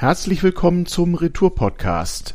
Herzlich 0.00 0.42
willkommen 0.42 0.86
zum 0.86 1.14
Retour-Podcast. 1.14 2.34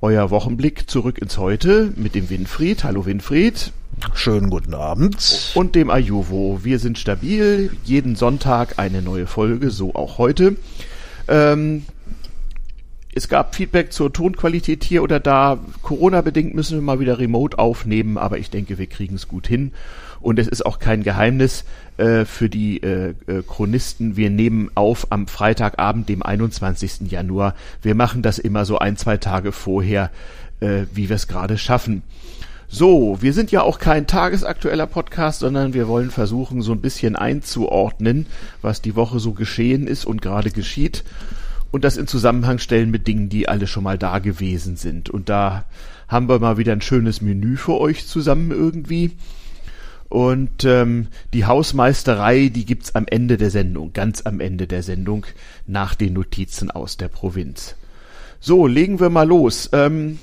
Euer 0.00 0.30
Wochenblick 0.30 0.90
zurück 0.90 1.18
ins 1.18 1.38
Heute 1.38 1.92
mit 1.94 2.16
dem 2.16 2.30
Winfried. 2.30 2.82
Hallo 2.82 3.06
Winfried. 3.06 3.70
Schönen 4.14 4.50
guten 4.50 4.74
Abend. 4.74 5.52
Und 5.54 5.76
dem 5.76 5.88
Ayuvo. 5.88 6.64
Wir 6.64 6.80
sind 6.80 6.98
stabil. 6.98 7.70
Jeden 7.84 8.16
Sonntag 8.16 8.80
eine 8.80 9.02
neue 9.02 9.28
Folge, 9.28 9.70
so 9.70 9.94
auch 9.94 10.18
heute. 10.18 10.56
Ähm, 11.28 11.84
es 13.14 13.28
gab 13.28 13.54
Feedback 13.54 13.92
zur 13.92 14.12
Tonqualität 14.12 14.82
hier 14.82 15.04
oder 15.04 15.20
da. 15.20 15.60
Corona-bedingt 15.82 16.56
müssen 16.56 16.76
wir 16.76 16.82
mal 16.82 16.98
wieder 16.98 17.20
remote 17.20 17.56
aufnehmen, 17.56 18.18
aber 18.18 18.38
ich 18.38 18.50
denke, 18.50 18.78
wir 18.78 18.88
kriegen 18.88 19.14
es 19.14 19.28
gut 19.28 19.46
hin. 19.46 19.70
Und 20.20 20.38
es 20.38 20.48
ist 20.48 20.64
auch 20.64 20.78
kein 20.78 21.02
Geheimnis 21.02 21.64
äh, 21.96 22.24
für 22.24 22.48
die 22.48 22.82
äh, 22.82 23.14
äh, 23.26 23.42
Chronisten. 23.46 24.16
Wir 24.16 24.30
nehmen 24.30 24.70
auf 24.74 25.08
am 25.10 25.26
Freitagabend, 25.26 26.08
dem 26.08 26.22
21. 26.22 27.10
Januar. 27.10 27.54
Wir 27.82 27.94
machen 27.94 28.22
das 28.22 28.38
immer 28.38 28.64
so 28.64 28.78
ein, 28.78 28.96
zwei 28.96 29.16
Tage 29.16 29.52
vorher, 29.52 30.10
äh, 30.60 30.82
wie 30.92 31.08
wir 31.08 31.16
es 31.16 31.28
gerade 31.28 31.58
schaffen. 31.58 32.02
So, 32.68 33.18
wir 33.20 33.32
sind 33.32 33.52
ja 33.52 33.62
auch 33.62 33.78
kein 33.78 34.08
tagesaktueller 34.08 34.86
Podcast, 34.86 35.40
sondern 35.40 35.72
wir 35.72 35.86
wollen 35.86 36.10
versuchen, 36.10 36.62
so 36.62 36.72
ein 36.72 36.80
bisschen 36.80 37.14
einzuordnen, 37.14 38.26
was 38.60 38.82
die 38.82 38.96
Woche 38.96 39.20
so 39.20 39.32
geschehen 39.32 39.86
ist 39.86 40.04
und 40.04 40.20
gerade 40.20 40.50
geschieht 40.50 41.04
und 41.70 41.84
das 41.84 41.96
in 41.96 42.06
Zusammenhang 42.06 42.58
stellen 42.58 42.90
mit 42.90 43.06
Dingen, 43.06 43.28
die 43.28 43.48
alle 43.48 43.66
schon 43.66 43.84
mal 43.84 43.98
da 43.98 44.18
gewesen 44.18 44.76
sind. 44.76 45.10
Und 45.10 45.28
da 45.28 45.64
haben 46.08 46.28
wir 46.28 46.38
mal 46.38 46.56
wieder 46.56 46.72
ein 46.72 46.80
schönes 46.80 47.20
Menü 47.20 47.56
für 47.56 47.78
euch 47.78 48.06
zusammen 48.06 48.50
irgendwie. 48.50 49.12
Und 50.08 50.64
ähm, 50.64 51.08
die 51.32 51.46
Hausmeisterei, 51.46 52.48
die 52.48 52.64
gibt's 52.64 52.94
am 52.94 53.06
Ende 53.08 53.36
der 53.36 53.50
Sendung, 53.50 53.92
ganz 53.92 54.22
am 54.24 54.40
Ende 54.40 54.66
der 54.66 54.82
Sendung, 54.82 55.26
nach 55.66 55.94
den 55.94 56.12
Notizen 56.12 56.70
aus 56.70 56.96
der 56.96 57.08
Provinz. 57.08 57.74
So, 58.38 58.66
legen 58.66 59.00
wir 59.00 59.10
mal 59.10 59.26
los. 59.26 59.68
Ähm, 59.72 60.18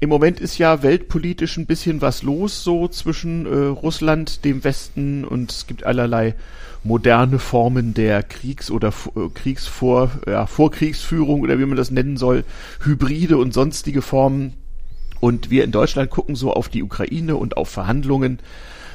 Im 0.00 0.10
Moment 0.10 0.40
ist 0.40 0.58
ja 0.58 0.82
weltpolitisch 0.82 1.56
ein 1.56 1.66
bisschen 1.66 2.02
was 2.02 2.22
los, 2.22 2.62
so 2.62 2.88
zwischen 2.88 3.46
äh, 3.46 3.66
Russland, 3.68 4.44
dem 4.44 4.62
Westen 4.62 5.24
und 5.24 5.50
es 5.50 5.66
gibt 5.66 5.84
allerlei 5.84 6.34
moderne 6.82 7.38
Formen 7.38 7.94
der 7.94 8.22
Kriegs- 8.22 8.70
oder 8.70 8.88
äh, 9.16 9.28
Kriegsvor, 9.32 10.10
ja, 10.26 10.46
Vorkriegsführung 10.46 11.40
oder 11.40 11.58
wie 11.58 11.64
man 11.64 11.78
das 11.78 11.90
nennen 11.90 12.18
soll, 12.18 12.44
Hybride 12.82 13.38
und 13.38 13.54
sonstige 13.54 14.02
Formen. 14.02 14.52
Und 15.20 15.48
wir 15.48 15.64
in 15.64 15.72
Deutschland 15.72 16.10
gucken 16.10 16.36
so 16.36 16.52
auf 16.52 16.68
die 16.68 16.82
Ukraine 16.82 17.36
und 17.36 17.56
auf 17.56 17.70
Verhandlungen 17.70 18.40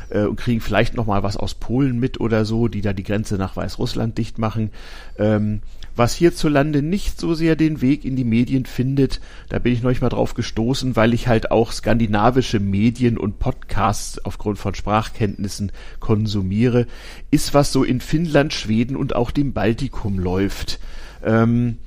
äh, 0.10 0.26
und 0.26 0.38
kriegen 0.38 0.62
vielleicht 0.62 0.96
noch 0.96 1.06
mal 1.06 1.24
was 1.24 1.38
aus 1.38 1.54
Polen 1.54 2.00
mit 2.00 2.20
oder 2.20 2.46
so, 2.46 2.68
die 2.68 2.82
da 2.82 2.94
die 2.94 3.04
Grenze 3.04 3.36
nach 3.36 3.56
Weißrussland 3.56 4.18
dicht 4.18 4.38
machen. 4.38 4.72
Ähm, 5.18 5.62
was 5.96 6.16
hierzulande 6.16 6.82
nicht 6.82 7.20
so 7.20 7.34
sehr 7.34 7.58
den 7.58 7.82
Weg 7.82 8.06
in 8.06 8.16
die 8.16 8.24
Medien 8.24 8.66
findet, 8.66 9.20
da 9.50 9.60
bin 9.60 9.74
ich 9.74 9.82
neulich 9.82 10.02
mal 10.02 10.08
drauf 10.08 10.34
gestoßen, 10.34 10.96
weil 10.96 11.14
ich 11.14 11.28
halt 11.28 11.52
auch 11.52 11.74
skandinavische 11.74 12.62
Medien 12.62 13.18
und 13.18 13.40
Podcasts 13.40 14.24
aufgrund 14.24 14.60
von 14.60 14.76
Sprachkenntnissen 14.76 15.74
konsumiere, 16.00 16.88
ist 17.32 17.54
was 17.54 17.74
so 17.74 17.84
in 17.84 18.00
Finnland, 18.00 18.54
Schweden 18.54 18.96
und 18.96 19.14
auch 19.14 19.32
dem 19.32 19.52
Baltikum 19.52 20.20
läuft. 20.20 20.80
Ähm, 21.22 21.80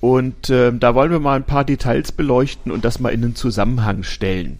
und 0.00 0.48
äh, 0.48 0.72
da 0.72 0.94
wollen 0.94 1.10
wir 1.10 1.20
mal 1.20 1.36
ein 1.36 1.44
paar 1.44 1.64
Details 1.64 2.12
beleuchten 2.12 2.72
und 2.72 2.86
das 2.86 2.98
mal 2.98 3.10
in 3.10 3.20
den 3.20 3.34
Zusammenhang 3.34 4.04
stellen. 4.04 4.58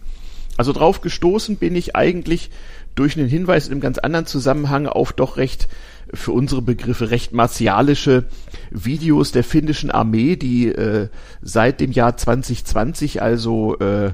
Also 0.57 0.73
drauf 0.73 1.01
gestoßen 1.01 1.55
bin 1.55 1.75
ich 1.75 1.95
eigentlich 1.95 2.51
durch 2.95 3.17
einen 3.17 3.29
Hinweis 3.29 3.67
in 3.67 3.73
einem 3.73 3.81
ganz 3.81 3.97
anderen 3.97 4.25
Zusammenhang 4.25 4.87
auf 4.87 5.13
doch 5.13 5.37
recht 5.37 5.67
für 6.13 6.31
unsere 6.31 6.61
Begriffe 6.61 7.09
recht 7.09 7.33
martialische 7.33 8.25
Videos 8.69 9.31
der 9.31 9.43
finnischen 9.43 9.91
Armee, 9.91 10.35
die 10.35 10.67
äh, 10.67 11.07
seit 11.41 11.79
dem 11.79 11.91
Jahr 11.91 12.17
2020 12.17 13.21
also 13.21 13.77
äh, 13.79 14.11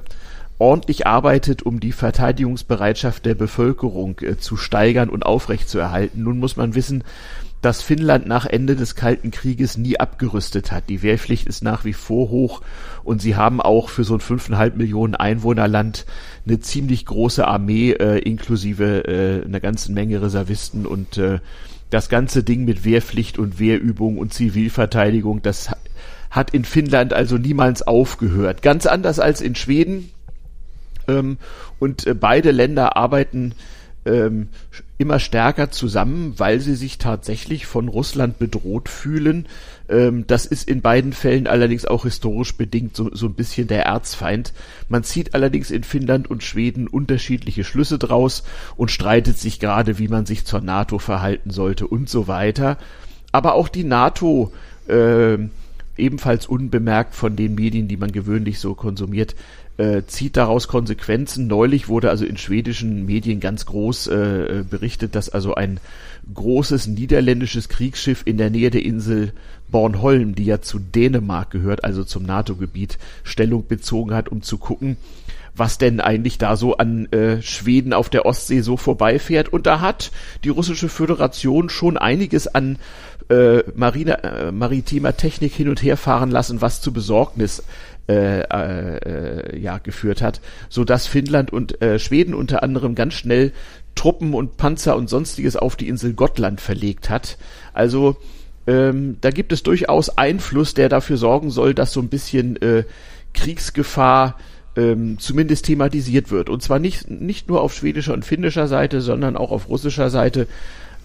ordentlich 0.58 1.06
arbeitet, 1.06 1.62
um 1.62 1.80
die 1.80 1.92
Verteidigungsbereitschaft 1.92 3.24
der 3.24 3.34
Bevölkerung 3.34 4.16
äh, 4.20 4.36
zu 4.36 4.56
steigern 4.56 5.08
und 5.08 5.24
aufrechtzuerhalten. 5.24 6.22
Nun 6.22 6.38
muss 6.38 6.56
man 6.56 6.74
wissen, 6.74 7.04
dass 7.60 7.82
Finnland 7.82 8.26
nach 8.26 8.46
Ende 8.46 8.76
des 8.76 8.94
Kalten 8.94 9.30
Krieges 9.30 9.76
nie 9.76 9.98
abgerüstet 9.98 10.70
hat. 10.70 10.88
Die 10.88 11.02
Wehrpflicht 11.02 11.48
ist 11.48 11.62
nach 11.62 11.84
wie 11.84 11.92
vor 11.92 12.30
hoch 12.30 12.62
und 13.02 13.20
sie 13.20 13.36
haben 13.36 13.60
auch 13.60 13.88
für 13.88 14.04
so 14.04 14.14
ein 14.14 14.20
fünfeinhalb 14.20 14.76
Millionen 14.76 15.14
Einwohnerland 15.14 16.06
eine 16.46 16.60
ziemlich 16.60 17.04
große 17.04 17.46
Armee 17.46 17.92
äh, 17.92 18.18
inklusive 18.18 19.04
äh, 19.06 19.44
einer 19.44 19.60
ganzen 19.60 19.94
Menge 19.94 20.22
Reservisten 20.22 20.86
und 20.86 21.18
äh, 21.18 21.40
das 21.90 22.08
ganze 22.08 22.44
Ding 22.44 22.64
mit 22.64 22.84
Wehrpflicht 22.84 23.38
und 23.38 23.58
Wehrübung 23.58 24.18
und 24.18 24.34
Zivilverteidigung, 24.34 25.42
das 25.42 25.70
hat 26.30 26.52
in 26.52 26.64
Finnland 26.64 27.14
also 27.14 27.38
niemals 27.38 27.82
aufgehört. 27.82 28.62
Ganz 28.62 28.86
anders 28.86 29.18
als 29.18 29.40
in 29.40 29.54
Schweden. 29.54 30.10
Ähm, 31.06 31.38
und 31.78 32.06
äh, 32.06 32.14
beide 32.14 32.50
Länder 32.50 32.96
arbeiten 32.96 33.54
ähm, 34.08 34.48
immer 34.96 35.20
stärker 35.20 35.70
zusammen, 35.70 36.34
weil 36.38 36.60
sie 36.60 36.74
sich 36.74 36.98
tatsächlich 36.98 37.66
von 37.66 37.88
Russland 37.88 38.38
bedroht 38.38 38.88
fühlen. 38.88 39.46
Ähm, 39.88 40.26
das 40.26 40.46
ist 40.46 40.68
in 40.68 40.80
beiden 40.80 41.12
Fällen 41.12 41.46
allerdings 41.46 41.84
auch 41.84 42.04
historisch 42.04 42.56
bedingt 42.56 42.96
so, 42.96 43.14
so 43.14 43.26
ein 43.26 43.34
bisschen 43.34 43.68
der 43.68 43.86
Erzfeind. 43.86 44.52
Man 44.88 45.04
zieht 45.04 45.34
allerdings 45.34 45.70
in 45.70 45.84
Finnland 45.84 46.28
und 46.30 46.42
Schweden 46.42 46.88
unterschiedliche 46.88 47.64
Schlüsse 47.64 47.98
draus 47.98 48.42
und 48.76 48.90
streitet 48.90 49.38
sich 49.38 49.60
gerade, 49.60 49.98
wie 49.98 50.08
man 50.08 50.26
sich 50.26 50.44
zur 50.44 50.60
NATO 50.60 50.98
verhalten 50.98 51.50
sollte 51.50 51.86
und 51.86 52.08
so 52.08 52.26
weiter. 52.26 52.78
Aber 53.30 53.54
auch 53.54 53.68
die 53.68 53.84
NATO 53.84 54.52
äh, 54.88 55.38
ebenfalls 55.96 56.46
unbemerkt 56.46 57.14
von 57.14 57.36
den 57.36 57.54
Medien, 57.54 57.88
die 57.88 57.96
man 57.96 58.12
gewöhnlich 58.12 58.58
so 58.58 58.74
konsumiert, 58.74 59.34
äh, 59.78 60.02
zieht 60.06 60.36
daraus 60.36 60.68
Konsequenzen. 60.68 61.46
Neulich 61.46 61.88
wurde 61.88 62.10
also 62.10 62.24
in 62.24 62.36
schwedischen 62.36 63.06
Medien 63.06 63.40
ganz 63.40 63.64
groß 63.66 64.08
äh, 64.08 64.64
berichtet, 64.68 65.14
dass 65.14 65.30
also 65.30 65.54
ein 65.54 65.80
großes 66.34 66.88
niederländisches 66.88 67.68
Kriegsschiff 67.68 68.22
in 68.24 68.36
der 68.36 68.50
Nähe 68.50 68.70
der 68.70 68.84
Insel 68.84 69.32
Bornholm, 69.70 70.34
die 70.34 70.44
ja 70.44 70.60
zu 70.60 70.78
Dänemark 70.78 71.50
gehört, 71.50 71.84
also 71.84 72.04
zum 72.04 72.24
NATO-Gebiet, 72.24 72.98
Stellung 73.22 73.66
bezogen 73.66 74.14
hat, 74.14 74.28
um 74.28 74.42
zu 74.42 74.58
gucken, 74.58 74.96
was 75.54 75.78
denn 75.78 76.00
eigentlich 76.00 76.38
da 76.38 76.56
so 76.56 76.76
an 76.76 77.06
äh, 77.12 77.42
Schweden 77.42 77.92
auf 77.92 78.08
der 78.08 78.26
Ostsee 78.26 78.60
so 78.60 78.76
vorbeifährt. 78.76 79.52
Und 79.52 79.66
da 79.66 79.80
hat 79.80 80.10
die 80.44 80.48
russische 80.48 80.88
Föderation 80.88 81.68
schon 81.68 81.96
einiges 81.96 82.46
an 82.46 82.78
äh, 83.28 83.62
Marine, 83.74 84.22
äh, 84.22 84.52
maritimer 84.52 85.16
Technik 85.16 85.52
hin 85.52 85.68
und 85.68 85.82
her 85.82 85.96
fahren 85.96 86.30
lassen, 86.30 86.60
was 86.60 86.80
zu 86.80 86.92
Besorgnis 86.92 87.62
äh, 88.08 88.40
äh, 88.40 89.58
ja 89.58 89.78
geführt 89.78 90.22
hat, 90.22 90.40
so 90.68 90.84
dass 90.84 91.06
Finnland 91.06 91.52
und 91.52 91.82
äh, 91.82 91.98
Schweden 91.98 92.34
unter 92.34 92.62
anderem 92.62 92.94
ganz 92.94 93.14
schnell 93.14 93.52
Truppen 93.94 94.34
und 94.34 94.56
Panzer 94.56 94.96
und 94.96 95.10
sonstiges 95.10 95.56
auf 95.56 95.76
die 95.76 95.88
Insel 95.88 96.14
Gottland 96.14 96.60
verlegt 96.60 97.10
hat. 97.10 97.36
Also 97.72 98.16
ähm, 98.66 99.16
da 99.20 99.30
gibt 99.30 99.52
es 99.52 99.62
durchaus 99.62 100.16
Einfluss, 100.16 100.74
der 100.74 100.88
dafür 100.88 101.16
sorgen 101.16 101.50
soll, 101.50 101.74
dass 101.74 101.92
so 101.92 102.00
ein 102.00 102.08
bisschen 102.08 102.60
äh, 102.62 102.84
Kriegsgefahr 103.34 104.36
ähm, 104.76 105.18
zumindest 105.18 105.66
thematisiert 105.66 106.30
wird. 106.30 106.48
Und 106.48 106.62
zwar 106.62 106.78
nicht, 106.78 107.10
nicht 107.10 107.48
nur 107.48 107.60
auf 107.60 107.74
schwedischer 107.74 108.14
und 108.14 108.24
finnischer 108.24 108.68
Seite, 108.68 109.00
sondern 109.00 109.36
auch 109.36 109.50
auf 109.50 109.68
russischer 109.68 110.10
Seite. 110.10 110.46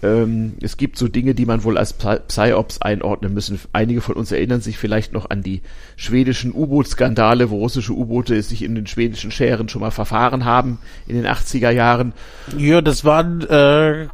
Ähm, 0.02 0.54
es 0.60 0.76
gibt 0.76 0.98
so 0.98 1.08
Dinge, 1.08 1.34
die 1.34 1.46
man 1.46 1.64
wohl 1.64 1.78
als 1.78 1.94
Psyops 1.94 2.82
einordnen 2.82 3.32
müssen. 3.32 3.58
Einige 3.72 4.00
von 4.00 4.16
uns 4.16 4.32
erinnern 4.32 4.60
sich 4.60 4.78
vielleicht 4.78 5.12
noch 5.12 5.30
an 5.30 5.42
die 5.42 5.62
schwedischen 5.96 6.52
U-Boot-Skandale, 6.52 7.50
wo 7.50 7.58
russische 7.58 7.92
U-Boote 7.92 8.42
sich 8.42 8.62
in 8.62 8.74
den 8.74 8.86
schwedischen 8.86 9.30
Schären 9.30 9.68
schon 9.68 9.80
mal 9.80 9.90
verfahren 9.90 10.44
haben 10.44 10.78
in 11.06 11.16
den 11.16 11.26
80er 11.26 11.70
Jahren. 11.70 12.12
Ja, 12.56 12.80
das 12.80 13.04
waren 13.04 13.42
äh, 13.42 14.08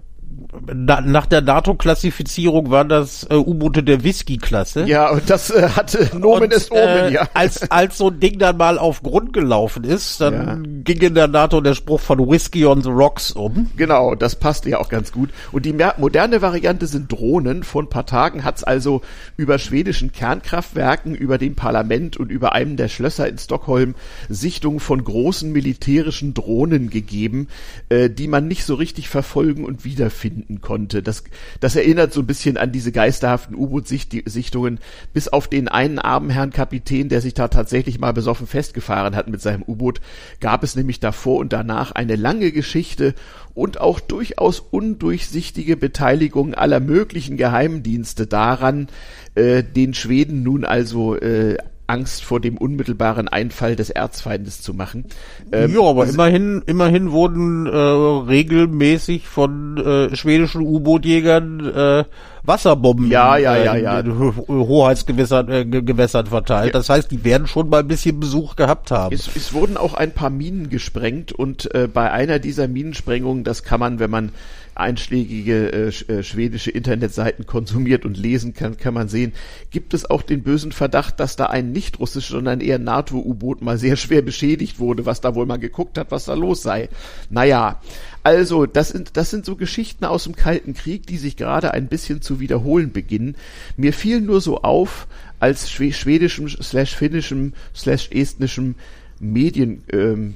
na, 0.72 1.00
nach 1.00 1.26
der 1.26 1.40
NATO-Klassifizierung 1.40 2.70
waren 2.70 2.88
das 2.88 3.24
äh, 3.30 3.34
U-Boote 3.34 3.82
der 3.82 4.04
Whisky-Klasse. 4.04 4.84
Ja, 4.84 5.10
und 5.10 5.28
das 5.28 5.50
äh, 5.50 5.68
hatte 5.70 6.10
Nomen 6.16 6.44
und, 6.44 6.52
ist 6.52 6.70
Omen, 6.70 6.82
äh, 6.82 7.12
ja. 7.12 7.28
Als, 7.34 7.70
als 7.70 7.98
so 7.98 8.08
ein 8.08 8.20
Ding 8.20 8.38
dann 8.38 8.56
mal 8.56 8.78
auf 8.78 9.02
Grund 9.02 9.32
gelaufen 9.32 9.84
ist, 9.84 10.20
dann 10.20 10.34
ja. 10.34 10.82
ging 10.84 11.00
in 11.00 11.14
der 11.14 11.28
NATO 11.28 11.60
der 11.60 11.74
Spruch 11.74 12.00
von 12.00 12.18
Whisky 12.18 12.66
on 12.66 12.82
the 12.82 12.90
Rocks 12.90 13.32
um. 13.32 13.70
Genau, 13.76 14.14
das 14.14 14.36
passte 14.36 14.70
ja 14.70 14.78
auch 14.78 14.88
ganz 14.88 15.12
gut. 15.12 15.30
Und 15.52 15.66
die 15.66 15.74
moderne 15.98 16.42
Variante 16.42 16.86
sind 16.86 17.10
Drohnen. 17.10 17.62
Vor 17.62 17.82
ein 17.82 17.88
paar 17.88 18.06
Tagen 18.06 18.44
hat's 18.44 18.64
also 18.64 19.02
über 19.36 19.58
schwedischen 19.58 20.12
Kernkraftwerken, 20.12 21.14
über 21.14 21.38
dem 21.38 21.54
Parlament 21.54 22.16
und 22.16 22.30
über 22.30 22.52
einem 22.52 22.76
der 22.76 22.88
Schlösser 22.88 23.28
in 23.28 23.38
Stockholm 23.38 23.94
Sichtungen 24.28 24.80
von 24.80 25.02
großen 25.02 25.50
militärischen 25.50 26.34
Drohnen 26.34 26.90
gegeben, 26.90 27.48
äh, 27.88 28.10
die 28.10 28.28
man 28.28 28.48
nicht 28.48 28.64
so 28.64 28.74
richtig 28.74 29.08
verfolgen 29.08 29.64
und 29.64 29.84
wiederfinden 29.84 30.19
finden 30.20 30.60
konnte. 30.60 31.02
Das, 31.02 31.24
das 31.58 31.74
erinnert 31.74 32.12
so 32.12 32.20
ein 32.20 32.26
bisschen 32.26 32.56
an 32.56 32.70
diese 32.70 32.92
geisterhaften 32.92 33.56
U-Boot-Sichtungen, 33.56 34.78
bis 35.12 35.28
auf 35.28 35.48
den 35.48 35.68
einen 35.68 35.98
armen 35.98 36.30
Herrn 36.30 36.52
Kapitän, 36.52 37.08
der 37.08 37.20
sich 37.20 37.34
da 37.34 37.48
tatsächlich 37.48 37.98
mal 37.98 38.12
besoffen 38.12 38.46
festgefahren 38.46 39.16
hat 39.16 39.28
mit 39.28 39.40
seinem 39.40 39.64
U-Boot, 39.66 40.00
gab 40.40 40.62
es 40.62 40.76
nämlich 40.76 41.00
davor 41.00 41.38
und 41.38 41.52
danach 41.52 41.92
eine 41.92 42.16
lange 42.16 42.52
Geschichte 42.52 43.14
und 43.54 43.80
auch 43.80 43.98
durchaus 43.98 44.60
undurchsichtige 44.60 45.76
Beteiligung 45.76 46.54
aller 46.54 46.80
möglichen 46.80 47.36
Geheimdienste 47.36 48.26
daran, 48.26 48.88
äh, 49.34 49.62
den 49.62 49.94
Schweden 49.94 50.42
nun 50.42 50.64
also 50.64 51.16
äh, 51.16 51.56
Angst 51.90 52.24
vor 52.24 52.40
dem 52.40 52.56
unmittelbaren 52.56 53.26
Einfall 53.28 53.74
des 53.74 53.90
Erzfeindes 53.90 54.62
zu 54.62 54.74
machen. 54.74 55.06
Ähm, 55.50 55.74
ja, 55.74 55.80
aber 55.80 56.06
immerhin, 56.06 56.62
immerhin 56.66 57.10
wurden 57.10 57.66
äh, 57.66 57.70
regelmäßig 57.70 59.26
von 59.26 59.76
äh, 59.76 60.14
schwedischen 60.14 60.60
U-Bootjägern 60.60 61.60
äh, 61.66 62.04
Wasserbomben 62.50 63.08
ja, 63.08 63.36
ja, 63.36 63.56
ja, 63.56 63.76
ja. 63.76 64.00
in 64.00 64.34
Hoheitsgewässern 64.48 65.48
äh, 65.48 65.64
Gewässern 65.64 66.26
verteilt. 66.26 66.66
Ja. 66.66 66.72
Das 66.72 66.88
heißt, 66.88 67.10
die 67.10 67.24
werden 67.24 67.46
schon 67.46 67.68
mal 67.68 67.80
ein 67.80 67.88
bisschen 67.88 68.18
Besuch 68.18 68.56
gehabt 68.56 68.90
haben. 68.90 69.14
Es, 69.14 69.30
es 69.34 69.52
wurden 69.52 69.76
auch 69.76 69.94
ein 69.94 70.12
paar 70.12 70.30
Minen 70.30 70.68
gesprengt 70.68 71.32
und 71.32 71.72
äh, 71.74 71.88
bei 71.92 72.10
einer 72.10 72.40
dieser 72.40 72.66
Minensprengungen, 72.66 73.44
das 73.44 73.62
kann 73.62 73.78
man, 73.78 74.00
wenn 74.00 74.10
man 74.10 74.32
einschlägige 74.74 75.72
äh, 75.72 75.88
äh, 75.88 76.22
schwedische 76.22 76.70
Internetseiten 76.70 77.46
konsumiert 77.46 78.04
und 78.04 78.16
lesen 78.16 78.54
kann, 78.54 78.76
kann 78.76 78.94
man 78.94 79.08
sehen, 79.08 79.32
gibt 79.70 79.94
es 79.94 80.08
auch 80.08 80.22
den 80.22 80.42
bösen 80.42 80.72
Verdacht, 80.72 81.20
dass 81.20 81.36
da 81.36 81.46
ein 81.46 81.72
nicht 81.72 81.98
russisches, 82.00 82.30
sondern 82.30 82.60
eher 82.60 82.78
NATO-U-Boot 82.78 83.62
mal 83.62 83.78
sehr 83.78 83.96
schwer 83.96 84.22
beschädigt 84.22 84.78
wurde, 84.78 85.06
was 85.06 85.20
da 85.20 85.34
wohl 85.34 85.46
mal 85.46 85.58
geguckt 85.58 85.98
hat, 85.98 86.10
was 86.10 86.24
da 86.24 86.34
los 86.34 86.62
sei. 86.62 86.88
Naja, 87.28 87.80
also 88.22 88.66
das 88.66 88.90
sind, 88.90 89.16
das 89.16 89.30
sind 89.30 89.44
so 89.44 89.56
Geschichten 89.56 90.04
aus 90.04 90.24
dem 90.24 90.36
Kalten 90.36 90.74
Krieg, 90.74 91.06
die 91.06 91.16
sich 91.16 91.36
gerade 91.36 91.72
ein 91.72 91.88
bisschen 91.88 92.22
zu 92.22 92.39
wiederholen 92.40 92.92
beginnen. 92.92 93.36
Mir 93.76 93.92
fiel 93.92 94.20
nur 94.20 94.40
so 94.40 94.62
auf, 94.62 95.06
als 95.38 95.70
schwedischem 95.70 96.48
slash 96.48 96.94
finnischem 96.94 97.52
slash 97.74 98.10
estnischem 98.10 98.74
Medien 99.18 99.84
ähm. 99.92 100.34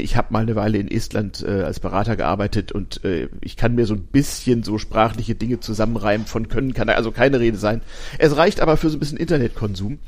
Ich 0.00 0.16
habe 0.16 0.32
mal 0.32 0.42
eine 0.42 0.56
Weile 0.56 0.78
in 0.78 0.90
Estland 0.90 1.44
äh, 1.46 1.62
als 1.62 1.78
Berater 1.78 2.16
gearbeitet 2.16 2.72
und 2.72 3.04
äh, 3.04 3.28
ich 3.40 3.56
kann 3.56 3.76
mir 3.76 3.86
so 3.86 3.94
ein 3.94 4.02
bisschen 4.02 4.64
so 4.64 4.78
sprachliche 4.78 5.36
Dinge 5.36 5.60
zusammenreimen. 5.60 6.26
Von 6.26 6.48
können 6.48 6.74
kann 6.74 6.88
also 6.88 7.12
keine 7.12 7.38
Rede 7.38 7.56
sein. 7.56 7.80
Es 8.18 8.36
reicht 8.36 8.60
aber 8.60 8.76
für 8.76 8.90
so 8.90 8.96
ein 8.96 8.98
bisschen 8.98 9.16
Internetkonsum. 9.16 10.00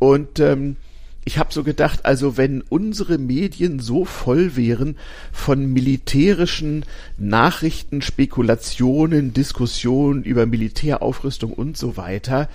Und 0.00 0.40
ähm, 0.40 0.76
ich 1.24 1.38
habe 1.38 1.52
so 1.52 1.62
gedacht, 1.62 2.04
also 2.04 2.36
wenn 2.36 2.62
unsere 2.62 3.18
Medien 3.18 3.78
so 3.78 4.04
voll 4.04 4.56
wären 4.56 4.96
von 5.30 5.72
militärischen 5.72 6.84
Nachrichten, 7.16 8.02
Spekulationen, 8.02 9.32
Diskussionen 9.32 10.24
über 10.24 10.46
Militäraufrüstung 10.46 11.52
und 11.52 11.76
so 11.76 11.96
weiter, 11.96 12.48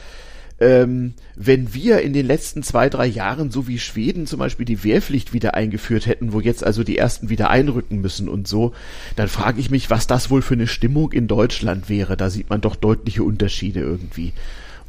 ähm, 0.60 1.14
wenn 1.36 1.74
wir 1.74 2.02
in 2.02 2.14
den 2.14 2.26
letzten 2.26 2.64
zwei, 2.64 2.90
drei 2.90 3.06
Jahren, 3.06 3.52
so 3.52 3.68
wie 3.68 3.78
Schweden 3.80 4.26
zum 4.26 4.40
Beispiel, 4.40 4.66
die 4.66 4.84
Wehrpflicht 4.84 5.32
wieder 5.32 5.54
eingeführt 5.54 6.08
hätten, 6.08 6.34
wo 6.34 6.42
jetzt 6.42 6.64
also 6.64 6.84
die 6.84 6.98
ersten 6.98 7.30
wieder 7.30 7.50
einrücken 7.50 8.02
müssen 8.02 8.28
und 8.28 8.48
so, 8.48 8.74
dann 9.16 9.28
frage 9.28 9.60
ich 9.62 9.70
mich, 9.70 9.90
was 9.90 10.08
das 10.08 10.30
wohl 10.30 10.42
für 10.42 10.56
eine 10.56 10.68
Stimmung 10.68 11.12
in 11.12 11.28
Deutschland 11.28 11.90
wäre. 11.90 12.18
Da 12.18 12.30
sieht 12.30 12.50
man 12.50 12.62
doch 12.62 12.76
deutliche 12.76 13.24
Unterschiede 13.24 13.82
irgendwie. 13.82 14.34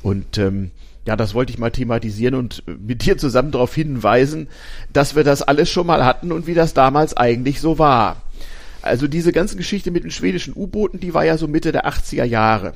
Und 0.03 0.39
ähm, 0.39 0.71
ja, 1.09 1.17
das 1.17 1.33
wollte 1.33 1.51
ich 1.51 1.59
mal 1.59 1.71
thematisieren 1.71 2.35
und 2.35 2.63
mit 2.67 3.07
dir 3.07 3.17
zusammen 3.17 3.51
darauf 3.51 3.75
hinweisen, 3.75 4.47
dass 4.93 5.17
wir 5.17 5.25
das 5.25 5.41
alles 5.41 5.71
schon 5.71 5.87
mal 5.87 6.05
hatten 6.05 6.33
und 6.33 6.47
wie 6.47 6.53
das 6.53 6.75
damals 6.75 7.17
eigentlich 7.17 7.63
so 7.63 7.79
war. 7.79 8.17
Also 8.83 9.09
diese 9.09 9.33
ganze 9.33 9.57
Geschichte 9.57 9.91
mit 9.91 10.05
den 10.05 10.11
schwedischen 10.11 10.53
U-Booten, 10.55 11.01
die 11.01 11.15
war 11.15 11.25
ja 11.25 11.39
so 11.39 11.49
Mitte 11.49 11.73
der 11.73 11.89
80er 11.89 12.25
Jahre. 12.25 12.75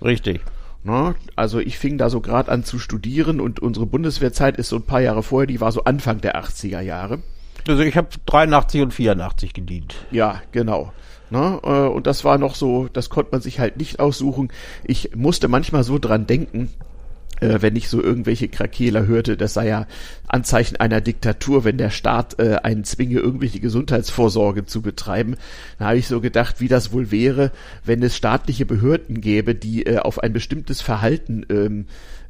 Richtig. 0.00 0.42
Ne? 0.84 1.16
Also 1.34 1.58
ich 1.58 1.76
fing 1.76 1.98
da 1.98 2.08
so 2.08 2.20
gerade 2.20 2.52
an 2.52 2.62
zu 2.62 2.78
studieren 2.78 3.40
und 3.40 3.58
unsere 3.58 3.86
Bundeswehrzeit 3.86 4.58
ist 4.58 4.68
so 4.68 4.76
ein 4.76 4.86
paar 4.86 5.00
Jahre 5.00 5.24
vorher, 5.24 5.48
die 5.48 5.60
war 5.60 5.72
so 5.72 5.82
Anfang 5.82 6.20
der 6.20 6.40
80er 6.40 6.80
Jahre. 6.80 7.18
Also 7.66 7.82
ich 7.82 7.96
habe 7.96 8.10
83 8.26 8.80
und 8.80 8.94
84 8.94 9.54
gedient. 9.54 9.96
Ja, 10.12 10.40
genau. 10.52 10.92
Ne? 11.30 11.58
Äh, 11.64 11.88
und 11.88 12.06
das 12.06 12.24
war 12.24 12.38
noch 12.38 12.54
so, 12.54 12.86
das 12.92 13.10
konnte 13.10 13.32
man 13.32 13.40
sich 13.40 13.58
halt 13.58 13.76
nicht 13.76 13.98
aussuchen. 13.98 14.52
Ich 14.84 15.16
musste 15.16 15.48
manchmal 15.48 15.82
so 15.82 15.98
dran 15.98 16.28
denken, 16.28 16.70
äh, 17.42 17.62
wenn 17.62 17.76
ich 17.76 17.88
so 17.88 18.02
irgendwelche 18.02 18.48
Krakeler 18.48 19.06
hörte, 19.06 19.36
das 19.36 19.54
sei 19.54 19.68
ja 19.68 19.86
Anzeichen 20.26 20.76
einer 20.76 21.00
Diktatur, 21.00 21.64
wenn 21.64 21.78
der 21.78 21.90
Staat 21.90 22.38
äh, 22.38 22.56
einen 22.62 22.84
zwinge, 22.84 23.18
irgendwelche 23.18 23.60
Gesundheitsvorsorge 23.60 24.66
zu 24.66 24.82
betreiben. 24.82 25.36
Da 25.78 25.86
habe 25.86 25.98
ich 25.98 26.08
so 26.08 26.20
gedacht, 26.20 26.60
wie 26.60 26.68
das 26.68 26.92
wohl 26.92 27.10
wäre, 27.10 27.50
wenn 27.84 28.02
es 28.02 28.16
staatliche 28.16 28.66
Behörden 28.66 29.20
gäbe, 29.20 29.54
die 29.54 29.86
äh, 29.86 29.98
auf 29.98 30.22
ein 30.22 30.32
bestimmtes 30.32 30.80
Verhalten 30.80 31.44
ähm, 31.50 31.86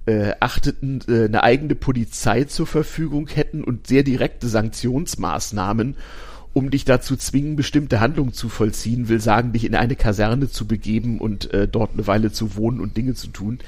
äh, 0.07 0.33
achteten, 0.41 1.01
äh, 1.09 1.25
eine 1.25 1.43
eigene 1.43 1.75
Polizei 1.75 2.45
zur 2.45 2.67
Verfügung 2.67 3.29
hätten 3.29 3.63
und 3.63 3.87
sehr 3.87 4.03
direkte 4.03 4.49
Sanktionsmaßnahmen 4.49 5.97
um 6.55 6.71
dich 6.71 6.85
dazu 6.85 7.17
zwingen, 7.17 7.57
bestimmte 7.57 8.01
Handlungen 8.01 8.33
zu 8.33 8.49
vollziehen, 8.49 9.09
will 9.09 9.21
sagen, 9.21 9.53
dich 9.53 9.65
in 9.65 9.75
eine 9.75 9.97
Kaserne 9.97 10.51
zu 10.51 10.67
begeben 10.67 11.19
und 11.19 11.53
äh, 11.53 11.67
dort 11.67 11.93
eine 11.95 12.07
Weile 12.07 12.31
zu 12.31 12.57
wohnen 12.57 12.81
und 12.81 12.97
Dinge 12.97 13.15
zu 13.15 13.29
tun. 13.29 13.59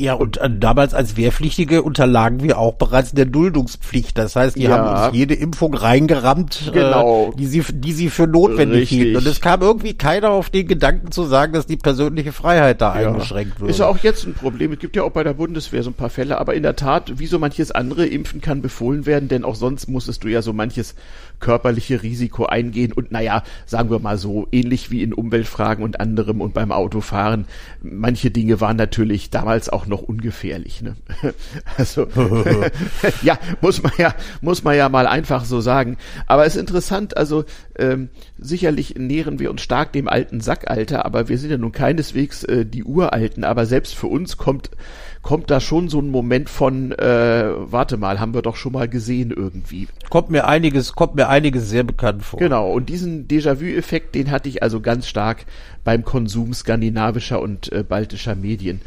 Ja, 0.00 0.14
und 0.14 0.36
äh, 0.36 0.48
damals 0.48 0.94
als 0.94 1.16
Wehrpflichtige 1.16 1.82
unterlagen 1.82 2.40
wir 2.40 2.56
auch 2.58 2.74
bereits 2.74 3.12
der 3.12 3.24
Duldungspflicht. 3.24 4.16
Das 4.16 4.36
heißt, 4.36 4.54
die 4.54 4.62
ja. 4.62 4.70
haben 4.70 5.06
uns 5.06 5.16
jede 5.16 5.34
Impfung 5.34 5.74
reingerammt, 5.74 6.68
äh, 6.68 6.70
genau. 6.70 7.30
äh, 7.32 7.36
die, 7.36 7.46
sie, 7.46 7.64
die 7.68 7.92
sie 7.92 8.08
für 8.08 8.28
notwendig 8.28 8.82
Richtig. 8.82 8.98
hielten. 8.98 9.16
Und 9.16 9.26
es 9.26 9.40
kam 9.40 9.60
irgendwie 9.60 9.94
keiner 9.94 10.30
auf 10.30 10.50
den 10.50 10.68
Gedanken 10.68 11.10
zu 11.10 11.24
sagen, 11.24 11.52
dass 11.52 11.66
die 11.66 11.76
persönliche 11.76 12.30
Freiheit 12.30 12.80
da 12.80 13.00
ja. 13.00 13.08
eingeschränkt 13.08 13.58
wird. 13.58 13.70
Ist 13.70 13.80
ja 13.80 13.88
auch 13.88 13.98
jetzt 13.98 14.24
ein 14.24 14.34
Problem. 14.34 14.72
Es 14.72 14.78
gibt 14.78 14.94
ja 14.94 15.02
auch 15.02 15.10
bei 15.10 15.24
der 15.24 15.34
Bundeswehr 15.34 15.82
so 15.82 15.90
ein 15.90 15.94
paar 15.94 16.10
Fälle. 16.10 16.38
Aber 16.38 16.54
in 16.54 16.62
der 16.62 16.76
Tat, 16.76 17.18
wie 17.18 17.26
so 17.26 17.40
manches 17.40 17.72
andere, 17.72 18.06
Impfen 18.06 18.40
kann 18.40 18.62
befohlen 18.62 19.04
werden, 19.04 19.28
denn 19.28 19.44
auch 19.44 19.56
sonst 19.56 19.88
musstest 19.88 20.22
du 20.22 20.28
ja 20.28 20.42
so 20.42 20.52
manches 20.52 20.94
körperliche 21.40 22.02
Risiko 22.02 22.46
eingehen. 22.46 22.92
Und 22.92 23.12
naja, 23.12 23.42
sagen 23.66 23.90
wir 23.90 23.98
mal 23.98 24.18
so, 24.18 24.48
ähnlich 24.52 24.90
wie 24.90 25.02
in 25.02 25.12
Umweltfragen 25.12 25.84
und 25.84 26.00
anderem 26.00 26.40
und 26.40 26.54
beim 26.54 26.72
Autofahren, 26.72 27.46
manche 27.82 28.30
Dinge 28.30 28.60
waren 28.60 28.76
natürlich 28.76 29.30
damals 29.30 29.68
auch 29.68 29.86
noch 29.86 30.02
ungefährlich. 30.02 30.82
Ne? 30.82 30.96
Also 31.76 32.08
ja, 33.22 33.38
muss 33.60 33.82
man 33.82 33.92
ja, 33.98 34.14
muss 34.40 34.64
man 34.64 34.76
ja 34.76 34.88
mal 34.88 35.06
einfach 35.06 35.44
so 35.44 35.60
sagen. 35.60 35.96
Aber 36.26 36.44
es 36.46 36.54
ist 36.54 36.60
interessant, 36.60 37.16
also 37.16 37.44
ähm, 37.78 38.08
sicherlich 38.38 38.96
nähren 38.96 39.38
wir 39.38 39.50
uns 39.50 39.62
stark 39.62 39.92
dem 39.92 40.08
alten 40.08 40.40
Sackalter, 40.40 41.04
aber 41.04 41.28
wir 41.28 41.38
sind 41.38 41.50
ja 41.50 41.58
nun 41.58 41.72
keineswegs 41.72 42.44
äh, 42.44 42.64
die 42.66 42.84
Uralten, 42.84 43.44
aber 43.44 43.66
selbst 43.66 43.94
für 43.94 44.08
uns 44.08 44.36
kommt 44.36 44.70
kommt 45.22 45.50
da 45.50 45.60
schon 45.60 45.88
so 45.88 46.00
ein 46.00 46.10
Moment 46.10 46.48
von, 46.48 46.92
äh, 46.92 47.50
warte 47.56 47.96
mal, 47.96 48.20
haben 48.20 48.34
wir 48.34 48.42
doch 48.42 48.56
schon 48.56 48.72
mal 48.72 48.88
gesehen 48.88 49.30
irgendwie. 49.30 49.88
Kommt 50.10 50.30
mir 50.30 50.46
einiges, 50.46 50.94
kommt 50.94 51.14
mir 51.14 51.28
einiges 51.28 51.68
sehr 51.68 51.84
bekannt 51.84 52.22
vor. 52.24 52.38
Genau, 52.38 52.72
und 52.72 52.88
diesen 52.88 53.28
Déjà-vu-Effekt, 53.28 54.14
den 54.14 54.30
hatte 54.30 54.48
ich 54.48 54.62
also 54.62 54.80
ganz 54.80 55.08
stark 55.08 55.44
beim 55.84 56.04
Konsum 56.04 56.54
skandinavischer 56.54 57.40
und 57.40 57.72
äh, 57.72 57.82
baltischer 57.82 58.34
Medien. 58.34 58.80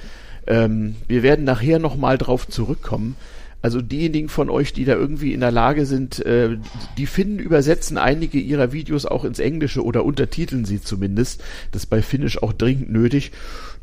Ähm, 0.47 0.95
wir 1.07 1.23
werden 1.23 1.45
nachher 1.45 1.79
nochmal 1.79 2.17
drauf 2.17 2.47
zurückkommen. 2.47 3.15
Also 3.63 3.81
diejenigen 3.81 4.27
von 4.27 4.49
euch, 4.49 4.73
die 4.73 4.85
da 4.85 4.93
irgendwie 4.93 5.33
in 5.33 5.39
der 5.39 5.51
Lage 5.51 5.85
sind, 5.85 6.25
äh, 6.25 6.57
die 6.97 7.05
Finnen 7.05 7.37
übersetzen 7.37 7.99
einige 7.99 8.39
ihrer 8.39 8.71
Videos 8.71 9.05
auch 9.05 9.23
ins 9.23 9.37
Englische 9.37 9.83
oder 9.83 10.03
untertiteln 10.03 10.65
sie 10.65 10.81
zumindest. 10.81 11.43
Das 11.71 11.83
ist 11.83 11.89
bei 11.89 12.01
Finnisch 12.01 12.41
auch 12.41 12.53
dringend 12.53 12.91
nötig 12.91 13.31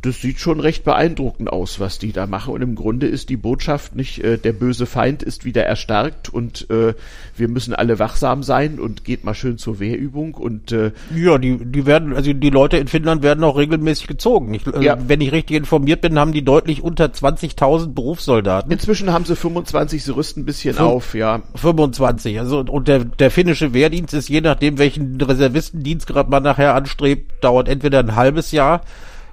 das 0.02 0.20
sieht 0.20 0.38
schon 0.38 0.60
recht 0.60 0.84
beeindruckend 0.84 1.50
aus, 1.50 1.80
was 1.80 1.98
die 1.98 2.12
da 2.12 2.26
machen. 2.26 2.54
Und 2.54 2.62
im 2.62 2.76
Grunde 2.76 3.08
ist 3.08 3.30
die 3.30 3.36
Botschaft 3.36 3.96
nicht, 3.96 4.22
äh, 4.22 4.38
der 4.38 4.52
böse 4.52 4.86
Feind 4.86 5.24
ist 5.24 5.44
wieder 5.44 5.64
erstarkt 5.64 6.28
und 6.28 6.70
äh, 6.70 6.94
wir 7.36 7.48
müssen 7.48 7.74
alle 7.74 7.98
wachsam 7.98 8.44
sein 8.44 8.78
und 8.78 9.04
geht 9.04 9.24
mal 9.24 9.34
schön 9.34 9.58
zur 9.58 9.80
Wehrübung 9.80 10.34
und 10.34 10.70
äh, 10.70 10.92
ja, 11.16 11.36
die 11.38 11.58
die 11.64 11.84
werden, 11.84 12.14
also 12.14 12.32
die 12.32 12.50
Leute 12.50 12.76
in 12.76 12.86
Finnland 12.86 13.22
werden 13.22 13.42
auch 13.42 13.56
regelmäßig 13.56 14.06
gezogen. 14.06 14.54
Ich, 14.54 14.66
äh, 14.68 14.84
ja. 14.84 14.96
Wenn 15.08 15.20
ich 15.20 15.32
richtig 15.32 15.56
informiert 15.56 16.00
bin, 16.00 16.16
haben 16.16 16.32
die 16.32 16.44
deutlich 16.44 16.82
unter 16.82 17.06
20.000 17.06 17.92
Berufssoldaten. 17.92 18.70
Inzwischen 18.70 19.12
haben 19.12 19.24
sie 19.24 19.34
25, 19.34 20.04
sie 20.04 20.14
rüsten 20.14 20.42
ein 20.42 20.46
bisschen 20.46 20.76
Fün 20.76 20.84
auf, 20.84 21.14
ja. 21.14 21.42
25, 21.56 22.38
also 22.38 22.60
und 22.60 22.86
der 22.86 23.04
der 23.04 23.32
finnische 23.32 23.74
Wehrdienst 23.74 24.14
ist 24.14 24.28
je 24.28 24.42
nachdem, 24.42 24.78
welchen 24.78 25.20
Reservistendienstgrad 25.20 26.28
man 26.28 26.44
nachher 26.44 26.76
anstrebt, 26.76 27.42
dauert 27.42 27.68
entweder 27.68 27.98
ein 27.98 28.14
halbes 28.14 28.52
Jahr 28.52 28.82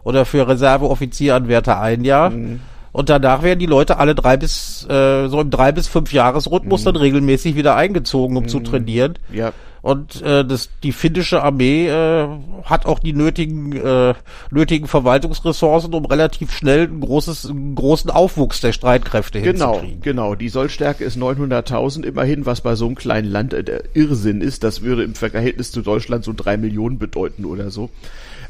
oder 0.05 0.23
für 0.23 0.47
Reserveoffizieranwärter 0.47 1.81
ein 1.81 2.05
Jahr. 2.05 2.29
Mhm. 2.29 2.61
Und 2.93 3.09
danach 3.09 3.43
werden 3.43 3.59
die 3.59 3.65
Leute 3.65 3.97
alle 3.97 4.15
drei 4.15 4.37
bis, 4.37 4.87
äh, 4.89 5.27
so 5.27 5.41
im 5.41 5.49
drei 5.49 5.73
bis 5.73 5.89
fünf 5.89 6.13
Jahresrhythmus 6.13 6.81
mhm. 6.81 6.85
dann 6.85 6.95
regelmäßig 6.95 7.57
wieder 7.57 7.75
eingezogen, 7.75 8.37
um 8.37 8.43
mhm. 8.43 8.47
zu 8.47 8.61
trainieren. 8.61 9.15
Ja. 9.33 9.51
Und 9.81 10.21
äh, 10.21 10.43
das, 10.43 10.69
die 10.81 10.93
finnische 10.93 11.43
Armee 11.43 11.87
äh, 11.87 12.27
hat 12.63 12.85
auch 12.85 12.97
die 12.97 13.13
nötigen, 13.13 13.71
äh, 13.73 14.15
nötigen 14.49 14.87
Verwaltungsressourcen, 14.87 15.93
um 15.93 16.05
relativ 16.05 16.51
schnell 16.51 16.87
ein 16.87 17.01
großes, 17.01 17.49
einen 17.49 17.75
großen 17.75 18.09
Aufwuchs 18.09 18.61
der 18.61 18.71
Streitkräfte 18.71 19.41
genau, 19.41 19.73
hinzukriegen. 19.73 20.01
Genau, 20.01 20.33
Die 20.33 20.49
Sollstärke 20.49 21.03
ist 21.03 21.17
900.000 21.17 22.03
immerhin, 22.03 22.47
was 22.47 22.61
bei 22.61 22.73
so 22.73 22.87
einem 22.87 22.95
kleinen 22.95 23.29
Land 23.29 23.53
äh, 23.53 23.63
der 23.63 23.83
Irrsinn 23.93 24.41
ist. 24.41 24.63
Das 24.63 24.81
würde 24.81 25.03
im 25.03 25.13
Verhältnis 25.13 25.71
zu 25.71 25.83
Deutschland 25.83 26.23
so 26.23 26.33
drei 26.35 26.57
Millionen 26.57 26.97
bedeuten 26.97 27.45
oder 27.45 27.69
so. 27.69 27.91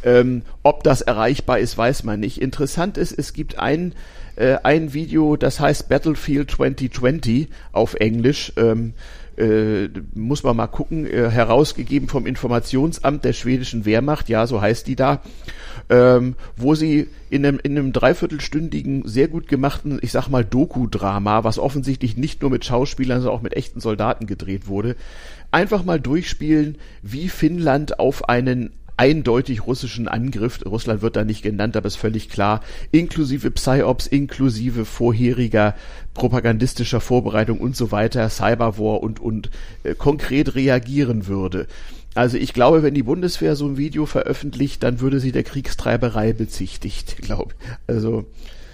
Ähm, 0.06 0.44
ob 0.62 0.84
das 0.84 1.02
erreichbar 1.02 1.60
ist, 1.60 1.78
weiß 1.78 2.04
man 2.04 2.20
nicht. 2.20 2.42
Interessant 2.42 2.98
ist, 2.98 3.12
es 3.12 3.34
gibt 3.34 3.58
ein, 3.60 3.94
äh, 4.36 4.58
ein 4.64 4.94
Video, 4.94 5.36
das 5.36 5.60
heißt 5.60 5.90
Battlefield 5.90 6.52
2020 6.52 7.50
auf 7.72 7.96
Englisch. 7.96 8.54
Ähm, 8.56 8.94
äh, 9.38 9.90
muss 10.14 10.44
man 10.44 10.56
mal 10.56 10.68
gucken, 10.68 11.06
äh, 11.06 11.30
herausgegeben 11.30 12.08
vom 12.08 12.26
Informationsamt 12.26 13.26
der 13.26 13.34
schwedischen 13.34 13.84
Wehrmacht, 13.84 14.30
ja, 14.30 14.48
so 14.48 14.62
heißt 14.62 14.88
die 14.88 14.96
da, 14.96 15.22
ähm, 15.90 16.36
wo 16.56 16.74
sie 16.76 17.10
in 17.30 17.46
einem, 17.46 17.60
in 17.62 17.78
einem 17.78 17.92
dreiviertelstündigen, 17.92 19.06
sehr 19.06 19.28
gut 19.28 19.50
gemachten, 19.50 20.00
ich 20.02 20.12
sag 20.14 20.30
mal, 20.30 20.46
Doku-Drama, 20.46 21.44
was 21.44 21.60
offensichtlich 21.60 22.16
nicht 22.16 22.42
nur 22.42 22.52
mit 22.52 22.64
Schauspielern, 22.64 23.22
sondern 23.22 23.38
auch 23.38 23.44
mit 23.44 23.58
echten 23.58 23.82
Soldaten 23.82 24.26
gedreht 24.26 24.68
wurde, 24.68 24.96
einfach 25.52 25.84
mal 25.84 26.00
durchspielen, 26.00 26.78
wie 27.02 27.28
Finnland 27.28 28.00
auf 28.00 28.30
einen 28.30 28.72
eindeutig 28.98 29.68
russischen 29.68 30.08
Angriff, 30.08 30.60
Russland 30.66 31.02
wird 31.02 31.16
da 31.16 31.24
nicht 31.24 31.42
genannt, 31.42 31.76
aber 31.76 31.88
ist 31.88 31.96
völlig 31.96 32.30
klar, 32.30 32.62
inklusive 32.92 33.52
Psyops, 33.52 34.08
inklusive 34.08 34.86
vorheriger 34.86 35.76
propagandistischer 36.14 37.02
Vorbereitung 37.02 37.60
und 37.60 37.76
so 37.76 37.92
weiter, 37.92 38.30
Cyberwar 38.30 39.02
und, 39.02 39.20
und 39.20 39.50
äh, 39.84 39.96
konkret 39.96 40.56
reagieren 40.56 41.28
würde. 41.28 41.68
Also 42.16 42.38
ich 42.38 42.54
glaube, 42.54 42.82
wenn 42.82 42.94
die 42.94 43.04
Bundeswehr 43.04 43.58
so 43.58 43.68
ein 43.68 43.78
Video 43.78 44.06
veröffentlicht, 44.06 44.82
dann 44.84 45.02
würde 45.02 45.20
sie 45.20 45.34
der 45.34 45.44
Kriegstreiberei 45.44 46.32
bezichtigt, 46.32 47.18
glaube 47.22 47.54
ich. 47.60 47.68
Also 47.88 48.26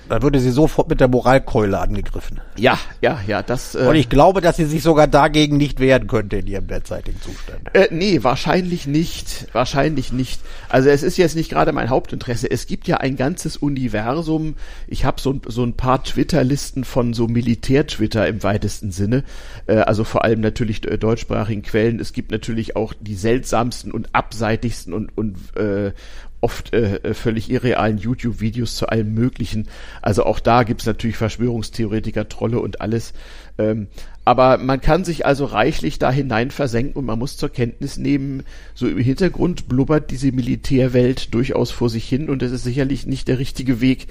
dann 0.09 0.21
würde 0.21 0.39
sie 0.39 0.51
sofort 0.51 0.89
mit 0.89 0.99
der 0.99 1.07
Moralkeule 1.07 1.79
angegriffen. 1.79 2.41
Ja, 2.57 2.77
ja, 3.01 3.19
ja, 3.27 3.41
das. 3.41 3.75
Äh, 3.75 3.87
Und 3.87 3.95
ich 3.95 4.09
glaube, 4.09 4.41
dass 4.41 4.57
sie 4.57 4.65
sich 4.65 4.83
sogar 4.83 5.07
dagegen 5.07 5.57
nicht 5.57 5.79
wehren 5.79 6.07
könnte 6.07 6.37
in 6.37 6.47
ihrem 6.47 6.67
derzeitigen 6.67 7.19
Zustand. 7.21 7.73
Äh, 7.73 7.87
nee, 7.91 8.23
wahrscheinlich 8.23 8.87
nicht. 8.87 9.47
Wahrscheinlich 9.53 10.11
nicht. 10.11 10.41
Also 10.69 10.89
es 10.89 11.03
ist 11.03 11.17
jetzt 11.17 11.35
nicht 11.35 11.49
gerade 11.49 11.71
mein 11.71 11.89
Hauptinteresse. 11.89 12.51
Es 12.51 12.67
gibt 12.67 12.87
ja 12.87 12.97
ein 12.97 13.15
ganzes 13.15 13.57
Universum. 13.57 14.55
Ich 14.87 15.05
habe 15.05 15.21
so, 15.21 15.39
so 15.47 15.63
ein 15.63 15.73
paar 15.73 16.03
Twitter-Listen 16.03 16.83
von 16.83 17.13
so 17.13 17.27
Militär-Twitter 17.27 18.27
im 18.27 18.43
weitesten 18.43 18.91
Sinne. 18.91 19.23
Äh, 19.67 19.77
also 19.77 20.03
vor 20.03 20.23
allem 20.25 20.41
natürlich 20.41 20.85
äh, 20.89 20.97
deutschsprachigen 20.97 21.61
Quellen. 21.61 21.99
Es 21.99 22.13
gibt 22.13 22.31
natürlich 22.31 22.75
auch 22.75 22.93
die 22.99 23.15
seltsamsten 23.15 23.91
und 23.91 24.13
abseitigsten 24.13 24.93
und, 24.93 25.17
und 25.17 25.37
äh, 25.55 25.93
oft 26.41 26.73
äh, 26.73 27.13
völlig 27.13 27.49
irrealen 27.49 27.97
YouTube-Videos 27.97 28.75
zu 28.75 28.89
allem 28.89 29.13
Möglichen. 29.13 29.67
Also 30.01 30.25
auch 30.25 30.39
da 30.39 30.63
gibt's 30.63 30.85
natürlich 30.85 31.17
Verschwörungstheoretiker, 31.17 32.27
Trolle 32.27 32.59
und 32.59 32.81
alles. 32.81 33.13
Ähm, 33.57 33.87
aber 34.25 34.57
man 34.57 34.81
kann 34.81 35.03
sich 35.03 35.25
also 35.25 35.45
reichlich 35.45 35.97
da 35.99 36.11
hinein 36.11 36.51
versenken 36.51 36.97
und 36.97 37.05
man 37.05 37.19
muss 37.19 37.37
zur 37.37 37.49
Kenntnis 37.49 37.97
nehmen, 37.97 38.43
so 38.75 38.87
im 38.87 38.97
Hintergrund 38.97 39.67
blubbert 39.67 40.11
diese 40.11 40.31
Militärwelt 40.31 41.33
durchaus 41.33 41.71
vor 41.71 41.89
sich 41.89 42.07
hin 42.07 42.29
und 42.29 42.43
es 42.43 42.51
ist 42.51 42.63
sicherlich 42.63 43.07
nicht 43.07 43.27
der 43.27 43.39
richtige 43.39 43.81
Weg, 43.81 44.07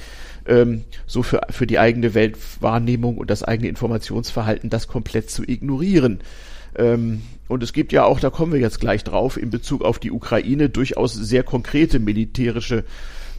ähm, 0.46 0.84
so 1.06 1.22
für, 1.22 1.42
für 1.50 1.66
die 1.66 1.78
eigene 1.78 2.14
Weltwahrnehmung 2.14 3.18
und 3.18 3.30
das 3.30 3.42
eigene 3.42 3.68
Informationsverhalten 3.68 4.68
das 4.70 4.88
komplett 4.88 5.30
zu 5.30 5.44
ignorieren. 5.44 6.20
Ähm, 6.76 7.22
und 7.48 7.62
es 7.62 7.72
gibt 7.72 7.92
ja 7.92 8.04
auch, 8.04 8.20
da 8.20 8.30
kommen 8.30 8.52
wir 8.52 8.60
jetzt 8.60 8.80
gleich 8.80 9.02
drauf, 9.02 9.36
in 9.36 9.50
Bezug 9.50 9.82
auf 9.82 9.98
die 9.98 10.12
Ukraine 10.12 10.68
durchaus 10.68 11.14
sehr 11.14 11.42
konkrete 11.42 11.98
militärische 11.98 12.84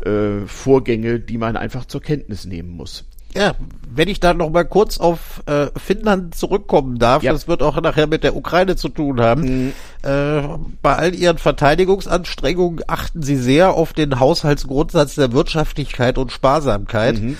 äh, 0.05 0.45
Vorgänge, 0.45 1.19
die 1.19 1.37
man 1.37 1.55
einfach 1.55 1.85
zur 1.85 2.01
Kenntnis 2.01 2.45
nehmen 2.45 2.71
muss. 2.71 3.05
Ja, 3.33 3.55
wenn 3.89 4.09
ich 4.09 4.19
da 4.19 4.33
noch 4.33 4.49
mal 4.49 4.65
kurz 4.65 4.97
auf 4.97 5.41
äh, 5.45 5.67
Finnland 5.77 6.35
zurückkommen 6.35 6.99
darf, 6.99 7.23
ja. 7.23 7.31
das 7.31 7.47
wird 7.47 7.63
auch 7.63 7.79
nachher 7.81 8.07
mit 8.07 8.23
der 8.23 8.35
Ukraine 8.35 8.75
zu 8.75 8.89
tun 8.89 9.21
haben. 9.21 9.41
Mhm. 9.41 9.73
Äh, 10.03 10.41
bei 10.81 10.95
all 10.95 11.15
ihren 11.15 11.37
Verteidigungsanstrengungen 11.37 12.83
achten 12.87 13.23
sie 13.23 13.37
sehr 13.37 13.73
auf 13.73 13.93
den 13.93 14.19
Haushaltsgrundsatz 14.19 15.15
der 15.15 15.31
Wirtschaftlichkeit 15.31 16.17
und 16.17 16.31
Sparsamkeit. 16.31 17.21
Mhm. 17.21 17.37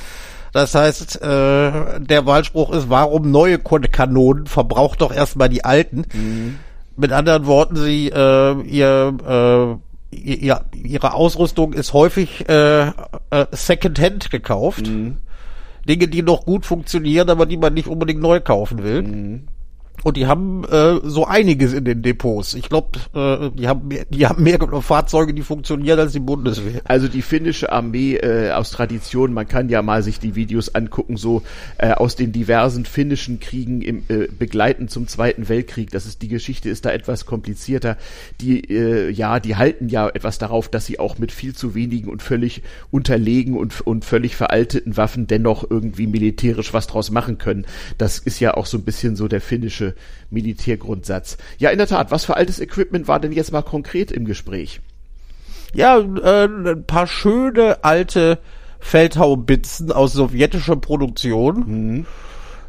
Das 0.51 0.75
heißt, 0.75 1.21
äh, 1.21 1.99
der 1.99 2.25
Wahlspruch 2.25 2.71
ist, 2.73 2.89
warum 2.89 3.31
neue 3.31 3.57
Kanonen? 3.57 4.47
Verbraucht 4.47 5.01
doch 5.01 5.13
erstmal 5.13 5.49
die 5.49 5.63
alten. 5.63 6.05
Mhm. 6.13 6.59
Mit 6.97 7.13
anderen 7.13 7.45
Worten, 7.45 7.77
sie 7.77 8.09
äh, 8.09 8.61
ihr, 8.63 9.79
äh, 10.13 10.15
ihr 10.17 10.61
ihre 10.73 11.13
Ausrüstung 11.13 11.73
ist 11.73 11.93
häufig 11.93 12.47
äh, 12.49 12.87
äh, 12.87 12.91
Secondhand 13.51 14.29
gekauft. 14.29 14.87
Mhm. 14.87 15.17
Dinge, 15.87 16.07
die 16.07 16.21
noch 16.21 16.45
gut 16.45 16.65
funktionieren, 16.65 17.29
aber 17.29 17.45
die 17.45 17.57
man 17.57 17.73
nicht 17.73 17.87
unbedingt 17.87 18.21
neu 18.21 18.39
kaufen 18.39 18.83
will. 18.83 19.03
Mhm. 19.03 19.47
Und 20.03 20.17
die 20.17 20.25
haben 20.25 20.63
äh, 20.65 20.99
so 21.03 21.25
einiges 21.25 21.73
in 21.73 21.85
den 21.85 22.01
Depots. 22.01 22.55
Ich 22.55 22.69
glaube, 22.69 22.99
äh, 23.13 23.51
die 23.57 23.67
haben 23.67 23.87
mehr, 23.87 24.05
die 24.09 24.25
haben 24.25 24.43
mehr 24.43 24.59
Fahrzeuge, 24.81 25.33
die 25.33 25.43
funktionieren 25.43 25.99
als 25.99 26.13
die 26.13 26.19
Bundeswehr. 26.19 26.81
Also 26.85 27.07
die 27.07 27.21
finnische 27.21 27.71
Armee 27.71 28.15
äh, 28.15 28.51
aus 28.51 28.71
Tradition, 28.71 29.33
man 29.33 29.47
kann 29.47 29.69
ja 29.69 29.81
mal 29.81 30.01
sich 30.01 30.19
die 30.19 30.35
Videos 30.35 30.73
angucken, 30.73 31.17
so 31.17 31.43
äh, 31.77 31.91
aus 31.91 32.15
den 32.15 32.31
diversen 32.31 32.85
finnischen 32.85 33.39
Kriegen 33.39 33.81
im 33.81 34.03
äh, 34.07 34.27
Begleiten 34.27 34.87
zum 34.87 35.07
Zweiten 35.07 35.49
Weltkrieg. 35.49 35.91
Das 35.91 36.05
ist 36.05 36.21
die 36.21 36.27
Geschichte 36.27 36.69
ist 36.69 36.85
da 36.85 36.91
etwas 36.91 37.25
komplizierter. 37.25 37.97
Die 38.39 38.61
äh, 38.69 39.09
ja, 39.09 39.39
die 39.39 39.55
halten 39.55 39.89
ja 39.89 40.09
etwas 40.09 40.37
darauf, 40.37 40.69
dass 40.69 40.85
sie 40.85 40.99
auch 40.99 41.19
mit 41.19 41.31
viel 41.31 41.53
zu 41.53 41.75
wenigen 41.75 42.09
und 42.09 42.23
völlig 42.23 42.63
unterlegen 42.89 43.55
und 43.55 43.81
und 43.81 44.05
völlig 44.05 44.35
veralteten 44.35 44.97
Waffen 44.97 45.27
dennoch 45.27 45.69
irgendwie 45.69 46.07
militärisch 46.07 46.73
was 46.73 46.87
draus 46.87 47.11
machen 47.11 47.37
können. 47.37 47.65
Das 47.97 48.17
ist 48.17 48.39
ja 48.39 48.55
auch 48.55 48.65
so 48.65 48.77
ein 48.77 48.83
bisschen 48.83 49.15
so 49.15 49.27
der 49.27 49.41
finnische 49.41 49.90
Militärgrundsatz. 50.29 51.37
Ja, 51.57 51.69
in 51.69 51.77
der 51.77 51.87
Tat, 51.87 52.11
was 52.11 52.25
für 52.25 52.37
altes 52.37 52.59
Equipment 52.59 53.07
war 53.07 53.19
denn 53.19 53.31
jetzt 53.31 53.51
mal 53.51 53.61
konkret 53.61 54.11
im 54.11 54.25
Gespräch? 54.25 54.81
Ja, 55.73 55.99
äh, 55.99 56.45
ein 56.45 56.85
paar 56.85 57.07
schöne 57.07 57.83
alte 57.83 58.39
Feldhaubitzen 58.79 59.91
aus 59.91 60.13
sowjetischer 60.13 60.75
Produktion. 60.75 61.63
Mhm 61.67 62.05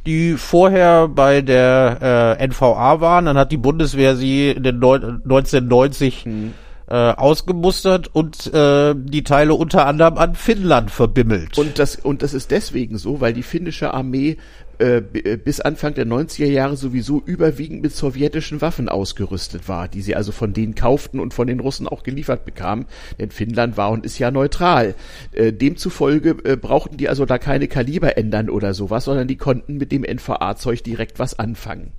die 0.06 0.34
vorher 0.34 1.08
bei 1.08 1.42
der 1.42 2.36
äh, 2.38 2.46
NVA 2.46 3.00
waren. 3.00 3.26
Dann 3.26 3.38
hat 3.38 3.52
die 3.52 3.56
Bundeswehr 3.56 4.16
sie 4.16 4.50
in 4.50 4.62
den 4.62 4.78
Neu 4.78 4.96
1990 4.96 6.26
mhm. 6.26 6.54
äh, 6.88 6.94
ausgemustert 6.94 8.10
und 8.12 8.52
äh, 8.52 8.94
die 8.96 9.22
Teile 9.22 9.54
unter 9.54 9.86
anderem 9.86 10.18
an 10.18 10.34
Finnland 10.34 10.90
verbimmelt. 10.90 11.56
Und 11.56 11.78
das, 11.78 11.96
und 11.96 12.22
das 12.22 12.34
ist 12.34 12.50
deswegen 12.50 12.98
so, 12.98 13.20
weil 13.20 13.32
die 13.32 13.44
finnische 13.44 13.94
Armee 13.94 14.38
äh, 14.82 14.96
äh, 14.96 15.36
bis 15.36 15.60
Anfang 15.60 15.94
der 15.94 16.06
90er 16.06 16.46
Jahre 16.46 16.76
sowieso 16.76 17.22
überwiegend 17.24 17.82
mit 17.82 17.94
sowjetischen 17.94 18.60
Waffen 18.60 18.88
ausgerüstet 18.88 19.68
war, 19.68 19.86
die 19.86 20.02
sie 20.02 20.16
also 20.16 20.32
von 20.32 20.52
denen 20.52 20.74
kauften 20.74 21.20
und 21.20 21.34
von 21.34 21.46
den 21.46 21.60
Russen 21.60 21.86
auch 21.86 22.02
geliefert 22.02 22.44
bekamen, 22.44 22.86
denn 23.20 23.30
Finnland 23.30 23.76
war 23.76 23.92
und 23.92 24.04
ist 24.04 24.18
ja 24.18 24.32
neutral. 24.32 24.96
Äh, 25.30 25.52
demzufolge 25.52 26.36
äh, 26.42 26.56
brauchten 26.56 26.96
die 26.96 27.08
also 27.08 27.26
da 27.26 27.38
keine 27.38 27.68
Kaliber 27.68 28.16
ändern 28.16 28.50
oder 28.50 28.74
sowas, 28.74 29.04
sondern 29.04 29.28
die 29.28 29.36
konnten 29.36 29.76
mit 29.76 29.92
dem 29.92 30.02
NVA-Zeug 30.02 30.82
direkt 30.82 31.20
was 31.20 31.38
anfangen. 31.38 31.92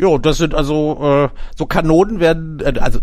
Ja, 0.00 0.18
das 0.18 0.38
sind 0.38 0.54
also 0.54 1.28
äh, 1.32 1.38
so 1.56 1.66
Kanonen 1.66 2.18
werden, 2.18 2.58
äh, 2.58 2.78
also 2.80 2.98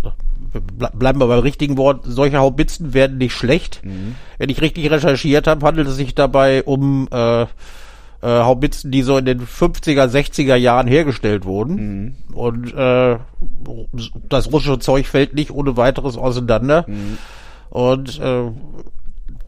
bleiben 0.93 1.19
wir 1.19 1.27
beim 1.27 1.39
richtigen 1.39 1.77
Wort, 1.77 2.01
solche 2.03 2.39
Haubitzen 2.39 2.93
werden 2.93 3.19
nicht 3.19 3.33
schlecht. 3.33 3.85
Mhm. 3.85 4.15
Wenn 4.37 4.49
ich 4.49 4.61
richtig 4.61 4.91
recherchiert 4.91 5.47
habe, 5.47 5.65
handelt 5.65 5.87
es 5.87 5.95
sich 5.95 6.13
dabei 6.13 6.63
um 6.63 7.07
äh, 7.09 7.45
äh, 8.27 8.43
Haubitzen, 8.43 8.91
die 8.91 9.03
so 9.03 9.17
in 9.17 9.23
den 9.23 9.39
50er, 9.39 10.05
60er 10.05 10.55
Jahren 10.55 10.87
hergestellt 10.87 11.45
wurden. 11.45 11.75
Mhm. 11.75 12.35
Und 12.35 12.73
äh, 12.73 13.17
das 14.27 14.51
russische 14.51 14.79
Zeug 14.79 15.07
fällt 15.07 15.33
nicht 15.33 15.51
ohne 15.51 15.77
weiteres 15.77 16.17
auseinander. 16.17 16.83
Mhm. 16.87 17.17
Und 17.69 18.19
äh, 18.19 18.51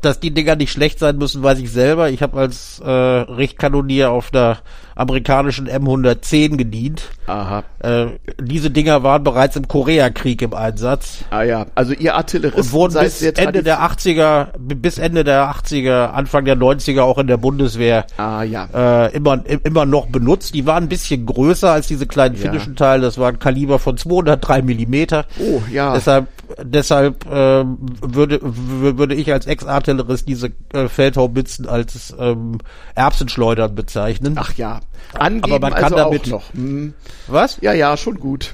dass 0.02 0.22
die 0.22 0.32
Dinger 0.32 0.56
nicht 0.56 0.72
schlecht 0.72 0.98
sein 0.98 1.18
müssen, 1.18 1.44
weiß 1.44 1.60
ich 1.60 1.72
selber. 1.72 2.10
Ich 2.10 2.22
habe 2.22 2.40
als 2.40 2.80
äh, 2.80 2.90
Richtkanonier 2.90 4.12
auf 4.12 4.32
der 4.32 4.60
amerikanischen 4.96 5.68
M110 5.68 6.56
gedient. 6.56 7.10
Aha. 7.28 7.64
Äh, 7.80 8.08
diese 8.42 8.70
Dinger 8.70 9.04
waren 9.04 9.24
bereits 9.24 9.56
im 9.56 9.68
Koreakrieg 9.68 10.42
im 10.42 10.54
Einsatz. 10.54 11.24
Ah 11.30 11.44
ja, 11.44 11.66
also 11.76 11.94
ihr 11.94 12.16
Artilleristen 12.16 12.62
und 12.62 12.72
wurden 12.74 13.00
bis 13.00 13.22
Ende 13.22 13.64
der 13.64 13.82
80er, 13.82 14.48
bis 14.58 14.98
Ende 14.98 15.24
der 15.24 15.50
80er, 15.50 16.08
Anfang 16.08 16.44
der 16.44 16.58
90er 16.58 17.02
auch 17.02 17.18
in 17.18 17.28
der 17.28 17.38
Bundeswehr 17.38 18.06
ah, 18.18 18.44
ja. 18.44 18.68
äh, 18.74 19.16
immer, 19.16 19.42
immer 19.64 19.86
noch 19.86 20.08
benutzt. 20.08 20.54
Die 20.56 20.66
waren 20.66 20.84
ein 20.84 20.90
bisschen 20.90 21.26
größer 21.26 21.72
als 21.72 21.88
diese 21.88 22.06
kleinen 22.06 22.36
ja. 22.36 22.42
finnischen 22.42 22.76
Teile. 22.76 23.04
Das 23.04 23.18
war 23.18 23.30
ein 23.30 23.40
Kaliber 23.40 23.80
von 23.80 23.96
203 23.96 24.62
Millimeter. 24.62 25.26
Oh 25.40 25.62
ja. 25.72 25.94
Deshalb, 25.94 26.28
deshalb 26.62 27.26
äh, 27.28 27.64
würde, 27.64 28.40
würde 28.42 29.16
ich 29.16 29.32
als 29.32 29.46
Ex-Artillerist 29.46 30.28
diese 30.28 30.52
äh, 30.74 30.90
Feldhaubitzen 30.90 31.68
als 31.68 32.14
ähm, 32.20 32.58
Erbsenschleudern 32.96 33.74
bezeichnen. 33.74 34.36
Ach 34.38 34.54
ja. 34.56 34.82
Angeben 35.18 35.54
Aber 35.54 35.60
man 35.60 35.74
kann 35.74 35.94
also 35.94 35.96
damit- 35.96 36.28
noch. 36.28 36.54
Hm. 36.54 36.94
Was? 37.28 37.58
Ja, 37.62 37.69
ja, 37.74 37.96
schon 37.98 38.20
gut. 38.20 38.52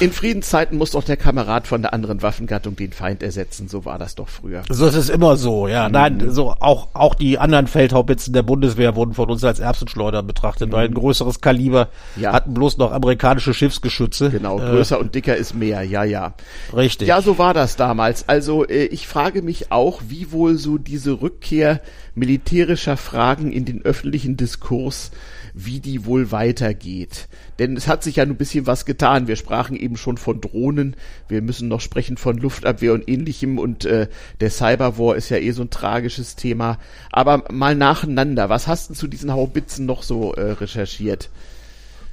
In 0.00 0.12
Friedenszeiten 0.12 0.78
muss 0.78 0.90
doch 0.92 1.04
der 1.04 1.16
Kamerad 1.16 1.66
von 1.66 1.82
der 1.82 1.92
anderen 1.94 2.22
Waffengattung 2.22 2.76
den 2.76 2.92
Feind 2.92 3.22
ersetzen. 3.22 3.68
So 3.68 3.84
war 3.84 3.98
das 3.98 4.14
doch 4.14 4.28
früher. 4.28 4.62
So 4.70 4.86
ist 4.86 4.94
es 4.96 5.08
immer 5.08 5.36
so, 5.36 5.64
Mhm. 5.64 5.70
ja. 5.70 5.88
Nein, 5.88 6.30
so 6.30 6.50
auch 6.60 6.88
auch 6.94 7.14
die 7.14 7.38
anderen 7.38 7.66
Feldhaubitzen 7.66 8.32
der 8.32 8.42
Bundeswehr 8.42 8.96
wurden 8.96 9.14
von 9.14 9.30
uns 9.30 9.44
als 9.44 9.60
Erbsenschleudern 9.60 10.26
betrachtet, 10.26 10.72
weil 10.72 10.86
ein 10.88 10.94
größeres 10.94 11.40
Kaliber 11.40 11.88
Mhm. 12.16 12.22
Ja. 12.22 12.32
hatten 12.32 12.54
bloß 12.54 12.78
noch 12.78 12.92
amerikanische 12.92 13.54
Schiffsgeschütze. 13.54 14.30
Genau, 14.30 14.58
Äh, 14.58 14.70
größer 14.70 14.98
und 14.98 15.14
dicker 15.14 15.36
ist 15.36 15.54
mehr. 15.54 15.82
Ja, 15.82 16.04
ja. 16.04 16.34
richtig. 16.74 17.08
Ja, 17.08 17.20
so 17.22 17.38
war 17.38 17.54
das 17.54 17.76
damals. 17.76 18.28
Also 18.28 18.64
äh, 18.66 18.84
ich 18.86 19.06
frage 19.06 19.42
mich 19.42 19.70
auch, 19.72 20.02
wie 20.08 20.32
wohl 20.32 20.56
so 20.58 20.78
diese 20.78 21.20
Rückkehr 21.22 21.80
militärischer 22.14 22.96
Fragen 22.96 23.50
in 23.52 23.64
den 23.64 23.82
öffentlichen 23.84 24.36
Diskurs, 24.36 25.10
wie 25.54 25.78
die 25.78 26.04
wohl 26.04 26.32
weitergeht. 26.32 27.28
Denn 27.60 27.76
es 27.76 27.86
hat 27.86 28.02
sich 28.02 28.16
ja 28.16 28.24
ein 28.24 28.36
bisschen 28.36 28.66
was 28.66 28.84
getan. 28.84 29.28
Wir 29.28 29.36
sprachen 29.36 29.76
eben 29.76 29.96
schon 29.96 30.18
von 30.18 30.40
Drohnen. 30.40 30.96
Wir 31.28 31.42
müssen 31.42 31.68
noch 31.68 31.80
sprechen 31.80 32.16
von 32.16 32.36
Luftabwehr 32.36 32.92
und 32.92 33.08
ähnlichem. 33.08 33.58
Und 33.58 33.84
äh, 33.84 34.08
der 34.40 34.50
Cyberwar 34.50 35.14
ist 35.14 35.28
ja 35.28 35.36
eh 35.36 35.52
so 35.52 35.62
ein 35.62 35.70
tragisches 35.70 36.34
Thema. 36.34 36.78
Aber 37.12 37.44
mal 37.52 37.76
nacheinander. 37.76 38.48
Was 38.48 38.66
hast 38.66 38.90
du 38.90 38.94
zu 38.94 39.06
diesen 39.06 39.32
Haubitzen 39.32 39.86
noch 39.86 40.02
so 40.02 40.34
äh, 40.34 40.50
recherchiert? 40.52 41.30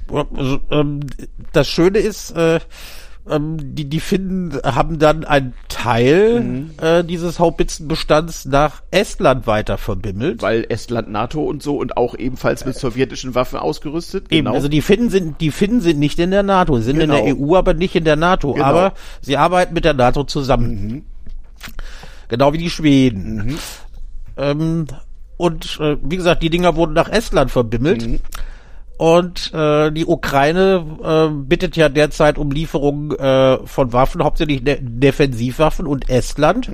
Also, 0.08 0.60
ähm, 0.70 1.00
das 1.52 1.68
Schöne 1.68 1.98
ist, 1.98 2.30
äh, 2.32 2.60
ähm, 3.30 3.74
die, 3.74 3.88
die 3.88 4.00
Finnen 4.00 4.52
haben 4.64 4.98
dann 4.98 5.24
einen 5.24 5.54
Teil 5.68 6.40
Mhm. 6.40 6.70
äh, 6.80 7.04
dieses 7.04 7.38
Haubitzenbestands 7.38 8.46
nach 8.46 8.82
Estland 8.90 9.46
weiter 9.46 9.78
verbimmelt. 9.78 10.42
Weil 10.42 10.66
Estland 10.68 11.10
NATO 11.10 11.42
und 11.42 11.62
so 11.62 11.76
und 11.76 11.96
auch 11.96 12.16
ebenfalls 12.16 12.64
mit 12.64 12.76
sowjetischen 12.76 13.34
Waffen 13.34 13.58
ausgerüstet. 13.58 14.32
Eben, 14.32 14.48
also 14.48 14.68
die 14.68 14.82
Finnen 14.82 15.10
sind, 15.10 15.40
die 15.40 15.50
Finnen 15.50 15.80
sind 15.80 15.98
nicht 15.98 16.18
in 16.18 16.30
der 16.30 16.42
NATO, 16.42 16.78
sind 16.80 16.96
in 16.96 17.10
Genau. 17.10 17.24
der 17.24 17.36
EU, 17.36 17.56
aber 17.56 17.74
nicht 17.74 17.94
in 17.94 18.04
der 18.04 18.16
NATO. 18.16 18.52
Genau. 18.54 18.64
Aber 18.64 18.94
sie 19.20 19.36
arbeiten 19.36 19.74
mit 19.74 19.84
der 19.84 19.94
NATO 19.94 20.24
zusammen. 20.24 21.04
Genau 22.28 22.52
wie 22.52 22.58
die 22.58 22.70
Schweden. 22.70 23.56
Ähm, 24.36 24.86
und 25.36 25.78
äh, 25.80 25.96
wie 26.02 26.16
gesagt, 26.16 26.42
die 26.42 26.50
Dinger 26.50 26.76
wurden 26.76 26.92
nach 26.94 27.08
Estland 27.08 27.50
verbimmelt. 27.50 28.20
Und 29.02 29.52
äh, 29.52 29.90
die 29.90 30.06
Ukraine 30.06 30.86
äh, 31.02 31.34
bittet 31.34 31.74
ja 31.74 31.88
derzeit 31.88 32.38
um 32.38 32.52
Lieferungen 32.52 33.10
äh, 33.18 33.58
von 33.66 33.92
Waffen, 33.92 34.22
hauptsächlich 34.22 34.62
De 34.62 34.78
Defensivwaffen. 34.80 35.88
Und 35.88 36.08
Estland 36.08 36.70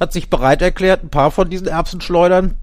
hat 0.00 0.12
sich 0.12 0.28
bereit 0.28 0.60
erklärt, 0.60 1.04
ein 1.04 1.08
paar 1.08 1.30
von 1.30 1.48
diesen 1.48 1.68
Erbsenschleudern 1.68 2.54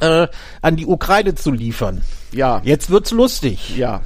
äh, 0.00 0.28
an 0.60 0.76
die 0.76 0.84
Ukraine 0.84 1.34
zu 1.34 1.50
liefern. 1.50 2.02
Ja, 2.30 2.60
Jetzt 2.62 2.90
wird's 2.90 3.10
lustig. 3.10 3.74
ja. 3.78 4.02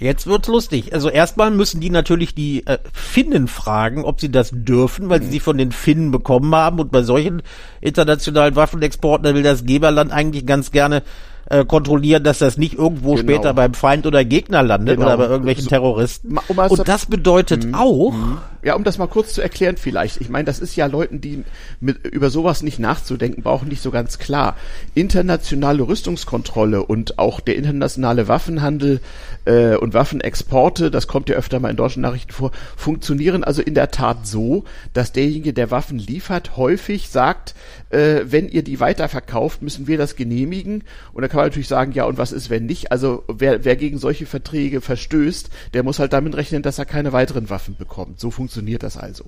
Jetzt 0.00 0.26
wird's 0.26 0.48
lustig. 0.48 0.92
Also 0.92 1.08
erstmal 1.08 1.52
müssen 1.52 1.80
die 1.80 1.90
natürlich 1.90 2.34
die 2.34 2.66
äh, 2.66 2.78
Finnen 2.92 3.46
fragen, 3.46 4.02
ob 4.04 4.20
sie 4.20 4.32
das 4.32 4.50
dürfen, 4.52 5.08
weil 5.08 5.22
sie 5.22 5.28
sie 5.28 5.40
von 5.40 5.56
den 5.56 5.70
Finnen 5.70 6.10
bekommen 6.10 6.52
haben. 6.52 6.80
Und 6.80 6.90
bei 6.90 7.02
solchen 7.04 7.42
internationalen 7.80 8.56
Waffenexporten 8.56 9.36
will 9.36 9.44
das 9.44 9.66
Geberland 9.66 10.10
eigentlich 10.10 10.46
ganz 10.46 10.72
gerne 10.72 11.04
äh, 11.50 11.64
kontrollieren, 11.66 12.24
dass 12.24 12.38
das 12.38 12.56
nicht 12.56 12.74
irgendwo 12.74 13.14
Genau. 13.16 13.22
später 13.22 13.52
beim 13.54 13.74
Feind 13.74 14.06
oder 14.06 14.24
Gegner 14.24 14.62
landet 14.62 14.96
Genau. 14.96 15.08
oder 15.08 15.18
bei 15.18 15.24
irgendwelchen 15.26 15.64
So- 15.64 15.68
Terroristen. 15.70 16.38
Um 16.48 16.58
Und 16.58 16.88
das 16.88 17.06
bedeutet 17.06 17.66
auch, 17.74 18.14
Ja, 18.62 18.74
um 18.74 18.84
das 18.84 18.98
mal 18.98 19.06
kurz 19.06 19.32
zu 19.32 19.40
erklären 19.40 19.76
vielleicht. 19.78 20.20
Ich 20.20 20.28
meine, 20.28 20.44
das 20.44 20.60
ist 20.60 20.76
ja 20.76 20.84
Leuten, 20.84 21.22
die 21.22 21.44
mit, 21.80 22.06
über 22.06 22.28
sowas 22.28 22.62
nicht 22.62 22.78
nachzudenken 22.78 23.42
brauchen, 23.42 23.68
nicht 23.68 23.80
so 23.82 23.90
ganz 23.90 24.18
klar. 24.18 24.54
Internationale 24.94 25.82
Rüstungskontrolle 25.88 26.84
und 26.84 27.18
auch 27.18 27.40
der 27.40 27.56
internationale 27.56 28.28
Waffenhandel 28.28 29.00
äh, 29.46 29.76
und 29.76 29.94
Waffenexporte, 29.94 30.90
das 30.90 31.06
kommt 31.06 31.30
ja 31.30 31.36
öfter 31.36 31.58
mal 31.58 31.70
in 31.70 31.76
deutschen 31.76 32.02
Nachrichten 32.02 32.32
vor, 32.32 32.50
funktionieren 32.76 33.44
also 33.44 33.62
in 33.62 33.74
der 33.74 33.90
Tat 33.90 34.26
so, 34.26 34.64
dass 34.92 35.12
derjenige, 35.12 35.54
der 35.54 35.70
Waffen 35.70 35.98
liefert, 35.98 36.58
häufig 36.58 37.08
sagt, 37.08 37.54
äh, 37.88 38.20
wenn 38.26 38.46
ihr 38.48 38.62
die 38.62 38.78
weiterverkauft, 38.78 39.62
müssen 39.62 39.86
wir 39.86 39.96
das 39.96 40.16
genehmigen. 40.16 40.84
Und 41.14 41.22
da 41.22 41.28
kann 41.28 41.39
man 41.40 41.48
natürlich 41.48 41.68
sagen, 41.68 41.92
ja, 41.92 42.04
und 42.04 42.18
was 42.18 42.32
ist, 42.32 42.50
wenn 42.50 42.66
nicht? 42.66 42.92
Also 42.92 43.24
wer, 43.28 43.64
wer 43.64 43.76
gegen 43.76 43.98
solche 43.98 44.26
Verträge 44.26 44.80
verstößt, 44.80 45.50
der 45.74 45.82
muss 45.82 45.98
halt 45.98 46.12
damit 46.12 46.36
rechnen, 46.36 46.62
dass 46.62 46.78
er 46.78 46.84
keine 46.84 47.12
weiteren 47.12 47.50
Waffen 47.50 47.76
bekommt. 47.76 48.20
So 48.20 48.30
funktioniert 48.30 48.82
das 48.82 48.96
also. 48.96 49.24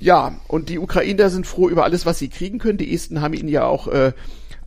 Ja, 0.00 0.36
und 0.48 0.68
die 0.68 0.78
Ukrainer 0.78 1.30
sind 1.30 1.46
froh 1.46 1.68
über 1.68 1.84
alles, 1.84 2.04
was 2.04 2.18
sie 2.18 2.28
kriegen 2.28 2.58
können. 2.58 2.78
Die 2.78 2.92
Esten 2.92 3.20
haben 3.20 3.34
ihnen 3.34 3.48
ja 3.48 3.64
auch 3.64 3.88
äh, 3.88 4.12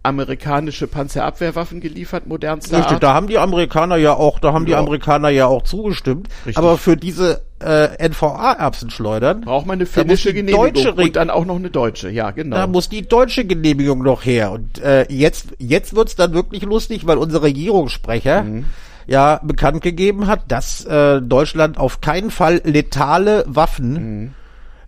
amerikanische 0.08 0.88
Panzerabwehrwaffen 0.88 1.80
geliefert, 1.82 2.28
modernster 2.28 2.78
Richtig, 2.78 2.94
Art. 2.96 3.04
da 3.04 3.14
haben 3.14 3.28
die 3.28 3.38
Amerikaner 3.38 3.98
ja 3.98 4.14
auch, 4.14 4.40
da 4.40 4.54
haben 4.54 4.66
die 4.66 4.72
Ja. 4.72 4.80
Amerikaner 4.80 5.30
ja 5.30 5.46
auch 5.48 5.64
zugestimmt. 5.64 6.28
Richtig. 6.46 6.58
Aber 6.58 6.78
für 6.78 6.98
diese 6.98 7.42
äh, 7.60 8.08
NVA-Erbsenschleudern 8.10 9.42
Braucht 9.42 9.66
man 9.66 9.76
eine 9.78 9.86
finnische 9.86 10.30
die 10.30 10.36
Genehmigung 10.36 10.74
deutsche 10.74 10.94
und 10.94 11.16
dann 11.16 11.30
auch 11.30 11.46
noch 11.46 11.56
eine 11.56 11.70
deutsche. 11.70 12.10
Ja, 12.10 12.32
genau. 12.32 12.56
Da 12.56 12.68
muss 12.68 12.90
die 12.90 13.08
deutsche 13.08 13.46
Genehmigung 13.46 14.04
noch 14.04 14.26
her. 14.26 14.52
Und 14.52 14.80
äh, 14.82 15.06
jetzt, 15.12 15.48
jetzt 15.58 15.96
wird's 15.96 16.16
dann 16.16 16.34
wirklich 16.34 16.64
lustig, 16.64 17.06
weil 17.08 17.18
unser 17.18 17.42
Regierungssprecher 17.44 18.44
Mhm. 18.44 18.66
ja 19.08 19.40
bekannt 19.44 19.82
gegeben 19.82 20.28
hat, 20.28 20.42
dass 20.50 20.86
äh, 20.86 21.22
Deutschland 21.22 21.78
auf 21.78 22.02
keinen 22.02 22.30
Fall 22.32 22.62
letale 22.64 23.44
Waffen 23.48 23.94
Mhm. 23.94 24.34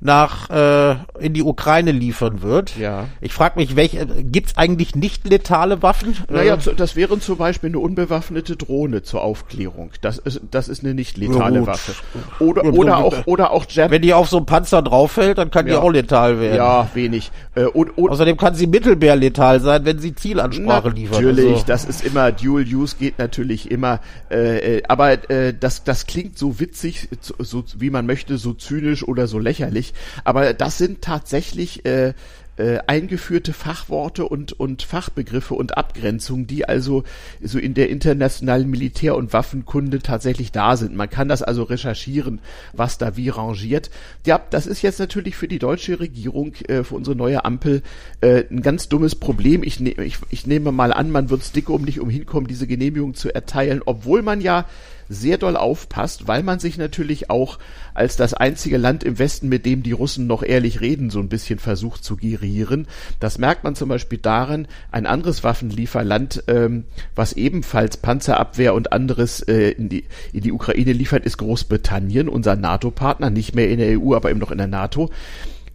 Nach 0.02 0.50
äh, 0.50 0.96
in 1.20 1.34
die 1.34 1.44
Ukraine 1.44 1.92
liefern 1.92 2.42
wird. 2.42 2.78
Ja. 2.78 3.08
Ich 3.20 3.34
frage 3.34 3.60
mich, 3.60 3.76
welche 3.76 4.06
gibt's 4.06 4.56
eigentlich 4.56 4.96
nicht 4.96 5.28
letale 5.28 5.82
Waffen? 5.82 6.16
Naja, 6.30 6.56
Äh, 6.56 6.76
das 6.78 6.96
wäre 6.96 7.20
zum 7.20 7.38
Beispiel 7.38 7.70
eine 7.70 7.80
unbewaffnete 7.80 8.56
Drohne 8.56 9.04
zur 9.04 9.22
Aufklärung. 9.24 9.92
Das 10.02 10.18
ist, 10.18 10.40
das 10.52 10.70
ist 10.70 10.86
eine 10.86 10.94
nicht 10.94 11.18
letale 11.18 11.60
Ja. 11.60 11.68
Waffe. 11.68 11.92
Oder, 12.40 12.64
Ja, 12.64 12.72
oder 12.72 12.98
auch, 12.98 13.28
oder 13.28 13.52
auch 13.52 13.66
Jab. 13.70 13.92
wenn 13.92 14.02
die 14.02 14.14
auf 14.14 14.30
so 14.30 14.38
einen 14.38 14.46
Panzer 14.46 14.82
drauffällt, 14.82 15.38
dann 15.38 15.52
kann 15.52 15.66
die 15.66 15.74
Ja. 15.74 15.80
auch 15.80 15.92
letal 15.92 16.40
werden. 16.40 16.56
Ja, 16.56 16.88
wenig. 16.94 17.32
Äh, 17.56 17.66
und, 17.66 17.98
und, 17.98 18.10
Außerdem 18.12 18.38
kann 18.38 18.56
sie 18.56 18.68
mittelmeerletal 18.68 19.60
sein, 19.60 19.84
wenn 19.84 20.00
sie 20.00 20.16
Zielansprache 20.16 20.90
liefert. 20.90 21.22
Natürlich, 21.22 21.54
Also- 21.54 21.66
das 21.68 21.84
ist 21.86 22.06
immer 22.06 22.32
Dual 22.32 22.64
Use 22.64 22.96
geht 22.98 23.20
natürlich 23.20 23.70
immer, 23.70 24.00
äh, 24.32 24.78
äh, 24.78 24.84
aber 24.88 25.30
äh, 25.30 25.54
das 25.60 25.84
das 25.84 26.08
klingt 26.08 26.38
so 26.38 26.60
witzig, 26.62 27.10
so 27.40 27.64
wie 27.78 27.90
man 27.90 28.06
möchte, 28.06 28.38
so 28.38 28.54
zynisch 28.54 29.06
oder 29.06 29.28
so 29.28 29.40
lächerlich, 29.40 29.89
aber 30.24 30.54
das 30.54 30.78
sind 30.78 31.02
tatsächlich 31.02 31.86
äh, 31.86 32.14
äh, 32.60 32.80
eingeführte 32.88 33.54
Fachworte 33.54 34.26
und 34.26 34.52
und 34.52 34.84
Fachbegriffe 34.84 35.54
und 35.54 35.78
Abgrenzungen, 35.78 36.46
die 36.46 36.68
also 36.68 37.04
so 37.42 37.58
in 37.58 37.74
der 37.74 37.90
internationalen 37.90 38.70
Militär- 38.70 39.16
und 39.16 39.32
Waffenkunde 39.32 40.00
tatsächlich 40.00 40.52
da 40.52 40.76
sind. 40.76 40.94
Man 40.94 41.10
kann 41.10 41.30
das 41.30 41.42
also 41.42 41.64
recherchieren, 41.64 42.40
was 42.74 42.98
da 42.98 43.16
wie 43.16 43.30
rangiert. 43.30 43.90
Ja, 44.26 44.42
das 44.50 44.68
ist 44.68 44.82
jetzt 44.82 45.00
natürlich 45.00 45.38
für 45.38 45.48
die 45.48 45.60
deutsche 45.60 46.02
Regierung, 46.02 46.54
äh, 46.68 46.84
für 46.84 46.96
unsere 46.96 47.16
neue 47.16 47.46
Ampel, 47.46 47.82
äh, 48.20 48.44
ein 48.52 48.62
ganz 48.62 48.90
dummes 48.90 49.16
Problem. 49.16 49.64
Ich, 49.64 49.80
ne, 49.80 49.92
ich, 49.92 50.18
ich 50.30 50.46
nehme 50.46 50.74
mal 50.74 50.92
an, 50.92 51.12
man 51.12 51.30
wird 51.30 51.56
dick 51.56 51.70
um 51.70 51.84
nicht 51.84 52.02
umhinkommen, 52.02 52.48
diese 52.48 52.68
Genehmigung 52.68 53.14
zu 53.14 53.34
erteilen, 53.34 53.82
obwohl 53.86 54.22
man 54.22 54.42
ja 54.42 54.66
sehr 55.10 55.38
doll 55.38 55.58
aufpasst, 55.58 56.28
weil 56.28 56.44
man 56.44 56.60
sich 56.60 56.78
natürlich 56.78 57.30
auch 57.30 57.60
als 57.94 58.16
das 58.16 58.34
einzige 58.34 58.78
Land 58.78 59.04
im 59.04 59.20
Westen, 59.20 59.50
mit 59.50 59.66
dem 59.66 59.84
die 59.84 59.92
Russen 59.92 60.28
noch 60.28 60.44
ehrlich 60.44 60.80
reden, 60.80 61.10
so 61.10 61.20
ein 61.20 61.28
bisschen 61.28 61.60
versucht 61.60 62.04
zu 62.04 62.16
gerieren. 62.16 62.88
Das 63.20 63.38
merkt 63.40 63.64
man 63.64 63.76
zum 63.76 63.90
Beispiel 63.90 64.20
daran, 64.20 64.68
ein 64.92 65.06
anderes 65.06 65.44
Waffenlieferland, 65.44 66.44
ähm, 66.48 66.86
was 67.16 67.34
ebenfalls 67.34 67.98
Panzerabwehr 67.98 68.74
und 68.76 68.94
anderes 68.94 69.42
äh, 69.42 69.72
in, 69.72 69.90
die, 69.90 70.06
in 70.32 70.42
die 70.42 70.52
Ukraine 70.52 70.94
liefert, 70.94 71.26
ist 71.26 71.38
Großbritannien, 71.38 72.30
unser 72.30 72.56
NATO-Partner, 72.56 73.30
nicht 73.30 73.56
mehr 73.56 73.70
in 73.70 73.80
der 73.80 74.00
EU, 74.00 74.16
aber 74.16 74.30
eben 74.30 74.40
noch 74.40 74.52
in 74.52 74.60
der 74.60 74.68
NATO. 74.68 75.10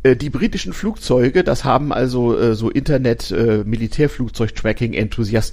Äh, 0.05 0.14
Die 0.14 0.31
britischen 0.31 0.73
Flugzeuge, 0.73 1.43
das 1.43 1.64
haben 1.64 1.93
also 1.93 2.38
äh, 2.38 2.55
so 2.55 2.71
Internet 2.71 3.33
äh, 3.33 3.64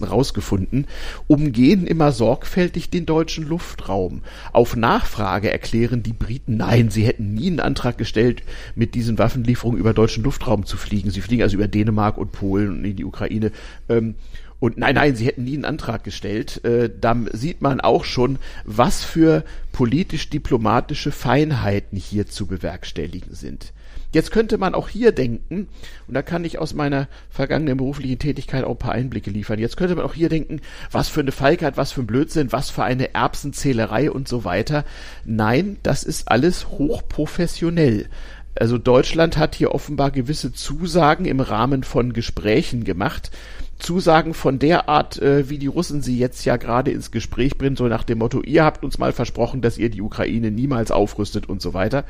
rausgefunden, 0.03 0.85
umgehen 1.27 1.87
immer 1.87 2.11
sorgfältig 2.11 2.89
den 2.91 3.05
deutschen 3.07 3.47
Luftraum. 3.47 4.21
Auf 4.51 4.75
Nachfrage 4.75 5.51
erklären 5.51 6.03
die 6.03 6.13
Briten, 6.13 6.57
nein, 6.57 6.91
sie 6.91 7.05
hätten 7.05 7.33
nie 7.33 7.47
einen 7.47 7.59
Antrag 7.61 7.97
gestellt, 7.97 8.43
mit 8.75 8.93
diesen 8.93 9.17
Waffenlieferungen 9.17 9.79
über 9.79 9.93
deutschen 9.93 10.23
Luftraum 10.23 10.65
zu 10.65 10.77
fliegen. 10.77 11.09
Sie 11.09 11.21
fliegen 11.21 11.43
also 11.43 11.55
über 11.55 11.67
Dänemark 11.67 12.17
und 12.17 12.31
Polen 12.31 12.69
und 12.69 12.85
in 12.85 12.97
die 12.97 13.05
Ukraine. 13.05 13.51
Ähm, 13.89 14.15
und 14.59 14.77
nein, 14.77 14.93
nein, 14.95 15.15
sie 15.15 15.25
hätten 15.25 15.45
nie 15.45 15.55
einen 15.55 15.65
Antrag 15.65 16.03
gestellt. 16.03 16.63
Äh, 16.65 16.89
da 16.99 17.15
sieht 17.31 17.61
man 17.61 17.81
auch 17.81 18.03
schon, 18.03 18.37
was 18.63 19.03
für 19.03 19.43
politisch-diplomatische 19.71 21.11
Feinheiten 21.11 21.97
hier 21.97 22.27
zu 22.27 22.45
bewerkstelligen 22.45 23.33
sind. 23.33 23.73
Jetzt 24.13 24.31
könnte 24.31 24.57
man 24.57 24.75
auch 24.75 24.89
hier 24.89 25.11
denken, 25.11 25.67
und 26.07 26.13
da 26.13 26.21
kann 26.21 26.43
ich 26.43 26.59
aus 26.59 26.73
meiner 26.73 27.07
vergangenen 27.29 27.77
beruflichen 27.77 28.19
Tätigkeit 28.19 28.63
auch 28.65 28.71
ein 28.71 28.77
paar 28.77 28.91
Einblicke 28.93 29.31
liefern, 29.31 29.59
jetzt 29.59 29.77
könnte 29.77 29.95
man 29.95 30.05
auch 30.05 30.13
hier 30.13 30.29
denken, 30.29 30.59
was 30.91 31.07
für 31.07 31.21
eine 31.21 31.31
Feigheit, 31.31 31.77
was 31.77 31.91
für 31.93 32.01
ein 32.01 32.07
Blödsinn, 32.07 32.51
was 32.51 32.69
für 32.69 32.83
eine 32.83 33.13
Erbsenzählerei 33.13 34.11
und 34.11 34.27
so 34.27 34.43
weiter. 34.43 34.83
Nein, 35.23 35.77
das 35.83 36.03
ist 36.03 36.27
alles 36.29 36.67
hochprofessionell. 36.69 38.07
Also 38.55 38.77
Deutschland 38.77 39.37
hat 39.37 39.55
hier 39.55 39.73
offenbar 39.73 40.11
gewisse 40.11 40.51
Zusagen 40.51 41.25
im 41.25 41.39
Rahmen 41.39 41.83
von 41.83 42.11
Gesprächen 42.11 42.83
gemacht. 42.83 43.31
Zusagen 43.79 44.33
von 44.33 44.59
der 44.59 44.89
Art, 44.89 45.19
äh, 45.21 45.49
wie 45.49 45.57
die 45.57 45.67
Russen 45.67 46.01
sie 46.01 46.17
jetzt 46.17 46.45
ja 46.45 46.57
gerade 46.57 46.91
ins 46.91 47.11
Gespräch 47.11 47.57
bringen, 47.57 47.75
so 47.75 47.87
nach 47.87 48.03
dem 48.03 48.19
Motto, 48.19 48.41
ihr 48.43 48.63
habt 48.63 48.83
uns 48.83 48.97
mal 48.97 49.13
versprochen, 49.13 49.61
dass 49.61 49.77
ihr 49.77 49.89
die 49.89 50.01
Ukraine 50.01 50.51
niemals 50.51 50.91
aufrüstet 50.91 51.49
und 51.49 51.61
so 51.61 51.73
weiter. 51.73 52.03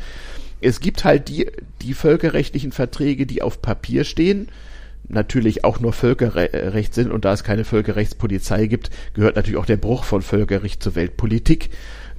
Es 0.62 0.80
gibt 0.80 1.04
halt 1.04 1.28
die, 1.28 1.48
die 1.82 1.94
völkerrechtlichen 1.94 2.72
Verträge, 2.72 3.26
die 3.26 3.42
auf 3.42 3.62
Papier 3.62 4.04
stehen, 4.04 4.48
natürlich 5.08 5.64
auch 5.64 5.80
nur 5.80 5.94
Völkerrecht 5.94 6.94
sind 6.94 7.12
und 7.12 7.26
da 7.26 7.34
es 7.34 7.44
keine 7.44 7.66
Völkerrechtspolizei 7.66 8.68
gibt, 8.68 8.90
gehört 9.14 9.36
natürlich 9.36 9.60
auch 9.60 9.66
der 9.66 9.78
Bruch 9.78 10.04
von 10.04 10.22
Völkerrecht 10.22 10.82
zur 10.82 10.96
Weltpolitik. 10.96 11.70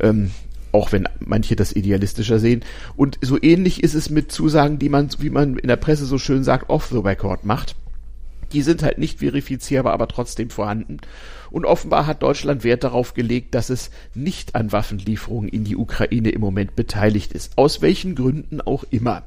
Ähm, 0.01 0.31
auch 0.73 0.91
wenn 0.91 1.07
manche 1.21 1.55
das 1.55 1.77
idealistischer 1.77 2.39
sehen. 2.39 2.65
Und 2.97 3.19
so 3.21 3.39
ähnlich 3.41 3.83
ist 3.83 3.95
es 3.95 4.09
mit 4.11 4.33
Zusagen, 4.33 4.79
die 4.79 4.89
man, 4.89 5.11
wie 5.19 5.29
man 5.31 5.59
in 5.59 5.69
der 5.69 5.77
Presse 5.77 6.07
so 6.07 6.19
schön 6.19 6.45
sagt, 6.45 6.71
off 6.71 6.89
the 6.91 6.97
record 6.97 7.45
macht. 7.45 7.77
Die 8.53 8.63
sind 8.63 8.83
halt 8.83 8.99
nicht 8.99 9.19
verifizierbar, 9.19 9.93
aber 9.93 10.09
trotzdem 10.09 10.49
vorhanden. 10.51 10.99
Und 11.53 11.67
offenbar 11.67 12.07
hat 12.07 12.23
Deutschland 12.23 12.65
Wert 12.65 12.83
darauf 12.83 13.15
gelegt, 13.15 13.55
dass 13.55 13.71
es 13.71 13.91
nicht 14.15 14.55
an 14.55 14.73
Waffenlieferungen 14.73 15.49
in 15.49 15.65
die 15.65 15.77
Ukraine 15.77 16.31
im 16.31 16.41
Moment 16.41 16.75
beteiligt 16.75 17.33
ist. 17.33 17.53
Aus 17.57 17.83
welchen 17.83 18.15
Gründen 18.15 18.61
auch 18.61 18.85
immer. 18.91 19.23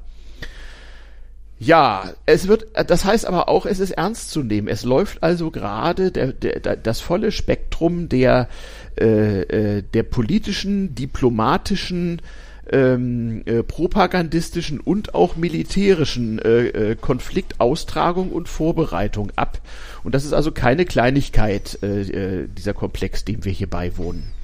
Ja, 1.58 2.12
es 2.26 2.48
wird, 2.48 2.68
das 2.74 3.06
heißt 3.06 3.26
aber 3.26 3.48
auch, 3.48 3.66
es 3.66 3.80
ist 3.80 3.92
ernst 3.92 4.32
zu 4.32 4.44
nehmen. 4.44 4.68
Es 4.68 4.84
läuft 4.84 5.24
also 5.24 5.52
gerade 5.52 6.12
der, 6.12 6.34
der, 6.34 6.76
das 6.76 7.00
volle 7.00 7.32
Spektrum 7.32 8.10
der, 8.10 8.50
äh, 9.00 9.42
äh, 9.78 9.82
der 9.82 10.04
politischen, 10.04 10.96
diplomatischen, 10.96 12.22
ähm, 12.72 13.44
äh, 13.46 13.64
propagandistischen 13.64 14.80
und 14.80 15.16
auch 15.16 15.36
militärischen 15.36 16.40
äh, 16.40 16.68
äh, 16.68 16.96
Konfliktaustragung 16.96 18.32
und 18.32 18.50
Vorbereitung 18.50 19.32
ab. 19.36 19.60
Und 20.04 20.16
das 20.16 20.26
ist 20.26 20.34
also 20.34 20.52
keine 20.52 20.86
Kleinigkeit, 20.86 21.80
äh, 21.84 22.02
äh, 22.02 22.48
dieser 22.48 22.74
Komplex, 22.74 23.26
dem 23.26 23.46
wir 23.46 23.52
hier 23.52 23.70
beiwohnen 23.70 24.36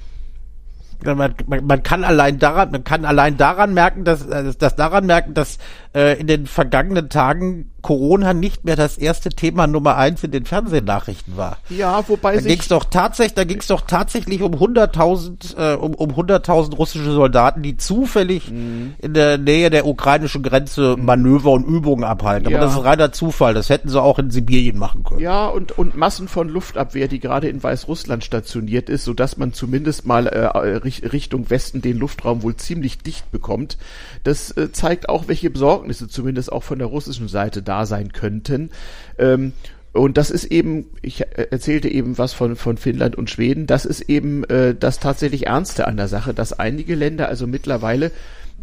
man, 1.04 1.34
man, 1.46 1.66
man 1.66 1.82
kann 1.82 2.04
allein 2.04 2.38
daran, 2.38 2.70
man 2.70 2.84
kann 2.84 3.04
allein 3.04 3.36
daran 3.36 3.74
merken, 3.74 4.04
dass, 4.04 4.26
äh, 4.26 4.52
dass 4.56 4.76
daran 4.76 5.06
merken, 5.06 5.34
dass 5.34 5.58
äh, 5.94 6.18
in 6.18 6.26
den 6.26 6.46
vergangenen 6.46 7.08
Tagen 7.08 7.72
Corona 7.82 8.32
nicht 8.32 8.64
mehr 8.64 8.76
das 8.76 8.96
erste 8.96 9.28
Thema 9.28 9.66
Nummer 9.66 9.96
eins 9.96 10.22
in 10.22 10.30
den 10.30 10.44
Fernsehnachrichten 10.44 11.36
war. 11.36 11.58
Ja, 11.68 12.08
wobei 12.08 12.36
da 12.36 12.40
ging's 12.40 12.68
doch 12.68 12.84
tatsächlich, 12.84 13.34
da 13.34 13.44
ging's 13.44 13.66
doch 13.66 13.82
tatsächlich 13.82 14.40
um 14.42 14.54
100.000 14.54 15.58
äh, 15.58 15.74
um, 15.74 15.94
um 15.94 16.10
100.000 16.12 16.76
russische 16.76 17.10
Soldaten, 17.10 17.62
die 17.62 17.76
zufällig 17.76 18.50
mhm. 18.50 18.94
in 18.98 19.14
der 19.14 19.36
Nähe 19.36 19.68
der 19.68 19.86
ukrainischen 19.86 20.42
Grenze. 20.42 20.96
Manöver 20.96 21.50
und 21.50 21.64
Übungen 21.64 22.04
abhalten. 22.04 22.46
Aber 22.46 22.56
ja. 22.56 22.62
das 22.62 22.74
ist 22.74 22.84
reiner 22.84 23.10
Zufall. 23.12 23.54
Das 23.54 23.68
hätten 23.68 23.88
sie 23.88 24.00
auch 24.00 24.18
in 24.18 24.30
Sibirien 24.30 24.78
machen 24.78 25.02
können. 25.02 25.20
Ja, 25.20 25.48
und 25.48 25.76
und 25.76 25.96
Massen 25.96 26.28
von 26.28 26.48
Luftabwehr, 26.48 27.08
die 27.08 27.18
gerade 27.18 27.48
in 27.48 27.60
Weißrussland 27.62 28.22
stationiert 28.24 28.88
ist, 28.88 29.04
so 29.04 29.12
dass 29.12 29.36
man 29.36 29.52
zumindest 29.52 30.06
mal 30.06 30.28
äh, 30.28 30.46
Richtung 30.46 31.50
Westen 31.50 31.82
den 31.82 31.98
Luftraum 31.98 32.44
wohl 32.44 32.54
ziemlich 32.54 32.98
dicht 32.98 33.32
bekommt. 33.32 33.76
Das 34.22 34.52
äh, 34.52 34.70
zeigt 34.70 35.08
auch, 35.08 35.26
welche 35.26 35.50
Besorgnisse 35.82 36.08
zumindest 36.08 36.52
auch 36.52 36.62
von 36.62 36.78
der 36.78 36.88
russischen 36.88 37.28
Seite 37.28 37.62
da 37.62 37.86
sein 37.86 38.12
könnten. 38.12 38.70
Ähm, 39.18 39.52
und 39.92 40.16
das 40.16 40.30
ist 40.30 40.44
eben, 40.46 40.86
ich 41.02 41.22
erzählte 41.36 41.88
eben 41.88 42.16
was 42.16 42.32
von, 42.32 42.56
von 42.56 42.78
Finnland 42.78 43.16
und 43.16 43.28
Schweden, 43.28 43.66
das 43.66 43.84
ist 43.84 44.02
eben 44.02 44.44
äh, 44.44 44.74
das 44.74 45.00
tatsächlich 45.00 45.48
Ernste 45.48 45.86
an 45.86 45.98
der 45.98 46.08
Sache, 46.08 46.32
dass 46.32 46.58
einige 46.58 46.94
Länder 46.94 47.28
also 47.28 47.46
mittlerweile 47.46 48.10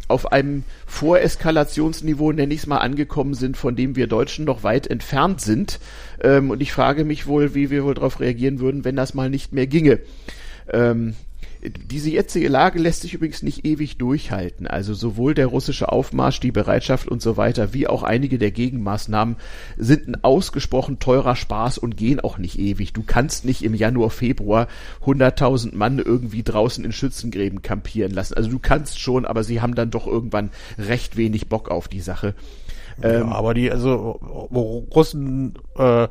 auf 0.08 0.32
einem 0.32 0.64
Voreskalationsniveau, 0.88 2.32
nenne 2.32 2.54
ich 2.54 2.62
es 2.62 2.68
mal, 2.68 2.78
angekommen 2.78 3.36
sind, 3.36 3.58
von 3.58 3.76
dem 3.76 3.96
wir 3.96 4.08
Deutschen 4.08 4.46
noch 4.46 4.64
weit 4.64 4.88
entfernt 4.88 5.40
sind. 5.40 5.80
Ähm, 6.22 6.50
und 6.50 6.62
ich 6.62 6.72
frage 6.72 7.06
mich 7.06 7.28
wohl, 7.28 7.54
wie 7.54 7.70
wir 7.70 7.84
wohl 7.84 7.94
darauf 7.94 8.20
reagieren 8.20 8.60
würden, 8.60 8.86
wenn 8.86 8.96
das 8.96 9.14
mal 9.14 9.30
nicht 9.30 9.54
mehr 9.54 9.68
ginge. 9.68 10.00
Ähm, 10.72 11.14
diese 11.62 12.10
jetzige 12.10 12.48
Lage 12.48 12.80
lässt 12.80 13.02
sich 13.02 13.14
übrigens 13.14 13.44
nicht 13.44 13.66
ewig 13.66 13.98
durchhalten. 13.98 14.66
Also 14.66 14.94
sowohl 14.94 15.34
der 15.34 15.48
russische 15.48 15.92
Aufmarsch, 15.92 16.40
die 16.40 16.52
Bereitschaft 16.52 17.10
und 17.10 17.22
so 17.22 17.36
weiter, 17.36 17.74
wie 17.74 17.88
auch 17.88 18.04
einige 18.04 18.38
der 18.38 18.52
Gegenmaßnahmen 18.52 19.36
sind 19.78 20.08
ein 20.08 20.24
ausgesprochen 20.24 21.00
teurer 21.00 21.36
Spaß 21.36 21.78
und 21.78 21.98
gehen 21.98 22.22
auch 22.22 22.38
nicht 22.38 22.60
ewig. 22.60 22.94
Du 22.94 23.04
kannst 23.04 23.44
nicht 23.44 23.64
im 23.64 23.74
Januar, 23.74 24.10
Februar 24.10 24.68
100.000 25.06 25.76
Mann 25.76 26.00
irgendwie 26.00 26.44
draußen 26.44 26.86
in 26.86 26.94
Schützengräben 26.94 27.62
kampieren 27.62 28.14
lassen. 28.14 28.36
Also 28.36 28.50
du 28.50 28.60
kannst 28.60 29.00
schon, 29.00 29.26
aber 29.26 29.44
sie 29.44 29.60
haben 29.60 29.76
dann 29.76 29.92
doch 29.92 30.08
irgendwann 30.08 30.52
recht 30.78 31.18
wenig 31.18 31.50
Bock 31.50 31.70
auf 31.70 31.90
die 31.90 32.02
Sache. 32.02 32.36
Ja, 33.04 33.20
ähm, 33.22 33.34
aber 33.34 33.54
die, 33.54 33.70
also 33.70 34.12
Russen, 34.52 35.56
äh, 35.76 36.08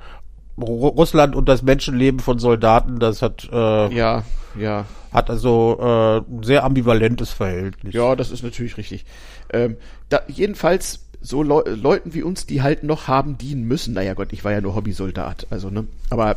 Russland 0.60 1.36
und 1.36 1.48
das 1.48 1.62
Menschenleben 1.62 2.20
von 2.20 2.38
Soldaten, 2.38 2.98
das 2.98 3.22
hat 3.22 3.48
äh, 3.50 3.94
ja, 3.94 4.24
ja. 4.60 4.86
hat 5.12 5.30
also 5.30 5.78
äh, 5.80 6.18
ein 6.18 6.42
sehr 6.42 6.64
ambivalentes 6.64 7.30
Verhältnis. 7.30 7.94
Ja, 7.94 8.16
das 8.16 8.30
ist 8.30 8.42
natürlich 8.42 8.76
richtig. 8.76 9.04
Ähm, 9.52 9.76
da, 10.08 10.22
jedenfalls 10.28 11.00
so 11.20 11.42
Le 11.42 11.74
Leuten 11.74 12.14
wie 12.14 12.22
uns, 12.22 12.46
die 12.46 12.62
halt 12.62 12.84
noch 12.84 13.08
haben 13.08 13.38
dienen 13.38 13.64
müssen. 13.64 13.94
Naja 13.94 14.14
Gott, 14.14 14.32
ich 14.32 14.44
war 14.44 14.52
ja 14.52 14.60
nur 14.60 14.74
Hobbysoldat, 14.74 15.46
also 15.50 15.70
ne, 15.70 15.86
aber 16.10 16.36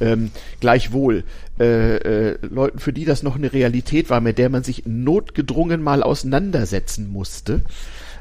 ähm, 0.00 0.30
gleichwohl 0.60 1.24
äh, 1.58 1.96
äh, 1.96 2.38
Leuten, 2.42 2.78
für 2.78 2.92
die 2.92 3.04
das 3.04 3.22
noch 3.22 3.36
eine 3.36 3.52
Realität 3.52 4.10
war, 4.10 4.20
mit 4.20 4.38
der 4.38 4.48
man 4.48 4.62
sich 4.62 4.84
notgedrungen 4.86 5.82
mal 5.82 6.02
auseinandersetzen 6.02 7.10
musste. 7.10 7.62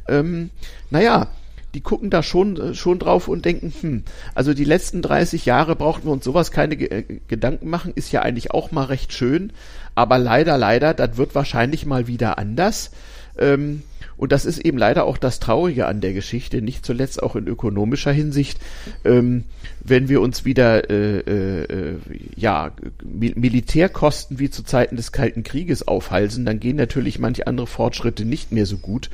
Ähm, 0.07 0.49
naja, 0.89 1.27
die 1.73 1.81
gucken 1.81 2.09
da 2.09 2.23
schon, 2.23 2.57
äh, 2.57 2.73
schon 2.73 2.99
drauf 2.99 3.27
und 3.27 3.45
denken, 3.45 3.73
hm, 3.79 4.03
also 4.35 4.53
die 4.53 4.63
letzten 4.63 5.01
30 5.01 5.45
Jahre 5.45 5.75
brauchten 5.75 6.07
wir 6.07 6.11
uns 6.11 6.25
sowas 6.25 6.51
keine 6.51 6.77
Ge 6.77 6.87
äh, 6.87 7.03
Gedanken 7.27 7.69
machen, 7.69 7.93
ist 7.95 8.11
ja 8.11 8.21
eigentlich 8.21 8.51
auch 8.51 8.71
mal 8.71 8.85
recht 8.85 9.13
schön, 9.13 9.53
aber 9.95 10.17
leider, 10.17 10.57
leider, 10.57 10.93
das 10.93 11.17
wird 11.17 11.35
wahrscheinlich 11.35 11.85
mal 11.85 12.07
wieder 12.07 12.37
anders. 12.37 12.91
Ähm, 13.37 13.83
und 14.19 14.33
das 14.33 14.43
ist 14.43 14.59
eben 14.59 14.77
leider 14.77 15.05
auch 15.05 15.17
das 15.17 15.39
Traurige 15.39 15.87
an 15.87 16.01
der 16.01 16.11
Geschichte, 16.11 16.61
nicht 16.61 16.85
zuletzt 16.85 17.23
auch 17.23 17.37
in 17.37 17.47
ökonomischer 17.47 18.11
Hinsicht. 18.11 18.59
Ähm, 19.05 19.45
wenn 19.81 20.09
wir 20.09 20.19
uns 20.19 20.43
wieder 20.43 20.89
äh, 20.89 21.19
äh, 21.19 21.97
ja, 22.35 22.73
Militärkosten 23.01 24.37
wie 24.37 24.49
zu 24.49 24.63
Zeiten 24.63 24.97
des 24.97 25.13
Kalten 25.13 25.43
Krieges 25.43 25.87
aufhalsen, 25.87 26.45
dann 26.45 26.59
gehen 26.59 26.75
natürlich 26.75 27.17
manche 27.17 27.47
andere 27.47 27.65
Fortschritte 27.65 28.25
nicht 28.25 28.51
mehr 28.51 28.65
so 28.65 28.75
gut. 28.75 29.09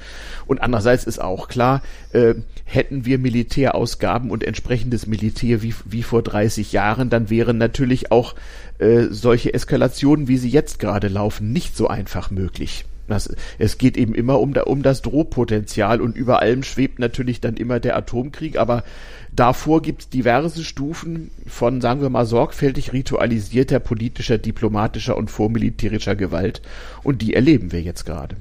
Und 0.48 0.64
andererseits 0.64 1.04
ist 1.04 1.22
auch 1.22 1.50
klar, 1.50 1.84
äh, 2.12 2.34
hätten 2.64 3.06
wir 3.06 3.20
Militärausgaben 3.20 4.32
und 4.32 4.44
entsprechendes 4.44 5.06
Militär 5.06 5.62
wie, 5.62 5.76
wie 5.86 6.02
vor 6.02 6.24
30 6.24 6.72
Jahren, 6.72 7.12
dann 7.12 7.30
wären 7.30 7.60
natürlich 7.60 8.12
auch 8.12 8.34
äh, 8.80 9.04
solche 9.12 9.54
Eskalationen, 9.54 10.28
wie 10.28 10.38
sie 10.38 10.50
jetzt 10.50 10.80
gerade 10.80 11.10
laufen, 11.10 11.54
nicht 11.54 11.78
so 11.78 11.88
einfach 11.88 12.32
möglich. 12.32 12.86
Das, 13.08 13.34
es 13.60 13.78
geht 13.78 13.98
eben 13.98 14.16
immer 14.16 14.40
um, 14.40 14.54
um 14.54 14.82
das 14.82 15.02
Drohpotenzial 15.02 16.02
und 16.02 16.16
über 16.18 16.42
allem 16.42 16.64
schwebt 16.64 17.00
natürlich 17.00 17.40
dann 17.42 17.56
immer 17.56 17.80
der 17.80 17.96
Atomkrieg, 17.96 18.58
aber 18.58 18.84
davor 19.32 19.82
gibt 19.82 20.02
es 20.02 20.10
diverse 20.10 20.64
Stufen 20.64 21.30
von, 21.46 21.82
sagen 21.82 22.02
wir 22.02 22.10
mal, 22.10 22.26
sorgfältig 22.26 22.94
ritualisierter 22.94 23.80
politischer, 23.80 24.38
diplomatischer 24.38 25.16
und 25.18 25.30
vormilitärischer 25.30 26.16
Gewalt 26.16 26.62
und 27.04 27.22
die 27.22 27.34
erleben 27.34 27.72
wir 27.72 27.82
jetzt 27.82 28.06
gerade. 28.06 28.38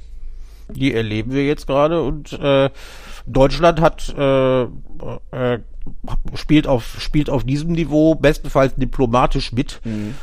Die 0.70 0.94
erleben 0.94 1.33
wir 1.33 1.44
jetzt 1.44 1.66
gerade 1.66 2.03
und 2.03 2.33
äh, 2.33 2.70
Deutschland 3.27 3.81
hat 3.81 4.14
äh, 4.16 4.62
äh, 4.62 5.59
spielt 6.35 6.66
auf 6.66 6.96
spielt 7.00 7.29
auf 7.29 7.44
diesem 7.44 7.72
Niveau 7.72 8.14
bestenfalls 8.14 8.74
diplomatisch 8.74 9.53
mit, 9.53 9.81
mhm. 9.85 10.14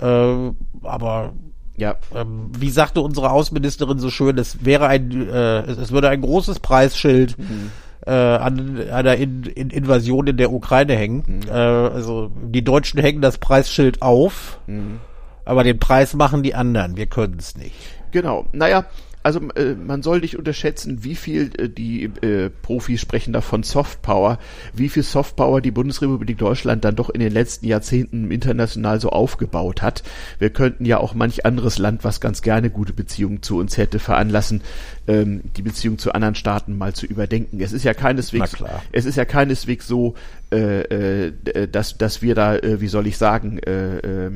äh, 0.00 0.52
aber 0.82 1.34
ja. 1.80 1.96
Ähm, 2.14 2.50
wie 2.56 2.70
sagte 2.70 3.00
unsere 3.00 3.30
Außenministerin 3.30 3.98
so 3.98 4.10
schön, 4.10 4.38
es 4.38 4.64
wäre 4.64 4.86
ein, 4.86 5.28
äh, 5.28 5.60
es, 5.60 5.78
es, 5.78 5.90
würde 5.90 6.10
ein 6.10 6.20
großes 6.20 6.60
Preisschild 6.60 7.38
mhm. 7.38 7.70
äh, 8.06 8.10
an 8.10 8.88
einer 8.90 9.16
in, 9.16 9.44
in 9.44 9.70
Invasion 9.70 10.26
in 10.26 10.36
der 10.36 10.52
Ukraine 10.52 10.94
hängen. 10.94 11.24
Mhm. 11.26 11.48
Äh, 11.48 11.52
also 11.52 12.30
die 12.42 12.62
Deutschen 12.62 13.00
hängen 13.00 13.22
das 13.22 13.38
Preisschild 13.38 14.02
auf, 14.02 14.60
mhm. 14.66 15.00
aber 15.44 15.64
den 15.64 15.78
Preis 15.78 16.14
machen 16.14 16.42
die 16.42 16.54
anderen. 16.54 16.96
Wir 16.96 17.06
können 17.06 17.36
es 17.38 17.56
nicht. 17.56 17.74
Genau. 18.12 18.46
Naja, 18.52 18.84
also 19.22 19.40
äh, 19.54 19.74
man 19.74 20.02
soll 20.02 20.20
nicht 20.20 20.38
unterschätzen, 20.38 21.04
wie 21.04 21.14
viel 21.14 21.50
äh, 21.58 21.68
die 21.68 22.04
äh, 22.04 22.50
Profis 22.50 23.00
sprechen 23.00 23.32
da 23.32 23.40
von 23.40 23.62
Softpower, 23.62 24.38
wie 24.72 24.88
viel 24.88 25.02
Softpower 25.02 25.60
die 25.60 25.70
Bundesrepublik 25.70 26.38
Deutschland 26.38 26.84
dann 26.84 26.96
doch 26.96 27.10
in 27.10 27.20
den 27.20 27.32
letzten 27.32 27.66
Jahrzehnten 27.66 28.30
international 28.30 29.00
so 29.00 29.10
aufgebaut 29.10 29.82
hat. 29.82 30.02
Wir 30.38 30.50
könnten 30.50 30.84
ja 30.84 30.98
auch 30.98 31.14
manch 31.14 31.44
anderes 31.44 31.78
Land, 31.78 32.04
was 32.04 32.20
ganz 32.20 32.42
gerne 32.42 32.70
gute 32.70 32.92
Beziehungen 32.92 33.42
zu 33.42 33.58
uns 33.58 33.76
hätte, 33.76 33.98
veranlassen, 33.98 34.62
ähm, 35.10 35.40
die 35.56 35.62
Beziehung 35.62 35.98
zu 35.98 36.12
anderen 36.12 36.36
Staaten 36.36 36.78
mal 36.78 36.94
zu 36.94 37.04
überdenken. 37.04 37.60
Es 37.60 37.72
ist 37.72 37.84
ja 37.84 37.94
keineswegs, 37.94 38.56
es 38.92 39.04
ist 39.06 39.16
ja 39.16 39.24
keineswegs 39.24 39.86
so, 39.88 40.14
äh, 40.52 41.26
äh, 41.26 41.68
dass, 41.68 41.98
dass 41.98 42.22
wir 42.22 42.34
da, 42.34 42.56
äh, 42.56 42.80
wie 42.80 42.86
soll 42.86 43.06
ich 43.08 43.18
sagen, 43.18 43.58
äh, 43.58 43.98
äh, 43.98 44.30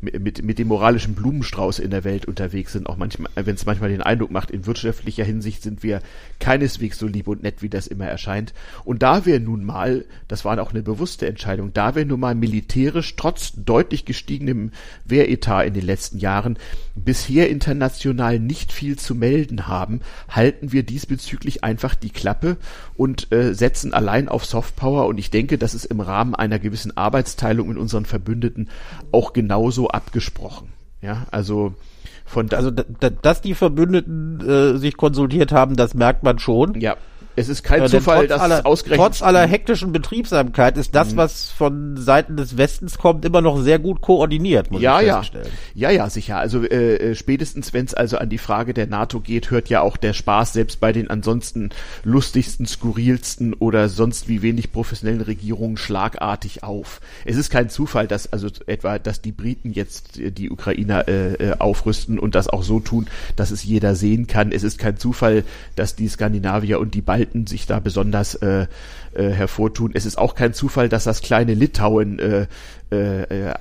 mit, 0.00 0.42
mit 0.42 0.58
dem 0.58 0.68
moralischen 0.68 1.14
Blumenstrauß 1.14 1.78
in 1.78 1.90
der 1.90 2.04
Welt 2.04 2.26
unterwegs 2.26 2.72
sind, 2.72 2.86
auch 2.86 2.96
manchmal, 2.96 3.30
wenn 3.34 3.54
es 3.54 3.66
manchmal 3.66 3.90
den 3.90 4.02
Eindruck 4.02 4.30
macht, 4.30 4.50
in 4.50 4.66
wirtschaftlicher 4.66 5.24
Hinsicht 5.24 5.62
sind 5.62 5.82
wir 5.82 6.00
keineswegs 6.38 6.98
so 6.98 7.06
lieb 7.06 7.28
und 7.28 7.42
nett, 7.42 7.62
wie 7.62 7.68
das 7.68 7.86
immer 7.86 8.06
erscheint. 8.06 8.52
Und 8.84 9.02
da 9.02 9.26
wir 9.26 9.40
nun 9.40 9.64
mal, 9.64 10.04
das 10.28 10.44
war 10.44 10.60
auch 10.60 10.70
eine 10.70 10.82
bewusste 10.82 11.26
Entscheidung, 11.26 11.72
da 11.72 11.94
wir 11.94 12.04
nun 12.04 12.20
mal 12.20 12.34
militärisch 12.34 13.16
trotz 13.16 13.52
deutlich 13.56 14.04
gestiegenem 14.04 14.72
Wehretat 15.04 15.66
in 15.66 15.74
den 15.74 15.86
letzten 15.86 16.18
Jahren 16.18 16.58
bisher 16.94 17.48
international 17.48 18.38
nicht 18.38 18.72
viel 18.72 18.98
zu 18.98 19.14
melden 19.14 19.66
haben, 19.66 20.00
halten 20.28 20.72
wir 20.72 20.82
diesbezüglich 20.82 21.64
einfach 21.64 21.94
die 21.94 22.10
Klappe 22.10 22.56
und 22.96 23.32
äh, 23.32 23.54
setzen 23.54 23.94
allein 23.94 24.28
auf 24.28 24.44
Softpower. 24.44 25.06
Und 25.06 25.18
ich 25.18 25.30
denke, 25.30 25.58
das 25.58 25.74
ist 25.74 25.86
im 25.86 26.00
Rahmen 26.00 26.34
einer 26.34 26.58
gewissen 26.58 26.96
Arbeitsteilung 26.96 27.68
mit 27.68 27.78
unseren 27.78 28.04
Verbündeten 28.04 28.68
auch 29.12 29.32
genauso 29.32 29.88
abgesprochen. 29.88 30.72
Ja, 31.02 31.26
also 31.30 31.74
von 32.26 32.46
da 32.48 32.58
also 32.58 32.70
dass 32.70 33.40
die 33.40 33.54
Verbündeten 33.54 34.40
äh, 34.46 34.78
sich 34.78 34.96
konsultiert 34.96 35.50
haben, 35.50 35.76
das 35.76 35.94
merkt 35.94 36.22
man 36.22 36.38
schon. 36.38 36.80
Ja, 36.80 36.96
es 37.36 37.48
ist 37.48 37.62
kein 37.62 37.82
äh, 37.82 37.86
Zufall, 37.86 38.26
dass 38.26 38.40
aller, 38.40 38.66
ausgerechnet 38.66 39.06
trotz 39.06 39.22
aller 39.22 39.46
hektischen 39.46 39.92
Betriebsamkeit 39.92 40.76
ist 40.76 40.94
das, 40.94 41.12
mhm. 41.12 41.16
was 41.16 41.50
von 41.50 41.96
Seiten 41.96 42.36
des 42.36 42.56
Westens 42.56 42.98
kommt, 42.98 43.24
immer 43.24 43.40
noch 43.40 43.60
sehr 43.60 43.78
gut 43.78 44.00
koordiniert. 44.00 44.70
Muss 44.70 44.82
ja, 44.82 45.00
ich 45.00 45.06
ja, 45.06 45.22
ja, 45.74 45.90
ja, 45.90 46.10
sicher. 46.10 46.38
Also 46.38 46.62
äh, 46.62 46.96
äh 46.96 47.14
spätestens, 47.14 47.72
wenn 47.72 47.86
es 47.86 47.94
also 47.94 48.18
an 48.18 48.28
die 48.28 48.38
Frage 48.38 48.74
der 48.74 48.86
NATO 48.86 49.20
geht, 49.20 49.50
hört 49.50 49.68
ja 49.68 49.80
auch 49.80 49.96
der 49.96 50.12
Spaß 50.12 50.52
selbst 50.52 50.80
bei 50.80 50.92
den 50.92 51.08
ansonsten 51.08 51.70
lustigsten, 52.04 52.66
skurrilsten 52.66 53.54
oder 53.54 53.88
sonst 53.88 54.28
wie 54.28 54.42
wenig 54.42 54.72
professionellen 54.72 55.22
Regierungen 55.22 55.76
schlagartig 55.76 56.62
auf. 56.62 57.00
Es 57.24 57.36
ist 57.36 57.50
kein 57.50 57.70
Zufall, 57.70 58.06
dass 58.06 58.32
also 58.32 58.48
etwa, 58.66 58.98
dass 58.98 59.22
die 59.22 59.32
Briten 59.32 59.72
jetzt 59.72 60.18
die 60.18 60.50
Ukrainer 60.50 61.08
äh, 61.08 61.34
äh, 61.34 61.56
aufrüsten 61.58 62.18
und 62.18 62.34
das 62.34 62.48
auch 62.48 62.62
so 62.62 62.80
tun, 62.80 63.06
dass 63.36 63.50
es 63.50 63.64
jeder 63.64 63.94
sehen 63.94 64.26
kann. 64.26 64.52
Es 64.52 64.62
ist 64.62 64.78
kein 64.78 64.96
Zufall, 64.96 65.44
dass 65.76 65.94
die 65.94 66.08
Skandinavier 66.08 66.80
und 66.80 66.94
die 66.94 67.00
Balten 67.00 67.19
Verhalten 67.20 67.46
sich 67.46 67.66
da 67.66 67.80
besonders 67.80 68.34
äh, 68.36 68.66
äh, 69.14 69.30
hervortun. 69.30 69.90
Es 69.94 70.06
ist 70.06 70.16
auch 70.16 70.34
kein 70.34 70.54
Zufall, 70.54 70.88
dass 70.88 71.04
das 71.04 71.20
kleine 71.20 71.54
Litauen 71.54 72.18
äh, 72.18 72.46
äh, 72.90 73.54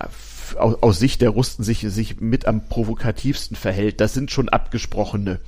aus, 0.57 0.81
aus 0.81 0.99
Sicht 0.99 1.21
der 1.21 1.31
Russen 1.31 1.63
sich, 1.63 1.81
sich 1.81 2.21
mit 2.21 2.45
am 2.45 2.67
provokativsten 2.67 3.57
verhält. 3.57 3.99
Das 3.99 4.13
sind 4.13 4.31
schon 4.31 4.49
abgesprochene 4.49 5.39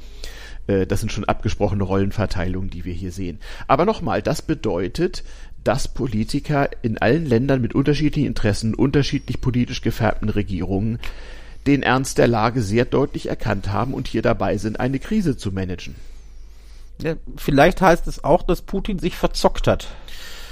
äh, 0.67 0.85
das 0.85 0.99
sind 0.99 1.11
schon 1.11 1.23
abgesprochene 1.23 1.83
Rollenverteilungen, 1.83 2.69
die 2.69 2.83
wir 2.85 2.93
hier 2.93 3.11
sehen. 3.11 3.39
Aber 3.67 3.85
nochmal, 3.85 4.21
das 4.21 4.41
bedeutet, 4.41 5.23
dass 5.63 5.87
Politiker 5.87 6.69
in 6.81 6.97
allen 6.97 7.25
Ländern 7.25 7.61
mit 7.61 7.73
unterschiedlichen 7.73 8.27
Interessen, 8.27 8.75
unterschiedlich 8.75 9.41
politisch 9.41 9.81
gefärbten 9.81 10.29
Regierungen 10.29 10.99
den 11.65 11.83
Ernst 11.83 12.17
der 12.17 12.27
Lage 12.27 12.61
sehr 12.61 12.85
deutlich 12.85 13.29
erkannt 13.29 13.71
haben 13.71 13.93
und 13.93 14.07
hier 14.07 14.21
dabei 14.23 14.57
sind, 14.57 14.79
eine 14.79 14.99
Krise 14.99 15.37
zu 15.37 15.51
managen. 15.51 15.95
Ja, 17.01 17.15
vielleicht 17.35 17.81
heißt 17.81 18.07
es 18.07 18.23
auch, 18.23 18.43
dass 18.43 18.61
Putin 18.61 18.99
sich 18.99 19.15
verzockt 19.15 19.67
hat. 19.67 19.87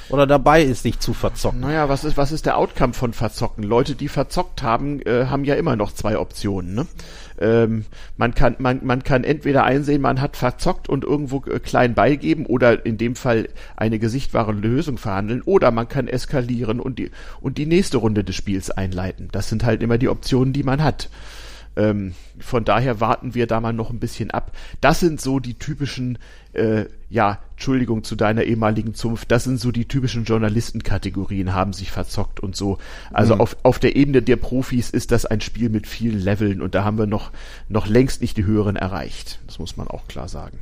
Oder 0.10 0.26
dabei 0.26 0.64
ist, 0.64 0.82
sich 0.82 1.00
zu 1.00 1.14
verzocken. 1.14 1.60
Naja, 1.60 1.88
was 1.88 2.04
ist, 2.04 2.18
was 2.18 2.32
ist 2.32 2.48
der 2.48 2.58
Outcome 2.58 2.94
von 2.94 3.14
verzocken? 3.14 3.64
Leute, 3.64 3.94
die 3.94 4.08
verzockt 4.08 4.64
haben, 4.64 5.02
äh, 5.04 5.28
haben 5.28 5.46
ja 5.46 5.54
immer 5.54 5.76
noch 5.76 5.94
zwei 5.94 6.18
Optionen. 6.18 6.74
Ne? 6.74 6.88
Ähm, 7.40 7.86
man, 8.18 8.34
kann, 8.34 8.56
man, 8.58 8.80
man 8.84 9.04
kann 9.04 9.24
entweder 9.24 9.64
einsehen, 9.66 10.02
man 10.02 10.20
hat 10.20 10.36
verzockt 10.36 10.90
und 10.90 11.04
irgendwo 11.04 11.44
äh, 11.46 11.60
klein 11.60 11.94
beigeben 11.94 12.48
oder 12.48 12.86
in 12.88 12.98
dem 12.98 13.16
Fall 13.16 13.50
eine 13.78 14.00
gesichtbare 14.00 14.52
Lösung 14.52 14.98
verhandeln 14.98 15.44
oder 15.44 15.70
man 15.70 15.88
kann 15.88 16.08
eskalieren 16.08 16.80
und 16.80 16.98
die, 16.98 17.12
und 17.40 17.60
die 17.60 17.68
nächste 17.68 17.98
Runde 17.98 18.24
des 18.24 18.36
Spiels 18.36 18.72
einleiten. 18.72 19.30
Das 19.32 19.48
sind 19.48 19.64
halt 19.64 19.84
immer 19.84 20.00
die 20.00 20.10
Optionen, 20.10 20.54
die 20.54 20.64
man 20.64 20.84
hat. 20.84 21.10
Ähm, 21.80 22.14
von 22.40 22.66
daher 22.66 23.00
warten 23.00 23.36
wir 23.36 23.48
da 23.48 23.62
mal 23.62 23.72
noch 23.72 23.90
ein 23.90 24.00
bisschen 24.00 24.32
ab. 24.32 24.52
Das 24.82 25.00
sind 25.00 25.22
so 25.22 25.40
die 25.40 25.54
typischen, 25.54 26.18
äh, 26.52 26.86
ja, 27.10 27.40
Entschuldigung 27.52 28.04
zu 28.04 28.18
deiner 28.18 28.44
ehemaligen 28.44 28.94
Zunft, 28.94 29.32
das 29.32 29.46
sind 29.46 29.62
so 29.62 29.72
die 29.72 29.86
typischen 29.86 30.26
Journalistenkategorien, 30.26 31.54
haben 31.54 31.72
sich 31.72 31.92
verzockt 31.92 32.42
und 32.42 32.56
so. 32.56 32.80
Also 33.14 33.36
mhm. 33.36 33.42
auf, 33.42 33.58
auf 33.64 33.80
der 33.80 33.96
Ebene 33.96 34.22
der 34.22 34.36
Profis 34.36 34.90
ist 34.90 35.12
das 35.12 35.26
ein 35.26 35.40
Spiel 35.40 35.70
mit 35.70 35.88
vielen 35.88 36.20
Leveln 36.20 36.62
und 36.62 36.76
da 36.76 36.84
haben 36.84 36.98
wir 36.98 37.08
noch, 37.08 37.32
noch 37.70 37.88
längst 37.88 38.22
nicht 38.22 38.36
die 38.36 38.46
höheren 38.46 38.76
erreicht. 38.76 39.40
Das 39.48 39.58
muss 39.58 39.78
man 39.78 39.88
auch 39.88 40.08
klar 40.10 40.28
sagen. 40.28 40.60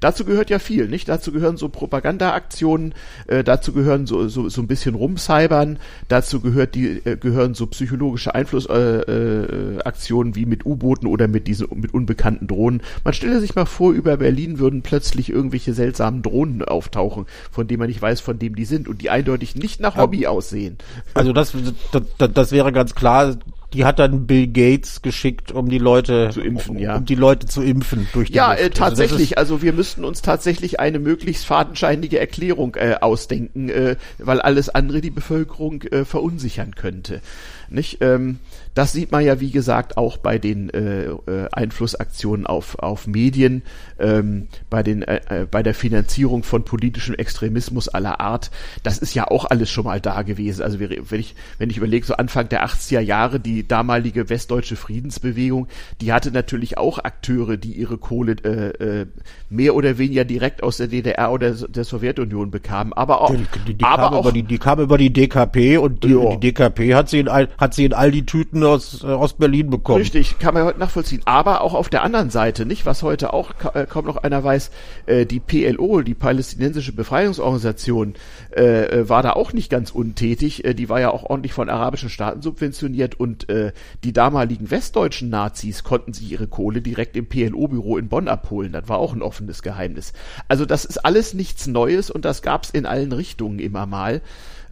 Dazu 0.00 0.24
gehört 0.24 0.50
ja 0.50 0.58
viel, 0.58 0.88
nicht? 0.88 1.08
Dazu 1.08 1.32
gehören 1.32 1.56
so 1.56 1.68
Propagandaaktionen, 1.68 2.94
äh, 3.26 3.44
dazu 3.44 3.72
gehören 3.72 4.06
so, 4.06 4.28
so, 4.28 4.48
so 4.48 4.60
ein 4.60 4.66
bisschen 4.66 4.94
Rumcybern, 4.94 5.78
dazu 6.08 6.40
gehört 6.40 6.74
die, 6.74 7.02
äh, 7.04 7.16
gehören 7.16 7.54
so 7.54 7.66
psychologische 7.66 8.34
Einflussaktionen 8.34 10.32
äh, 10.32 10.34
äh, 10.34 10.36
wie 10.36 10.46
mit 10.46 10.66
U-Booten 10.66 11.06
oder 11.06 11.28
mit 11.28 11.46
diesen, 11.46 11.68
mit 11.74 11.94
unbekannten 11.94 12.46
Drohnen. 12.46 12.82
Man 13.04 13.14
stelle 13.14 13.40
sich 13.40 13.54
mal 13.54 13.66
vor, 13.66 13.92
über 13.92 14.16
Berlin 14.16 14.58
würden 14.58 14.82
plötzlich 14.82 15.30
irgendwelche 15.30 15.74
seltsamen 15.74 16.22
Drohnen 16.22 16.62
auftauchen, 16.62 17.26
von 17.50 17.66
denen 17.66 17.80
man 17.80 17.88
nicht 17.88 18.02
weiß, 18.02 18.20
von 18.20 18.38
dem 18.38 18.54
die 18.54 18.64
sind 18.64 18.88
und 18.88 19.02
die 19.02 19.10
eindeutig 19.10 19.56
nicht 19.56 19.80
nach 19.80 19.96
Hobby 19.96 20.26
aussehen. 20.26 20.76
Also 21.14 21.32
das, 21.32 21.52
das, 21.92 22.32
das 22.32 22.52
wäre 22.52 22.72
ganz 22.72 22.94
klar, 22.94 23.36
die 23.72 23.84
hat 23.84 23.98
dann 23.98 24.26
Bill 24.26 24.46
Gates 24.46 25.02
geschickt, 25.02 25.52
um 25.52 25.68
die 25.68 25.78
Leute 25.78 26.30
zu 26.32 26.40
impfen, 26.40 26.76
um, 26.76 26.82
ja. 26.82 26.96
Um 26.96 27.04
die 27.04 27.14
Leute 27.14 27.46
zu 27.46 27.62
impfen 27.62 28.08
durch 28.12 28.28
die 28.28 28.34
Ja, 28.34 28.54
äh, 28.54 28.70
tatsächlich. 28.70 29.38
Also, 29.38 29.54
also, 29.54 29.62
wir 29.62 29.72
müssten 29.72 30.04
uns 30.04 30.22
tatsächlich 30.22 30.80
eine 30.80 30.98
möglichst 30.98 31.46
fadenscheinige 31.46 32.18
Erklärung 32.18 32.76
äh, 32.76 32.96
ausdenken, 33.00 33.68
äh, 33.68 33.96
weil 34.18 34.40
alles 34.40 34.68
andere 34.68 35.00
die 35.00 35.10
Bevölkerung 35.10 35.82
äh, 35.82 36.04
verunsichern 36.04 36.74
könnte. 36.74 37.20
Nicht? 37.68 37.98
Ähm, 38.00 38.38
das 38.76 38.92
sieht 38.92 39.10
man 39.10 39.24
ja, 39.24 39.40
wie 39.40 39.50
gesagt, 39.50 39.96
auch 39.96 40.18
bei 40.18 40.38
den 40.38 40.68
äh, 40.68 41.06
äh, 41.06 41.48
Einflussaktionen 41.50 42.46
auf, 42.46 42.78
auf 42.78 43.06
Medien, 43.06 43.62
ähm, 43.98 44.48
bei, 44.68 44.82
den, 44.82 45.00
äh, 45.00 45.20
äh, 45.30 45.46
bei 45.50 45.62
der 45.62 45.72
Finanzierung 45.72 46.42
von 46.42 46.62
politischem 46.62 47.14
Extremismus 47.14 47.88
aller 47.88 48.20
Art. 48.20 48.50
Das 48.82 48.98
ist 48.98 49.14
ja 49.14 49.28
auch 49.28 49.46
alles 49.46 49.70
schon 49.70 49.86
mal 49.86 49.98
da 50.02 50.20
gewesen. 50.20 50.62
Also 50.62 50.78
wenn 50.78 51.20
ich, 51.20 51.34
wenn 51.56 51.70
ich 51.70 51.78
überlege, 51.78 52.04
so 52.04 52.16
Anfang 52.16 52.50
der 52.50 52.66
80er 52.66 53.00
Jahre, 53.00 53.40
die 53.40 53.66
damalige 53.66 54.28
westdeutsche 54.28 54.76
Friedensbewegung, 54.76 55.68
die 56.02 56.12
hatte 56.12 56.30
natürlich 56.30 56.76
auch 56.76 56.98
Akteure, 56.98 57.56
die 57.56 57.72
ihre 57.72 57.96
Kohle 57.96 58.36
äh, 58.44 59.00
äh, 59.00 59.06
mehr 59.48 59.74
oder 59.74 59.96
weniger 59.96 60.26
direkt 60.26 60.62
aus 60.62 60.76
der 60.76 60.88
DDR 60.88 61.32
oder 61.32 61.52
der 61.52 61.84
Sowjetunion 61.84 62.50
bekamen. 62.50 62.92
Aber 62.92 63.22
auch, 63.22 63.34
die, 63.34 63.46
die, 63.68 63.74
die 63.74 63.84
aber 63.84 64.12
auch, 64.12 64.20
über 64.20 64.32
die, 64.32 64.42
die 64.42 64.58
kam 64.58 64.80
über 64.80 64.98
die 64.98 65.14
DKP 65.14 65.78
und 65.78 66.04
die, 66.04 66.08
die 66.08 66.40
DKP 66.40 66.94
hat 66.94 67.08
sie 67.08 67.20
in 67.20 67.28
all, 67.28 67.48
hat 67.56 67.72
sie 67.72 67.86
in 67.86 67.94
all 67.94 68.10
die 68.10 68.26
Tüten 68.26 68.65
aus, 68.68 69.02
äh, 69.02 69.06
aus 69.06 69.34
Berlin 69.34 69.70
bekommen. 69.70 69.98
Richtig, 69.98 70.38
kann 70.38 70.54
man 70.54 70.64
heute 70.64 70.78
nachvollziehen. 70.78 71.22
Aber 71.24 71.60
auch 71.60 71.74
auf 71.74 71.88
der 71.88 72.02
anderen 72.02 72.30
Seite, 72.30 72.66
nicht, 72.66 72.86
was 72.86 73.02
heute 73.02 73.32
auch 73.32 73.52
äh, 73.74 73.86
kaum 73.86 74.06
noch 74.06 74.16
einer 74.16 74.42
weiß, 74.42 74.70
äh, 75.06 75.26
die 75.26 75.40
PLO, 75.40 76.02
die 76.02 76.14
palästinensische 76.14 76.92
Befreiungsorganisation, 76.92 78.14
äh, 78.54 78.84
äh, 78.86 79.08
war 79.08 79.22
da 79.22 79.32
auch 79.32 79.52
nicht 79.52 79.70
ganz 79.70 79.90
untätig. 79.90 80.64
Äh, 80.64 80.74
die 80.74 80.88
war 80.88 81.00
ja 81.00 81.10
auch 81.10 81.24
ordentlich 81.24 81.52
von 81.52 81.68
arabischen 81.68 82.10
Staaten 82.10 82.42
subventioniert 82.42 83.18
und 83.18 83.48
äh, 83.48 83.72
die 84.04 84.12
damaligen 84.12 84.70
westdeutschen 84.70 85.30
Nazis 85.30 85.84
konnten 85.84 86.12
sich 86.12 86.30
ihre 86.30 86.46
Kohle 86.46 86.82
direkt 86.82 87.16
im 87.16 87.26
PLO-Büro 87.26 87.96
in 87.96 88.08
Bonn 88.08 88.28
abholen. 88.28 88.72
Das 88.72 88.88
war 88.88 88.98
auch 88.98 89.14
ein 89.14 89.22
offenes 89.22 89.62
Geheimnis. 89.62 90.12
Also 90.48 90.66
das 90.66 90.84
ist 90.84 91.04
alles 91.04 91.34
nichts 91.34 91.66
Neues 91.66 92.10
und 92.10 92.24
das 92.24 92.42
gab's 92.42 92.70
in 92.70 92.86
allen 92.86 93.12
Richtungen 93.12 93.58
immer 93.58 93.86
mal. 93.86 94.20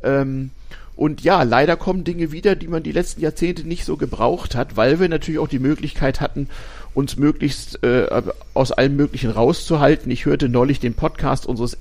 Ähm, 0.03 0.51
und 0.97 1.23
ja, 1.23 1.43
leider 1.43 1.77
kommen 1.77 2.05
Dinge 2.05 2.31
wieder, 2.31 2.55
die 2.55 2.69
man 2.69 2.83
die 2.83 2.93
letzten 2.93 3.21
Jahrzehnte 3.21 3.67
nicht 3.67 3.85
so 3.85 3.97
gebraucht 3.97 4.55
hat, 4.55 4.77
weil 4.77 5.01
wir 5.01 5.09
natürlich 5.09 5.41
auch 5.41 5.49
die 5.49 5.59
Möglichkeit 5.59 6.21
hatten, 6.21 6.49
uns 6.95 7.17
möglichst 7.17 7.83
äh, 7.83 8.07
aus 8.55 8.71
allem 8.71 8.95
Möglichen 8.95 9.31
rauszuhalten. 9.31 10.11
Ich 10.13 10.27
hörte 10.27 10.49
neulich 10.49 10.79
den 10.79 10.95
Podcast 10.95 11.45
unseres 11.45 11.77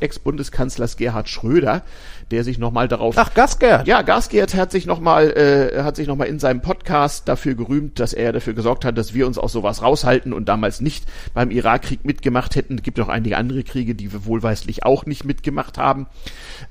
Ex-Bundeskanzlers 0.00 0.96
Gerhard 0.96 1.28
Schröder, 1.28 1.82
der 2.32 2.42
sich 2.42 2.58
nochmal 2.58 2.88
darauf. 2.88 3.14
Ach, 3.16 3.32
Gasgert. 3.32 3.86
Ja, 3.86 4.02
Gasgert 4.02 4.56
hat 4.56 4.72
sich 4.72 4.84
nochmal, 4.86 5.30
äh, 5.30 5.82
hat 5.84 5.94
sich 5.94 6.08
nochmal 6.08 6.26
in 6.26 6.40
seinem 6.40 6.62
Podcast 6.62 7.28
dafür 7.28 7.54
gerühmt, 7.54 8.00
dass 8.00 8.12
er 8.12 8.32
dafür 8.32 8.54
gesorgt 8.54 8.84
hat, 8.84 8.98
dass 8.98 9.14
wir 9.14 9.28
uns 9.28 9.38
aus 9.38 9.52
sowas 9.52 9.82
raushalten 9.82 10.32
und 10.32 10.48
damals 10.48 10.80
nicht 10.80 11.04
beim 11.32 11.52
Irakkrieg 11.52 12.04
mitgemacht 12.04 12.56
hätten. 12.56 12.78
Es 12.78 12.82
gibt 12.82 12.98
noch 12.98 13.08
einige 13.08 13.36
andere 13.36 13.62
Kriege, 13.62 13.94
die 13.94 14.12
wir 14.12 14.24
wohlweislich 14.24 14.84
auch 14.84 15.06
nicht 15.06 15.24
mitgemacht 15.24 15.78
haben. 15.78 16.06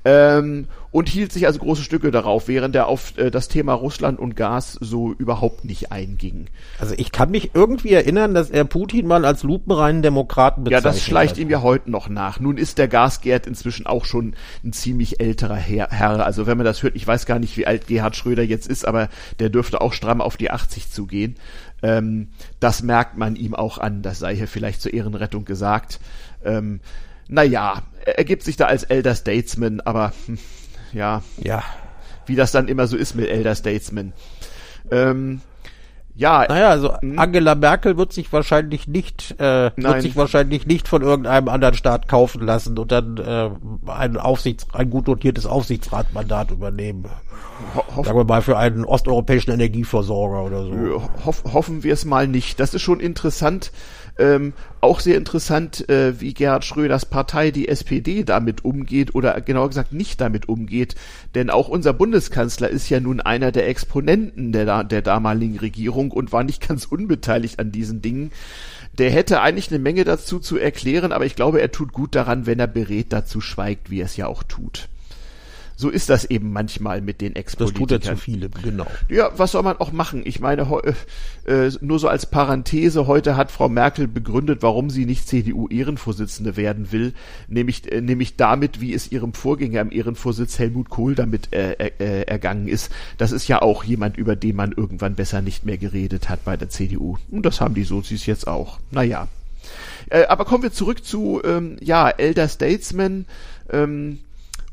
Ähm, 0.04 0.66
und 0.90 1.08
hielt 1.08 1.32
sich 1.32 1.46
also 1.46 1.58
große 1.58 1.82
Stücke 1.86 2.10
darauf, 2.10 2.48
während 2.48 2.76
er 2.76 2.88
auf 2.88 3.16
äh, 3.16 3.30
das 3.30 3.48
Thema 3.48 3.72
Russland 3.72 4.18
und 4.18 4.36
Gas 4.36 4.76
so 4.80 5.14
überhaupt 5.14 5.64
nicht 5.64 5.90
einging. 5.92 6.48
Also 6.78 6.94
ich 6.98 7.12
kann 7.12 7.30
mich 7.30 7.52
irgendwie 7.54 7.92
erinnern, 7.94 8.34
dass 8.34 8.50
er 8.50 8.64
Putin 8.64 9.06
mal 9.06 9.24
als 9.24 9.42
lupenreinen 9.42 10.02
Demokraten 10.02 10.64
bezeichnet 10.64 10.84
Ja, 10.84 10.90
das 10.90 11.02
schleicht 11.02 11.32
hat. 11.32 11.38
ihm 11.38 11.48
ja 11.48 11.62
heute 11.62 11.90
noch 11.90 12.10
nach. 12.10 12.40
Nun 12.40 12.58
ist 12.58 12.76
der 12.76 12.88
Gasgerd 12.88 13.46
inzwischen 13.46 13.86
auch 13.86 14.04
schon 14.04 14.34
ein 14.62 14.74
ziemlich 14.74 15.20
älterer 15.20 15.56
Herr, 15.56 15.88
Herr. 15.90 16.26
Also 16.26 16.46
wenn 16.46 16.58
man 16.58 16.66
das 16.66 16.82
hört, 16.82 16.94
ich 16.96 17.06
weiß 17.06 17.24
gar 17.24 17.38
nicht, 17.38 17.56
wie 17.56 17.66
alt 17.66 17.86
Gerhard 17.86 18.16
Schröder 18.16 18.42
jetzt 18.42 18.66
ist, 18.66 18.86
aber 18.86 19.08
der 19.38 19.48
dürfte 19.48 19.80
auch 19.80 19.94
stramm 19.94 20.20
auf 20.20 20.36
die 20.36 20.50
80 20.50 20.90
zugehen. 20.90 21.36
Ähm, 21.82 22.28
das 22.60 22.82
merkt 22.82 23.16
man 23.16 23.36
ihm 23.36 23.54
auch 23.54 23.78
an, 23.78 24.02
das 24.02 24.18
sei 24.18 24.34
hier 24.36 24.48
vielleicht 24.48 24.82
zur 24.82 24.92
Ehrenrettung 24.92 25.44
gesagt. 25.44 26.00
Ähm, 26.44 26.80
naja, 27.28 27.82
ergibt 28.04 28.42
sich 28.42 28.56
da 28.56 28.66
als 28.66 28.84
Elder 28.84 29.14
Statesman, 29.14 29.80
aber 29.80 30.12
hm, 30.26 30.38
ja, 30.96 31.22
Ja. 31.42 31.62
wie 32.26 32.34
das 32.36 32.52
dann 32.52 32.68
immer 32.68 32.86
so 32.86 32.96
ist 32.96 33.14
mit 33.14 33.28
Elder 33.28 33.54
Statesman. 33.54 34.12
Ähm, 34.90 35.40
ja, 36.18 36.46
Naja, 36.48 36.70
also 36.70 36.92
Angela 37.16 37.54
Merkel 37.54 37.98
wird 37.98 38.10
sich 38.14 38.32
wahrscheinlich 38.32 38.88
nicht, 38.88 39.34
äh, 39.38 39.70
Nein. 39.76 39.76
wird 39.76 40.02
sich 40.02 40.16
wahrscheinlich 40.16 40.66
nicht 40.66 40.88
von 40.88 41.02
irgendeinem 41.02 41.48
anderen 41.48 41.74
Staat 41.74 42.08
kaufen 42.08 42.40
lassen 42.46 42.78
und 42.78 42.90
dann 42.90 43.18
äh, 43.18 43.50
ein 43.90 44.16
Aufsichts, 44.16 44.66
ein 44.72 44.88
gut 44.88 45.08
dotiertes 45.08 45.44
Aufsichtsratmandat 45.44 46.52
übernehmen. 46.52 47.04
ho 47.74 48.02
Sagen 48.02 48.16
wir 48.18 48.24
mal 48.24 48.40
für 48.40 48.56
einen 48.56 48.86
osteuropäischen 48.86 49.52
Energieversorger 49.52 50.42
oder 50.44 50.64
so. 50.64 51.02
hoff, 51.26 51.44
hoffen 51.52 51.82
wir 51.82 51.92
es 51.92 52.06
mal 52.06 52.26
nicht. 52.26 52.60
Das 52.60 52.72
ist 52.72 52.80
schon 52.82 53.00
interessant. 53.00 53.70
Ähm, 54.18 54.54
auch 54.80 55.00
sehr 55.00 55.16
interessant, 55.16 55.88
äh, 55.90 56.20
wie 56.20 56.32
Gerhard 56.32 56.64
Schröders 56.64 57.04
Partei, 57.04 57.50
die 57.50 57.68
SPD, 57.68 58.24
damit 58.24 58.64
umgeht 58.64 59.14
oder 59.14 59.38
genauer 59.40 59.68
gesagt 59.68 59.92
nicht 59.92 60.20
damit 60.20 60.48
umgeht. 60.48 60.94
Denn 61.34 61.50
auch 61.50 61.68
unser 61.68 61.92
Bundeskanzler 61.92 62.70
ist 62.70 62.88
ja 62.88 63.00
nun 63.00 63.20
einer 63.20 63.52
der 63.52 63.68
Exponenten 63.68 64.52
der, 64.52 64.84
der 64.84 65.02
damaligen 65.02 65.58
Regierung 65.58 66.10
und 66.12 66.32
war 66.32 66.44
nicht 66.44 66.66
ganz 66.68 66.86
unbeteiligt 66.86 67.58
an 67.58 67.72
diesen 67.72 68.00
Dingen. 68.00 68.30
Der 68.96 69.10
hätte 69.10 69.42
eigentlich 69.42 69.70
eine 69.70 69.78
Menge 69.78 70.04
dazu 70.04 70.38
zu 70.38 70.56
erklären, 70.56 71.12
aber 71.12 71.26
ich 71.26 71.36
glaube, 71.36 71.60
er 71.60 71.70
tut 71.70 71.92
gut 71.92 72.14
daran, 72.14 72.46
wenn 72.46 72.58
er 72.58 72.66
berät 72.66 73.12
dazu 73.12 73.42
schweigt, 73.42 73.90
wie 73.90 74.00
er 74.00 74.06
es 74.06 74.16
ja 74.16 74.26
auch 74.26 74.42
tut. 74.42 74.88
So 75.78 75.90
ist 75.90 76.08
das 76.08 76.24
eben 76.24 76.52
manchmal 76.52 77.02
mit 77.02 77.20
den 77.20 77.34
Das 77.34 77.40
Ex-Politikern. 77.42 77.78
tut 77.88 77.92
er 77.92 78.00
zu 78.00 78.16
vielem, 78.16 78.50
genau. 78.62 78.86
Ja, 79.10 79.30
was 79.36 79.52
soll 79.52 79.62
man 79.62 79.76
auch 79.76 79.92
machen? 79.92 80.22
Ich 80.24 80.40
meine, 80.40 80.70
heu- 80.70 80.80
äh, 81.44 81.70
nur 81.82 81.98
so 81.98 82.08
als 82.08 82.24
Parenthese, 82.26 83.06
heute 83.06 83.36
hat 83.36 83.50
Frau 83.52 83.68
Merkel 83.68 84.08
begründet, 84.08 84.62
warum 84.62 84.88
sie 84.88 85.04
nicht 85.04 85.28
CDU-Ehrenvorsitzende 85.28 86.56
werden 86.56 86.92
will, 86.92 87.12
nämlich, 87.48 87.90
äh, 87.92 88.00
nämlich 88.00 88.36
damit, 88.36 88.80
wie 88.80 88.94
es 88.94 89.12
ihrem 89.12 89.34
Vorgänger 89.34 89.80
im 89.82 89.92
Ehrenvorsitz 89.92 90.58
Helmut 90.58 90.88
Kohl 90.88 91.14
damit 91.14 91.52
äh, 91.52 91.72
äh, 91.72 92.22
ergangen 92.22 92.68
ist. 92.68 92.90
Das 93.18 93.32
ist 93.32 93.46
ja 93.48 93.60
auch 93.62 93.84
jemand, 93.84 94.16
über 94.16 94.34
den 94.34 94.56
man 94.56 94.72
irgendwann 94.72 95.14
besser 95.14 95.42
nicht 95.42 95.66
mehr 95.66 95.78
geredet 95.78 96.28
hat 96.28 96.44
bei 96.44 96.56
der 96.56 96.70
CDU. 96.70 97.18
Und 97.30 97.44
das 97.44 97.60
haben 97.60 97.74
die 97.74 97.84
Sozis 97.84 98.26
jetzt 98.26 98.46
auch. 98.46 98.78
Naja. 98.90 99.28
Äh, 100.08 100.24
aber 100.26 100.44
kommen 100.44 100.62
wir 100.62 100.72
zurück 100.72 101.04
zu, 101.04 101.42
ähm, 101.44 101.76
ja, 101.80 102.08
Elder 102.08 102.48
Statesman, 102.48 103.26
ähm, 103.70 104.20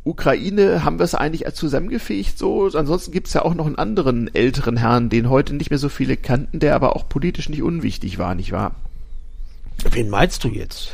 Ukraine, 0.06 0.84
haben 0.84 1.00
wir 1.00 1.06
es 1.06 1.16
eigentlich 1.16 1.46
als 1.46 1.56
zusammengefähigt 1.56 2.38
so? 2.38 2.70
Ansonsten 2.74 3.12
gibt 3.12 3.28
es 3.28 3.34
ja 3.34 3.44
auch 3.44 3.54
noch 3.54 3.66
einen 3.66 3.78
anderen 3.78 4.34
älteren 4.34 4.78
Herrn, 4.78 5.10
den 5.10 5.30
heute 5.30 5.56
nicht 5.56 5.70
mehr 5.70 5.80
so 5.80 5.88
viele 5.88 6.18
kannten, 6.18 6.60
der 6.60 6.76
aber 6.76 6.96
auch 6.96 7.08
politisch 7.08 7.48
nicht 7.50 7.64
unwichtig 7.64 8.18
war, 8.18 8.36
nicht 8.36 8.52
wahr? 8.52 8.76
Wen 9.92 10.10
meinst 10.10 10.44
du 10.44 10.50
jetzt? 10.50 10.92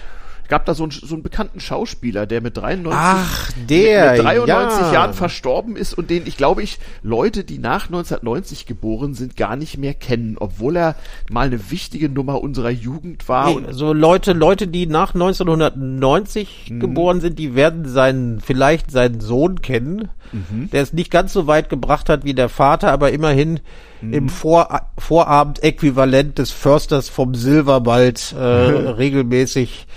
Gab 0.50 0.66
da 0.66 0.74
so 0.74 0.84
einen, 0.84 0.92
so 0.92 1.14
einen 1.16 1.24
bekannten 1.24 1.60
Schauspieler, 1.62 2.26
der 2.26 2.42
mit 2.42 2.58
93, 2.58 2.92
Ach, 3.02 3.52
der, 3.70 4.12
mit, 4.12 4.18
mit 4.18 4.26
93 4.26 4.82
ja. 4.82 4.94
Jahren 4.94 5.14
verstorben 5.14 5.76
ist 5.78 5.94
und 5.94 6.10
den 6.10 6.28
ich 6.28 6.36
glaube 6.38 6.62
ich 6.64 6.80
Leute, 7.04 7.44
die 7.46 7.60
nach 7.60 7.86
1990 7.86 8.66
geboren 8.66 9.14
sind, 9.14 9.38
gar 9.38 9.56
nicht 9.56 9.78
mehr 9.78 9.94
kennen, 9.94 10.36
obwohl 10.40 10.76
er 10.76 10.96
mal 11.32 11.48
eine 11.48 11.72
wichtige 11.72 12.10
Nummer 12.10 12.42
unserer 12.42 12.70
Jugend 12.72 13.30
war. 13.30 13.50
Nee, 13.54 13.68
so 13.72 13.94
Leute, 13.94 14.34
Leute, 14.34 14.68
die 14.68 14.86
nach 14.88 15.14
1990 15.14 16.68
Mhm. 16.72 16.80
geboren 16.80 17.22
sind, 17.22 17.40
die 17.40 17.56
werden 17.56 17.88
seinen, 17.88 18.42
vielleicht 18.42 18.92
seinen 18.92 19.20
Sohn 19.22 19.62
kennen, 19.62 20.10
Mhm. 20.32 20.70
der 20.72 20.84
es 20.84 20.94
nicht 20.94 21.10
ganz 21.12 21.34
so 21.34 21.48
weit 21.48 21.70
gebracht 21.70 22.10
hat 22.10 22.24
wie 22.24 22.34
der 22.34 22.50
Vater, 22.50 22.92
aber 22.92 23.12
immerhin 23.12 23.60
Mhm. 24.02 24.14
im 24.14 24.30
Vor 24.30 24.82
Vorabend-Äquivalent 24.98 26.38
des 26.38 26.52
Försters 26.52 27.10
vom 27.10 27.36
Silberwald 27.36 28.34
äh, 28.38 28.40
regelmäßig 28.44 29.88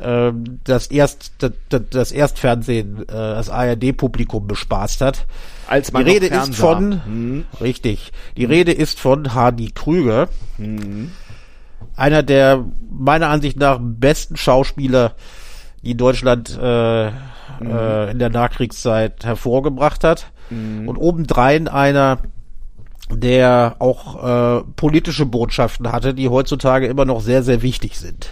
äh, 0.00 0.32
das 0.64 0.86
Erst 0.88 1.32
das, 1.38 1.52
das, 1.90 2.12
Erstfernsehen, 2.12 3.02
äh, 3.02 3.06
das 3.06 3.50
ARD-Publikum 3.50 4.46
bespaßt 4.46 5.00
hat. 5.00 5.26
als 5.66 5.88
Die 5.88 5.92
man 5.92 6.04
noch 6.04 6.12
Rede 6.12 6.26
ist 6.26 6.54
von, 6.56 7.00
Mhm. 7.06 7.44
richtig, 7.60 8.12
die 8.36 8.44
Rede 8.44 8.72
ist 8.72 9.00
von 9.00 9.34
Hardy 9.34 9.70
Krüger, 9.74 10.28
einer 11.96 12.22
der 12.22 12.64
meiner 12.90 13.28
Ansicht 13.28 13.56
nach 13.58 13.78
besten 13.80 14.36
Schauspieler, 14.36 15.14
die 15.82 15.96
Deutschland 15.96 16.58
äh, 16.60 17.08
äh, 17.08 18.10
in 18.10 18.18
der 18.18 18.30
Nachkriegszeit 18.30 19.24
hervorgebracht 19.24 20.04
hat. 20.04 20.26
Und 20.86 20.96
obendrein 20.98 21.68
einer, 21.68 22.18
der 23.10 23.76
auch 23.78 24.60
äh, 24.60 24.64
politische 24.76 25.24
Botschaften 25.26 25.90
hatte, 25.90 26.14
die 26.14 26.28
heutzutage 26.28 26.86
immer 26.86 27.04
noch 27.06 27.20
sehr, 27.22 27.42
sehr 27.42 27.62
wichtig 27.62 27.98
sind. 27.98 28.28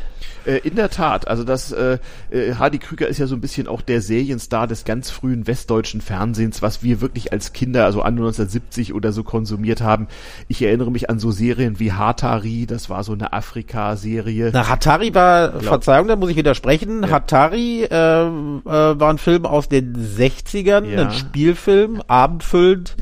Äh, 0.46 0.59
in 0.59 0.74
der 0.76 0.90
Tat, 0.90 1.28
also 1.28 1.44
das 1.44 1.72
äh, 1.72 1.98
äh, 2.31 2.55
Hardy 2.55 2.78
Krüger 2.78 3.09
ist 3.09 3.18
ja 3.18 3.26
so 3.26 3.35
ein 3.35 3.40
bisschen 3.40 3.68
auch 3.68 3.81
der 3.83 4.00
Serienstar 4.00 4.66
des 4.66 4.85
ganz 4.85 5.11
frühen 5.11 5.46
westdeutschen 5.46 6.00
Fernsehens, 6.00 6.62
was 6.62 6.83
wir 6.83 7.00
wirklich 7.00 7.33
als 7.33 7.52
Kinder, 7.52 7.85
also 7.85 8.02
an 8.02 8.14
1970 8.14 8.94
oder 8.94 9.12
so 9.12 9.22
konsumiert 9.24 9.81
haben. 9.81 10.09
Ich 10.48 10.62
erinnere 10.62 10.90
mich 10.90 11.11
an 11.11 11.18
so 11.18 11.31
Serien 11.31 11.78
wie 11.78 11.92
Hatari, 11.92 12.66
das 12.66 12.90
war 12.90 13.05
so 13.05 13.12
eine 13.12 13.33
Afrika-Serie. 13.33 14.50
Na, 14.52 14.68
Hatari 14.68 15.14
war, 15.14 15.61
Verzeihung, 15.61 16.09
da 16.09 16.16
muss 16.16 16.31
ich 16.31 16.37
widersprechen. 16.37 17.11
Hatari 17.11 17.85
äh, 17.85 17.92
äh, 17.94 18.31
war 18.64 19.11
ein 19.11 19.18
Film 19.18 19.46
aus 19.46 19.68
den 19.68 19.94
60ern, 19.96 20.85
Ja. 20.87 21.02
ein 21.02 21.12
Spielfilm, 21.12 22.02
abendfüllend, 22.07 22.96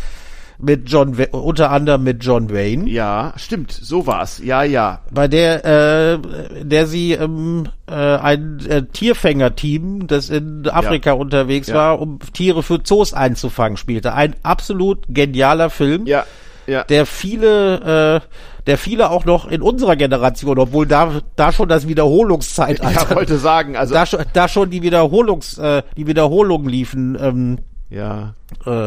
mit 0.62 0.90
John, 0.90 1.16
unter 1.32 1.70
anderem 1.70 2.04
mit 2.04 2.24
John 2.24 2.50
Wayne, 2.50 2.88
Ja, 2.88 3.32
stimmt, 3.36 3.72
so 3.72 4.06
war's. 4.06 4.40
Ja, 4.44 4.62
ja. 4.62 5.00
bei 5.10 5.28
der, 5.28 5.64
äh, 5.64 6.18
der 6.64 6.86
sie 6.86 7.12
ähm, 7.12 7.68
äh, 7.88 7.94
ein 7.94 8.60
äh, 8.68 8.82
Tierfängerteam, 8.84 10.06
das 10.06 10.30
in 10.30 10.68
Afrika 10.68 11.12
unterwegs 11.12 11.68
Ja. 11.68 11.74
war, 11.74 12.00
um 12.00 12.18
Tiere 12.32 12.62
für 12.62 12.82
Zoos 12.82 13.12
einzufangen, 13.14 13.76
spielte. 13.76 14.14
Ein 14.14 14.34
absolut 14.42 15.04
genialer 15.08 15.70
Film. 15.70 16.06
Ja, 16.06 16.24
ja. 16.66 16.84
der 16.84 17.06
viele, 17.06 18.20
äh, 18.22 18.64
der 18.66 18.78
viele 18.78 19.10
auch 19.10 19.24
noch 19.24 19.50
in 19.50 19.62
unserer 19.62 19.96
Generation, 19.96 20.58
obwohl 20.58 20.86
da, 20.86 21.20
da 21.36 21.52
schon 21.52 21.68
das 21.68 21.88
Wiederholungszeitalter, 21.88 23.08
ja, 23.10 23.16
wollte 23.16 23.38
sagen, 23.38 23.76
also 23.76 23.94
da 23.94 24.06
schon, 24.06 24.20
da 24.32 24.48
schon 24.48 24.70
die 24.70 24.82
Wiederholungs, 24.82 25.58
äh, 25.58 25.82
die 25.96 26.06
Wiederholungen 26.06 26.68
liefen, 26.68 27.18
ähm, 27.20 27.58
ja, 27.90 28.34
äh, 28.66 28.86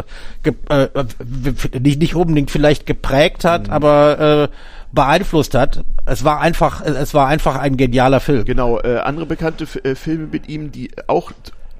äh, 0.70 0.88
nicht, 1.80 2.00
nicht 2.00 2.16
unbedingt 2.16 2.52
vielleicht 2.52 2.86
geprägt 2.86 3.44
hat, 3.46 3.68
Mhm. 3.68 3.74
aber 3.74 4.20
äh, 4.50 4.56
beeinflusst 4.92 5.56
hat. 5.56 5.84
Es 6.06 6.24
war 6.24 6.40
einfach, 6.40 6.82
es 6.82 7.14
war 7.14 7.28
einfach 7.28 7.58
ein 7.58 7.78
genialer 7.78 8.20
Film. 8.20 8.46
genau. 8.46 8.80
Äh, 8.80 8.98
andere 9.00 9.26
bekannte 9.26 9.64
F 9.66 9.76
äh, 9.84 9.96
Filme 9.96 10.28
mit 10.32 10.48
ihm, 10.50 10.72
die 10.72 10.92
auch 11.08 11.32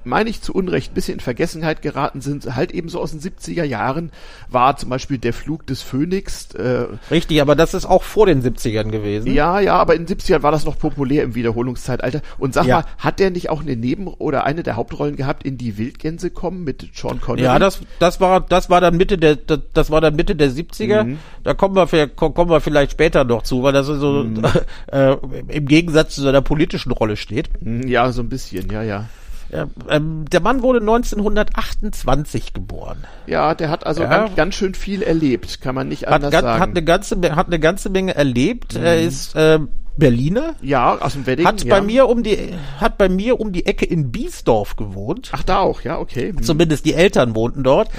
meine 0.04 0.30
ich 0.30 0.40
zu 0.42 0.52
Unrecht 0.54 0.92
ein 0.92 0.94
bisschen 0.94 1.14
in 1.14 1.20
Vergessenheit 1.20 1.82
geraten 1.82 2.20
sind, 2.20 2.54
halt 2.56 2.72
eben 2.72 2.88
so 2.88 3.00
aus 3.00 3.10
den 3.10 3.20
70er 3.20 3.64
Jahren, 3.64 4.10
war 4.48 4.76
zum 4.76 4.90
Beispiel 4.90 5.18
Der 5.18 5.32
Flug 5.32 5.66
des 5.66 5.82
Phönix, 5.82 6.54
äh, 6.54 6.86
Richtig, 7.10 7.40
aber 7.40 7.54
das 7.56 7.74
ist 7.74 7.86
auch 7.86 8.02
vor 8.02 8.26
den 8.26 8.42
70ern 8.42 8.90
gewesen. 8.90 9.32
Ja, 9.32 9.60
ja, 9.60 9.76
aber 9.76 9.94
in 9.94 10.06
den 10.06 10.16
70ern 10.18 10.42
war 10.42 10.52
das 10.52 10.64
noch 10.64 10.78
populär 10.78 11.24
im 11.24 11.34
Wiederholungszeitalter. 11.34 12.20
Und 12.38 12.54
sag 12.54 12.66
Ja. 12.66 12.76
mal, 12.80 12.84
hat 12.98 13.18
der 13.20 13.30
nicht 13.30 13.50
auch 13.50 13.62
eine 13.62 13.76
Neben- 13.76 14.08
oder 14.08 14.44
eine 14.44 14.62
der 14.62 14.76
Hauptrollen 14.76 15.16
gehabt 15.16 15.44
in 15.44 15.58
Die 15.58 15.78
Wildgänse 15.78 16.30
kommen 16.30 16.64
mit 16.64 16.86
Sean 16.94 17.20
Connery? 17.20 17.44
Ja, 17.44 17.58
das, 17.58 17.80
das 17.98 18.20
war, 18.20 18.40
das 18.40 18.70
war 18.70 18.80
dann 18.80 18.96
Mitte 18.96 19.18
der, 19.18 19.36
das, 19.36 19.60
das 19.72 19.90
war 19.90 20.00
dann 20.00 20.16
Mitte 20.16 20.36
der 20.36 20.50
70er. 20.50 21.04
Mhm. 21.04 21.18
Da 21.42 21.54
kommen 21.54 21.74
wir, 21.76 21.86
vielleicht- 21.86 22.16
kommen 22.16 22.50
wir 22.50 22.60
vielleicht 22.60 22.92
später 22.92 23.24
noch 23.24 23.42
zu, 23.42 23.62
weil 23.62 23.72
das 23.72 23.86
so, 23.86 24.24
Mhm. 24.24 24.42
äh, 24.92 25.16
im 25.48 25.66
Gegensatz 25.66 26.14
zu 26.14 26.22
seiner 26.22 26.42
politischen 26.42 26.92
Rolle 26.92 27.16
steht. 27.16 27.48
Hm, 27.62 27.86
Ja, 27.88 28.10
so 28.12 28.22
ein 28.22 28.28
bisschen, 28.28 28.70
ja, 28.70 28.82
ja. 28.82 29.08
Ja, 29.54 29.66
ähm, 29.88 30.24
der 30.30 30.40
Mann 30.40 30.62
wurde 30.62 30.80
1928 30.80 32.52
geboren. 32.54 33.04
Ja, 33.26 33.54
der 33.54 33.70
hat 33.70 33.86
also 33.86 34.02
Ja. 34.02 34.08
ganz, 34.08 34.34
ganz 34.34 34.54
schön 34.56 34.74
viel 34.74 35.02
erlebt, 35.02 35.60
kann 35.60 35.74
man 35.74 35.88
nicht 35.88 36.06
Hat, 36.06 36.14
anders 36.14 36.32
ganz, 36.32 36.44
sagen. 36.44 36.60
hat, 36.60 36.68
eine 36.70 36.82
ganze, 36.82 37.36
hat 37.36 37.46
eine 37.46 37.60
ganze 37.60 37.88
Menge 37.90 38.14
erlebt. 38.14 38.74
Er 38.76 39.00
ist 39.00 39.36
äh, 39.36 39.60
Berliner. 39.96 40.54
ja, 40.60 40.98
aus 40.98 41.12
dem 41.12 41.24
Wedding. 41.26 41.46
Hat 41.46 41.62
ja. 41.62 41.72
bei 41.72 41.80
mir 41.80 42.08
um 42.08 42.24
die, 42.24 42.36
hat 42.80 42.98
bei 42.98 43.08
mir 43.08 43.38
um 43.38 43.52
die 43.52 43.64
Ecke 43.66 43.84
in 43.84 44.10
Biesdorf 44.10 44.74
gewohnt. 44.74 45.30
Ach, 45.32 45.44
da 45.44 45.60
auch, 45.60 45.82
ja, 45.82 45.98
okay. 45.98 46.30
Hm. 46.30 46.42
Zumindest 46.42 46.84
die 46.84 46.94
Eltern 46.94 47.36
wohnten 47.36 47.62
dort. 47.62 47.90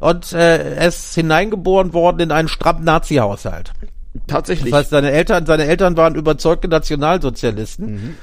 Und 0.00 0.32
äh, 0.32 0.74
er 0.74 0.88
ist 0.88 1.14
hineingeboren 1.14 1.92
worden 1.92 2.18
in 2.20 2.32
einen 2.32 2.48
strammen 2.48 2.82
Nazi-Haushalt. 2.82 3.72
Tatsächlich. 4.26 4.70
Das 4.72 4.80
heißt, 4.80 4.90
seine 4.90 5.12
Eltern, 5.12 5.46
seine 5.46 5.64
Eltern 5.64 5.96
waren 5.96 6.14
überzeugte 6.16 6.66
Nationalsozialisten. 6.68 7.86
Mhm. 7.92 8.14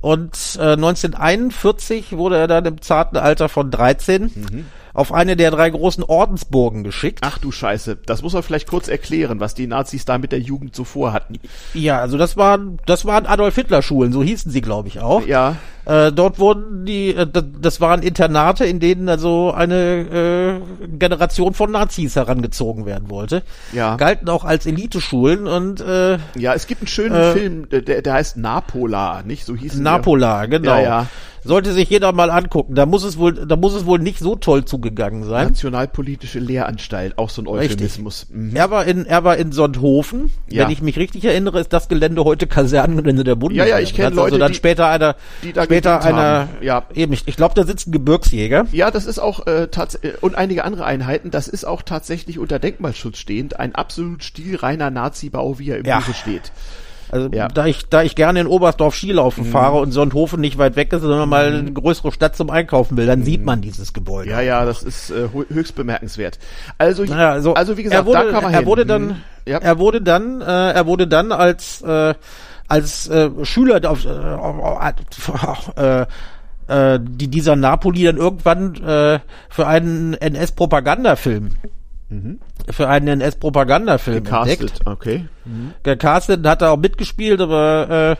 Und 0.00 0.56
äh, 0.60 0.72
1941 0.72 2.16
wurde 2.16 2.36
er 2.36 2.46
dann 2.46 2.64
im 2.66 2.80
zarten 2.80 3.16
Alter 3.16 3.48
von 3.48 3.70
13 3.70 4.66
auf 4.98 5.12
eine 5.12 5.36
der 5.36 5.50
drei 5.50 5.70
großen 5.70 6.04
Ordensburgen 6.04 6.84
geschickt. 6.84 7.20
Ach 7.22 7.38
du 7.38 7.52
Scheiße, 7.52 7.96
das 8.04 8.22
muss 8.22 8.32
man 8.32 8.42
vielleicht 8.42 8.68
kurz 8.68 8.88
erklären, 8.88 9.40
was 9.40 9.54
die 9.54 9.66
Nazis 9.66 10.04
da 10.04 10.18
mit 10.18 10.32
der 10.32 10.40
Jugend 10.40 10.74
so 10.76 10.84
vorhatten. 10.84 11.38
Ja, 11.74 12.00
also 12.00 12.18
das 12.18 12.36
waren 12.36 12.78
das 12.86 13.04
waren 13.04 13.26
Adolf 13.26 13.54
Hitler 13.54 13.82
Schulen, 13.82 14.12
so 14.12 14.22
hießen 14.22 14.50
sie, 14.50 14.60
glaube 14.60 14.88
ich 14.88 15.00
auch. 15.00 15.26
Ja, 15.26 15.56
Äh, 15.84 16.12
dort 16.12 16.38
wurden 16.38 16.84
die, 16.84 17.14
äh, 17.14 17.26
das 17.60 17.80
waren 17.80 18.02
Internate, 18.02 18.66
in 18.66 18.78
denen 18.78 19.08
also 19.08 19.52
eine 19.52 20.60
äh, 20.60 20.86
Generation 20.98 21.54
von 21.54 21.70
Nazis 21.70 22.14
herangezogen 22.14 22.84
werden 22.84 23.08
wollte. 23.08 23.42
Ja. 23.72 23.96
Galten 23.96 24.28
auch 24.28 24.44
als 24.44 24.66
Eliteschulen 24.66 25.46
und 25.46 25.80
äh, 25.80 26.18
ja, 26.36 26.52
es 26.52 26.66
gibt 26.66 26.82
einen 26.82 26.88
schönen 26.88 27.14
Äh, 27.14 27.32
Film, 27.32 27.68
der, 27.70 28.02
der 28.02 28.12
heißt 28.12 28.36
Napola, 28.36 29.22
nicht? 29.22 29.46
So 29.46 29.56
hieß 29.56 29.76
Napola, 29.76 30.44
genau. 30.44 30.72
Ja, 30.76 30.80
ja. 30.82 31.06
Sollte 31.44 31.72
sich 31.72 31.88
jeder 31.90 32.12
mal 32.12 32.30
angucken. 32.30 32.74
Da 32.74 32.86
muss 32.86 33.04
es 33.04 33.18
wohl, 33.18 33.32
da 33.46 33.56
muss 33.56 33.74
es 33.74 33.86
wohl 33.86 33.98
nicht 33.98 34.18
so 34.18 34.36
toll 34.36 34.64
zugegangen 34.64 35.24
sein. 35.24 35.48
Nationalpolitische 35.48 36.38
Lehranstalt, 36.38 37.18
auch 37.18 37.30
so 37.30 37.42
ein 37.42 37.46
Euphemismus. 37.48 38.26
Mhm. 38.30 38.54
Er 38.56 38.70
war 38.70 38.84
in, 38.86 39.06
er 39.06 39.24
war 39.24 39.36
in 39.36 39.52
Sonthofen. 39.52 40.30
Ja. 40.48 40.64
Wenn 40.64 40.70
ich 40.72 40.82
mich 40.82 40.96
richtig 40.98 41.24
erinnere, 41.24 41.60
ist 41.60 41.72
das 41.72 41.88
Gelände 41.88 42.24
heute 42.24 42.46
Kasernengelände 42.46 43.24
der 43.24 43.34
Bundeswehr. 43.36 43.66
Ja, 43.68 43.76
ja, 43.78 43.82
ich 43.82 43.94
kenn 43.94 44.04
Das 44.06 44.12
ist 44.14 44.18
Also 44.18 44.30
Leute, 44.34 44.38
dann 44.40 44.52
die- 44.52 44.56
später 44.56 44.88
einer, 44.88 45.16
da 45.54 45.64
später 45.64 46.02
einer. 46.04 46.48
Ja. 46.60 46.84
eben, 46.94 47.12
ich, 47.12 47.26
ich 47.26 47.36
glaube, 47.36 47.54
da 47.54 47.64
sitzt 47.64 47.88
ein 47.88 47.92
Gebirgsjäger. 47.92 48.66
Ja, 48.72 48.90
das 48.90 49.06
ist 49.06 49.18
auch 49.18 49.46
äh, 49.46 49.64
äh, 49.64 50.12
und 50.20 50.34
einige 50.34 50.64
andere 50.64 50.84
Einheiten, 50.84 51.30
das 51.30 51.48
ist 51.48 51.64
auch 51.64 51.82
tatsächlich 51.82 52.38
unter 52.38 52.58
Denkmalschutz 52.58 53.18
stehend, 53.18 53.58
ein 53.58 53.74
absolut 53.74 54.24
stilreiner 54.24 54.90
Nazi-Bau, 54.90 55.58
wie 55.58 55.70
er 55.70 55.78
im 55.78 55.84
Ja. 55.86 55.98
Buche 56.00 56.14
steht. 56.14 56.52
Also 57.10 57.28
Ja. 57.32 57.46
Mhm. 57.48 57.54
da 57.54 57.66
ich 57.66 57.86
da 57.88 58.02
ich 58.02 58.14
gerne 58.14 58.40
in 58.40 58.46
Oberstdorf 58.46 58.94
Skilaufen 58.94 59.44
fahre 59.44 59.78
und 59.78 59.92
Sonthofen 59.92 60.40
nicht 60.40 60.58
weit 60.58 60.76
weg 60.76 60.92
ist, 60.92 61.02
sondern 61.02 61.28
mal 61.28 61.46
eine 61.52 61.72
größere 61.72 62.12
Stadt 62.12 62.36
zum 62.36 62.50
Einkaufen 62.50 62.96
will, 62.96 63.06
dann 63.06 63.22
sieht 63.24 63.44
man 63.44 63.60
dieses 63.60 63.92
Gebäude. 63.92 64.26
Mhm. 64.30 64.36
Ja, 64.36 64.40
ja, 64.42 64.64
das 64.64 64.82
ist 64.82 65.10
äh, 65.10 65.28
hö- 65.34 65.48
höchst 65.52 65.74
bemerkenswert. 65.74 66.38
Also, 66.78 67.04
Naja, 67.04 67.30
also, 67.32 67.54
also 67.54 67.76
wie 67.76 67.82
gesagt, 67.84 68.02
er 68.02 68.06
wurde, 68.06 68.24
da 68.26 68.30
kann 68.32 68.42
man 68.44 68.52
er 68.52 68.58
hin. 68.60 68.66
wurde 68.68 68.84
Mhm. 68.84 68.88
dann, 68.88 69.22
ja. 69.46 69.58
er 69.58 69.78
wurde 69.78 70.00
dann, 70.02 70.40
äh, 70.40 70.44
er 70.44 70.86
wurde 70.86 71.06
dann 71.06 71.32
als 71.32 71.80
äh, 71.82 72.14
als 72.68 73.08
äh, 73.08 73.30
Schüler 73.44 73.80
auf, 73.90 74.04
äh, 74.04 74.08
auf, 74.08 75.72
äh, 75.76 76.02
äh, 76.68 77.00
die 77.02 77.28
dieser 77.28 77.56
Napoli 77.56 78.04
dann 78.04 78.18
irgendwann 78.18 78.74
äh, 78.84 79.20
für 79.48 79.66
einen 79.66 80.12
NS-Propagandafilm 80.12 81.50
für 82.70 82.88
einen 82.88 83.20
NS-Propagandafilm 83.20 84.24
entdeckt 84.24 84.80
okay. 84.86 85.26
gecastet, 85.82 86.46
hat 86.46 86.62
er 86.62 86.72
auch 86.72 86.76
mitgespielt, 86.76 87.40
aber 87.40 88.16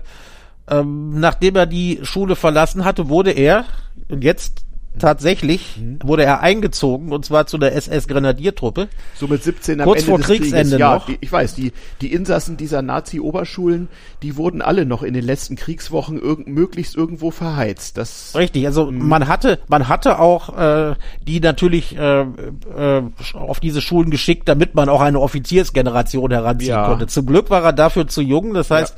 äh, 0.69 0.75
ähm, 0.75 1.19
nachdem 1.19 1.57
er 1.57 1.67
die 1.67 2.01
Schule 2.03 2.37
verlassen 2.37 2.85
hatte, 2.85 3.09
wurde 3.09 3.33
er, 3.33 3.65
und 4.09 4.25
jetzt 4.25 4.65
tatsächlich, 4.99 5.81
wurde 6.05 6.25
er 6.25 6.41
eingezogen, 6.41 7.13
und 7.13 7.25
zwar 7.25 7.47
zu 7.47 7.59
der 7.59 7.75
SS-Grenadiertruppe. 7.75 8.89
So 9.15 9.27
mit 9.29 9.43
17 9.43 9.81
am 9.81 9.85
Kurz 9.87 10.01
Ende 10.01 10.11
vor 10.11 10.19
des 10.19 10.27
Kriegsende 10.27 10.57
Krieges. 10.63 10.79
Ja, 10.79 10.95
noch. 10.95 11.09
Ich 11.21 11.31
weiß, 11.33 11.55
die, 11.55 11.73
die 12.01 12.13
Insassen 12.13 12.57
dieser 12.57 12.83
Nazi-Oberschulen, 12.83 13.89
die 14.23 14.37
wurden 14.37 14.63
alle 14.63 14.87
noch 14.87 15.03
in 15.03 15.15
den 15.15 15.25
letzten 15.25 15.57
Kriegswochen 15.57 16.19
irgend, 16.21 16.49
möglichst 16.49 16.97
irgendwo 16.97 17.31
verheizt. 17.31 17.97
Das, 17.97 18.33
Richtig, 18.37 18.67
also 18.67 18.91
Mhm. 18.91 19.09
man 19.09 19.29
hatte, 19.29 19.59
man 19.69 19.89
hatte 19.89 20.19
auch 20.19 20.57
äh, 20.59 20.95
die 21.27 21.41
natürlich 21.41 21.97
äh, 21.97 22.21
äh, 22.23 23.03
auf 23.35 23.61
diese 23.61 23.81
Schulen 23.81 24.11
geschickt, 24.11 24.49
damit 24.49 24.75
man 24.75 24.89
auch 24.89 25.01
eine 25.01 25.21
Offiziersgeneration 25.21 26.31
heranziehen 26.31 26.71
Ja. 26.71 26.87
konnte. 26.87 27.07
Zum 27.07 27.27
Glück 27.27 27.51
war 27.51 27.63
er 27.65 27.73
dafür 27.73 28.07
zu 28.09 28.21
jung, 28.23 28.55
das 28.55 28.71
heißt, 28.71 28.95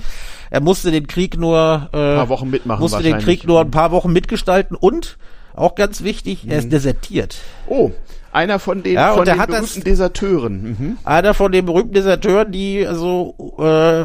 er 0.51 0.61
musste 0.61 0.91
den 0.91 1.07
Krieg 1.07 1.37
nur 1.39 1.89
äh, 1.93 1.97
Ein 1.97 2.17
paar 2.17 2.29
Wochen 2.29 2.51
mitmachen 2.51 2.81
musste 2.81 3.03
den. 3.03 3.19
Krieg 3.19 3.47
nur 3.47 3.61
ein 3.61 3.71
paar 3.71 3.91
Wochen 3.93 4.13
mitgestalten 4.13 4.77
und 4.77 5.17
auch 5.55 5.75
ganz 5.75 6.03
wichtig, 6.03 6.45
er 6.47 6.55
Mhm. 6.55 6.59
ist 6.61 6.73
desertiert. 6.73 7.37
oh, 7.69 7.91
einer 8.33 8.61
von 8.61 8.85
den, 8.85 8.93
Ja, 8.95 9.15
von 9.15 9.25
den 9.25 9.39
hat 9.41 9.51
das- 9.51 9.61
berühmten 9.61 9.85
Deserteuren. 9.85 10.63
Mhm. 10.79 10.99
Einer 11.03 11.35
von 11.35 11.51
den 11.51 11.67
berühmten 11.67 11.95
Deserteuren, 11.95 12.53
die 12.53 12.87
also 12.87 13.35
äh, 13.59 14.05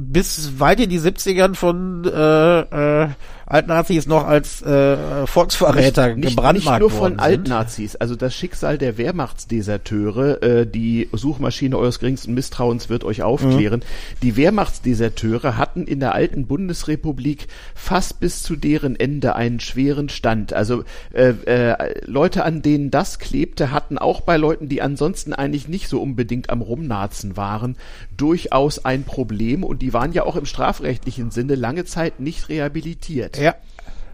bis 0.00 0.58
weit 0.58 0.80
in 0.80 0.88
die 0.88 0.98
70ern 0.98 1.54
von 1.54 2.02
äh, 2.06 2.60
äh, 3.02 3.08
Altnazis 3.48 4.06
noch 4.06 4.26
als 4.26 4.60
äh, 4.62 5.26
Volksverräter 5.26 6.14
nicht, 6.14 6.36
gebrandmarkt 6.36 6.82
nicht 6.82 6.90
nur 6.90 6.90
von. 6.90 7.18
Altnazis, 7.18 7.96
also 7.96 8.14
das 8.14 8.34
Schicksal 8.34 8.76
der 8.76 8.98
Wehrmachtsdeserteure, 8.98 10.42
äh, 10.42 10.66
die 10.66 11.08
Suchmaschine 11.12 11.76
eures 11.78 11.98
geringsten 11.98 12.34
Misstrauens 12.34 12.90
wird 12.90 13.04
euch 13.04 13.22
aufklären. 13.22 13.82
Die 14.22 14.36
Wehrmachtsdeserteure 14.36 15.56
hatten 15.56 15.86
in 15.86 16.00
der 16.00 16.14
alten 16.14 16.46
Bundesrepublik 16.46 17.48
fast 17.74 18.20
bis 18.20 18.42
zu 18.42 18.54
deren 18.54 19.00
Ende 19.00 19.34
einen 19.34 19.60
schweren 19.60 20.10
Stand. 20.10 20.52
Also 20.52 20.84
äh, 21.12 21.30
äh, 21.46 22.00
Leute, 22.04 22.44
an 22.44 22.60
denen 22.60 22.90
das 22.90 23.18
klebte, 23.18 23.72
hatten 23.72 23.96
auch 23.96 24.20
bei 24.20 24.36
Leuten, 24.36 24.68
die 24.68 24.82
ansonsten 24.82 25.32
eigentlich 25.32 25.68
nicht 25.68 25.88
so 25.88 26.02
unbedingt 26.02 26.50
am 26.50 26.60
Rumnazen 26.60 27.38
waren, 27.38 27.76
durchaus 28.16 28.84
ein 28.84 29.04
Problem 29.04 29.64
und 29.64 29.80
die 29.80 29.94
waren 29.94 30.12
ja 30.12 30.24
auch 30.24 30.36
im 30.36 30.44
strafrechtlichen 30.44 31.30
Sinne 31.30 31.54
lange 31.54 31.86
Zeit 31.86 32.20
nicht 32.20 32.50
rehabilitiert. 32.50 33.37
Ja. 33.38 33.54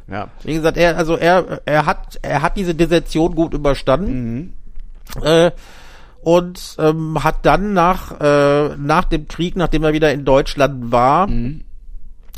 Ja. 0.07 0.29
Wie 0.43 0.55
gesagt, 0.55 0.77
er, 0.77 0.97
also 0.97 1.17
er, 1.17 1.63
er 1.65 1.87
hat, 1.87 2.19
er 2.23 2.43
hat 2.43 2.57
diese 2.57 2.75
Desertion 2.75 3.35
gut 3.35 3.55
überstanden. 3.55 4.55
Mhm. 5.17 5.23
Äh, 5.23 5.51
und 6.23 6.77
ähm, 6.79 7.23
hat 7.23 7.45
dann 7.45 7.75
nach, 7.75 8.19
äh, 8.21 8.77
nach 8.77 9.05
dem 9.05 9.29
Krieg, 9.29 9.57
nachdem 9.57 9.85
er 9.85 9.93
wieder 9.93 10.13
in 10.13 10.25
Deutschland 10.25 10.91
war, 10.91 11.27
Mhm. 11.27 11.63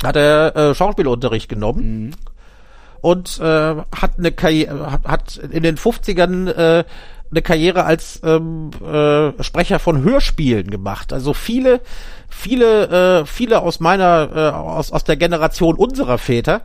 hat 0.03 0.15
er 0.17 0.55
äh, 0.55 0.75
Schauspielunterricht 0.75 1.49
genommen. 1.49 2.15
Und 2.99 3.39
äh, 3.39 3.75
hat 3.95 4.17
eine 4.17 4.31
Karriere, 4.31 4.91
hat, 4.91 5.05
hat 5.05 5.37
in 5.37 5.63
den 5.63 5.77
50ern 5.77 6.49
äh, 6.49 6.83
eine 7.31 7.41
Karriere 7.41 7.83
als 7.83 8.21
ähm, 8.23 8.71
äh, 8.81 9.43
Sprecher 9.43 9.79
von 9.79 10.01
Hörspielen 10.03 10.69
gemacht. 10.69 11.11
Also 11.13 11.33
viele, 11.33 11.81
viele, 12.29 13.21
äh, 13.21 13.25
viele 13.25 13.61
aus 13.61 13.79
meiner, 13.79 14.29
äh, 14.33 14.49
aus, 14.55 14.91
aus 14.91 15.03
der 15.03 15.17
Generation 15.17 15.75
unserer 15.75 16.17
Väter 16.17 16.61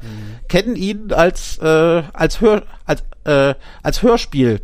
kennen 0.48 0.76
ihn 0.76 1.12
als 1.12 1.58
äh, 1.58 2.02
als 2.12 2.40
Hör, 2.40 2.62
als 2.84 3.02
äh, 3.24 3.54
als 3.82 4.02
Hörspiel 4.02 4.60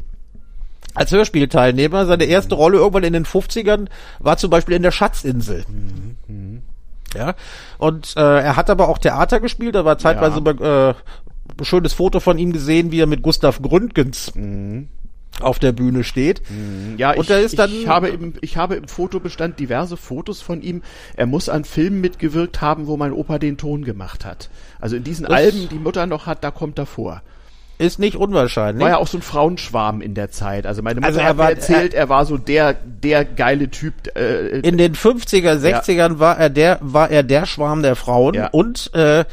als 0.94 1.12
Hörspielteilnehmer. 1.12 2.06
Seine 2.06 2.24
erste 2.24 2.54
Rolle 2.54 2.78
irgendwann 2.78 3.04
in 3.04 3.12
den 3.12 3.24
50ern 3.26 3.88
war 4.18 4.36
zum 4.36 4.50
Beispiel 4.50 4.74
in 4.74 4.82
der 4.82 4.90
Schatzinsel. 4.90 5.64
Ja. 7.14 7.34
Und 7.78 8.14
äh, 8.16 8.20
er 8.40 8.56
hat 8.56 8.68
aber 8.70 8.88
auch 8.88 8.98
Theater 8.98 9.40
gespielt, 9.40 9.74
da 9.74 9.84
war 9.84 9.98
zeitweise 9.98 10.42
Ja. 10.44 10.90
äh, 10.90 10.94
ein 11.58 11.64
schönes 11.64 11.94
Foto 11.94 12.20
von 12.20 12.36
ihm 12.38 12.52
gesehen, 12.52 12.92
wie 12.92 13.00
er 13.00 13.06
mit 13.06 13.22
Gustav 13.22 13.62
Gründgens 13.62 14.32
auf 15.42 15.58
der 15.58 15.72
Bühne 15.72 16.04
steht. 16.04 16.42
Ja, 16.96 17.12
Und 17.12 17.24
ich, 17.24 17.30
er 17.30 17.40
ist 17.40 17.58
dann- 17.58 17.70
ich, 17.72 17.86
habe 17.88 18.08
im, 18.08 18.34
ich 18.40 18.56
habe 18.56 18.74
im 18.76 18.88
Fotobestand 18.88 19.58
diverse 19.60 19.96
Fotos 19.96 20.40
von 20.40 20.62
ihm. 20.62 20.82
Er 21.16 21.26
muss 21.26 21.48
an 21.48 21.64
Filmen 21.64 22.00
mitgewirkt 22.00 22.60
haben, 22.60 22.86
wo 22.86 22.96
mein 22.96 23.12
Opa 23.12 23.38
den 23.38 23.56
Ton 23.56 23.84
gemacht 23.84 24.24
hat. 24.24 24.50
Also 24.80 24.96
in 24.96 25.04
diesen 25.04 25.26
Alben, 25.26 25.68
die 25.68 25.78
Mutter 25.78 26.06
noch 26.06 26.26
hat, 26.26 26.44
da 26.44 26.50
kommt 26.50 26.78
er 26.78 26.86
vor. 26.86 27.22
Ist 27.80 28.00
nicht 28.00 28.16
unwahrscheinlich. 28.16 28.82
War 28.82 28.90
ja 28.90 28.96
auch 28.96 29.06
so 29.06 29.18
ein 29.18 29.22
Frauenschwarm 29.22 30.00
in 30.00 30.14
der 30.14 30.32
Zeit. 30.32 30.66
Also 30.66 30.82
meine 30.82 30.96
Mutter 30.98 31.06
Also 31.06 31.20
er 31.20 31.26
hat 31.28 31.36
war- 31.38 31.50
erzählt, 31.50 31.94
er, 31.94 32.08
war 32.08 32.26
so 32.26 32.36
der, 32.36 32.74
der 32.74 33.24
geile 33.24 33.70
Typ. 33.70 33.94
Äh, 34.16 34.58
in 34.58 34.78
den 34.78 34.96
50er, 34.96 35.54
60ern 35.60 36.18
war 36.18 36.36
er 36.38 36.50
der, 36.50 36.78
war 36.80 37.08
er 37.08 37.22
der 37.22 37.46
Schwarm 37.46 37.82
der 37.82 37.94
Frauen 37.94 38.34
Ja. 38.34 38.48
und 38.48 38.92
äh, 38.94 39.24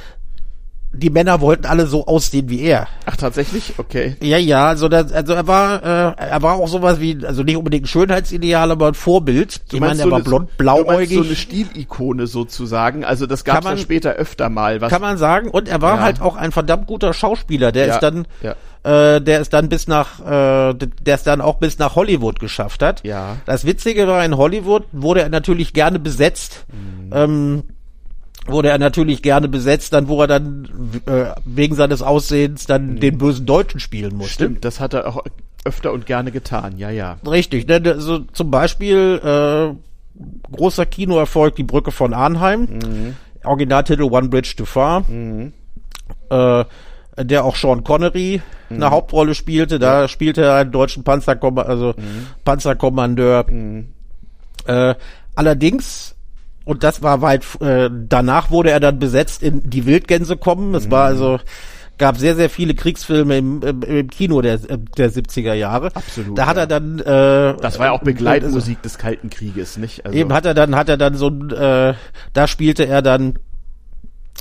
die 0.95 1.09
Männer 1.09 1.41
wollten 1.41 1.65
alle 1.65 1.85
so 1.87 2.05
aussehen 2.07 2.49
wie 2.49 2.61
er. 2.61 2.87
ach, 3.05 3.17
tatsächlich? 3.17 3.73
Okay. 3.77 4.15
Ja, 4.21 4.37
ja, 4.37 4.67
also, 4.67 4.87
das, 4.89 5.11
also 5.11 5.33
er 5.33 5.47
war, 5.47 5.83
äh, 5.83 6.13
er 6.29 6.41
war 6.41 6.55
auch 6.55 6.67
sowas 6.67 6.99
wie, 6.99 7.25
also 7.25 7.43
nicht 7.43 7.57
unbedingt 7.57 7.83
ein 7.85 7.87
Schönheitsideal, 7.87 8.71
aber 8.71 8.87
ein 8.87 8.93
Vorbild. 8.93 9.61
Du 9.71 9.75
ich 9.77 9.79
meine, 9.81 9.99
er 10.01 10.09
war 10.09 10.15
eine- 10.15 10.23
blond, 10.23 10.49
Du 10.51 10.55
blauäugig. 10.57 11.13
so 11.17 11.23
eine 11.23 11.35
Stilikone 11.35 12.27
sozusagen. 12.27 13.03
Also 13.05 13.25
das 13.27 13.43
gab 13.43 13.59
es 13.59 13.63
man- 13.65 13.77
später 13.77 14.11
öfter 14.13 14.49
mal. 14.49 14.81
Was 14.81 14.89
kann 14.91 15.01
man 15.01 15.17
sagen. 15.17 15.49
Und 15.49 15.67
er 15.69 15.81
war 15.81 15.97
Ja. 15.97 16.01
halt 16.03 16.21
auch 16.21 16.35
ein 16.35 16.51
verdammt 16.51 16.87
guter 16.87 17.13
Schauspieler. 17.13 17.71
Der 17.71 17.87
Ja, 17.87 17.93
ist 17.95 17.99
dann, 18.01 18.25
ja. 18.41 18.55
äh, 19.15 19.21
der 19.21 19.41
ist 19.41 19.53
dann 19.53 19.69
bis 19.69 19.87
nach, 19.87 20.19
äh, 20.19 20.73
der 20.73 21.15
ist 21.15 21.27
dann 21.27 21.41
auch 21.41 21.55
bis 21.59 21.77
nach 21.79 21.95
Hollywood 21.95 22.39
geschafft 22.39 22.81
hat. 22.81 23.03
Ja. 23.03 23.37
Das 23.45 23.65
Witzige 23.65 24.07
war, 24.07 24.23
in 24.25 24.37
Hollywood 24.37 24.83
wurde 24.91 25.21
er 25.21 25.29
natürlich 25.29 25.73
gerne 25.73 25.99
besetzt. 25.99 26.65
Mhm. 26.71 27.11
Ähm, 27.13 27.63
wurde 28.45 28.69
er 28.69 28.77
natürlich 28.77 29.21
gerne 29.21 29.47
besetzt, 29.47 29.93
dann 29.93 30.07
wo 30.07 30.21
er 30.21 30.27
dann 30.27 30.69
äh, 31.05 31.25
wegen 31.45 31.75
seines 31.75 32.01
Aussehens 32.01 32.65
dann 32.65 32.97
den 32.97 33.17
bösen 33.17 33.45
Deutschen 33.45 33.79
spielen 33.79 34.15
musste. 34.15 34.43
Mhm. 34.43 34.47
Stimmt, 34.47 34.65
das 34.65 34.79
hat 34.79 34.93
er 34.93 35.07
auch 35.07 35.23
öfter 35.63 35.91
und 35.91 36.05
gerne 36.05 36.31
getan. 36.31 36.77
Ja, 36.77 36.89
ja. 36.89 37.17
Richtig, 37.27 37.67
ne, 37.67 37.81
also 37.85 38.19
zum 38.19 38.51
Beispiel 38.51 39.19
äh, 39.23 40.55
großer 40.55 40.85
Kinoerfolg 40.85 41.55
Die 41.55 41.63
Brücke 41.63 41.91
von 41.91 42.13
Arnheim, 42.13 43.13
Originaltitel 43.43 44.03
One 44.03 44.29
Bridge 44.29 44.53
Too 44.55 44.65
Far, 44.65 45.03
äh, 46.29 46.65
der 47.17 47.45
auch 47.45 47.55
Sean 47.55 47.83
Connery 47.83 48.41
eine 48.69 48.89
Hauptrolle 48.89 49.35
spielte, 49.35 49.79
da 49.79 50.07
spielte 50.07 50.43
er 50.43 50.55
einen 50.55 50.71
deutschen 50.71 51.03
Panzerkomma 51.03 51.63
also 51.63 51.93
Panzerkommandeur. 52.43 53.45
Äh, 54.65 54.95
allerdings, 55.35 56.14
und 56.65 56.83
das 56.83 57.01
war 57.01 57.21
weit, 57.21 57.45
äh, 57.61 57.89
danach 57.91 58.51
wurde 58.51 58.71
er 58.71 58.79
dann 58.79 58.99
besetzt 58.99 59.41
in 59.41 59.61
Die 59.69 59.85
Wildgänse 59.85 60.35
kommen, 60.35 60.75
es 60.75 60.91
war 60.91 61.05
also 61.05 61.39
gab 61.97 62.17
sehr, 62.17 62.35
sehr 62.35 62.49
viele 62.49 62.73
Kriegsfilme 62.73 63.37
im, 63.37 63.61
im, 63.61 63.81
im 63.83 64.09
Kino 64.09 64.41
der, 64.41 64.57
der 64.57 65.11
70er 65.11 65.53
Jahre. 65.53 65.95
Absolut, 65.95 66.37
Da 66.37 66.45
hat 66.47 66.57
ja. 66.57 66.63
er 66.63 66.67
dann 66.67 66.99
äh, 66.99 67.55
Das 67.61 67.79
war 67.79 67.87
ja 67.87 67.91
auch 67.93 68.01
Begleitmusik 68.01 68.81
des 68.81 68.97
Kalten 68.97 69.29
Krieges, 69.29 69.77
nicht? 69.77 70.05
Also, 70.05 70.17
Eben 70.17 70.33
hat 70.33 70.45
er 70.45 70.53
dann, 70.53 70.75
hat 70.75 70.89
er 70.89 70.97
dann 70.97 71.15
so 71.15 71.29
ein, 71.29 71.51
äh, 71.51 71.93
da 72.33 72.47
spielte 72.47 72.85
er 72.85 73.01
dann 73.01 73.39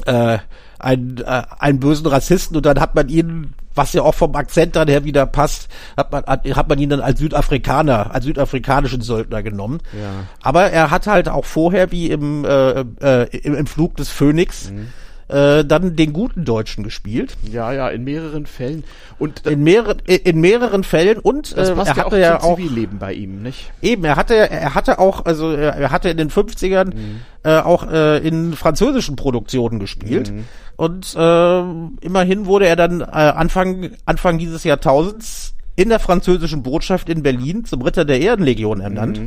äh, 0.06 0.38
einen, 0.84 1.18
äh, 1.18 1.42
einen 1.58 1.80
bösen 1.80 2.06
Rassisten 2.06 2.56
und 2.56 2.66
dann 2.66 2.80
hat 2.80 2.94
man 2.94 3.08
ihn, 3.08 3.54
was 3.74 3.92
ja 3.92 4.02
auch 4.02 4.14
vom 4.14 4.34
Akzent 4.36 4.76
dann 4.76 4.88
her 4.88 5.04
wieder 5.04 5.26
passt, 5.26 5.68
hat 5.96 6.12
man, 6.12 6.24
hat, 6.24 6.44
hat 6.44 6.68
man 6.68 6.78
ihn 6.78 6.90
dann 6.90 7.00
als 7.00 7.18
Südafrikaner, 7.18 8.14
als 8.14 8.24
südafrikanischen 8.24 9.00
Söldner 9.00 9.42
genommen. 9.42 9.80
Ja. 9.92 10.10
Aber 10.42 10.70
er 10.70 10.90
hat 10.90 11.06
halt 11.06 11.28
auch 11.28 11.44
vorher, 11.44 11.90
wie 11.90 12.10
im, 12.10 12.44
äh, 12.44 12.80
äh, 13.00 13.36
im, 13.38 13.54
im 13.54 13.66
Flug 13.66 13.96
des 13.96 14.10
Phönix, 14.10 14.70
Mhm. 14.70 14.88
Äh, 15.34 15.64
dann 15.64 15.96
den 15.96 16.12
guten 16.12 16.44
Deutschen 16.44 16.84
gespielt. 16.84 17.36
Ja, 17.50 17.72
ja, 17.72 17.88
in 17.88 18.04
mehreren 18.04 18.46
Fällen. 18.46 18.84
Und 19.18 19.46
in 19.46 19.64
mehreren 19.64 19.98
in 20.06 20.40
mehreren 20.40 20.84
Fällen 20.84 21.18
und 21.18 21.56
das 21.56 21.74
passt 21.74 21.96
äh, 21.96 22.00
er 22.00 22.04
hatte 22.04 22.16
ja 22.16 22.22
ja 22.22 22.36
auch 22.38 22.44
auch 22.44 22.56
zum 22.56 22.66
Zivilleben 22.68 22.98
bei 22.98 23.12
ihm, 23.12 23.42
nicht? 23.42 23.72
eben 23.82 24.04
er 24.04 24.16
hatte 24.16 24.34
er 24.34 24.74
hatte 24.74 24.98
auch 24.98 25.24
also 25.24 25.50
er 25.52 25.90
hatte 25.90 26.08
in 26.08 26.18
den 26.18 26.30
50ern 26.30 26.92
äh, 27.42 27.58
auch 27.58 27.90
äh, 27.90 28.18
in 28.18 28.52
französischen 28.52 29.16
Produktionen 29.16 29.80
gespielt 29.80 30.32
und 30.76 31.14
äh, 31.16 31.60
immerhin 32.00 32.46
wurde 32.46 32.66
er 32.66 32.76
dann 32.76 33.00
äh, 33.00 33.04
Anfang 33.04 33.90
Anfang 34.04 34.38
dieses 34.38 34.62
Jahrtausends 34.64 35.54
in 35.76 35.88
der 35.88 35.98
französischen 35.98 36.62
Botschaft 36.62 37.08
in 37.08 37.22
Berlin 37.22 37.64
zum 37.64 37.82
Ritter 37.82 38.04
der 38.04 38.20
Ehrenlegion 38.20 38.80
ernannt. 38.80 39.20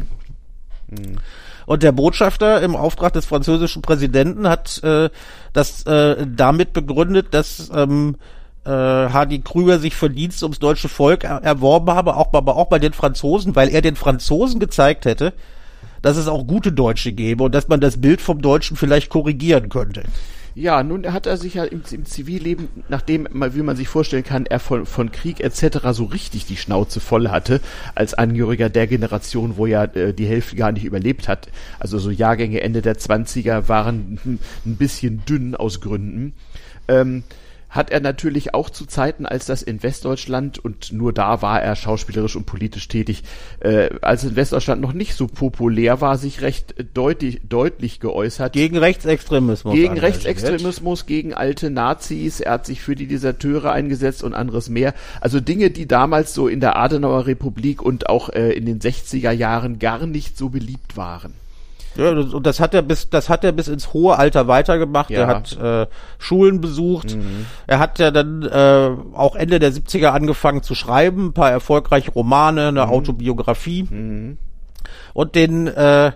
Und 1.67 1.83
der 1.83 1.91
Botschafter 1.91 2.61
im 2.61 2.77
Auftrag 2.77 3.11
des 3.11 3.25
französischen 3.25 3.81
Präsidenten 3.81 4.47
hat 4.47 4.81
äh, 4.83 5.09
das 5.51 5.85
äh, 5.85 6.25
damit 6.25 6.71
begründet, 6.71 7.27
dass 7.31 7.69
ähm, 7.75 8.15
äh, 8.63 8.69
Hardy 8.69 9.39
Krüger 9.39 9.77
sich 9.77 9.93
Verdienst 9.93 10.41
ums 10.43 10.59
deutsche 10.59 10.87
Volk 10.87 11.25
er 11.25 11.43
erworben 11.43 11.91
habe, 11.91 12.15
auch, 12.15 12.33
aber 12.33 12.55
auch 12.55 12.67
bei 12.67 12.79
den 12.79 12.93
Franzosen, 12.93 13.53
weil 13.57 13.67
er 13.67 13.81
den 13.81 13.97
Franzosen 13.97 14.61
gezeigt 14.61 15.03
hätte, 15.03 15.33
dass 16.01 16.15
es 16.15 16.29
auch 16.29 16.47
gute 16.47 16.71
Deutsche 16.71 17.11
gäbe 17.11 17.43
und 17.43 17.53
dass 17.53 17.67
man 17.67 17.81
das 17.81 17.99
Bild 17.99 18.21
vom 18.21 18.41
Deutschen 18.41 18.77
vielleicht 18.77 19.09
korrigieren 19.09 19.67
könnte. 19.67 20.03
Ja, 20.59 20.81
nun 20.81 21.13
hat 21.13 21.27
er 21.27 21.37
sich 21.37 21.53
ja 21.53 21.65
im, 21.65 21.83
im 21.91 22.05
Zivilleben, 22.05 22.69
nachdem, 22.89 23.27
wie 23.31 23.61
man 23.61 23.75
sich 23.75 23.87
vorstellen 23.87 24.23
kann, 24.23 24.47
er 24.47 24.59
von, 24.59 24.87
von 24.87 25.11
Krieg 25.11 25.39
etc. 25.39 25.89
so 25.91 26.05
richtig 26.05 26.47
die 26.47 26.57
Schnauze 26.57 26.99
voll 26.99 27.29
hatte, 27.29 27.61
als 27.93 28.15
Angehöriger 28.15 28.67
der 28.67 28.87
Generation, 28.87 29.57
wo 29.57 29.67
ja 29.67 29.83
äh, 29.83 30.15
die 30.15 30.25
Hälfte 30.25 30.55
gar 30.55 30.71
nicht 30.71 30.83
überlebt 30.83 31.27
hat. 31.27 31.49
Also 31.77 31.99
so 31.99 32.09
Jahrgänge 32.09 32.61
Ende 32.61 32.81
der 32.81 32.97
20er 32.97 33.67
waren 33.67 34.39
ein 34.65 34.77
bisschen 34.77 35.23
dünn 35.25 35.53
aus 35.53 35.79
Gründen. 35.79 36.33
Ähm, 36.87 37.21
hat 37.69 37.91
er 37.91 37.99
natürlich 37.99 38.53
auch 38.53 38.69
zu 38.69 38.85
Zeiten, 38.85 39.25
als 39.25 39.45
das 39.45 39.61
in 39.61 39.83
Westdeutschland 39.83 40.57
und 40.57 40.91
nur 40.93 41.13
da 41.13 41.41
war 41.41 41.61
er 41.61 41.75
schauspielerisch 41.75 42.35
und 42.35 42.45
politisch 42.45 42.87
tätig, 42.87 43.23
äh, 43.59 43.89
als 44.01 44.23
in 44.23 44.35
Westdeutschland 44.35 44.81
noch 44.81 44.93
nicht 44.93 45.15
so 45.15 45.27
populär 45.27 46.01
war, 46.01 46.17
sich 46.17 46.41
recht 46.41 46.75
deutlich, 46.93 47.41
deutlich 47.47 47.99
geäußert 47.99 48.53
Gegen 48.53 48.77
Rechtsextremismus. 48.77 49.73
gegen. 49.73 49.97
Rechtsextremismus, 49.97 51.05
gegen 51.05 51.33
alte 51.33 51.69
Nazis, 51.69 52.39
er 52.39 52.53
hat 52.53 52.65
sich 52.65 52.81
für 52.81 52.95
die 52.95 53.07
Deserteure 53.07 53.71
eingesetzt 53.71 54.23
und 54.23 54.33
anderes 54.33 54.69
mehr. 54.69 54.93
Also 55.21 55.39
Dinge, 55.39 55.69
die 55.69 55.87
damals 55.87 56.33
so 56.33 56.47
in 56.47 56.59
der 56.59 56.77
Adenauer 56.77 57.25
Republik 57.25 57.81
und 57.81 58.09
auch 58.09 58.29
äh, 58.29 58.51
in 58.51 58.65
den 58.65 58.79
60er 58.79 59.31
Jahren 59.31 59.79
gar 59.79 60.05
nicht 60.05 60.37
so 60.37 60.49
beliebt 60.49 60.97
waren. 60.97 61.33
Ja, 61.97 62.13
das- 62.13 62.33
und 62.33 62.45
das 62.45 62.59
hat 62.59 62.73
er 62.73 62.81
bis, 62.81 63.09
das 63.09 63.29
hat 63.29 63.43
er 63.43 63.51
bis 63.51 63.67
ins 63.67 63.93
hohe 63.93 64.17
Alter 64.17 64.47
weitergemacht. 64.47 65.09
Ja. 65.09 65.19
Er 65.21 65.27
hat 65.27 65.57
äh, 65.57 65.87
Schulen 66.19 66.61
besucht. 66.61 67.17
Er 67.67 67.79
hat 67.79 67.99
ja 67.99 68.11
dann 68.11 68.43
äh, 68.43 68.89
auch 69.13 69.35
Ende 69.35 69.59
der 69.59 69.71
70er 69.71 70.07
angefangen 70.07 70.63
zu 70.63 70.75
schreiben, 70.75 71.27
ein 71.27 71.33
paar 71.33 71.51
erfolgreiche 71.51 72.11
Romane, 72.11 72.67
eine 72.67 72.87
Autobiografie. 72.89 73.87
Und 75.13 75.35
den 75.35 75.67
äh, 75.67 76.11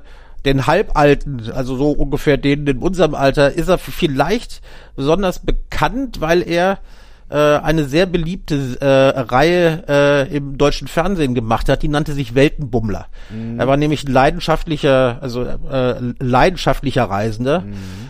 den 0.45 0.65
Halbalten, 0.65 1.51
also 1.53 1.75
so 1.75 1.91
ungefähr 1.91 2.37
den 2.37 2.65
in 2.65 2.79
unserem 2.79 3.13
Alter, 3.13 3.51
ist 3.51 3.67
er 3.67 3.77
vielleicht 3.77 4.61
besonders 4.95 5.39
bekannt, 5.39 6.19
weil 6.19 6.41
er 6.41 6.79
äh, 7.31 7.35
eine 7.35 7.85
sehr 7.85 8.05
beliebte 8.05 8.77
äh, 8.81 9.19
Reihe 9.19 9.83
äh, 9.87 10.35
im 10.35 10.57
deutschen 10.57 10.87
Fernsehen 10.87 11.33
gemacht 11.33 11.69
hat, 11.69 11.81
die 11.81 11.87
nannte 11.87 12.13
sich 12.13 12.35
Weltenbummler. 12.35 13.07
Er 13.57 13.67
war 13.67 13.77
nämlich 13.77 14.03
ein 14.05 14.11
leidenschaftlicher, 14.11 15.19
also 15.21 15.43
äh, 15.43 15.95
leidenschaftlicher 16.19 17.03
Reisender 17.05 17.63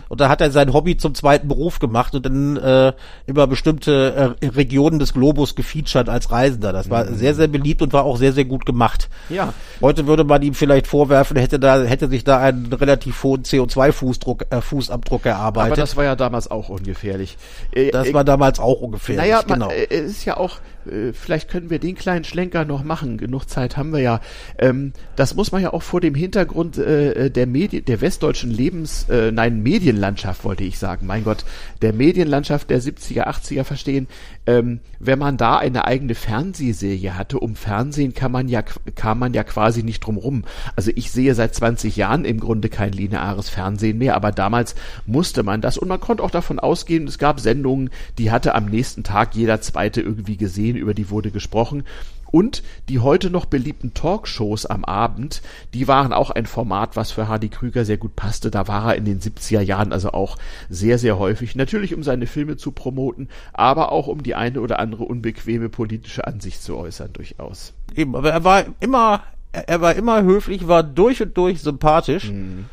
und 0.08 0.20
da 0.20 0.28
hat 0.28 0.40
er 0.40 0.50
sein 0.50 0.72
Hobby 0.72 0.96
zum 0.96 1.14
zweiten 1.14 1.48
Beruf 1.48 1.78
gemacht 1.78 2.14
und 2.14 2.26
dann 2.26 2.56
äh, 2.56 2.92
über 3.26 3.46
bestimmte 3.46 4.36
äh, 4.40 4.46
Regionen 4.46 4.98
des 4.98 5.14
Globus 5.14 5.54
gefeatured 5.54 6.08
als 6.08 6.30
Reisender. 6.30 6.72
Das 6.72 6.90
war 6.90 7.06
sehr, 7.06 7.34
sehr 7.34 7.48
beliebt 7.48 7.80
und 7.80 7.92
war 7.92 8.04
auch 8.04 8.16
sehr, 8.18 8.32
sehr 8.32 8.44
gut 8.44 8.66
gemacht. 8.66 9.08
Ja. 9.28 9.54
Heute 9.80 10.06
würde 10.06 10.24
man 10.24 10.42
ihm 10.42 10.54
vielleicht 10.54 10.86
vorwerfen, 10.86 11.38
hätte 11.38 11.58
da 11.58 11.82
hätte 11.82 12.08
sich 12.08 12.24
da 12.24 12.38
einen 12.40 12.72
relativ 12.72 13.22
hohen 13.22 13.44
CO2-Fußdruck 13.44 14.46
äh, 14.50 14.60
Fußabdruck 14.60 15.24
erarbeitet. 15.24 15.72
Aber 15.72 15.80
das 15.80 15.96
war 15.96 16.04
ja 16.04 16.16
damals 16.16 16.50
auch 16.50 16.68
ungefährlich. 16.68 17.38
Äh, 17.72 17.90
Das 17.90 18.08
äh, 18.08 18.14
war 18.14 18.24
damals 18.24 18.60
auch 18.60 18.82
ungefähr. 19.12 19.36
Naja, 19.36 19.44
man, 19.48 19.60
genau. 19.60 19.70
äh, 19.70 19.86
es 19.88 20.10
ist 20.10 20.24
ja 20.24 20.36
auch, 20.36 20.58
äh, 20.86 21.12
vielleicht 21.12 21.50
können 21.50 21.70
wir 21.70 21.78
den 21.78 21.94
kleinen 21.94 22.24
Schlenker 22.24 22.64
noch 22.64 22.84
machen. 22.84 23.18
Genug 23.18 23.48
Zeit 23.48 23.76
haben 23.76 23.92
wir 23.92 24.00
ja. 24.00 24.20
Ähm, 24.58 24.92
das 25.16 25.34
muss 25.34 25.52
man 25.52 25.62
ja 25.62 25.72
auch 25.72 25.82
vor 25.82 26.00
dem 26.00 26.14
Hintergrund 26.14 26.78
äh, 26.78 27.30
der 27.30 27.46
Medien, 27.46 27.84
der 27.84 28.00
westdeutschen 28.00 28.50
Lebens, 28.50 29.06
äh, 29.08 29.30
nein, 29.32 29.62
Medienlandschaft 29.62 30.44
wollte 30.44 30.64
ich 30.64 30.78
sagen. 30.78 31.06
Mein 31.06 31.24
Gott, 31.24 31.44
der 31.82 31.92
Medienlandschaft 31.92 32.70
der 32.70 32.80
70er, 32.80 33.26
80er 33.26 33.64
verstehen. 33.64 34.08
Ähm, 34.46 34.80
wenn 34.98 35.18
man 35.18 35.36
da 35.36 35.58
eine 35.58 35.84
eigene 35.84 36.14
Fernsehserie 36.14 37.16
hatte, 37.16 37.38
um 37.38 37.54
Fernsehen 37.54 38.14
kann 38.14 38.32
man 38.32 38.48
ja, 38.48 38.62
kam 38.62 39.18
man 39.18 39.34
ja 39.34 39.44
quasi 39.44 39.82
nicht 39.82 40.00
drum 40.00 40.16
rum. 40.16 40.44
Also 40.74 40.90
ich 40.94 41.10
sehe 41.10 41.34
seit 41.34 41.54
20 41.54 41.96
Jahren 41.96 42.24
im 42.24 42.40
Grunde 42.40 42.68
kein 42.68 42.92
lineares 42.92 43.48
Fernsehen 43.48 43.98
mehr, 43.98 44.16
aber 44.16 44.32
damals 44.32 44.74
musste 45.06 45.42
man 45.42 45.60
das 45.60 45.78
und 45.78 45.88
man 45.88 46.00
konnte 46.00 46.22
auch 46.22 46.30
davon 46.30 46.58
ausgehen, 46.58 47.06
es 47.06 47.18
gab 47.18 47.40
Sendungen, 47.40 47.90
die 48.18 48.30
hatte 48.30 48.54
am 48.54 48.66
nächsten 48.66 49.04
Tag 49.04 49.34
jeder 49.34 49.60
zweite 49.60 50.00
irgendwie 50.00 50.36
gesehen, 50.36 50.71
über 50.76 50.94
die 50.94 51.10
wurde 51.10 51.30
gesprochen. 51.30 51.84
Und 52.32 52.62
die 52.88 52.98
heute 52.98 53.28
noch 53.28 53.44
beliebten 53.44 53.92
Talkshows 53.92 54.64
am 54.64 54.86
Abend, 54.86 55.42
die 55.74 55.86
waren 55.86 56.14
auch 56.14 56.30
ein 56.30 56.46
Format, 56.46 56.96
was 56.96 57.10
für 57.10 57.28
Hardy 57.28 57.50
Krüger 57.50 57.84
sehr 57.84 57.98
gut 57.98 58.16
passte. 58.16 58.50
Da 58.50 58.66
war 58.66 58.92
er 58.92 58.96
in 58.96 59.04
den 59.04 59.20
70er 59.20 59.60
Jahren 59.60 59.92
also 59.92 60.12
auch 60.12 60.38
sehr, 60.70 60.98
sehr 60.98 61.18
häufig. 61.18 61.56
Natürlich, 61.56 61.94
um 61.94 62.02
seine 62.02 62.26
Filme 62.26 62.56
zu 62.56 62.72
promoten, 62.72 63.28
aber 63.52 63.92
auch 63.92 64.06
um 64.06 64.22
die 64.22 64.34
eine 64.34 64.62
oder 64.62 64.78
andere 64.78 65.04
unbequeme 65.04 65.68
politische 65.68 66.26
Ansicht 66.26 66.62
zu 66.62 66.78
äußern, 66.78 67.12
durchaus. 67.12 67.74
Eben, 67.94 68.16
aber 68.16 68.30
er 68.30 68.44
war 68.44 68.64
immer, 68.80 69.22
er 69.52 69.68
er 69.68 69.80
war 69.82 69.94
immer 69.94 70.22
höflich, 70.22 70.66
war 70.66 70.82
durch 70.82 71.20
und 71.22 71.36
durch 71.36 71.60
sympathisch. 71.60 72.30
Mhm. 72.30 72.64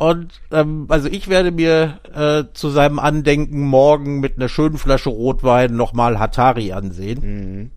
Und 0.00 0.28
ähm, 0.50 0.86
also 0.88 1.08
ich 1.08 1.28
werde 1.28 1.50
mir 1.50 1.98
äh, 2.14 2.44
zu 2.54 2.70
seinem 2.70 2.98
Andenken 2.98 3.60
morgen 3.60 4.20
mit 4.20 4.38
einer 4.38 4.48
schönen 4.48 4.78
Flasche 4.78 5.10
Rotwein 5.10 5.76
nochmal 5.76 6.18
Hatari 6.18 6.72
ansehen. 6.72 7.20
Mhm. 7.20 7.70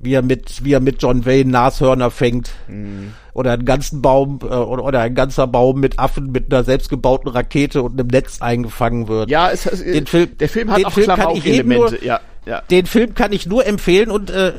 Wie 0.00 0.12
er 0.12 0.22
mit, 0.22 0.64
wie 0.64 0.72
er 0.72 0.80
mit 0.80 1.00
John 1.00 1.24
Wayne 1.24 1.52
Nashörner 1.52 2.10
fängt. 2.10 2.50
Mhm. 2.66 3.12
Oder 3.32 3.52
einen 3.52 3.64
ganzen 3.64 4.02
Baum 4.02 4.40
äh, 4.42 4.46
oder, 4.46 4.98
ein 5.02 5.14
ganzer 5.14 5.46
Baum 5.46 5.78
mit 5.78 6.00
Affen 6.00 6.32
mit 6.32 6.52
einer 6.52 6.64
selbstgebauten 6.64 7.30
Rakete 7.30 7.80
und 7.84 7.92
einem 7.92 8.08
Netz 8.08 8.42
eingefangen 8.42 9.06
wird. 9.06 9.30
Ja, 9.30 9.50
es, 9.52 9.66
es, 9.66 9.84
Den 9.84 10.08
Film- 10.08 10.36
der 10.36 10.48
Film 10.48 10.68
hat 10.72 10.78
den 10.78 10.86
auch 10.86 10.92
Film 10.92 11.06
kann 11.06 11.30
ich 11.36 11.44
Klamauk-Elemente. 11.44 11.92
nur- 11.94 12.02
Ja, 12.02 12.20
ja. 12.44 12.60
Den 12.72 12.86
Film 12.86 13.14
kann 13.14 13.32
ich 13.32 13.46
nur 13.46 13.64
empfehlen 13.64 14.10
und 14.10 14.30
äh, 14.30 14.52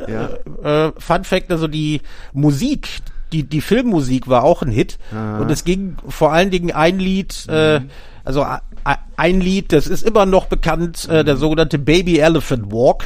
Ja. 0.64 0.88
äh, 0.88 0.92
Fun 0.98 1.26
Fact, 1.26 1.52
also 1.52 1.68
die 1.68 2.00
Musik, 2.32 2.88
die 3.36 3.44
die 3.44 3.62
Filmmusik 3.62 4.28
war 4.28 4.44
auch 4.44 4.62
ein 4.62 4.72
Hit 4.72 4.98
und 5.42 5.52
es 5.52 5.64
ging 5.64 5.96
vor 6.08 6.32
allen 6.32 6.50
Dingen 6.52 6.72
ein 6.72 7.00
Lied, 7.00 7.46
äh, 7.50 7.82
also 8.24 8.44
a- 8.44 8.62
a- 8.84 8.98
ein 9.18 9.42
Lied, 9.42 9.72
das 9.74 9.88
ist 9.88 10.04
immer 10.04 10.26
noch 10.26 10.46
bekannt, 10.48 11.08
äh, 11.10 11.24
der 11.24 11.38
sogenannte 11.38 11.78
Baby 11.80 12.18
Elephant 12.20 12.72
Walk, 12.72 13.06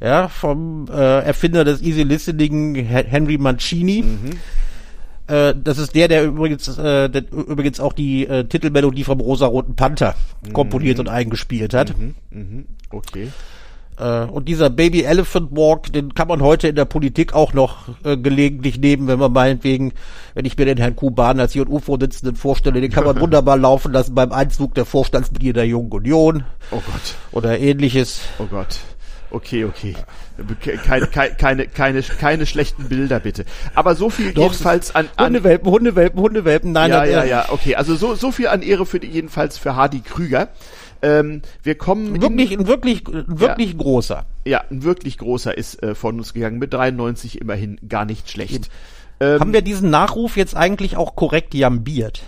ja 0.00 0.28
vom 0.28 0.86
äh, 0.90 1.20
Erfinder 1.24 1.64
des 1.64 1.82
Easy 1.82 2.02
Listening 2.02 2.74
He- 2.76 3.04
Henry 3.06 3.38
Mancini. 3.38 4.04
Äh, 5.26 5.54
das 5.62 5.78
ist 5.78 5.94
der, 5.94 6.08
der 6.08 6.24
übrigens, 6.24 6.66
äh, 6.76 7.08
der 7.08 7.22
übrigens 7.30 7.78
auch 7.78 7.92
die 7.92 8.26
äh, 8.26 8.44
Titelmelodie 8.44 9.04
vom 9.04 9.20
Rosa-Roten 9.20 9.76
Panther 9.76 10.14
komponiert 10.52 10.98
und 10.98 11.08
eingespielt 11.08 11.72
hat. 11.74 11.94
Mhm. 11.98 12.14
Okay. 12.90 13.28
Äh, 14.00 14.24
und 14.24 14.48
dieser 14.48 14.70
Baby 14.70 15.02
Elephant 15.02 15.50
Walk, 15.52 15.92
den 15.92 16.14
kann 16.14 16.28
man 16.28 16.40
heute 16.40 16.68
in 16.68 16.74
der 16.74 16.86
Politik 16.86 17.34
auch 17.34 17.52
noch 17.52 17.88
äh, 18.04 18.16
gelegentlich 18.16 18.78
nehmen, 18.78 19.06
wenn 19.08 19.18
man 19.18 19.32
meinetwegen, 19.32 19.92
wenn 20.34 20.46
ich 20.46 20.56
mir 20.56 20.64
den 20.64 20.78
Herrn 20.78 20.96
Kuban 20.96 21.38
als 21.38 21.54
JU-Vorsitzenden 21.54 22.36
vorstelle, 22.36 22.80
den 22.80 22.90
kann 22.90 23.04
man 23.04 23.20
wunderbar 23.20 23.58
laufen 23.58 23.92
lassen 23.92 24.14
beim 24.14 24.32
Einzug 24.32 24.74
der 24.74 24.86
Vorstandsmitglieder 24.86 25.60
der 25.60 25.66
Jungen 25.68 25.92
Union 25.92 26.44
Oh 26.70 26.76
Gott. 26.76 27.14
oder 27.32 27.58
ähnliches. 27.58 28.22
Oh 28.38 28.46
Gott. 28.46 28.78
Okay, 29.32 29.64
okay. 29.64 29.94
Keine, 30.84 31.06
keine, 31.06 31.66
keine, 31.66 32.02
keine, 32.02 32.46
schlechten 32.46 32.88
Bilder, 32.88 33.20
bitte. 33.20 33.44
Aber 33.74 33.94
so 33.94 34.10
viel 34.10 34.32
Doch, 34.32 34.44
jedenfalls 34.44 34.94
an, 34.94 35.08
an 35.16 35.26
Hundewelpen, 35.26 35.70
Hundewelpen, 35.70 36.20
Hundewelpen, 36.20 36.72
nein, 36.72 36.90
ja, 36.90 36.98
nein, 36.98 37.10
ja, 37.10 37.22
äh, 37.22 37.28
ja, 37.28 37.46
okay. 37.50 37.76
Also 37.76 37.94
so, 37.94 38.14
so 38.14 38.32
viel 38.32 38.48
an 38.48 38.62
Ehre 38.62 38.86
für 38.86 38.98
die, 38.98 39.06
jedenfalls 39.06 39.58
für 39.58 39.76
Hardy 39.76 40.00
Krüger. 40.00 40.48
Ähm, 41.02 41.42
wir 41.62 41.76
kommen 41.76 42.20
Wirklich, 42.20 42.52
in, 42.52 42.60
ein 42.60 42.66
wirklich, 42.66 43.06
ein 43.08 43.24
wirklich 43.40 43.76
großer. 43.78 44.26
ja, 44.44 44.62
ein 44.70 44.82
wirklich 44.82 45.18
großer 45.18 45.56
ist 45.56 45.82
äh, 45.82 45.94
von 45.94 46.18
uns 46.18 46.34
gegangen 46.34 46.58
mit 46.58 46.72
93 46.74 47.40
immerhin 47.40 47.78
gar 47.88 48.04
nicht 48.04 48.30
schlecht. 48.30 48.70
Ähm, 49.20 49.40
Haben 49.40 49.52
wir 49.52 49.62
diesen 49.62 49.90
Nachruf 49.90 50.36
jetzt 50.36 50.56
eigentlich 50.56 50.96
auch 50.96 51.14
korrekt 51.16 51.54
jambiert? 51.54 52.22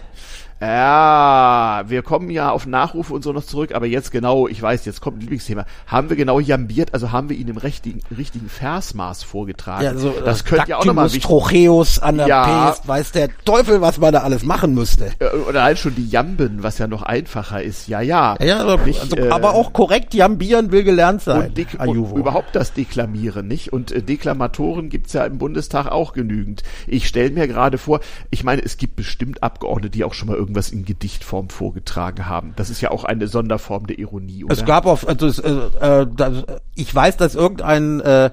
Ja, 0.62 1.82
wir 1.88 2.02
kommen 2.02 2.30
ja 2.30 2.52
auf 2.52 2.66
Nachrufe 2.66 3.12
und 3.14 3.24
so 3.24 3.32
noch 3.32 3.42
zurück, 3.44 3.74
aber 3.74 3.86
jetzt 3.86 4.12
genau, 4.12 4.46
ich 4.46 4.62
weiß, 4.62 4.84
jetzt 4.84 5.00
kommt 5.00 5.16
ein 5.18 5.20
Lieblingsthema. 5.22 5.66
Haben 5.88 6.08
wir 6.08 6.16
genau 6.16 6.38
jambiert, 6.38 6.94
also 6.94 7.10
haben 7.10 7.28
wir 7.28 7.36
ihn 7.36 7.48
im 7.48 7.56
richtigen, 7.56 8.00
richtigen 8.16 8.48
Versmaß 8.48 9.24
vorgetragen? 9.24 9.82
Ja, 9.84 9.90
also, 9.90 10.14
das 10.24 10.42
äh, 10.42 10.44
könnte 10.44 10.70
ja 10.70 10.76
auch 10.76 10.84
nochmal 10.84 11.06
wichtig 11.06 11.24
Trocheus 11.24 11.98
an 11.98 12.18
der 12.18 12.28
Ja. 12.28 12.66
Pest, 12.70 12.86
weiß 12.86 13.10
der 13.10 13.28
Teufel, 13.44 13.80
was 13.80 13.98
man 13.98 14.12
da 14.12 14.20
alles 14.20 14.44
machen 14.44 14.72
müsste. 14.74 15.10
Oder 15.48 15.64
halt 15.64 15.78
schon 15.80 15.96
die 15.96 16.08
Jamben, 16.08 16.62
was 16.62 16.78
ja 16.78 16.86
noch 16.86 17.02
einfacher 17.02 17.60
ist. 17.60 17.88
Ja, 17.88 18.00
ja. 18.00 18.36
Ja, 18.40 18.60
aber, 18.60 18.84
Nicht, 18.84 19.00
also, 19.00 19.16
äh, 19.16 19.30
aber 19.30 19.54
auch 19.54 19.72
korrekt 19.72 20.14
jambieren 20.14 20.70
will 20.70 20.84
gelernt 20.84 21.22
sein. 21.22 21.48
und, 21.48 21.58
dek- 21.58 21.84
und 21.84 22.16
überhaupt 22.16 22.54
das 22.54 22.72
Deklamieren, 22.72 23.48
nicht? 23.48 23.72
Und 23.72 23.90
äh, 23.90 24.00
Deklamatoren 24.00 24.90
gibt's 24.90 25.12
ja 25.12 25.24
im 25.24 25.38
Bundestag 25.38 25.86
auch 25.88 26.12
genügend. 26.12 26.62
Ich 26.86 27.08
stelle 27.08 27.30
mir 27.30 27.48
gerade 27.48 27.78
vor, 27.78 27.98
ich 28.30 28.44
meine, 28.44 28.62
es 28.62 28.76
gibt 28.76 28.94
bestimmt 28.94 29.42
Abgeordnete, 29.42 29.90
die 29.90 30.04
auch 30.04 30.14
schon 30.14 30.28
mal 30.28 30.36
irgendwas 30.52 30.70
in 30.70 30.84
Gedichtform 30.84 31.48
vorgetragen 31.48 32.26
haben. 32.26 32.52
Das 32.56 32.68
ist 32.68 32.80
ja 32.80 32.90
auch 32.90 33.04
eine 33.04 33.26
Sonderform 33.26 33.86
der 33.86 33.98
Ironie, 33.98 34.44
oder? 34.44 34.52
Es 34.52 34.64
gab 34.64 34.84
auf, 34.86 35.08
also 35.08 35.26
es, 35.26 35.38
äh, 35.38 35.50
äh, 35.50 36.06
das, 36.14 36.44
ich 36.74 36.94
weiß, 36.94 37.16
dass 37.16 37.34
irgendein 37.34 38.00
äh, 38.00 38.30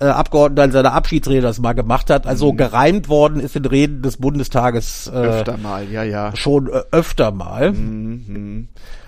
äh, 0.00 0.04
Abgeordneter 0.06 0.64
in 0.64 0.72
seiner 0.72 0.92
Abschiedsrede 0.92 1.40
das 1.40 1.60
mal 1.60 1.72
gemacht 1.72 2.10
hat. 2.10 2.26
Also 2.26 2.52
gereimt 2.52 3.08
worden 3.08 3.40
ist 3.40 3.56
in 3.56 3.64
Reden 3.64 4.02
des 4.02 4.18
Bundestages 4.18 5.06
äh, 5.06 5.16
Öfter 5.16 5.56
mal, 5.56 5.88
ja, 5.90 6.02
ja. 6.02 6.36
schon 6.36 6.66
äh, 6.68 6.82
öfter 6.90 7.30
mal. 7.30 7.72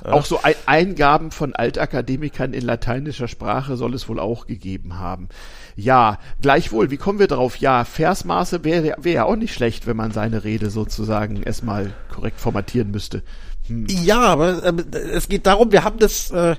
Auch 0.04 0.24
so 0.24 0.38
Ei- 0.42 0.56
Eingaben 0.64 1.30
von 1.30 1.54
Altakademikern 1.54 2.52
in 2.54 2.62
lateinischer 2.64 3.28
Sprache 3.28 3.76
soll 3.76 3.94
es 3.94 4.08
wohl 4.08 4.18
auch 4.18 4.46
gegeben 4.46 4.98
haben. 4.98 5.28
Ja, 5.76 6.18
gleichwohl, 6.40 6.90
wie 6.90 6.96
kommen 6.96 7.18
wir 7.18 7.26
drauf? 7.26 7.56
Ja, 7.56 7.84
Versmaße 7.84 8.64
wäre 8.64 8.96
wär 8.98 9.12
ja 9.12 9.24
auch 9.24 9.36
nicht 9.36 9.52
schlecht, 9.52 9.86
wenn 9.86 9.96
man 9.96 10.10
seine 10.10 10.42
Rede 10.42 10.70
sozusagen 10.70 11.42
erstmal 11.42 11.92
korrekt 12.12 12.40
formatieren 12.40 12.90
müsste. 12.90 13.22
Ja, 13.68 14.20
aber 14.20 14.64
äh, 14.64 14.98
es 15.12 15.28
geht 15.28 15.46
darum, 15.46 15.72
wir 15.72 15.84
haben 15.84 15.98
das, 15.98 16.30
äh, 16.30 16.56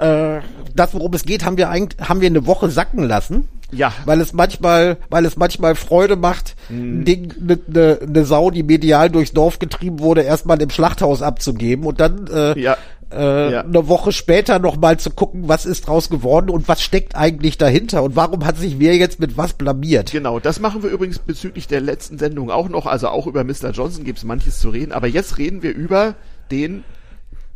äh, 0.00 0.40
das 0.74 0.94
worum 0.94 1.14
es 1.14 1.24
geht, 1.24 1.44
haben 1.44 1.58
wir 1.58 1.70
eigentlich, 1.70 2.00
haben 2.00 2.20
wir 2.20 2.26
eine 2.26 2.46
Woche 2.46 2.70
sacken 2.70 3.04
lassen. 3.04 3.48
Ja. 3.72 3.92
Weil 4.04 4.20
es 4.20 4.32
manchmal, 4.32 4.96
weil 5.10 5.24
es 5.24 5.36
manchmal 5.36 5.76
Freude 5.76 6.16
macht, 6.16 6.56
ein 6.70 7.04
Ding, 7.04 7.32
eine 7.40 7.58
ne, 7.68 7.98
ne 8.04 8.24
Sau, 8.24 8.50
die 8.50 8.64
medial 8.64 9.10
durchs 9.10 9.32
Dorf 9.32 9.60
getrieben 9.60 10.00
wurde, 10.00 10.22
erstmal 10.22 10.60
im 10.60 10.70
Schlachthaus 10.70 11.22
abzugeben 11.22 11.84
und 11.84 12.00
dann 12.00 12.26
äh, 12.26 12.58
Ja. 12.58 12.76
Äh, 13.12 13.52
Ja. 13.52 13.60
eine 13.62 13.88
Woche 13.88 14.12
später 14.12 14.58
nochmal 14.58 14.98
zu 14.98 15.10
gucken, 15.10 15.48
was 15.48 15.66
ist 15.66 15.86
draus 15.86 16.10
geworden 16.10 16.50
und 16.50 16.68
was 16.68 16.82
steckt 16.82 17.16
eigentlich 17.16 17.58
dahinter 17.58 18.02
und 18.02 18.16
warum 18.16 18.44
hat 18.46 18.56
sich 18.58 18.78
wer 18.78 18.96
jetzt 18.96 19.20
mit 19.20 19.36
was 19.36 19.52
blamiert. 19.54 20.12
Genau, 20.12 20.38
das 20.40 20.60
machen 20.60 20.82
wir 20.82 20.90
übrigens 20.90 21.18
bezüglich 21.18 21.66
der 21.68 21.80
letzten 21.80 22.18
Sendung 22.18 22.50
auch 22.50 22.68
noch. 22.68 22.86
Also 22.86 23.08
auch 23.08 23.26
über 23.26 23.44
Mr. 23.44 23.70
Johnson 23.72 24.04
gibt's 24.04 24.24
manches 24.24 24.60
zu 24.60 24.70
reden. 24.70 24.92
Aber 24.92 25.06
jetzt 25.06 25.38
reden 25.38 25.62
wir 25.62 25.74
über 25.74 26.14
den 26.50 26.84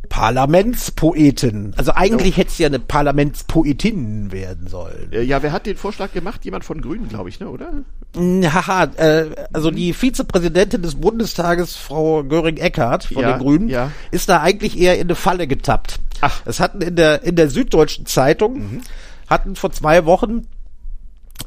Parlamentspoeten. 0.09 1.73
Also 1.77 1.91
eigentlich 1.93 2.37
hätte 2.37 2.49
es 2.49 2.57
ja 2.57 2.67
eine 2.67 2.79
Parlamentspoetin 2.79 4.31
werden 4.31 4.67
sollen. 4.67 5.11
Äh, 5.11 5.23
ja, 5.23 5.41
wer 5.43 5.51
hat 5.51 5.65
den 5.65 5.77
Vorschlag 5.77 6.11
gemacht? 6.13 6.45
Jemand 6.45 6.63
von 6.63 6.81
Grünen, 6.81 7.07
glaube 7.09 7.29
ich, 7.29 7.39
ne, 7.39 7.49
oder? 7.49 7.71
Haha, 8.15 8.85
äh, 8.95 9.29
also 9.53 9.71
die 9.71 9.93
Vizepräsidentin 9.93 10.81
des 10.81 10.95
Bundestages, 10.95 11.75
Frau 11.75 12.23
Göring-Eckardt 12.23 13.05
von 13.05 13.23
Ja, 13.23 13.33
den 13.33 13.39
Grünen, 13.41 13.67
ja. 13.69 13.91
ist 14.11 14.29
da 14.29 14.41
eigentlich 14.41 14.79
eher 14.79 14.95
in 14.95 15.07
eine 15.07 15.15
Falle 15.15 15.47
getappt. 15.47 15.99
Ach. 16.21 16.41
Es 16.45 16.59
hatten 16.59 16.81
in 16.81 16.95
der 16.95 17.23
in 17.23 17.35
der 17.35 17.49
Süddeutschen 17.49 18.05
Zeitung 18.05 18.81
hatten 19.27 19.55
vor 19.55 19.71
zwei 19.71 20.05
Wochen 20.05 20.47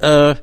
äh, 0.01 0.35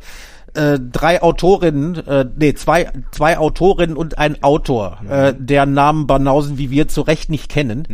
äh, 0.55 0.79
drei 0.79 1.21
Autorinnen, 1.21 1.95
äh, 2.07 2.25
nee, 2.35 2.53
zwei, 2.53 2.91
zwei 3.11 3.37
Autorinnen 3.37 3.95
und 3.95 4.17
ein 4.17 4.41
Autor, 4.43 4.99
äh, 5.09 5.33
deren 5.37 5.73
Namen 5.73 6.07
Banausen 6.07 6.57
wie 6.57 6.71
wir 6.71 6.87
zu 6.87 7.01
Recht 7.01 7.29
nicht 7.29 7.49
kennen, 7.49 7.87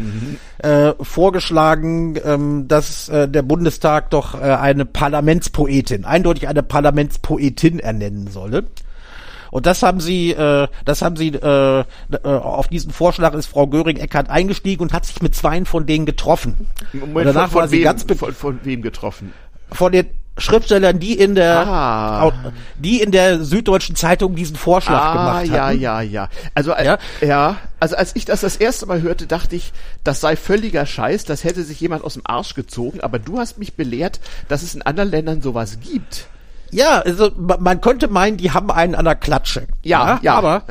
äh, 0.60 0.94
vorgeschlagen, 1.02 2.18
ähm, 2.24 2.68
dass 2.68 3.10
äh, 3.10 3.28
der 3.28 3.42
Bundestag 3.42 4.10
doch 4.10 4.36
äh, 4.36 4.44
eine 4.44 4.86
Parlamentspoetin, 4.86 6.06
eindeutig 6.06 6.48
eine 6.48 6.64
Parlamentspoetin 6.64 7.80
ernennen 7.80 8.28
solle. 8.28 8.66
Und 9.52 9.66
das 9.66 9.84
haben 9.84 10.00
sie, 10.00 10.32
äh, 10.32 10.68
das 10.86 11.02
haben 11.02 11.18
sie, 11.18 11.30
äh, 11.30 11.80
äh, 11.82 11.86
auf 12.24 12.70
diesen 12.70 12.92
Vorschlag 12.92 13.34
ist 13.34 13.48
Frau 13.48 13.68
Göring-Eckardt 13.68 14.30
eingestiegen 14.30 14.82
und 14.82 14.94
hat 14.94 15.06
sich 15.06 15.22
mit 15.22 15.36
zweien 15.36 15.66
von 15.66 15.86
denen 15.86 16.06
getroffen. 16.06 16.68
Moment, 16.94 17.16
und 17.16 17.26
danach 17.26 17.42
von, 17.44 17.52
von 17.52 17.62
war 17.62 17.68
sie 17.68 17.78
wem, 17.78 17.84
ganz 17.84 18.04
von, 18.04 18.34
von 18.34 18.60
wem 18.64 18.82
getroffen? 18.82 19.34
von 19.72 19.92
den 19.92 20.08
Schriftstellern, 20.38 20.98
die 21.00 21.14
in 21.18 21.36
der, 21.36 21.68
Ah. 21.68 22.32
die 22.78 23.02
in 23.02 23.12
der 23.12 23.44
Süddeutschen 23.44 23.96
Zeitung 23.96 24.36
diesen 24.36 24.56
Vorschlag 24.56 25.00
Ah, 25.02 25.14
gemacht 25.14 25.46
ja, 25.56 25.68
haben. 25.68 25.80
ja, 25.80 26.02
ja. 26.02 26.30
Also, 26.56 26.72
äh, 26.72 26.86
Ja? 26.86 26.98
ja? 27.22 27.58
also 27.80 27.96
als 27.98 28.16
ich 28.16 28.26
das 28.26 28.42
das 28.42 28.56
erste 28.56 28.86
Mal 28.86 29.02
hörte, 29.02 29.28
dachte 29.28 29.56
ich, 29.56 29.74
das 30.04 30.22
sei 30.22 30.36
völliger 30.36 30.86
Scheiß, 30.86 31.26
das 31.26 31.44
hätte 31.44 31.64
sich 31.64 31.80
jemand 31.82 32.04
aus 32.04 32.14
dem 32.14 32.24
Arsch 32.26 32.54
gezogen, 32.56 33.02
aber 33.02 33.20
du 33.20 33.40
hast 33.40 33.58
mich 33.60 33.74
belehrt, 33.76 34.20
dass 34.48 34.64
es 34.64 34.74
in 34.74 34.82
anderen 34.82 35.12
Ländern 35.12 35.42
sowas 35.42 35.80
gibt. 35.82 36.28
Ja, 36.72 37.00
also 37.00 37.30
ma- 37.38 37.58
man 37.60 37.82
könnte 37.82 38.08
meinen, 38.08 38.38
die 38.38 38.52
haben 38.52 38.72
einen 38.72 38.96
an 38.96 39.06
der 39.06 39.16
Klatsche. 39.16 39.68
Ja, 39.84 40.20
ja. 40.22 40.36
Aber 40.36 40.64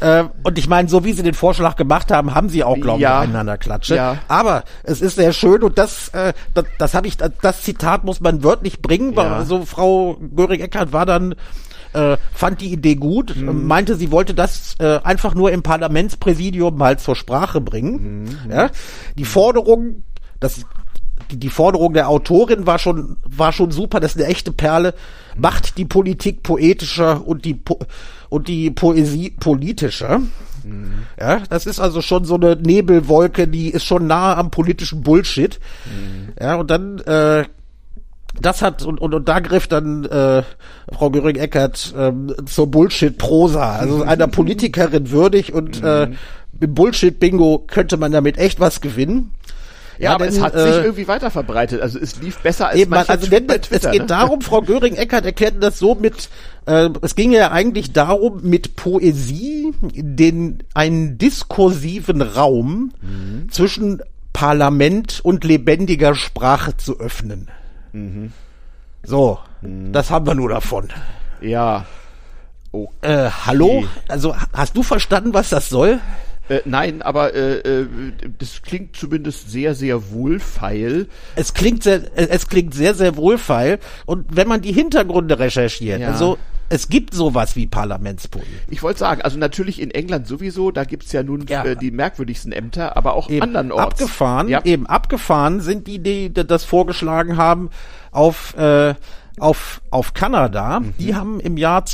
äh, 0.00 0.24
und 0.42 0.58
ich 0.58 0.68
meine, 0.68 0.88
so 0.88 1.04
wie 1.04 1.12
sie 1.12 1.22
den 1.22 1.34
Vorschlag 1.34 1.76
gemacht 1.76 2.10
haben, 2.10 2.34
haben 2.34 2.48
sie 2.48 2.64
auch, 2.64 2.76
glaube 2.76 3.00
Ja. 3.00 3.18
ich, 3.22 3.28
einen 3.28 3.36
an 3.36 3.46
der 3.46 3.58
Klatsche. 3.58 3.96
Ja. 3.96 4.16
Aber 4.28 4.64
es 4.82 5.00
ist 5.02 5.16
sehr 5.16 5.32
schön 5.32 5.62
und 5.62 5.76
das, 5.78 6.08
äh, 6.08 6.32
das, 6.54 6.64
das 6.78 6.94
habe 6.94 7.06
ich, 7.06 7.16
das 7.18 7.62
Zitat 7.62 8.04
muss 8.04 8.20
man 8.20 8.42
wörtlich 8.42 8.80
bringen. 8.80 9.14
weil 9.16 9.26
Ja. 9.26 9.36
Also 9.36 9.64
Frau 9.64 10.16
Göring-Eckardt 10.34 10.92
war 10.92 11.06
dann 11.06 11.34
äh, 11.92 12.16
fand 12.32 12.60
die 12.60 12.72
Idee 12.72 12.96
gut, 12.96 13.36
Mhm. 13.36 13.66
meinte, 13.68 13.94
sie 13.94 14.10
wollte 14.10 14.34
das 14.34 14.74
äh, 14.80 14.98
einfach 15.04 15.34
nur 15.34 15.52
im 15.52 15.62
Parlamentspräsidium 15.62 16.76
mal 16.76 16.98
zur 16.98 17.14
Sprache 17.16 17.60
bringen. 17.60 18.24
Mhm. 18.44 18.50
Ja? 18.50 18.70
Die 19.16 19.24
Forderung, 19.24 20.02
das 20.40 20.64
die, 21.30 21.48
Forderung 21.48 21.94
der 21.94 22.08
Autorin 22.08 22.66
war 22.66 22.78
schon 22.78 23.16
war 23.24 23.52
schon 23.52 23.70
super, 23.70 24.00
das 24.00 24.14
ist 24.14 24.22
eine 24.22 24.30
echte 24.30 24.52
Perle. 24.52 24.94
Macht 25.36 25.78
die 25.78 25.84
Politik 25.84 26.42
poetischer 26.42 27.26
und 27.26 27.44
die 27.44 27.54
po 27.54 27.78
und 28.28 28.48
die 28.48 28.70
Poesie 28.70 29.30
politischer. 29.30 30.20
Ja, 31.20 31.42
das 31.50 31.66
ist 31.66 31.78
also 31.78 32.00
schon 32.00 32.24
so 32.24 32.36
eine 32.36 32.56
Nebelwolke, 32.56 33.46
die 33.46 33.68
ist 33.68 33.84
schon 33.84 34.06
nah 34.06 34.36
am 34.36 34.50
politischen 34.50 35.02
Bullshit. 35.02 35.60
Ja, 36.40 36.54
und 36.56 36.70
dann 36.70 36.98
äh, 37.00 37.44
das 38.40 38.62
hat 38.62 38.82
und, 38.82 39.00
und, 39.00 39.14
und 39.14 39.28
da 39.28 39.40
griff 39.40 39.68
dann 39.68 40.04
äh, 40.04 40.42
Frau 40.92 41.10
Göring-Eckert 41.10 41.94
ähm, 41.96 42.34
zur 42.46 42.70
Bullshit-Prosa, 42.70 43.76
also 43.76 44.02
einer 44.02 44.26
Politikerin 44.26 45.10
würdig 45.10 45.52
und 45.52 45.82
äh, 45.82 46.08
im 46.60 46.74
Bullshit-Bingo 46.74 47.64
könnte 47.66 47.96
man 47.96 48.12
damit 48.12 48.38
echt 48.38 48.60
was 48.60 48.80
gewinnen. 48.80 49.32
Ja, 49.98 50.14
aber 50.14 50.26
denn, 50.26 50.34
es 50.34 50.40
hat 50.40 50.54
äh, 50.54 50.72
sich 50.72 50.84
irgendwie 50.84 51.06
weiter 51.08 51.30
verbreitet. 51.30 51.80
Also 51.80 51.98
es 51.98 52.20
lief 52.20 52.38
besser 52.38 52.68
als 52.68 52.78
Eben, 52.80 52.90
mancher 52.90 53.10
also 53.10 53.30
wenn, 53.30 53.46
bei 53.46 53.56
es 53.56 53.60
Twitter. 53.62 53.90
geht 53.90 54.00
ne? 54.02 54.06
darum, 54.06 54.40
Frau 54.40 54.60
Göring-Eckert 54.62 55.24
erklärte 55.24 55.58
das 55.58 55.78
so 55.78 55.94
mit, 55.94 56.28
äh, 56.66 56.90
es 57.02 57.14
ging 57.14 57.32
ja 57.32 57.50
eigentlich 57.52 57.92
darum, 57.92 58.40
mit 58.42 58.76
Poesie 58.76 59.72
den 59.82 60.62
einen 60.74 61.16
diskursiven 61.18 62.22
Raum 62.22 62.92
Mhm. 63.02 63.50
zwischen 63.50 64.02
Parlament 64.32 65.20
und 65.22 65.44
lebendiger 65.44 66.14
Sprache 66.14 66.76
zu 66.76 66.98
öffnen. 66.98 67.48
Mhm. 67.92 68.32
So, 69.04 69.38
das 69.62 70.10
haben 70.10 70.26
wir 70.26 70.34
nur 70.34 70.48
davon. 70.48 70.88
Ja. 71.40 71.84
Oh. 72.72 72.88
Äh, 73.02 73.30
hallo? 73.46 73.84
Also 74.08 74.34
hast 74.52 74.76
du 74.76 74.82
verstanden, 74.82 75.32
was 75.34 75.50
das 75.50 75.68
soll? 75.68 76.00
Äh, 76.48 76.60
nein, 76.66 77.00
aber 77.02 77.34
äh, 77.34 77.58
äh, 77.60 77.86
das 78.38 78.60
klingt 78.62 78.96
zumindest 78.96 79.50
sehr, 79.50 79.74
sehr 79.74 80.10
wohlfeil. 80.10 81.08
Es 81.36 81.54
klingt 81.54 81.82
sehr, 81.82 82.02
äh, 82.18 82.28
es 82.28 82.48
klingt 82.48 82.74
sehr, 82.74 82.94
sehr 82.94 83.16
wohlfeil. 83.16 83.78
Und 84.06 84.26
wenn 84.36 84.48
man 84.48 84.60
die 84.60 84.72
Hintergründe 84.72 85.38
recherchiert, 85.38 86.00
Ja. 86.00 86.08
also 86.08 86.36
es 86.68 86.88
gibt 86.88 87.14
sowas 87.14 87.56
wie 87.56 87.66
Parlamentspoesie. 87.66 88.46
Ich 88.70 88.82
wollte 88.82 88.98
sagen, 88.98 89.22
also 89.22 89.38
natürlich 89.38 89.80
in 89.80 89.90
England 89.90 90.26
sowieso, 90.26 90.70
da 90.70 90.84
gibt's 90.84 91.12
ja 91.12 91.22
nun 91.22 91.46
Ja. 91.48 91.64
äh, 91.64 91.76
die 91.76 91.90
merkwürdigsten 91.90 92.52
Ämter, 92.52 92.96
aber 92.96 93.14
auch 93.14 93.30
eben 93.30 93.42
andernorts. 93.42 94.00
abgefahren, 94.02 94.48
Ja. 94.48 94.62
eben 94.64 94.86
abgefahren 94.86 95.60
sind 95.60 95.86
die, 95.86 95.98
die 95.98 96.32
das 96.32 96.64
vorgeschlagen 96.64 97.36
haben 97.36 97.70
auf 98.12 98.54
äh, 98.56 98.94
auf 99.40 99.80
auf 99.90 100.14
Kanada. 100.14 100.80
Mhm. 100.80 100.94
Die 100.98 101.14
haben 101.14 101.40
im 101.40 101.56
Jahr 101.56 101.84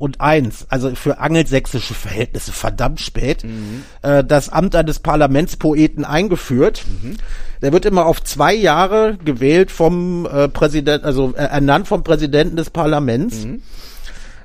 2001, 0.00 0.66
also 0.70 0.94
für 0.94 1.18
angelsächsische 1.18 1.94
Verhältnisse 1.94 2.52
verdammt 2.52 3.00
spät, 3.00 3.44
Mhm. 3.44 3.82
äh, 4.02 4.24
das 4.24 4.48
Amt 4.48 4.74
eines 4.74 4.98
Parlamentspoeten 4.98 6.04
eingeführt. 6.04 6.84
Mhm. 7.02 7.16
Der 7.62 7.72
wird 7.72 7.84
immer 7.84 8.06
auf 8.06 8.22
zwei 8.24 8.54
Jahre 8.54 9.18
gewählt 9.22 9.70
vom 9.70 10.26
äh, 10.26 10.48
Präsident, 10.48 11.04
also 11.04 11.34
äh, 11.36 11.42
ernannt 11.44 11.88
vom 11.88 12.02
Präsidenten 12.02 12.56
des 12.56 12.70
Parlaments. 12.70 13.44
Mhm. 13.44 13.62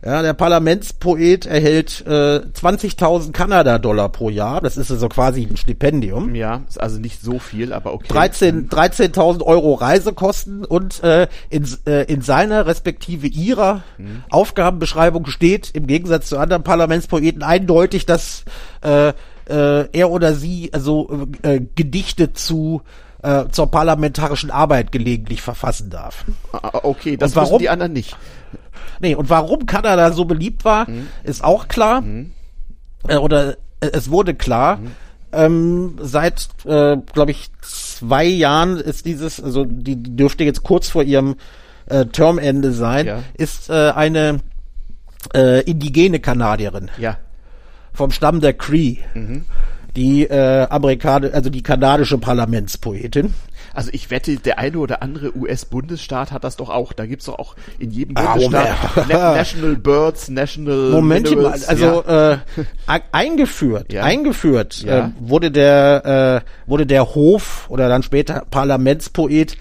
Ja, 0.05 0.21
der 0.21 0.33
Parlamentspoet 0.33 1.47
erhält 1.47 2.03
äh, 2.05 2.09
20.000 2.41 3.31
Kanada-Dollar 3.31 4.09
pro 4.09 4.29
Jahr. 4.29 4.61
Das 4.61 4.77
ist 4.77 4.91
also 4.91 5.09
quasi 5.09 5.47
ein 5.49 5.57
Stipendium. 5.57 6.35
Ja, 6.35 6.61
ist 6.69 6.79
also 6.79 6.99
nicht 6.99 7.21
so 7.23 7.39
viel, 7.39 7.73
aber 7.73 7.91
okay. 7.93 8.07
13 8.09 8.69
13.000 8.69 9.41
Euro 9.41 9.73
Reisekosten 9.73 10.63
und 10.63 11.03
äh, 11.03 11.27
in, 11.49 11.67
äh, 11.87 12.03
in 12.03 12.21
seiner 12.21 12.67
respektive 12.67 13.25
ihrer 13.27 13.83
Mhm. 13.97 14.23
Aufgabenbeschreibung 14.29 15.25
steht 15.27 15.71
im 15.73 15.87
Gegensatz 15.87 16.27
zu 16.29 16.37
anderen 16.37 16.63
Parlamentspoeten 16.63 17.41
eindeutig, 17.43 18.05
dass 18.05 18.43
äh, 18.83 19.09
äh, 19.49 19.87
er 19.91 20.11
oder 20.11 20.33
sie 20.35 20.69
also 20.73 21.27
äh, 21.41 21.61
Gedichte 21.75 22.33
zu 22.33 22.81
äh, 23.23 23.45
zur 23.51 23.71
parlamentarischen 23.71 24.51
Arbeit 24.51 24.91
gelegentlich 24.91 25.41
verfassen 25.41 25.89
darf. 25.89 26.25
Ah, 26.51 26.79
Okay, 26.83 27.17
das 27.17 27.31
Und 27.31 27.35
warum? 27.37 27.49
wissen 27.53 27.59
die 27.59 27.69
anderen 27.69 27.93
nicht. 27.93 28.15
Nee, 28.99 29.15
und 29.15 29.29
warum 29.29 29.65
Kanada 29.65 30.11
so 30.11 30.25
beliebt 30.25 30.65
war, 30.65 30.87
ist 31.23 31.43
auch 31.43 31.67
klar. 31.67 32.03
Äh, 33.07 33.17
oder 33.17 33.53
äh, 33.79 33.89
es 33.93 34.09
wurde 34.09 34.33
klar. 34.33 34.79
Ähm, 35.31 35.95
seit, 36.01 36.47
äh, 36.65 36.97
glaube 37.13 37.31
ich, 37.31 37.49
zwei 37.61 38.23
Jahren 38.25 38.77
ist 38.77 39.05
dieses, 39.05 39.43
also 39.43 39.65
die, 39.65 40.01
dürfte 40.01 40.43
jetzt 40.45 40.63
kurz 40.63 40.87
vor 40.89 41.03
ihrem 41.03 41.35
äh, 41.87 42.05
Termende 42.05 42.71
sein, 42.71 43.05
Ja. 43.05 43.23
ist 43.33 43.69
äh, 43.69 43.91
eine 43.91 44.39
äh, 45.33 45.61
indigene 45.63 46.19
Kanadierin 46.19 46.89
Ja. 46.97 47.17
vom 47.93 48.11
Stamm 48.11 48.39
der 48.41 48.53
Cree. 48.53 48.97
Die 49.95 50.23
äh, 50.25 50.67
Amerikaner, 50.69 51.33
also 51.33 51.49
die 51.49 51.63
kanadische 51.63 52.17
Parlamentspoetin. 52.17 53.33
Also 53.75 53.89
ich 53.93 54.09
wette, 54.09 54.37
der 54.37 54.57
eine 54.57 54.77
oder 54.79 55.01
andere 55.01 55.35
US-Bundesstaat 55.37 56.31
hat 56.31 56.43
das 56.43 56.55
doch 56.55 56.69
auch. 56.69 56.93
Da 56.93 57.05
gibt's 57.05 57.25
doch 57.25 57.37
auch 57.37 57.55
in 57.77 57.91
jedem 57.91 58.15
Ah, 58.17 58.35
Bundesstaat. 58.35 59.07
Na 59.09 59.35
National 59.35 59.75
Birds, 59.75 60.29
National 60.29 60.89
Moment 60.91 61.25
mal, 61.29 61.35
Minerals. 61.35 61.67
also 61.67 62.03
ja. 62.07 62.33
äh, 62.33 62.99
eingeführt, 63.11 63.91
Ja. 63.93 64.03
eingeführt 64.03 64.81
Ja. 64.83 65.07
äh, 65.07 65.09
wurde 65.19 65.51
der 65.51 66.43
äh, 66.45 66.69
wurde 66.69 66.85
der 66.85 67.13
Hof 67.15 67.65
oder 67.69 67.89
dann 67.89 68.01
später 68.03 68.43
Parlamentspoet 68.49 69.57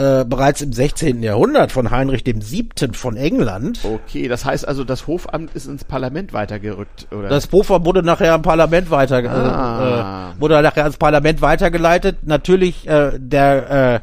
äh, 0.00 0.24
bereits 0.24 0.62
im 0.62 0.72
16. 0.72 1.22
Jahrhundert 1.22 1.72
von 1.72 1.90
Heinrich 1.90 2.24
dem 2.24 2.40
Siebten 2.40 2.94
von 2.94 3.16
England. 3.16 3.80
Okay, 3.84 4.26
das 4.28 4.44
heißt 4.44 4.66
also, 4.66 4.82
das 4.84 5.06
Hofamt 5.06 5.54
ist 5.54 5.66
ins 5.66 5.84
Parlament 5.84 6.32
weitergerückt, 6.32 7.06
oder? 7.12 7.28
Das 7.28 7.50
Hofer 7.52 7.84
wurde 7.84 8.02
nachher 8.02 8.32
am 8.34 8.42
Parlament 8.42 8.90
weiter 8.90 9.18
Ah. 9.30 10.30
äh, 10.32 10.36
äh, 10.36 10.40
wurde 10.40 10.60
nachher 10.62 10.84
ans 10.84 10.96
Parlament 10.96 11.42
weitergeleitet. 11.42 12.18
Natürlich 12.22 12.88
äh, 12.88 13.12
der 13.18 13.70
äh, 13.96 14.00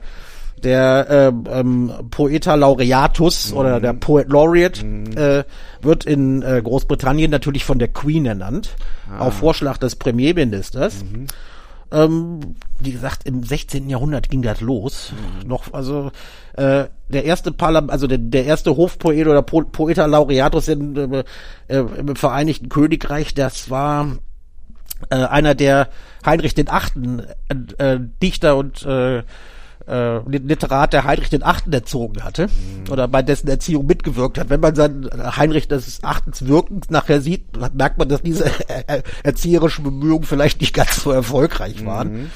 der 0.63 1.07
äh, 1.09 1.59
ähm, 1.59 1.91
Poeta 2.09 2.55
Laureatus 2.55 3.51
Mhm. 3.51 3.57
oder 3.57 3.79
der 3.79 3.93
Poet 3.93 4.27
Laureate 4.29 4.83
äh, 5.15 5.43
wird 5.85 6.05
in 6.05 6.41
äh, 6.41 6.61
Großbritannien 6.63 7.29
natürlich 7.29 7.63
von 7.63 7.77
der 7.79 7.89
Queen 7.89 8.25
ernannt, 8.25 8.75
Ah. 9.11 9.27
auf 9.27 9.35
Vorschlag 9.35 9.77
des 9.77 9.95
Premierministers. 9.95 11.03
Mhm. 11.03 11.27
Ähm, 11.91 12.55
wie 12.79 12.91
gesagt, 12.91 13.25
im 13.25 13.43
16. 13.43 13.89
Jahrhundert 13.89 14.29
ging 14.29 14.41
das 14.41 14.61
los. 14.61 15.13
Mhm. 15.13 15.47
Noch, 15.47 15.73
also 15.73 16.11
äh, 16.53 16.85
der 17.09 17.23
erste 17.23 17.51
Parlament, 17.51 17.91
also 17.91 18.07
der, 18.07 18.17
der 18.17 18.45
erste 18.45 18.75
Hofpoet 18.75 19.27
oder 19.27 19.41
po 19.41 19.61
Poeta 19.61 20.05
Laureatus 20.05 20.67
in, 20.67 20.95
äh, 20.95 21.23
äh, 21.67 21.77
im 21.77 22.15
Vereinigten 22.15 22.69
Königreich, 22.69 23.33
das 23.33 23.69
war 23.69 24.17
äh, 25.09 25.15
einer 25.15 25.55
der 25.55 25.89
Heinrich 26.25 26.55
den 26.55 26.69
Achten 26.69 27.21
äh, 27.77 27.93
äh, 27.95 27.99
Dichter 28.21 28.57
und 28.57 28.85
äh, 28.85 29.23
äh, 29.88 30.19
Literat, 30.29 30.93
der 30.93 31.05
Heinrich 31.05 31.29
den 31.29 31.43
Achten 31.43 31.71
erzogen 31.71 32.23
hatte 32.23 32.47
oder 32.89 33.07
bei 33.07 33.21
dessen 33.21 33.47
Erziehung 33.47 33.85
mitgewirkt 33.85 34.38
hat. 34.38 34.49
Wenn 34.49 34.59
man 34.59 34.73
dann 34.73 35.09
Heinrich 35.35 35.67
des 35.67 36.03
Achtens 36.03 36.47
wirkend 36.47 36.91
nachher 36.91 37.21
sieht, 37.21 37.45
merkt 37.73 37.97
man, 37.97 38.09
dass 38.09 38.21
diese 38.21 38.45
äh, 38.67 39.01
erzieherischen 39.23 39.83
Bemühungen 39.83 40.23
vielleicht 40.23 40.61
nicht 40.61 40.73
ganz 40.73 41.01
so 41.01 41.11
erfolgreich 41.11 41.85
waren. 41.85 42.31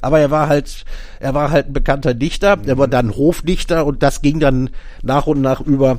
Aber 0.00 0.18
er 0.18 0.30
war 0.30 0.48
halt, 0.48 0.84
er 1.20 1.32
war 1.32 1.50
halt 1.50 1.68
ein 1.68 1.72
bekannter 1.72 2.12
Dichter, 2.12 2.58
er 2.66 2.76
war 2.76 2.88
dann 2.88 3.14
Hofdichter 3.14 3.86
und 3.86 4.02
das 4.02 4.20
ging 4.20 4.40
dann 4.40 4.70
nach 5.02 5.26
und 5.26 5.40
nach 5.40 5.60
über 5.60 5.98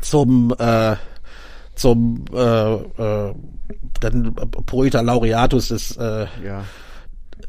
zum 0.00 0.54
äh, 0.58 0.96
zum 1.74 2.24
äh, 2.32 2.74
äh, 2.74 3.34
dann 4.00 4.34
Poeta 4.34 5.00
Laureatus 5.00 5.68
des 5.68 5.96
äh, 5.96 6.26
ja. 6.44 6.64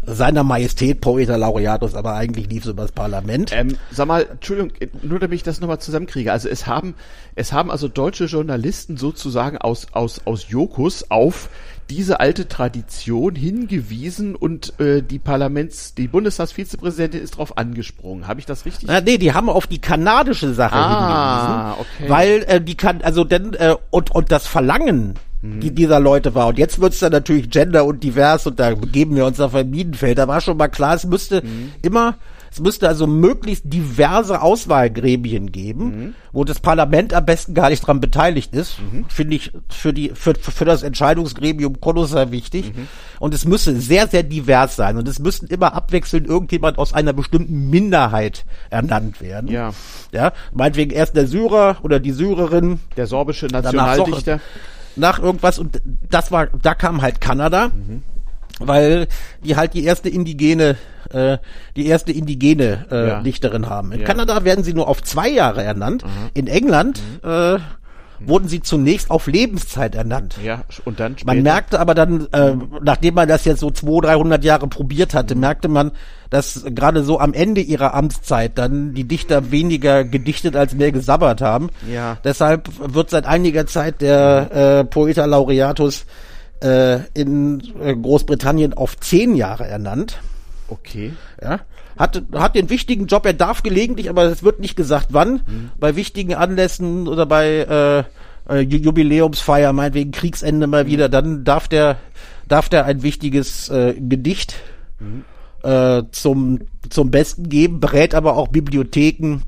Seiner 0.05 0.43
Majestät 0.43 1.01
Poeta 1.01 1.35
Laureatus, 1.35 1.95
aber 1.95 2.15
eigentlich 2.15 2.49
lief 2.49 2.63
es 2.63 2.69
über 2.69 2.83
das 2.83 2.91
Parlament. 2.91 3.51
Ähm, 3.53 3.77
sag 3.91 4.07
mal, 4.07 4.25
Entschuldigung, 4.29 4.71
nur 5.01 5.19
damit 5.19 5.35
ich 5.35 5.43
das 5.43 5.59
nochmal 5.59 5.79
zusammenkriege. 5.79 6.31
Also 6.31 6.49
es 6.49 6.67
haben, 6.67 6.95
es 7.35 7.53
haben 7.53 7.71
also 7.71 7.87
deutsche 7.87 8.25
Journalisten 8.25 8.97
sozusagen 8.97 9.57
aus, 9.57 9.87
aus, 9.91 10.21
aus 10.25 10.49
Jokus 10.49 11.09
auf 11.09 11.49
diese 11.89 12.19
alte 12.19 12.47
Tradition 12.47 13.35
hingewiesen 13.35 14.35
und 14.35 14.79
äh, 14.79 15.01
die 15.03 15.19
Parlaments, 15.19 15.93
die 15.93 16.07
Bundestagsvizepräsidentin 16.07 17.21
ist 17.21 17.35
darauf 17.35 17.57
angesprungen. 17.57 18.27
Habe 18.27 18.39
ich 18.39 18.45
das 18.45 18.65
richtig? 18.65 18.87
Na, 18.87 19.01
nee, 19.01 19.17
die 19.17 19.33
haben 19.33 19.49
auf 19.49 19.67
die 19.67 19.79
kanadische 19.79 20.53
Sache 20.53 20.75
Ah, 20.75 21.75
hingewiesen, 21.75 21.87
okay. 21.99 22.09
weil 22.09 22.45
äh, 22.47 22.61
die 22.61 22.75
kann, 22.75 23.01
also 23.03 23.23
denn 23.23 23.53
äh, 23.53 23.75
und 23.91 24.11
und 24.11 24.31
das 24.31 24.47
Verlangen. 24.47 25.15
Die 25.41 25.71
dieser 25.71 25.99
Leute 25.99 26.33
war 26.33 26.47
und 26.47 26.57
jetzt 26.57 26.79
wird's 26.81 26.99
dann 26.99 27.11
natürlich 27.11 27.49
gender 27.49 27.86
und 27.86 28.03
divers 28.03 28.47
und 28.47 28.59
da 28.59 28.73
begeben 28.73 29.15
wir 29.15 29.25
uns 29.25 29.39
auf 29.39 29.53
ein 29.53 29.69
Minenfeld. 29.69 30.17
Da 30.17 30.27
war 30.27 30.41
schon 30.41 30.57
mal 30.57 30.67
klar, 30.69 30.95
es 30.95 31.05
müsste 31.05 31.41
Mhm. 31.43 31.71
immer 31.81 32.15
es 32.51 32.61
müsste 32.61 32.88
also 32.88 33.05
möglichst 33.05 33.65
diverse 33.65 34.41
Auswahlgremien 34.41 35.51
geben, 35.51 35.86
Mhm. 35.86 36.15
wo 36.31 36.45
das 36.45 36.61
Parlament 36.61 37.13
am 37.13 37.25
besten 37.25 37.53
gar 37.53 37.69
nicht 37.69 37.86
dran 37.86 37.99
beteiligt 37.99 38.55
ist. 38.55 38.75
Finde 39.09 39.36
ich 39.36 39.51
für 39.69 39.91
die 39.91 40.11
für, 40.15 40.36
für 40.36 40.63
das 40.63 40.81
Entscheidungsgremium 40.81 41.81
kolossal 41.81 42.31
wichtig. 42.31 42.73
Mhm. 42.73 42.88
Und 43.19 43.33
es 43.33 43.43
müsse 43.43 43.75
sehr 43.79 44.07
sehr 44.07 44.23
divers 44.23 44.77
sein 44.77 44.95
und 44.95 45.05
es 45.07 45.19
müssten 45.19 45.47
immer 45.47 45.73
abwechselnd 45.73 46.27
irgendjemand 46.27 46.77
aus 46.77 46.93
einer 46.93 47.11
bestimmten 47.11 47.69
Minderheit 47.69 48.45
ernannt 48.69 49.19
werden. 49.21 49.49
Ja. 49.51 49.71
Ja, 50.13 50.31
meinetwegen 50.53 50.91
erst 50.91 51.15
der 51.17 51.27
Syrer 51.27 51.77
oder 51.83 51.99
die 51.99 52.11
Syrerin, 52.13 52.79
Der 52.95 53.07
sorbische 53.07 53.47
Nationaldichter. 53.47 54.39
Nach 54.95 55.19
irgendwas 55.19 55.59
und 55.59 55.81
das 56.09 56.31
war, 56.31 56.47
da 56.61 56.73
kam 56.75 57.01
halt 57.01 57.21
Kanada, 57.21 57.69
Mhm. 57.69 58.03
weil 58.59 59.07
die 59.43 59.55
halt 59.55 59.73
die 59.73 59.83
erste 59.83 60.09
indigene, 60.09 60.77
äh, 61.11 61.37
die 61.75 61.87
erste 61.87 62.11
indigene 62.11 62.85
äh, 62.91 63.07
Ja. 63.09 63.21
Dichterin 63.21 63.69
haben. 63.69 63.91
In 63.91 63.99
Ja. 64.01 64.05
Kanada 64.05 64.43
werden 64.43 64.63
sie 64.63 64.73
nur 64.73 64.87
auf 64.87 65.03
zwei 65.03 65.29
Jahre 65.29 65.63
ernannt. 65.63 66.03
In 66.33 66.47
England 66.47 67.01
Mhm. 67.23 67.29
äh, 67.29 67.57
wurden 68.20 68.47
sie 68.47 68.61
zunächst 68.61 69.11
auf 69.11 69.28
Lebenszeit 69.28 69.95
ernannt. 69.95 70.38
Ja, 70.43 70.63
und 70.86 70.99
dann 70.99 71.18
später. 71.18 71.34
Man 71.34 71.43
merkte 71.43 71.80
aber 71.80 71.93
dann, 71.93 72.28
äh, 72.32 72.55
nachdem 72.82 73.16
man 73.16 73.28
das 73.28 73.45
jetzt 73.45 73.59
so 73.59 73.72
200, 73.72 74.11
300 74.11 74.43
Jahre 74.43 74.68
probiert 74.68 75.13
hatte, 75.13 75.36
merkte 75.36 75.68
man, 75.68 75.91
dass 76.30 76.66
gerade 76.66 77.03
so 77.03 77.20
am 77.20 77.34
Ende 77.34 77.61
ihrer 77.61 77.93
Amtszeit 77.93 78.57
dann 78.57 78.93
die 78.93 79.05
Dichter 79.05 79.51
weniger 79.51 80.03
gedichtet 80.03 80.55
als 80.55 80.74
mehr 80.74 80.91
gesabbert 80.91 81.41
haben. 81.41 81.70
Ja. 81.91 82.18
Deshalb 82.24 82.70
wird 82.80 83.09
seit 83.09 83.26
einiger 83.26 83.68
Zeit 83.68 84.01
der 84.01 84.51
äh, 84.80 84.84
Poeta 84.86 85.26
Laureatus 85.26 86.05
äh, 86.61 86.99
in 87.13 87.61
äh, 87.82 87.95
Großbritannien 87.95 88.74
auf 88.74 88.97
zehn 88.97 89.36
Jahre 89.36 89.68
ernannt. 89.68 90.20
Okay. 90.68 91.13
Ja, 91.41 91.59
hat, 91.97 92.23
hat 92.33 92.55
den 92.55 92.69
wichtigen 92.69 93.07
Job, 93.07 93.25
er 93.25 93.33
darf 93.33 93.63
gelegentlich, 93.63 94.09
aber 94.09 94.23
es 94.23 94.43
wird 94.43 94.59
nicht 94.59 94.75
gesagt 94.75 95.07
wann, 95.11 95.41
bei 95.79 95.95
wichtigen 95.95 96.33
Anlässen 96.35 97.07
oder 97.07 97.25
bei 97.25 97.47
äh, 97.47 97.99
äh, 98.53 98.61
Ju- 98.63 98.81
Jubiläumsfeier, 98.81 99.73
meinetwegen 99.73 100.11
Kriegsende 100.11 100.67
mal 100.67 100.87
wieder, 100.87 101.09
dann 101.09 101.43
darf 101.43 101.67
der, 101.67 101.97
darf 102.47 102.69
der 102.69 102.85
ein 102.85 103.01
wichtiges 103.03 103.69
äh, 103.69 103.93
Gedicht 103.99 104.55
äh, 105.63 106.03
zum, 106.11 106.59
zum 106.89 107.11
Besten 107.11 107.49
geben, 107.49 107.79
berät 107.79 108.13
aber 108.13 108.35
auch 108.37 108.49
Bibliotheken 108.49 109.41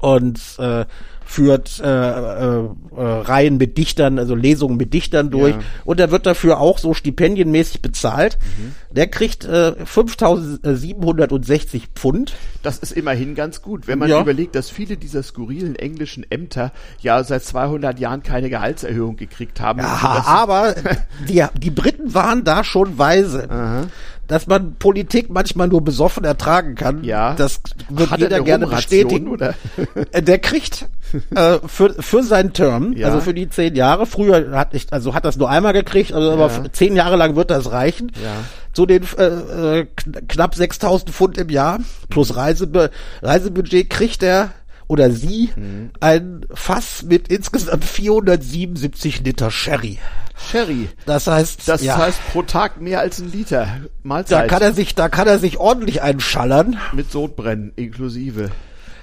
und 0.00 0.38
äh, 0.58 0.84
führt 1.28 1.80
äh, 1.80 1.84
äh, 1.86 2.58
äh, 2.60 2.68
Reihen 2.96 3.56
mit 3.58 3.76
Dichtern, 3.76 4.18
also 4.20 4.34
Lesungen 4.36 4.76
mit 4.76 4.94
Dichtern 4.94 5.28
durch. 5.30 5.54
Ja. 5.56 5.60
Und 5.84 5.98
er 6.00 6.12
wird 6.12 6.24
dafür 6.24 6.60
auch 6.60 6.78
so 6.78 6.94
stipendienmäßig 6.94 7.82
bezahlt. 7.82 8.38
Der 8.92 9.08
kriegt 9.08 9.44
äh, 9.44 9.72
5.760 9.84 11.82
Pfund. 11.94 12.34
Das 12.62 12.78
ist 12.78 12.92
immerhin 12.92 13.34
ganz 13.34 13.60
gut, 13.62 13.86
wenn 13.86 13.98
man 13.98 14.08
Ja. 14.08 14.20
überlegt, 14.20 14.54
dass 14.54 14.70
viele 14.70 14.96
dieser 14.96 15.22
skurrilen 15.22 15.76
englischen 15.76 16.24
Ämter 16.30 16.72
ja 17.00 17.22
seit 17.24 17.42
200 17.44 17.98
Jahren 17.98 18.22
keine 18.22 18.48
Gehaltserhöhung 18.48 19.16
gekriegt 19.16 19.60
haben. 19.60 19.80
Aha, 19.80 20.08
sodass- 20.14 20.26
aber 20.26 20.74
die, 21.28 21.44
die 21.60 21.70
Briten 21.70 22.14
waren 22.14 22.44
da 22.44 22.64
schon 22.64 22.98
weise. 22.98 23.48
Dass 24.28 24.46
man 24.48 24.74
Politik 24.74 25.30
manchmal 25.30 25.68
nur 25.68 25.82
besoffen 25.84 26.24
ertragen 26.24 26.74
kann, 26.74 27.04
Ja. 27.04 27.34
das 27.34 27.60
wird 27.88 28.10
Hat 28.10 28.20
er 28.20 28.24
jeder 28.28 28.40
gerne 28.42 28.66
bestätigen. 28.66 29.28
oder? 29.28 29.54
Äh, 30.10 30.22
Der 30.22 30.38
kriegt 30.40 30.88
äh, 31.34 31.58
für, 31.66 31.94
für 32.02 32.22
seinen 32.24 32.52
Term, 32.52 32.92
Ja. 32.94 33.06
also 33.06 33.20
für 33.20 33.34
die 33.34 33.48
zehn 33.48 33.76
Jahre, 33.76 34.04
früher 34.06 34.50
hat 34.58 34.74
ich, 34.74 34.92
also 34.92 35.14
hat 35.14 35.24
das 35.24 35.36
nur 35.36 35.48
einmal 35.48 35.72
gekriegt, 35.72 36.12
also 36.12 36.32
aber 36.32 36.48
Ja. 36.52 36.64
f- 36.64 36.72
zehn 36.72 36.96
Jahre 36.96 37.14
lang 37.16 37.36
wird 37.36 37.50
das 37.50 37.70
reichen. 37.70 38.10
Ja. 38.22 38.32
Zu 38.72 38.84
den 38.86 39.04
äh, 39.16 39.24
äh, 39.24 39.86
kn- 39.96 40.26
knapp 40.28 40.54
6000 40.54 41.10
Pfund 41.10 41.38
im 41.38 41.48
Jahr 41.48 41.78
plus 42.10 42.34
Reisebe 42.36 42.90
Reisebudget 43.22 43.88
kriegt 43.88 44.22
er 44.24 44.50
oder 44.88 45.10
sie 45.10 45.50
ein 46.00 46.44
Fass 46.52 47.02
mit 47.04 47.28
insgesamt 47.28 47.84
477 47.84 49.24
Liter 49.24 49.50
Sherry. 49.50 49.98
Sherry. 50.38 50.88
Das 51.06 51.26
heißt, 51.26 51.66
Das 51.66 51.82
ja, 51.82 51.96
heißt 51.96 52.20
pro 52.32 52.42
Tag 52.42 52.80
mehr 52.80 53.00
als 53.00 53.18
ein 53.20 53.32
Liter. 53.32 53.66
da 53.66 53.88
Mahlzeit. 54.02 54.48
kann 54.48 54.62
er 54.62 54.72
sich, 54.72 54.94
da 54.94 55.08
kann 55.08 55.26
er 55.26 55.38
sich 55.38 55.58
ordentlich 55.58 56.02
einschallern. 56.02 56.78
mit 56.92 57.10
Sodbrennen 57.10 57.72
inklusive. 57.76 58.50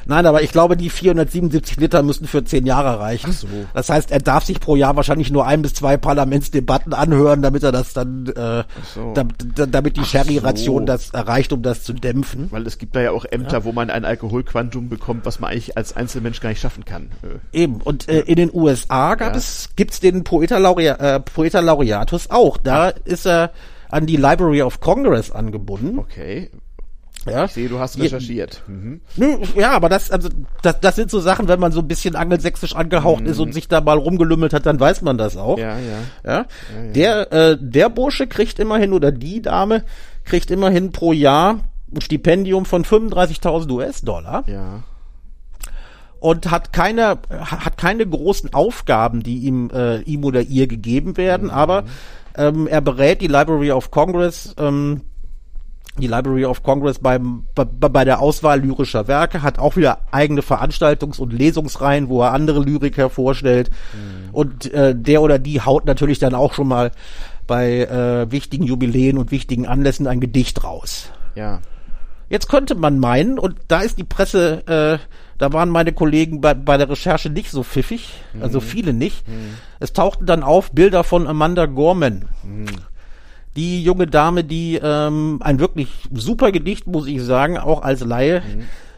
Nein, 0.06 0.26
aber 0.26 0.42
ich 0.42 0.52
glaube, 0.52 0.76
die 0.78 0.90
477 0.90 1.78
Liter 1.78 2.04
müssen 2.04 2.28
für 2.28 2.44
zehn 2.44 2.66
Jahre 2.66 3.00
reichen. 3.00 3.30
Ach 3.32 3.38
so. 3.40 3.48
Das 3.74 3.90
heißt, 3.90 4.12
er 4.12 4.20
darf 4.20 4.44
sich 4.46 4.60
pro 4.60 4.76
Jahr 4.76 4.96
wahrscheinlich 4.96 5.32
nur 5.32 5.46
ein 5.46 5.62
bis 5.62 5.74
zwei 5.74 5.98
Parlamentsdebatten 5.98 6.94
anhören, 6.94 7.42
damit 7.42 7.64
er 7.64 7.72
das 7.72 7.94
dann, 7.94 8.28
äh, 8.28 8.64
so. 8.94 9.14
damit, 9.14 9.36
damit 9.56 9.98
die 9.98 10.02
Ach 10.02 10.06
Sherry-Ration 10.06 10.82
so. 10.82 10.86
das 10.86 11.10
erreicht, 11.12 11.54
um 11.54 11.62
das 11.62 11.84
zu 11.84 11.94
dämpfen. 11.94 12.52
Weil 12.52 12.66
es 12.68 12.78
gibt 12.78 12.96
da 12.96 13.02
ja 13.02 13.12
auch 13.12 13.26
Ämter, 13.26 13.64
wo 13.64 13.72
man 13.72 13.90
ein 13.90 14.06
Alkoholquantum 14.06 14.90
bekommt, 14.90 15.26
was 15.26 15.40
man 15.40 15.52
eigentlich 15.52 15.78
als 15.78 15.96
Einzelmensch 15.96 16.40
gar 16.42 16.50
nicht 16.50 16.62
schaffen 16.62 16.86
kann. 16.86 17.10
Äh, 17.54 17.62
Eben. 17.64 17.82
Und 17.82 18.10
äh, 18.10 18.22
in 18.22 18.36
den 18.36 18.50
USA 18.54 19.16
gab 19.16 19.32
Ja. 19.34 19.38
es, 19.38 19.70
gibt's 19.76 20.00
den 20.00 20.24
Poeta, 20.24 20.58
Laurea, 20.58 20.96
äh, 21.16 21.20
Poeta 21.20 21.60
Laureatus 21.60 22.30
auch. 22.30 22.58
Da 22.58 22.90
ist 22.90 23.26
er 23.26 23.52
an 23.90 24.06
die 24.06 24.18
Library 24.18 24.62
of 24.64 24.80
Congress 24.80 25.32
angebunden. 25.32 26.00
Okay. 26.00 26.50
Ja. 27.26 27.46
Ich 27.46 27.54
sehe, 27.54 27.70
du 27.70 27.80
hast 27.80 27.98
recherchiert. 28.00 28.62
Mhm. 28.68 29.00
Ja, 29.56 29.72
aber 29.72 29.88
das, 29.90 30.12
also, 30.12 30.30
das, 30.62 30.80
das 30.82 30.96
sind 30.96 31.10
so 31.10 31.20
Sachen, 31.20 31.48
wenn 31.48 31.60
man 31.60 31.72
so 31.72 31.80
ein 31.80 31.88
bisschen 31.88 32.16
angelsächsisch 32.16 32.76
angehaucht 32.76 33.24
ist 33.26 33.40
und 33.40 33.54
sich 33.54 33.68
da 33.68 33.80
mal 33.82 33.98
rumgelümmelt 33.98 34.54
hat, 34.54 34.66
dann 34.66 34.80
weiß 34.80 35.02
man 35.04 35.18
das 35.18 35.38
auch. 35.38 35.56
Mhm. 35.58 35.62
Ja, 35.64 35.78
ja. 35.80 36.00
Ja? 36.26 36.46
Der, 36.94 37.32
äh, 37.32 37.58
der 37.60 37.90
Bursche 37.90 38.28
kriegt 38.28 38.60
immerhin, 38.60 38.92
oder 38.94 39.12
die 39.12 39.42
Dame 39.42 39.84
kriegt 40.26 40.52
immerhin 40.52 40.92
pro 40.92 41.14
Jahr 41.14 41.60
ein 41.96 42.02
Stipendium 42.02 42.66
von 42.66 42.84
35.000 42.84 43.70
US-Dollar 43.72 44.44
Ja. 44.48 44.84
und 46.20 46.50
hat 46.52 46.74
keine, 46.74 47.20
hat 47.30 47.78
keine 47.78 48.06
großen 48.08 48.54
Aufgaben, 48.54 49.22
die 49.24 49.40
ihm, 49.40 49.70
äh, 49.74 50.00
ihm 50.02 50.24
oder 50.24 50.42
ihr 50.42 50.68
gegeben 50.68 51.18
werden, 51.18 51.50
aber 51.52 51.84
ähm, 52.36 52.68
er 52.68 52.82
berät 52.82 53.22
die 53.22 53.28
Library 53.28 53.72
of 53.72 53.92
Congress, 53.92 54.56
ähm, 54.58 55.02
die 55.98 56.08
Library 56.08 56.46
of 56.46 56.64
Congress 56.64 57.00
beim, 57.00 57.46
bei, 57.54 57.66
bei 57.66 58.04
der 58.04 58.20
Auswahl 58.20 58.62
lyrischer 58.62 59.08
Werke, 59.08 59.44
hat 59.44 59.60
auch 59.60 59.76
wieder 59.76 60.00
eigene 60.12 60.42
Veranstaltungs- 60.42 61.20
und 61.20 61.34
Lesungsreihen, 61.34 62.10
wo 62.10 62.22
er 62.22 62.34
andere 62.34 62.62
Lyriker 62.62 63.10
vorstellt. 63.10 63.70
Und 64.32 64.74
äh, 64.74 64.96
der 64.96 65.22
oder 65.22 65.38
die 65.38 65.62
haut 65.62 65.86
natürlich 65.86 66.18
dann 66.20 66.34
auch 66.34 66.54
schon 66.54 66.68
mal 66.68 66.92
bei 67.46 67.82
äh, 67.82 68.32
wichtigen 68.32 68.64
Jubiläen 68.64 69.18
und 69.18 69.32
wichtigen 69.32 69.68
Anlässen 69.68 70.08
ein 70.08 70.20
Gedicht 70.20 70.64
raus. 70.64 71.12
Ja. 71.36 71.60
Jetzt 72.30 72.50
könnte 72.50 72.74
man 72.74 72.98
meinen, 72.98 73.38
und 73.38 73.58
da 73.68 73.82
ist 73.82 74.00
die 74.00 74.04
Presse, 74.04 74.66
äh, 74.66 74.98
da 75.38 75.54
waren 75.54 75.70
meine 75.70 75.94
Kollegen 75.94 76.42
bei, 76.42 76.56
bei 76.56 76.78
der 76.78 76.90
Recherche 76.90 77.30
nicht 77.30 77.52
so 77.52 77.62
pfiffig, 77.64 78.14
also 78.42 78.60
viele 78.60 78.94
nicht. 78.94 79.24
Es 79.80 79.94
tauchten 79.94 80.26
dann 80.26 80.42
auf 80.42 80.72
Bilder 80.72 81.04
von 81.04 81.28
Amanda 81.28 81.68
Gorman. 81.68 82.26
Die 83.56 83.84
junge 83.84 84.08
Dame, 84.08 84.44
die 84.44 84.80
ähm, 84.82 85.40
ein 85.42 85.60
wirklich 85.60 85.90
super 86.12 86.52
Gedicht, 86.52 86.88
muss 86.88 87.08
ich 87.08 87.22
sagen, 87.22 87.58
auch 87.58 87.84
als 87.84 88.02
Laie, 88.04 88.42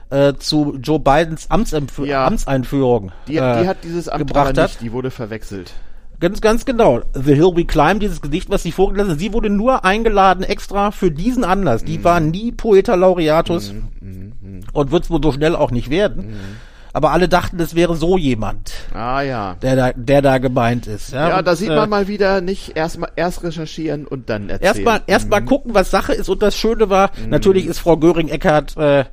äh, 0.09 0.33
zu 0.35 0.77
Joe 0.81 0.99
Bidens 0.99 1.51
Amtsempf 1.51 1.99
Ja. 1.99 2.25
Amtseinführung 2.25 3.11
Die, 3.27 3.35
äh, 3.37 3.61
die 3.63 3.67
hat 3.67 3.77
dieses 3.83 4.07
Amt 4.07 4.19
gebracht 4.27 4.49
aber 4.51 4.61
hat. 4.63 4.69
nicht, 4.69 4.81
die 4.81 4.91
wurde 4.93 5.11
verwechselt. 5.11 5.73
Ganz, 6.21 6.39
ganz 6.39 6.63
genau. 6.63 7.01
The 7.13 7.33
Hill 7.33 7.51
We 7.55 7.65
Climb, 7.65 7.99
dieses 7.99 8.21
Gedicht, 8.21 8.49
was 8.49 8.63
sie 8.63 8.71
vorgelesen 8.71 9.11
hat, 9.11 9.19
sie 9.19 9.33
wurde 9.33 9.49
nur 9.49 9.83
eingeladen 9.83 10.43
extra 10.45 10.91
für 10.91 11.11
diesen 11.11 11.43
Anlass. 11.43 11.83
Die 11.83 12.03
war 12.05 12.21
nie 12.21 12.53
Poeta 12.53 12.95
Laureatus 12.95 13.73
und 14.71 14.91
wird 14.91 15.03
es 15.03 15.09
wohl 15.09 15.19
so 15.21 15.33
schnell 15.33 15.55
auch 15.57 15.71
nicht 15.71 15.89
werden. 15.89 16.35
Aber 16.95 17.11
alle 17.11 17.27
dachten, 17.27 17.59
es 17.59 17.75
wäre 17.75 17.97
so 17.97 18.17
jemand, 18.17 18.71
Ah 18.93 19.19
ja. 19.19 19.57
der 19.61 19.75
da, 19.75 19.91
der 19.91 20.21
da 20.21 20.37
gemeint 20.37 20.87
ist. 20.87 21.11
Ja, 21.11 21.27
Ja, 21.27 21.39
und, 21.39 21.45
da 21.45 21.53
sieht 21.57 21.69
äh, 21.69 21.75
man 21.75 21.89
mal 21.89 22.07
wieder 22.07 22.39
nicht 22.39 22.77
erst 22.77 22.99
mal 22.99 23.09
erst 23.17 23.43
recherchieren 23.43 24.07
und 24.07 24.29
dann 24.29 24.49
erzählen. 24.49 24.75
Erstmal 24.75 25.01
erst 25.05 25.29
mal 25.29 25.41
gucken, 25.41 25.73
was 25.73 25.91
Sache 25.91 26.13
ist. 26.13 26.29
Und 26.29 26.41
das 26.41 26.55
Schöne 26.55 26.89
war, 26.89 27.11
natürlich 27.27 27.65
ist 27.65 27.79
Frau 27.79 27.97
Göring-Eckardt 27.97 28.77
äh, 28.77 29.03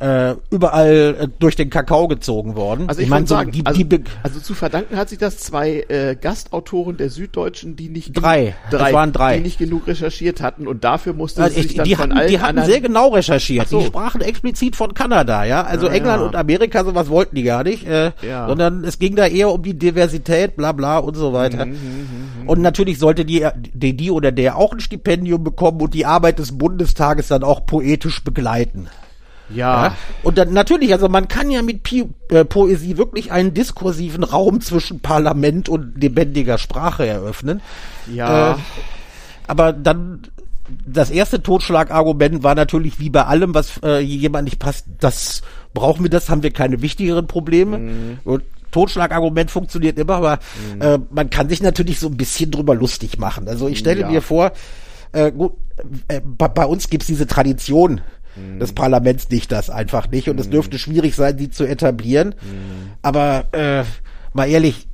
äh, 0.00 0.34
überall 0.50 1.16
äh, 1.20 1.28
durch 1.38 1.56
den 1.56 1.68
Kakao 1.70 2.08
gezogen 2.08 2.56
worden. 2.56 2.88
Also 2.88 3.02
ich, 3.02 3.08
mein, 3.08 3.22
muss 3.22 3.28
sagen, 3.28 3.52
die, 3.52 3.64
also, 3.66 3.82
die, 3.82 4.02
also 4.22 4.40
zu 4.40 4.54
verdanken 4.54 4.96
hat 4.96 5.10
sich 5.10 5.18
das 5.18 5.38
zwei 5.38 5.84
äh, 5.88 6.16
Gastautoren 6.20 6.96
der 6.96 7.10
Süddeutschen, 7.10 7.76
die 7.76 7.88
nicht 7.90 8.12
Drei. 8.14 8.54
drei, 8.70 8.92
waren 8.92 9.12
drei. 9.12 9.36
die 9.36 9.42
nicht 9.42 9.58
genug 9.58 9.86
recherchiert 9.86 10.40
hatten 10.40 10.66
und 10.66 10.84
dafür 10.84 11.12
musste 11.12 11.42
Also 11.42 11.54
sie 11.54 11.60
ich, 11.60 11.66
sich 11.68 11.76
dann 11.76 11.84
die, 11.84 11.94
von 11.94 12.02
hatten, 12.04 12.18
allen 12.18 12.28
die 12.28 12.40
hatten 12.40 12.64
sehr 12.64 12.80
genau 12.80 13.08
recherchiert. 13.08 13.68
So. 13.68 13.80
Die 13.80 13.86
sprachen 13.86 14.20
explizit 14.22 14.74
von 14.74 14.94
Kanada, 14.94 15.44
ja. 15.44 15.62
Also 15.64 15.86
Ja, 15.86 15.92
England 15.92 16.20
ja. 16.22 16.26
und 16.28 16.36
Amerika, 16.36 16.82
sowas 16.84 17.08
wollten 17.10 17.36
die 17.36 17.42
gar 17.42 17.62
nicht. 17.62 17.86
Äh, 17.86 18.12
Ja. 18.26 18.48
Sondern 18.48 18.84
es 18.84 18.98
ging 18.98 19.16
da 19.16 19.26
eher 19.26 19.50
um 19.50 19.62
die 19.62 19.74
Diversität, 19.78 20.56
bla 20.56 20.72
bla 20.72 20.98
und 20.98 21.14
so 21.16 21.32
weiter. 21.32 21.66
Mhm, 21.66 21.76
und 22.46 22.60
natürlich 22.62 22.98
sollte 22.98 23.24
die, 23.24 23.46
die, 23.74 23.96
die 23.96 24.10
oder 24.10 24.32
der 24.32 24.56
auch 24.56 24.72
ein 24.72 24.80
Stipendium 24.80 25.44
bekommen 25.44 25.80
und 25.82 25.92
die 25.94 26.06
Arbeit 26.06 26.38
des 26.38 26.56
Bundestages 26.56 27.28
dann 27.28 27.44
auch 27.44 27.66
poetisch 27.66 28.24
begleiten. 28.24 28.88
Ja, 29.54 29.86
Ja? 29.86 29.96
Und 30.22 30.38
dann 30.38 30.52
natürlich, 30.52 30.92
also 30.92 31.08
man 31.08 31.28
kann 31.28 31.50
ja 31.50 31.62
mit 31.62 31.82
Pi 31.82 32.04
äh, 32.30 32.44
Poesie 32.44 32.96
wirklich 32.96 33.32
einen 33.32 33.54
diskursiven 33.54 34.24
Raum 34.24 34.60
zwischen 34.60 35.00
Parlament 35.00 35.68
und 35.68 36.00
lebendiger 36.00 36.58
Sprache 36.58 37.06
eröffnen. 37.06 37.60
ja, 38.12 38.52
Äh, 38.52 38.56
aber 39.46 39.72
dann 39.72 40.22
das 40.86 41.10
erste 41.10 41.42
Totschlagargument 41.42 42.44
war 42.44 42.54
natürlich 42.54 43.00
wie 43.00 43.10
bei 43.10 43.24
allem, 43.24 43.54
was 43.54 43.80
äh, 43.82 43.98
jemand 44.00 44.44
nicht 44.44 44.60
passt, 44.60 44.86
das 45.00 45.42
brauchen 45.74 46.04
wir 46.04 46.10
das, 46.10 46.28
haben 46.30 46.44
wir 46.44 46.52
keine 46.52 46.80
wichtigeren 46.80 47.26
Probleme. 47.26 47.78
Mhm. 47.78 48.18
Und 48.24 48.44
Totschlagargument 48.70 49.50
funktioniert 49.50 49.98
immer, 49.98 50.14
aber 50.14 50.38
äh, 50.78 50.98
man 51.10 51.28
kann 51.28 51.48
sich 51.48 51.60
natürlich 51.60 51.98
so 51.98 52.06
ein 52.06 52.16
bisschen 52.16 52.52
drüber 52.52 52.76
lustig 52.76 53.18
machen. 53.18 53.48
Also 53.48 53.66
ich 53.66 53.80
stelle 53.80 54.02
Ja. 54.02 54.08
mir 54.10 54.22
vor, 54.22 54.52
äh, 55.10 55.32
gut, 55.32 55.54
äh, 56.06 56.20
bei, 56.24 56.46
bei 56.46 56.64
uns 56.66 56.88
gibt's 56.88 57.06
diese 57.08 57.26
Tradition 57.26 58.00
Mhm. 58.40 58.60
des 58.60 58.72
Parlamentsdichters 58.72 59.70
einfach 59.70 60.10
nicht 60.10 60.28
und 60.28 60.38
es 60.40 60.50
dürfte 60.50 60.78
schwierig 60.78 61.14
sein, 61.14 61.36
die 61.36 61.50
zu 61.50 61.64
etablieren. 61.64 62.34
Mhm. 62.40 62.92
Aber 63.02 63.44
äh, 63.52 63.84
mal 64.32 64.48
ehrlich, 64.48 64.88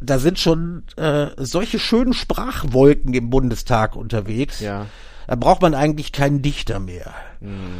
da 0.00 0.18
sind 0.18 0.38
schon 0.38 0.84
äh, 0.96 1.28
solche 1.36 1.78
schönen 1.78 2.12
Sprachwolken 2.12 3.14
im 3.14 3.30
Bundestag 3.30 3.96
unterwegs. 3.96 4.60
ja. 4.60 4.86
Da 5.26 5.34
braucht 5.34 5.60
man 5.60 5.74
eigentlich 5.74 6.12
keinen 6.12 6.40
Dichter 6.40 6.80
mehr. 6.80 7.12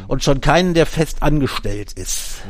Und 0.07 0.22
schon 0.22 0.43
keinen, 0.43 0.74
der 0.74 0.84
fest 0.84 1.22
angestellt 1.22 1.95
ist. 1.95 2.43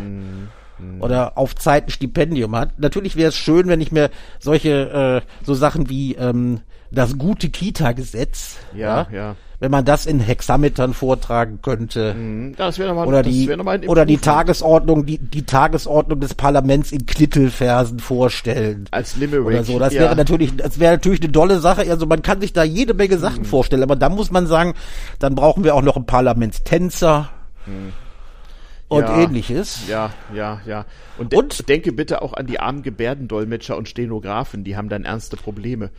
Oder 0.98 1.38
auf 1.38 1.54
Zeit 1.54 1.86
ein 1.86 1.90
Stipendium 1.90 2.56
hat. 2.56 2.80
Natürlich 2.80 3.14
wäre 3.14 3.28
es 3.28 3.36
schön, 3.36 3.68
wenn 3.68 3.80
ich 3.80 3.92
mir 3.92 4.10
solche, 4.40 5.22
äh, 5.22 5.44
so 5.44 5.54
Sachen 5.54 5.88
wie 5.88 6.16
ähm, 6.16 6.62
das 6.90 7.16
gute 7.16 7.48
Kita-Gesetz, 7.48 8.56
Ja, 8.74 9.06
ja. 9.12 9.36
Wenn 9.60 9.70
man 9.72 9.84
das 9.84 10.06
in 10.06 10.20
Hexametern 10.20 10.94
vortragen 10.94 11.60
könnte. 11.62 12.14
Mhm. 12.14 12.54
Das 12.56 12.78
wäre 12.78 12.88
nochmal 12.90 13.08
Oder 13.08 13.22
das 13.22 13.32
die, 13.32 13.48
wär 13.48 13.56
noch 13.56 13.64
mal 13.64 13.72
ein 13.80 13.88
oder 13.88 14.06
die. 14.06 14.18
Tagesordnung, 14.18 15.04
die, 15.04 15.18
die 15.18 15.42
Tagesordnung 15.44 16.20
des 16.20 16.34
Parlaments 16.34 16.92
in 16.92 17.06
Klittelversen 17.06 17.98
vorstellen. 17.98 18.86
als 18.92 19.16
Limerick. 19.16 19.46
Oder 19.46 19.64
so. 19.64 19.78
Das 19.78 19.94
ja. 19.94 20.02
wäre 20.02 20.16
natürlich, 20.16 20.56
das 20.56 20.78
wäre 20.78 20.92
natürlich 20.92 21.20
eine 21.22 21.32
dolle 21.32 21.58
Sache. 21.58 21.90
Also 21.90 22.06
man 22.06 22.22
kann 22.22 22.40
sich 22.40 22.52
da 22.52 22.62
jede 22.62 22.94
Menge 22.94 23.16
Mhm. 23.16 23.20
Sachen 23.20 23.44
vorstellen, 23.44 23.82
aber 23.82 23.96
da 23.96 24.08
muss 24.08 24.30
man 24.30 24.46
sagen, 24.46 24.74
dann 25.18 25.34
brauchen 25.34 25.64
wir 25.64 25.74
auch 25.74 25.82
noch 25.82 25.96
einen 25.96 26.06
Parlamentstänzer 26.06 27.30
und 27.66 29.00
Mhm. 29.00 29.06
Ja. 29.08 29.20
ähnliches. 29.22 29.80
Ja, 29.88 30.10
ja, 30.34 30.60
ja. 30.66 30.84
Und, 31.18 31.32
de 31.32 31.38
Und- 31.40 31.68
denke 31.68 31.92
bitte 31.92 32.22
auch 32.22 32.32
an 32.34 32.46
die 32.46 32.60
armen 32.60 32.82
Gebärdendolmetscher 32.82 33.76
und 33.76 33.88
Stenografen, 33.88 34.62
die 34.64 34.76
haben 34.76 34.88
dann 34.88 35.04
ernste 35.04 35.36
Probleme. 35.36 35.90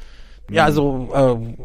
Ja, 0.50 0.64
also 0.66 1.10
äh, 1.14 1.64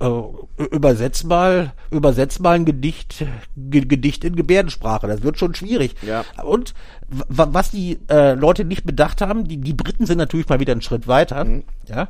äh, 0.00 0.64
übersetz 0.70 1.24
mal, 1.24 1.72
übersetz 1.90 2.38
mal 2.38 2.56
ein 2.56 2.64
Gedicht, 2.64 3.24
Ge 3.56 3.84
Gedicht 3.84 4.24
in 4.24 4.36
Gebärdensprache. 4.36 5.06
Das 5.06 5.22
wird 5.22 5.38
schon 5.38 5.54
schwierig. 5.54 5.94
Ja. 6.02 6.24
Und 6.42 6.74
was 7.08 7.70
die 7.70 7.98
äh, 8.08 8.34
Leute 8.34 8.64
nicht 8.64 8.84
bedacht 8.84 9.20
haben, 9.20 9.46
die, 9.46 9.58
die 9.58 9.74
Briten 9.74 10.06
sind 10.06 10.18
natürlich 10.18 10.48
mal 10.48 10.60
wieder 10.60 10.72
einen 10.72 10.82
Schritt 10.82 11.06
weiter. 11.06 11.44
Mhm. 11.44 11.64
Ja. 11.86 12.08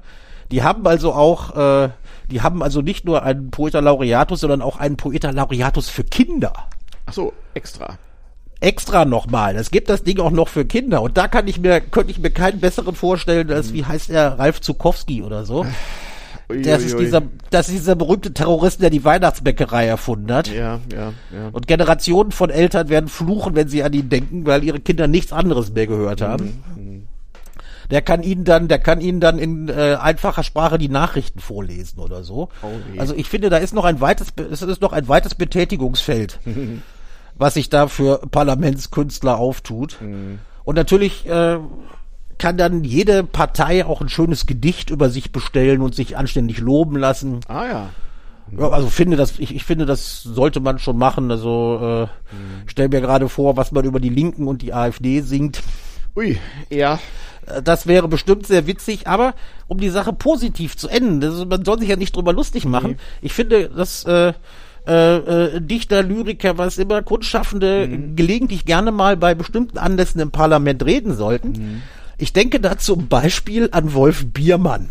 Die 0.51 0.63
haben 0.63 0.87
also 0.87 1.13
auch, 1.13 1.57
äh, 1.57 1.91
die 2.31 2.41
haben 2.41 2.63
also 2.63 2.81
nicht 2.81 3.05
nur 3.05 3.23
einen 3.23 3.51
Poeta 3.51 3.81
Laureatus, 3.81 4.41
sondern 4.41 4.63
auch 4.63 4.79
einen 4.79 4.97
Poeta 4.97 5.31
Laureatus 5.31 5.89
für 5.89 6.05
Kinder. 6.05 6.53
Ach 7.07 7.13
so, 7.13 7.33
extra. 7.55 7.99
Extra 8.61 9.05
nochmal. 9.05 9.57
Es 9.57 9.71
gibt 9.71 9.89
das 9.89 10.03
Ding 10.03 10.19
auch 10.21 10.31
noch 10.31 10.49
für 10.49 10.65
Kinder. 10.65 11.03
Und 11.03 11.17
da 11.17 11.29
kann 11.29 11.47
ich 11.47 11.61
mir, 11.61 11.81
könnte 11.81 12.11
ich 12.11 12.19
mir 12.19 12.31
keinen 12.31 12.61
besseren 12.61 12.95
vorstellen, 12.95 13.51
als 13.53 13.73
wie 13.73 13.85
heißt 13.85 14.11
er, 14.11 14.39
Ralf 14.39 14.61
Zukowski 14.61 15.23
oder 15.23 15.45
so. 15.45 15.67
Das 16.49 16.83
ist 16.83 16.95
Uiuiui. 16.95 17.05
dieser, 17.05 17.23
das 17.51 17.69
ist 17.69 17.75
dieser 17.79 17.95
berühmte 17.95 18.33
Terrorist, 18.33 18.81
der 18.81 18.89
die 18.91 19.05
Weihnachtsbäckerei 19.05 19.87
erfunden 19.87 20.33
hat. 20.33 20.49
Ja, 20.49 20.81
ja, 20.91 21.13
ja. 21.31 21.49
Und 21.53 21.67
Generationen 21.67 22.33
von 22.33 22.49
Eltern 22.49 22.89
werden 22.89 23.09
fluchen, 23.09 23.55
wenn 23.55 23.69
sie 23.69 23.83
an 23.83 23.93
ihn 23.93 24.09
denken, 24.09 24.47
weil 24.47 24.65
ihre 24.65 24.81
Kinder 24.81 25.07
nichts 25.09 25.33
anderes 25.33 25.73
mehr 25.73 25.87
gehört 25.87 26.23
haben. 26.23 26.63
Mhm, 26.75 27.07
Der 27.91 28.01
kann 28.01 28.23
ihnen 28.23 28.45
dann, 28.45 28.69
der 28.69 28.79
kann 28.79 29.01
ihnen 29.03 29.21
dann 29.21 29.39
in 29.39 29.69
äh, 29.69 29.99
einfacher 30.01 30.43
Sprache 30.43 30.79
die 30.79 30.89
Nachrichten 30.89 31.41
vorlesen 31.41 32.01
oder 32.01 32.23
so. 32.23 32.49
Oh 32.63 32.69
also 32.99 33.15
ich 33.15 33.29
finde, 33.29 33.51
da 33.51 33.59
ist 33.59 33.75
noch 33.75 33.85
ein 33.85 34.01
weites, 34.01 34.29
es 34.51 34.63
ist 34.63 34.81
noch 34.81 34.93
ein 34.95 35.07
weites 35.07 35.35
Betätigungsfeld, 35.35 36.39
was 37.37 37.55
sich 37.55 37.69
da 37.69 37.89
für 37.89 38.21
Parlamentskünstler 38.31 39.37
auftut. 39.39 39.99
Mhm. 40.01 40.39
Und 40.65 40.77
natürlich 40.77 41.27
äh, 41.29 41.59
kann 42.39 42.57
dann 42.57 42.85
jede 42.85 43.25
Partei 43.25 43.85
auch 43.85 44.01
ein 44.01 44.09
schönes 44.09 44.47
Gedicht 44.47 44.91
über 44.91 45.11
sich 45.11 45.33
bestellen 45.33 45.81
und 45.81 45.95
sich 45.95 46.17
anständig 46.17 46.59
loben 46.59 46.97
lassen. 46.97 47.41
Ah 47.49 47.67
ja. 47.67 47.91
Ja, 48.57 48.71
also 48.71 48.89
finde 48.89 49.17
das, 49.19 49.39
ich, 49.39 49.55
ich 49.55 49.65
finde, 49.65 49.85
das 49.85 50.23
sollte 50.23 50.61
man 50.61 50.79
schon 50.79 50.97
machen. 50.97 51.31
Also 51.31 51.79
äh, 51.83 52.35
Mhm. 52.35 52.63
stell 52.67 52.89
mir 52.89 53.01
gerade 53.01 53.29
vor, 53.29 53.57
was 53.57 53.73
man 53.73 53.85
über 53.85 54.01
die 54.01 54.09
Linken 54.09 54.47
und 54.47 54.63
die 54.63 54.73
AfD 54.73 55.21
singt. 55.21 55.63
Ui, 56.17 56.39
ja. 56.71 56.99
Äh, 57.47 57.63
Das 57.63 57.87
wäre 57.87 58.09
bestimmt 58.09 58.47
sehr 58.47 58.67
witzig, 58.67 59.07
aber 59.07 59.35
um 59.67 59.79
die 59.81 59.91
Sache 59.91 60.13
positiv 60.15 60.77
zu 60.77 60.89
enden, 60.89 61.21
das, 61.21 61.45
man 61.45 61.65
soll 61.65 61.79
sich 61.81 61.89
ja 61.91 61.97
nicht 61.97 62.17
drüber 62.17 62.33
lustig 62.33 62.65
machen. 62.65 62.99
Ich 63.21 63.33
finde, 63.35 63.69
dass 63.69 64.05
äh, 64.05 64.33
äh, 64.87 65.17
äh, 65.57 65.61
Dichter, 65.61 66.03
Lyriker, 66.03 66.57
was 66.57 66.79
immer, 66.79 67.03
Kunstschaffende 67.03 67.87
Mhm. 67.87 68.17
gelegentlich 68.17 68.65
gerne 68.65 68.93
mal 68.93 69.17
bei 69.19 69.35
bestimmten 69.35 69.77
Anlässen 69.77 70.21
im 70.23 70.31
Parlament 70.31 70.83
reden 70.87 71.15
sollten. 71.15 71.83
Ich 72.19 72.33
denke 72.33 72.61
da 72.61 72.77
zum 72.79 73.09
Beispiel 73.09 73.69
an 73.73 73.95
Wolf 73.95 74.27
Biermann. 74.33 74.91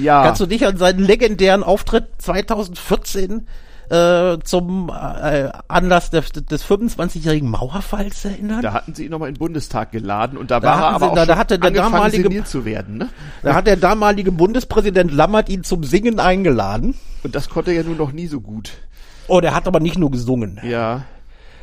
Ja. 0.00 0.22
Kannst 0.22 0.40
du 0.40 0.46
dich 0.46 0.66
an 0.66 0.76
seinen 0.76 1.00
legendären 1.00 1.62
Auftritt 1.64 2.06
2014 2.18 3.46
äh, 3.90 4.36
zum 4.44 4.90
äh, 4.90 5.48
Anlass 5.66 6.10
des, 6.10 6.28
des 6.30 6.62
25-jährigen 6.64 7.48
Mauerfalls 7.50 8.22
erinnern? 8.26 8.60
da 8.60 8.74
hatten 8.74 8.94
sie 8.94 9.06
ihn 9.06 9.10
nochmal 9.10 9.30
in 9.30 9.34
den 9.34 9.38
Bundestag 9.38 9.92
geladen 9.92 10.36
und 10.36 10.50
da, 10.50 10.60
Da 10.60 10.68
war 10.68 10.78
er 10.80 10.88
aber 10.88 10.98
sie- 11.06 11.10
auch 11.12 11.14
da- 11.14 11.26
da 11.26 11.36
hatte 11.38 11.58
der 11.58 11.70
damalige- 11.70 12.44
zu 12.44 12.64
werden. 12.66 12.98
Ne? 12.98 13.08
Da 13.42 13.54
hat 13.54 13.66
der 13.66 13.76
damalige 13.76 14.30
Bundespräsident 14.30 15.10
Lammert 15.10 15.48
ihn 15.48 15.64
zum 15.64 15.84
Singen 15.84 16.20
eingeladen. 16.20 16.94
Und 17.24 17.34
das 17.34 17.48
konnte 17.48 17.70
er 17.70 17.78
ja 17.78 17.82
nun 17.82 17.96
noch 17.96 18.12
nie 18.12 18.26
so 18.26 18.42
gut. 18.42 18.72
Oh, 19.26 19.40
der 19.40 19.54
hat 19.54 19.66
aber 19.66 19.80
nicht 19.80 19.96
nur 19.98 20.10
gesungen. 20.10 20.60
Ja, 20.62 21.02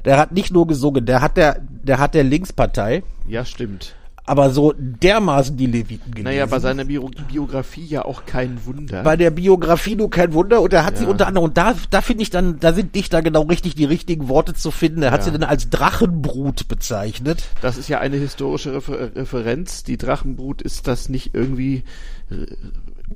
Der 0.04 0.18
hat 0.18 0.32
nicht 0.32 0.52
nur 0.52 0.66
gesungen, 0.68 1.06
der 1.06 1.22
hat 1.22 1.38
der, 1.38 1.58
der 1.62 2.00
hat 2.00 2.16
der 2.16 2.24
Linkspartei, 2.24 3.04
ja, 3.28 3.46
stimmt. 3.46 3.96
Aber 4.28 4.50
so 4.50 4.74
dermaßen 4.78 5.56
die 5.56 5.68
Leviten 5.68 6.12
gelesen. 6.12 6.24
Naja, 6.26 6.46
bei 6.48 6.60
seiner 6.60 6.86
Bio 6.86 7.10
Biografie 7.28 7.86
ja 7.86 8.06
auch 8.06 8.26
kein 8.26 8.66
Wunder. 8.66 9.04
bei 9.04 9.16
der 9.16 9.30
Biografie 9.30 9.96
nur 9.96 10.10
kein 10.10 10.34
Wunder 10.34 10.62
und 10.62 10.74
er 10.74 10.84
hat 10.84 10.98
sie 10.98 11.04
Ja. 11.04 11.10
unter 11.12 11.28
anderem 11.28 11.46
und 11.46 11.58
da 11.58 11.76
da 11.92 12.02
finde 12.02 12.24
ich 12.24 12.32
dann 12.32 12.60
da 12.60 12.74
sind 12.74 12.96
Dichter 12.96 13.22
genau 13.22 13.44
richtig 13.44 13.76
die 13.76 13.86
richtigen 13.86 14.28
Worte 14.28 14.54
zu 14.56 14.72
finden. 14.72 15.04
Er 15.04 15.12
hat 15.12 15.22
Ja. 15.22 15.26
sie 15.26 15.32
dann 15.32 15.44
als 15.44 15.70
Drachenbrut 15.70 16.68
bezeichnet. 16.68 17.44
Das 17.62 17.78
ist 17.78 17.88
ja 17.88 18.00
eine 18.00 18.18
historische 18.18 18.74
Refer 18.74 19.16
Referenz. 19.16 19.84
Die 19.84 19.98
Drachenbrut 19.98 20.62
ist 20.62 20.88
das 20.88 21.08
nicht 21.10 21.36
irgendwie, 21.36 21.84
äh, 22.32 22.46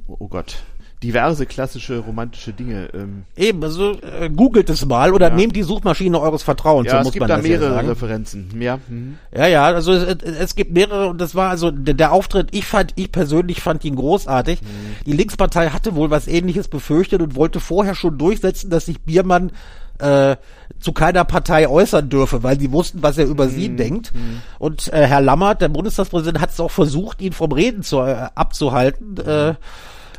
oh 0.07 0.27
Gott, 0.27 0.57
diverse 1.01 1.45
klassische 1.45 1.99
romantische 1.99 2.51
Dinge. 2.51 2.89
Ähm, 2.93 3.23
Eben, 3.37 3.63
also 3.63 3.93
äh, 4.01 4.29
googelt 4.29 4.69
es 4.69 4.85
mal 4.85 5.13
oder 5.13 5.29
Ja. 5.29 5.35
nehmt 5.35 5.55
die 5.55 5.63
Suchmaschine 5.63 6.19
eures 6.19 6.43
Vertrauens, 6.43 6.87
ja, 6.87 6.91
so 6.93 6.97
es 6.97 7.03
muss 7.05 7.13
gibt 7.13 7.21
man 7.21 7.29
da 7.29 7.37
ja 7.37 7.41
mehrere 7.41 7.73
sagen. 7.75 7.87
Referenzen. 7.87 8.61
Ja, 8.61 8.79
hm. 8.87 9.17
Ja, 9.33 9.47
ja, 9.47 9.65
also 9.65 9.93
es, 9.93 10.21
es 10.23 10.55
gibt 10.55 10.73
mehrere 10.73 11.07
und 11.07 11.21
das 11.21 11.35
war 11.35 11.49
also 11.49 11.71
der, 11.71 11.93
der 11.93 12.11
Auftritt, 12.11 12.49
ich 12.51 12.65
fand, 12.65 12.91
ich 12.95 13.11
persönlich 13.11 13.61
fand 13.61 13.85
ihn 13.85 13.95
großartig. 13.95 14.59
Die 15.05 15.13
Linkspartei 15.13 15.69
hatte 15.69 15.95
wohl 15.95 16.09
was 16.09 16.27
ähnliches 16.27 16.67
befürchtet 16.67 17.21
und 17.21 17.35
wollte 17.35 17.59
vorher 17.61 17.95
schon 17.95 18.17
durchsetzen, 18.17 18.69
dass 18.69 18.85
sich 18.87 18.99
Biermann 19.01 19.51
äh, 19.99 20.35
zu 20.79 20.91
keiner 20.93 21.23
Partei 21.25 21.67
äußern 21.67 22.09
dürfe, 22.09 22.43
weil 22.43 22.59
sie 22.59 22.71
wussten, 22.71 23.01
was 23.03 23.17
er 23.17 23.25
über 23.25 23.47
sie 23.49 23.69
denkt. 23.75 24.11
Und 24.57 24.91
äh, 24.93 25.07
Herr 25.07 25.21
Lammert, 25.21 25.61
der 25.61 25.67
Bundestagspräsident, 25.69 26.39
hat 26.41 26.51
es 26.51 26.59
auch 26.59 26.71
versucht, 26.71 27.21
ihn 27.21 27.33
vom 27.33 27.51
Reden 27.51 27.83
zu, 27.83 27.99
äh, 27.99 28.27
abzuhalten. 28.35 29.17
Äh, 29.17 29.55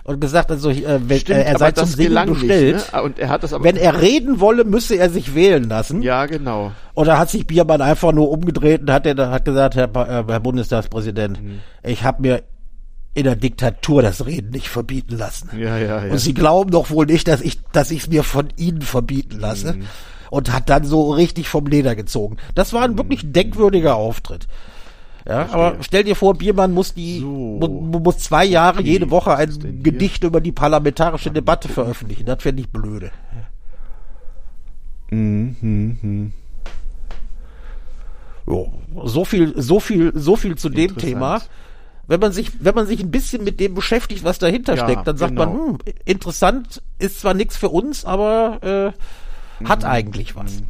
und 0.04 0.20
gesagt, 0.20 0.50
also 0.50 0.70
äh, 0.70 1.00
wenn, 1.06 1.18
Stimmt, 1.20 1.38
äh, 1.40 1.42
er 1.44 1.58
sei 1.58 1.72
zum 1.72 1.86
Singen 1.86 2.26
bestellt. 2.32 2.76
nicht. 2.76 2.92
Ne? 2.92 3.02
Und 3.02 3.18
er 3.18 3.28
hat 3.28 3.42
das 3.42 3.52
aber. 3.52 3.64
Wenn 3.64 3.76
er 3.76 4.00
reden 4.00 4.40
wolle, 4.40 4.64
müsse 4.64 4.96
er 4.96 5.10
sich 5.10 5.34
wählen 5.34 5.64
lassen. 5.68 6.02
ja, 6.02 6.26
genau. 6.26 6.72
Und 6.94 7.06
da 7.06 7.18
hat 7.18 7.30
sich 7.30 7.46
Biermann 7.46 7.80
einfach 7.82 8.12
nur 8.12 8.30
umgedreht 8.30 8.82
und 8.82 8.90
hat, 8.90 9.06
er, 9.06 9.30
hat 9.30 9.44
gesagt, 9.44 9.74
Herr, 9.76 9.88
äh, 9.94 10.24
Herr 10.26 10.40
Bundestagspräsident, 10.40 11.42
Mhm. 11.42 11.60
ich 11.82 12.02
habe 12.04 12.22
mir 12.22 12.42
in 13.14 13.24
der 13.24 13.36
Diktatur 13.36 14.02
das 14.02 14.24
Reden 14.26 14.50
nicht 14.50 14.68
verbieten 14.68 15.16
lassen. 15.16 15.50
Ja, 15.58 15.76
ja, 15.78 16.04
ja. 16.04 16.12
Und 16.12 16.18
Sie 16.18 16.32
glauben 16.34 16.70
doch 16.70 16.90
wohl 16.90 17.06
nicht, 17.06 17.26
dass 17.26 17.40
ich 17.40 17.58
dass 17.72 17.90
ich 17.90 18.02
es 18.02 18.08
mir 18.08 18.22
von 18.22 18.48
Ihnen 18.56 18.82
verbieten 18.82 19.38
lasse. 19.40 19.72
Mhm. 19.74 19.82
Und 20.30 20.52
hat 20.52 20.70
dann 20.70 20.84
so 20.84 21.10
richtig 21.10 21.48
vom 21.48 21.66
Leder 21.66 21.96
gezogen. 21.96 22.36
Das 22.54 22.72
war 22.72 22.82
ein 22.84 22.96
wirklich 22.96 23.24
Mhm. 23.24 23.32
denkwürdiger 23.32 23.96
Auftritt. 23.96 24.46
Ja, 25.30 25.48
aber 25.52 25.76
stell 25.82 26.02
dir 26.02 26.16
vor, 26.16 26.34
Biermann 26.34 26.72
muss 26.72 26.92
die 26.92 27.20
So. 27.20 27.26
mu- 27.60 28.00
muss 28.00 28.18
zwei 28.18 28.44
Jahre 28.44 28.82
jede 28.82 29.10
Woche 29.10 29.36
ein 29.36 29.48
hier? 29.50 29.72
Gedicht 29.80 30.24
über 30.24 30.40
die 30.40 30.50
parlamentarische 30.50 31.30
Debatte 31.30 31.68
veröffentlichen. 31.68 32.24
Das 32.26 32.42
fände 32.42 32.62
ich 32.62 32.68
blöde. 32.68 33.12
Mhm, 35.10 36.32
Jo, 38.46 38.72
so 39.04 39.24
viel, 39.24 39.52
so 39.60 39.78
viel, 39.78 40.10
so 40.16 40.34
viel 40.34 40.56
zu 40.56 40.68
dem. 40.68 40.96
Thema. 40.96 41.40
Wenn 42.08 42.18
man 42.18 42.32
sich, 42.32 42.50
wenn 42.64 42.74
man 42.74 42.88
sich 42.88 43.00
ein 43.00 43.12
bisschen 43.12 43.44
mit 43.44 43.60
dem 43.60 43.74
beschäftigt, 43.74 44.24
was 44.24 44.40
dahinter 44.40 44.74
Ja, 44.74 44.82
steckt, 44.84 45.06
dann 45.06 45.16
sagt 45.16 45.36
genau. 45.36 45.52
man, 45.52 45.66
hm, 45.74 45.78
interessant, 46.06 46.82
ist 46.98 47.20
zwar 47.20 47.34
nichts 47.34 47.56
für 47.56 47.68
uns, 47.68 48.04
aber 48.04 48.92
äh, 49.60 49.62
Mhm. 49.62 49.68
hat 49.68 49.84
eigentlich 49.84 50.34
was. 50.34 50.60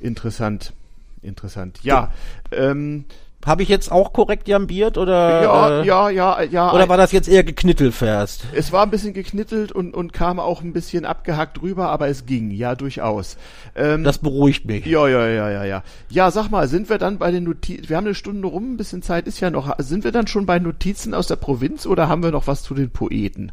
Interessant. 0.00 0.74
Interessant. 1.22 1.78
Ja, 1.82 2.10
ähm, 2.52 3.04
Habe 3.46 3.62
ich 3.62 3.68
jetzt 3.68 3.90
auch 3.92 4.12
korrekt 4.12 4.48
jambiert 4.48 4.98
oder? 4.98 5.42
ja, 5.42 5.80
äh, 5.80 5.86
ja, 5.86 6.10
ja, 6.10 6.42
ja. 6.42 6.72
Oder 6.74 6.88
war 6.88 6.96
das 6.96 7.12
jetzt 7.12 7.28
eher 7.28 7.44
geknittelfest? 7.44 8.46
Es 8.52 8.72
war 8.72 8.82
ein 8.82 8.90
bisschen 8.90 9.14
geknittelt 9.14 9.70
und, 9.72 9.94
und 9.94 10.12
kam 10.12 10.40
auch 10.40 10.60
ein 10.60 10.72
bisschen 10.72 11.04
abgehackt 11.04 11.62
rüber, 11.62 11.88
aber 11.88 12.08
es 12.08 12.26
ging, 12.26 12.50
ja, 12.50 12.74
durchaus. 12.74 13.36
Ähm, 13.76 14.02
Das 14.04 14.18
beruhigt 14.18 14.64
mich. 14.66 14.84
ja, 14.86 15.06
ja, 15.08 15.26
ja, 15.28 15.50
ja, 15.50 15.64
ja. 15.64 15.82
Ja, 16.10 16.30
sag 16.30 16.50
mal, 16.50 16.66
sind 16.68 16.90
wir 16.90 16.98
dann 16.98 17.18
bei 17.18 17.30
den 17.30 17.44
Notizen, 17.44 17.88
wir 17.88 17.96
haben 17.96 18.06
eine 18.06 18.14
Stunde 18.16 18.48
rum, 18.48 18.72
ein 18.72 18.76
bisschen 18.76 19.02
Zeit 19.02 19.26
ist 19.28 19.40
ja 19.40 19.50
noch, 19.50 19.72
sind 19.78 20.02
wir 20.04 20.12
dann 20.12 20.26
schon 20.26 20.44
bei 20.44 20.58
Notizen 20.58 21.14
aus 21.14 21.28
der 21.28 21.36
Provinz 21.36 21.86
oder 21.86 22.08
haben 22.08 22.22
wir 22.24 22.32
noch 22.32 22.48
was 22.48 22.62
zu 22.64 22.74
den 22.74 22.90
Poeten? 22.90 23.52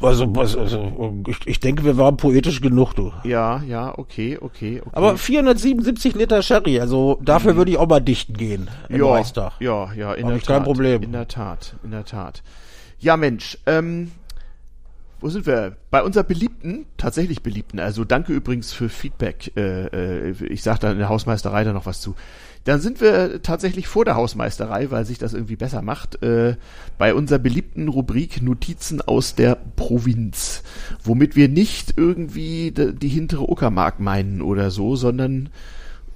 Also, 0.00 0.32
also 0.36 1.14
ich, 1.26 1.38
ich 1.46 1.60
denke, 1.60 1.84
wir 1.84 1.96
waren 1.96 2.16
poetisch 2.16 2.60
genug, 2.60 2.94
du. 2.94 3.12
Ja, 3.24 3.62
ja, 3.66 3.98
okay, 3.98 4.38
okay, 4.40 4.80
okay. 4.80 4.90
Aber 4.92 5.16
477 5.18 6.14
Liter 6.14 6.42
Sherry, 6.42 6.78
also 6.80 7.18
dafür 7.22 7.56
würde 7.56 7.70
ich 7.72 7.78
auch 7.78 7.88
mal 7.88 8.00
dichten 8.00 8.34
gehen 8.34 8.68
im 8.88 8.96
Mhm. 8.96 9.04
ja, 9.04 9.10
Reichstag. 9.12 9.52
ja, 9.60 9.92
ja, 9.94 10.14
in 10.14 10.24
Hab 10.24 10.30
der 10.30 10.36
ich 10.38 10.46
kein 10.46 10.56
Tat. 10.58 10.64
Problem. 10.64 11.02
In 11.02 11.12
der 11.12 11.26
Tat, 11.28 11.74
in 11.82 11.90
der 11.90 12.04
Tat. 12.04 12.42
Ja, 13.00 13.16
Mensch, 13.16 13.58
ähm, 13.66 14.12
wo 15.20 15.28
sind 15.28 15.46
wir? 15.46 15.76
Bei 15.90 16.02
unserer 16.04 16.22
beliebten, 16.22 16.86
tatsächlich 16.96 17.42
beliebten, 17.42 17.80
also 17.80 18.04
danke 18.04 18.32
übrigens 18.32 18.72
für 18.72 18.88
Feedback. 18.88 19.52
Äh, 19.56 19.86
äh, 20.28 20.34
ich 20.48 20.62
sag 20.62 20.78
da 20.78 20.92
in 20.92 20.98
der 20.98 21.08
Hausmeisterei 21.08 21.64
da 21.64 21.72
noch 21.72 21.86
was 21.86 22.00
zu. 22.00 22.14
Dann 22.68 22.82
sind 22.82 23.00
wir 23.00 23.40
tatsächlich 23.40 23.88
vor 23.88 24.04
der 24.04 24.14
Hausmeisterei, 24.14 24.90
weil 24.90 25.06
sich 25.06 25.16
das 25.16 25.32
irgendwie 25.32 25.56
besser 25.56 25.80
macht, 25.80 26.22
äh, 26.22 26.56
bei 26.98 27.14
unserer 27.14 27.38
beliebten 27.38 27.88
Rubrik 27.88 28.42
Notizen 28.42 29.00
aus 29.00 29.34
der 29.34 29.54
Provinz, 29.54 30.62
womit 31.02 31.34
wir 31.34 31.48
nicht 31.48 31.94
irgendwie 31.96 32.70
die 32.70 33.08
hintere 33.08 33.50
Uckermark 33.50 34.00
meinen 34.00 34.42
oder 34.42 34.70
so, 34.70 34.96
sondern 34.96 35.48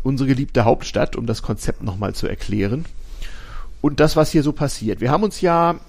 unsere 0.02 0.28
geliebte 0.28 0.66
Hauptstadt, 0.66 1.16
um 1.16 1.24
das 1.24 1.40
Konzept 1.40 1.82
nochmal 1.82 2.14
zu 2.14 2.26
erklären. 2.26 2.84
Und 3.80 3.98
das, 3.98 4.14
was 4.16 4.30
hier 4.30 4.42
so 4.42 4.52
passiert. 4.52 5.00
Wir 5.00 5.10
haben 5.10 5.24
uns 5.24 5.40
ja 5.40 5.80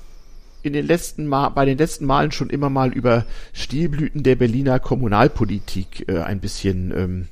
in 0.62 0.72
den 0.72 0.88
letzten 0.88 1.28
Mal, 1.28 1.50
bei 1.50 1.66
den 1.66 1.78
letzten 1.78 2.06
Malen 2.06 2.32
schon 2.32 2.50
immer 2.50 2.70
mal 2.70 2.94
über 2.94 3.26
Stilblüten 3.52 4.24
der 4.24 4.38
Berliner 4.38 4.80
Kommunalpolitik 4.80 6.08
äh, 6.08 6.20
ein 6.22 6.40
bisschen 6.40 6.94
ähm, 6.96 7.28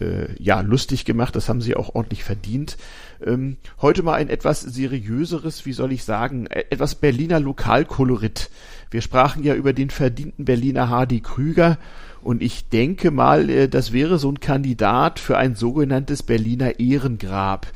äh, 0.00 0.28
ja 0.38 0.60
lustig 0.60 1.04
gemacht. 1.04 1.36
Das 1.36 1.48
haben 1.48 1.60
sie 1.60 1.76
auch 1.76 1.94
ordentlich 1.94 2.24
verdient. 2.24 2.76
Ähm, 3.24 3.56
heute 3.80 4.02
mal 4.02 4.14
ein 4.14 4.28
etwas 4.28 4.60
seriöseres, 4.60 5.66
wie 5.66 5.72
soll 5.72 5.92
ich 5.92 6.04
sagen, 6.04 6.46
äh, 6.46 6.64
etwas 6.70 6.94
Berliner 6.96 7.40
Lokalkolorit. 7.40 8.50
Wir 8.90 9.00
sprachen 9.00 9.42
ja 9.42 9.54
über 9.54 9.72
den 9.72 9.90
verdienten 9.90 10.44
Berliner 10.44 10.88
Hardy 10.88 11.20
Krüger 11.20 11.78
und 12.22 12.42
ich 12.42 12.68
denke 12.68 13.10
mal, 13.10 13.48
äh, 13.48 13.68
das 13.68 13.92
wäre 13.92 14.18
so 14.18 14.30
ein 14.30 14.40
Kandidat 14.40 15.18
für 15.18 15.38
ein 15.38 15.54
sogenanntes 15.54 16.22
Berliner 16.22 16.80
Ehrengrab. 16.80 17.66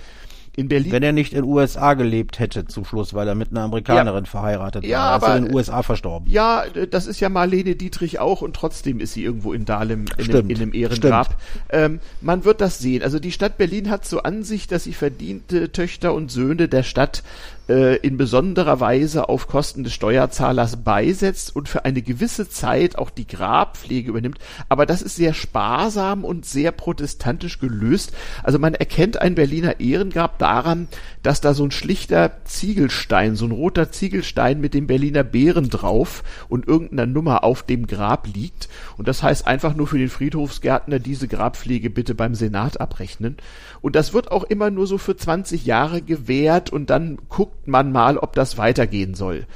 In 0.60 0.68
Berlin 0.68 0.92
Wenn 0.92 1.02
er 1.02 1.12
nicht 1.12 1.32
in 1.32 1.42
den 1.42 1.50
USA 1.50 1.94
gelebt 1.94 2.38
hätte 2.38 2.66
zum 2.66 2.84
Schluss, 2.84 3.14
weil 3.14 3.26
er 3.26 3.34
mit 3.34 3.50
einer 3.50 3.62
Amerikanerin 3.62 4.26
verheiratet 4.26 4.84
Ja, 4.84 4.98
war. 4.98 5.10
Er 5.12 5.16
ist 5.16 5.22
aber- 5.24 5.36
in 5.38 5.44
den 5.46 5.54
USA 5.54 5.82
verstorben. 5.82 6.30
Ja, 6.30 6.64
äh, 6.74 6.86
das 6.86 7.06
ist 7.06 7.18
ja 7.20 7.28
Marlene 7.30 7.76
Dietrich 7.76 8.18
auch 8.18 8.42
und 8.42 8.54
trotzdem 8.54 9.00
ist 9.00 9.14
sie 9.14 9.24
irgendwo 9.24 9.52
in 9.54 9.64
Dahlem 9.64 10.04
in, 10.04 10.12
einem, 10.12 10.24
Stimmt, 10.24 10.50
in 10.50 10.56
einem 10.58 10.74
Ehrengrab. 10.74 11.34
Ähm, 11.70 12.00
man 12.20 12.44
wird 12.44 12.60
das 12.60 12.78
sehen. 12.78 13.02
Also 13.02 13.18
die 13.18 13.32
Stadt 13.32 13.56
Berlin 13.56 13.88
hat 13.90 14.04
so 14.06 14.22
an 14.22 14.42
sich, 14.42 14.66
dass 14.66 14.84
sie 14.84 14.92
verdiente 14.92 15.72
Töchter 15.72 16.12
und 16.12 16.30
Söhne 16.30 16.68
der 16.68 16.82
Stadt 16.82 17.22
äh, 17.70 17.96
in 17.96 18.16
besonderer 18.16 18.80
Weise 18.80 19.28
auf 19.28 19.46
Kosten 19.46 19.84
des 19.84 19.94
Steuerzahlers 19.94 20.82
beisetzt 20.82 21.54
und 21.54 21.68
für 21.68 21.84
eine 21.84 22.02
gewisse 22.02 22.48
Zeit 22.48 22.98
auch 22.98 23.10
die 23.10 23.28
Grabpflege 23.28 24.10
übernimmt. 24.10 24.38
Aber 24.68 24.86
das 24.86 25.02
ist 25.02 25.14
sehr 25.14 25.34
sparsam 25.34 26.24
und 26.24 26.44
sehr 26.44 26.72
protestantisch 26.72 27.60
gelöst. 27.60 28.12
Also 28.42 28.58
man 28.58 28.74
erkennt 28.74 29.22
ein 29.22 29.36
Berliner 29.36 29.78
Ehrengrab 29.78 30.38
daran, 30.38 30.88
dass 31.22 31.40
da 31.40 31.54
so 31.54 31.64
ein 31.64 31.70
schlichter 31.70 32.44
Ziegelstein, 32.44 33.36
so 33.36 33.46
ein 33.46 33.52
roter 33.52 33.92
Ziegelstein 33.92 34.60
mit 34.60 34.74
dem 34.74 34.88
Berliner 34.88 35.22
Bären 35.22 35.70
drauf 35.70 36.24
und 36.48 36.66
irgendeiner 36.66 37.06
Nummer 37.06 37.44
auf 37.44 37.62
dem 37.62 37.86
Grab 37.86 38.26
liegt. 38.26 38.68
Und 38.96 39.06
das 39.06 39.22
heißt 39.22 39.46
einfach 39.46 39.76
nur 39.76 39.86
für 39.86 39.98
den 39.98 40.08
Friedhofsgärtner 40.08 40.98
diese 40.98 41.28
Grabpflege 41.28 41.90
bitte 41.90 42.16
beim 42.16 42.34
Senat 42.34 42.80
abrechnen. 42.80 43.36
Und 43.82 43.96
das 43.96 44.12
wird 44.12 44.30
auch 44.30 44.44
immer 44.44 44.70
nur 44.70 44.86
so 44.86 44.98
für 44.98 45.16
20 45.16 45.64
Jahre 45.64 46.02
gewährt 46.02 46.70
und 46.70 46.90
dann 46.90 47.18
guckt 47.28 47.66
man 47.66 47.92
mal, 47.92 48.18
ob 48.18 48.34
das 48.34 48.58
weitergehen 48.58 49.14
soll. 49.14 49.46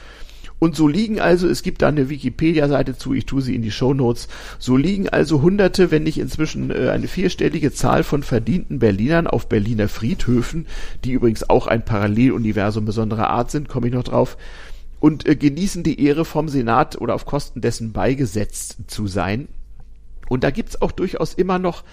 Und 0.58 0.76
so 0.76 0.88
liegen 0.88 1.20
also, 1.20 1.46
es 1.46 1.62
gibt 1.62 1.82
da 1.82 1.88
eine 1.88 2.08
Wikipedia-Seite 2.08 2.96
zu, 2.96 3.12
ich 3.12 3.26
tue 3.26 3.42
sie 3.42 3.54
in 3.54 3.60
die 3.60 3.70
Show 3.70 3.92
Notes, 3.92 4.28
so 4.58 4.78
liegen 4.78 5.10
also 5.10 5.42
hunderte, 5.42 5.90
wenn 5.90 6.04
nicht 6.04 6.16
inzwischen 6.16 6.70
äh, 6.70 6.88
eine 6.88 7.06
vierstellige 7.06 7.72
Zahl 7.72 8.02
von 8.02 8.22
verdienten 8.22 8.78
Berlinern 8.78 9.26
auf 9.26 9.48
Berliner 9.48 9.88
Friedhöfen, 9.88 10.66
die 11.04 11.12
übrigens 11.12 11.50
auch 11.50 11.66
ein 11.66 11.84
Paralleluniversum 11.84 12.86
besonderer 12.86 13.28
Art 13.28 13.50
sind, 13.50 13.68
komme 13.68 13.88
ich 13.88 13.92
noch 13.92 14.04
drauf, 14.04 14.38
und 15.00 15.28
äh, 15.28 15.36
genießen 15.36 15.82
die 15.82 16.02
Ehre 16.02 16.24
vom 16.24 16.48
Senat 16.48 16.98
oder 16.98 17.14
auf 17.14 17.26
Kosten 17.26 17.60
dessen 17.60 17.92
beigesetzt 17.92 18.76
zu 18.86 19.06
sein. 19.06 19.48
Und 20.30 20.44
da 20.44 20.50
gibt's 20.50 20.80
auch 20.80 20.92
durchaus 20.92 21.34
immer 21.34 21.58
noch 21.58 21.84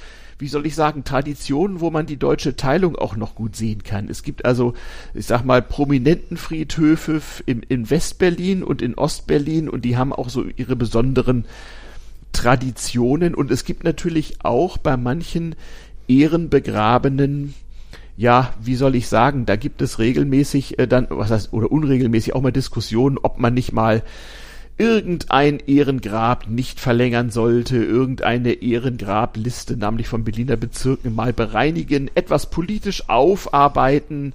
wie 0.41 0.47
soll 0.47 0.65
ich 0.65 0.75
sagen, 0.75 1.03
Traditionen, 1.03 1.79
wo 1.79 1.91
man 1.91 2.07
die 2.07 2.17
deutsche 2.17 2.55
Teilung 2.55 2.95
auch 2.95 3.15
noch 3.15 3.35
gut 3.35 3.55
sehen 3.55 3.83
kann. 3.83 4.09
Es 4.09 4.23
gibt 4.23 4.43
also, 4.43 4.73
ich 5.13 5.27
sag 5.27 5.45
mal, 5.45 5.61
prominenten 5.61 6.35
Friedhöfe 6.35 7.21
im, 7.45 7.61
in 7.69 7.89
Westberlin 7.89 8.63
und 8.63 8.81
in 8.81 8.95
Ostberlin 8.95 9.69
und 9.69 9.85
die 9.85 9.97
haben 9.97 10.11
auch 10.11 10.29
so 10.29 10.45
ihre 10.57 10.75
besonderen 10.75 11.45
Traditionen 12.33 13.35
und 13.35 13.51
es 13.51 13.65
gibt 13.65 13.83
natürlich 13.83 14.43
auch 14.43 14.77
bei 14.77 14.97
manchen 14.97 15.55
ehrenbegrabenen 16.07 17.53
ja, 18.17 18.53
wie 18.61 18.75
soll 18.75 18.95
ich 18.95 19.07
sagen, 19.07 19.45
da 19.45 19.55
gibt 19.55 19.81
es 19.81 19.97
regelmäßig 19.97 20.77
äh, 20.77 20.87
dann, 20.87 21.07
was 21.09 21.31
heißt, 21.31 21.53
oder 21.53 21.71
unregelmäßig 21.71 22.35
auch 22.35 22.41
mal 22.41 22.51
Diskussionen, 22.51 23.17
ob 23.17 23.39
man 23.39 23.53
nicht 23.53 23.71
mal 23.71 24.03
irgendein 24.81 25.59
Ehrengrab 25.59 26.47
nicht 26.49 26.79
verlängern 26.79 27.29
sollte, 27.29 27.77
irgendeine 27.77 28.53
Ehrengrabliste, 28.53 29.77
namentlich 29.77 30.07
von 30.07 30.23
Berliner 30.23 30.57
Bezirken, 30.57 31.13
mal 31.13 31.33
bereinigen, 31.33 32.09
etwas 32.15 32.49
politisch 32.49 33.07
aufarbeiten, 33.07 34.33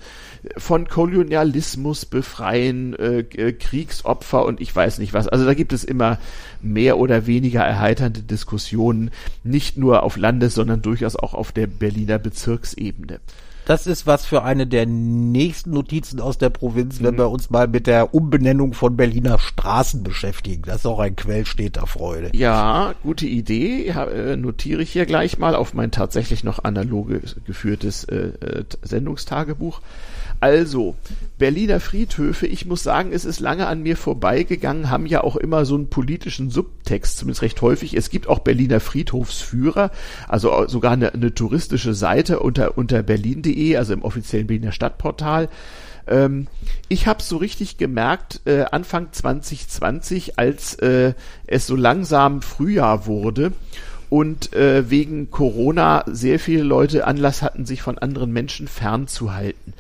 von 0.57 0.87
Kolonialismus 0.87 2.07
befreien, 2.07 2.95
äh, 2.95 3.19
äh, 3.19 3.55
Kriegsopfer 3.55 4.47
und 4.47 4.61
ich 4.61 4.75
weiß 4.75 4.99
nicht 4.99 5.13
was. 5.15 5.27
Also 5.27 5.45
da 5.45 5.55
gibt 5.55 5.73
es 5.73 5.83
immer 5.83 6.21
mehr 6.63 6.99
oder 6.99 7.27
weniger 7.27 7.63
erheiternde 7.63 8.23
Diskussionen, 8.23 9.11
nicht 9.43 9.77
nur 9.77 10.05
auf 10.05 10.17
Landes-, 10.17 10.55
sondern 10.55 10.81
durchaus 10.81 11.17
auch 11.17 11.35
auf 11.35 11.51
der 11.51 11.67
Berliner 11.67 12.21
Bezirksebene. 12.21 13.19
Das 13.67 13.89
ist 13.89 14.07
was 14.07 14.25
für 14.25 14.45
eine 14.45 14.69
der 14.69 14.87
nächsten 14.87 15.71
Notizen 15.71 16.21
aus 16.21 16.39
der 16.39 16.51
Provinz, 16.51 17.03
wenn 17.03 17.15
mhm. 17.15 17.19
wir 17.19 17.31
uns 17.31 17.51
mal 17.51 17.67
mit 17.67 17.89
der 17.89 18.15
Umbenennung 18.15 18.75
von 18.75 18.97
Berliner 18.97 19.41
Straßen 19.41 20.05
beschäftigen. 20.05 20.63
Das 20.65 20.77
ist 20.77 20.87
auch 20.87 21.01
ein 21.01 21.17
Quell 21.17 21.45
steter 21.45 21.89
Freude. 21.89 22.31
Ja, 22.33 22.95
gute 23.03 23.27
Idee. 23.27 23.89
Ja, 23.89 24.05
äh, 24.05 24.37
notiere 24.37 24.83
ich 24.83 24.93
hier 24.93 25.05
gleich 25.05 25.39
mal 25.39 25.57
auf 25.57 25.75
mein 25.75 25.91
tatsächlich 25.91 26.45
noch 26.45 26.63
analoge 26.63 27.23
geführtes 27.45 28.05
äh, 28.05 28.29
äh 28.41 28.65
Sendungstagebuch. 28.83 29.81
Also, 30.41 30.95
Berliner 31.39 31.81
Friedhöfe, 31.81 32.47
ich 32.47 32.67
muss 32.67 32.83
sagen, 32.83 33.13
es 33.13 33.25
ist 33.25 33.41
lange 33.41 33.67
an 33.67 33.83
mir 33.83 33.97
vorbeigegangen, 33.97 34.91
haben 34.91 35.07
ja 35.07 35.23
auch 35.23 35.37
immer 35.37 35.65
so 35.65 35.75
einen 35.75 35.89
politischen 35.89 36.51
Subtext, 36.51 37.19
zumindest 37.19 37.43
recht 37.43 37.61
häufig. 37.63 37.95
Es 37.95 38.11
gibt 38.11 38.27
auch 38.29 38.41
Berliner 38.41 38.81
Friedhofsführer, 38.81 39.91
also 40.29 40.67
sogar 40.69 40.93
eine, 40.93 41.13
eine 41.13 41.35
touristische 41.35 41.95
Seite 41.95 42.41
unter, 42.41 42.77
unter 42.79 43.03
berlin.de, 43.03 43.77
also 43.77 43.93
im 43.93 44.03
offiziellen 44.03 44.47
Berliner 44.47 44.73
Stadtportal. 44.73 45.49
Ähm, 46.07 46.47
ich 46.89 47.07
habe 47.07 47.23
so 47.23 47.37
richtig 47.37 47.79
gemerkt, 47.79 48.41
äh, 48.45 48.65
Anfang 48.71 49.09
2020, 49.13 50.39
als 50.39 50.75
äh, 50.77 51.15
es 51.47 51.67
so 51.67 51.77
langsam 51.77 52.43
Frühjahr 52.43 53.07
wurde 53.07 53.53
und 54.09 54.55
äh, 54.55 54.89
wegen 54.89 55.31
Corona 55.31 56.05
sehr 56.07 56.39
viele 56.39 56.63
Leute 56.63 57.07
Anlass 57.07 57.43
hatten, 57.43 57.67
sich 57.67 57.83
von 57.83 57.99
anderen 57.99 58.33
Menschen 58.33 58.69
fernzuhalten 58.69 59.75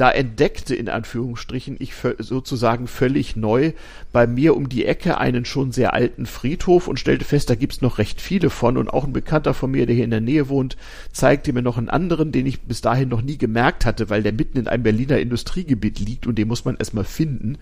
da 0.00 0.10
entdeckte 0.10 0.74
in 0.74 0.88
Anführungsstrichen 0.88 1.76
ich 1.78 1.92
sozusagen 2.18 2.86
völlig 2.86 3.36
neu 3.36 3.72
bei 4.12 4.26
mir 4.26 4.56
um 4.56 4.70
die 4.70 4.86
Ecke 4.86 5.18
einen 5.18 5.44
schon 5.44 5.72
sehr 5.72 5.92
alten 5.92 6.24
Friedhof 6.24 6.88
und 6.88 6.98
stellte 6.98 7.26
fest, 7.26 7.50
da 7.50 7.54
gibt's 7.54 7.82
noch 7.82 7.98
recht 7.98 8.22
viele 8.22 8.48
von. 8.48 8.78
Und 8.78 8.88
auch 8.88 9.04
ein 9.04 9.12
Bekannter 9.12 9.52
von 9.52 9.70
mir, 9.70 9.84
der 9.84 9.94
hier 9.94 10.04
in 10.04 10.10
der 10.10 10.22
Nähe 10.22 10.48
wohnt, 10.48 10.78
zeigte 11.12 11.52
mir 11.52 11.60
noch 11.60 11.76
einen 11.76 11.90
anderen, 11.90 12.32
den 12.32 12.46
ich 12.46 12.62
bis 12.62 12.80
dahin 12.80 13.10
noch 13.10 13.20
nie 13.20 13.36
gemerkt 13.36 13.84
hatte, 13.84 14.08
weil 14.08 14.22
der 14.22 14.32
mitten 14.32 14.58
in 14.58 14.68
einem 14.68 14.84
Berliner 14.84 15.18
Industriegebiet 15.18 15.98
liegt 15.98 16.26
und 16.26 16.38
den 16.38 16.48
muss 16.48 16.64
man 16.64 16.76
erstmal 16.76 17.04
finden 17.04 17.58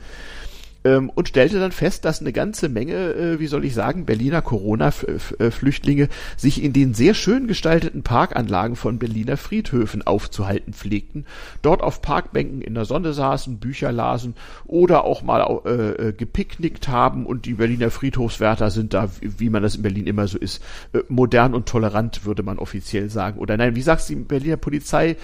ähm, 0.89 1.11
und 1.15 1.29
stellte 1.29 1.61
dann 1.61 1.73
fest, 1.73 2.05
dass 2.05 2.21
eine 2.21 2.33
ganze 2.33 2.69
Menge, 2.69 2.95
äh, 2.95 3.41
wie 3.41 3.47
soll 3.47 3.65
ich 3.65 3.75
sagen, 3.75 4.07
Berliner 4.07 4.43
Corona-Flüchtlinge 4.43 6.09
sich 6.37 6.63
in 6.63 6.73
den 6.73 6.95
sehr 6.95 7.15
schön 7.15 7.47
gestalteten 7.47 8.03
Parkanlagen 8.03 8.77
von 8.77 8.99
Berliner 8.99 9.37
Friedhöfen 9.37 10.07
aufzuhalten 10.07 10.73
pflegten, 10.73 11.27
dort 11.63 11.83
auf 11.83 12.03
Parkbänken 12.03 12.63
in 12.63 12.75
der 12.75 12.85
Sonne 12.85 13.13
saßen, 13.13 13.59
Bücher 13.59 13.93
lasen 13.93 14.35
oder 14.67 15.05
auch 15.05 15.23
mal 15.23 15.61
äh, 15.65 16.09
äh, 16.09 16.13
gepicknickt 16.13 16.89
haben 16.89 17.27
und 17.27 17.45
die 17.45 17.55
Berliner 17.55 17.91
Friedhofswärter 17.91 18.71
sind 18.71 18.95
da, 18.95 19.11
wie 19.21 19.51
man 19.51 19.63
das 19.63 19.77
in 19.77 19.83
Berlin 19.83 20.07
immer 20.07 20.27
so 20.27 20.39
ist, 20.39 20.63
äh, 20.93 21.01
modern 21.09 21.55
und 21.55 21.67
tolerant, 21.67 22.25
würde 22.25 22.43
man 22.43 22.59
offiziell 22.59 23.11
sagen. 23.11 23.39
Oder 23.39 23.57
nein, 23.57 23.77
wie 23.77 23.83
sagst 23.83 24.09
die 24.09 24.17
Berliner 24.17 24.57
Polizei, 24.57 25.17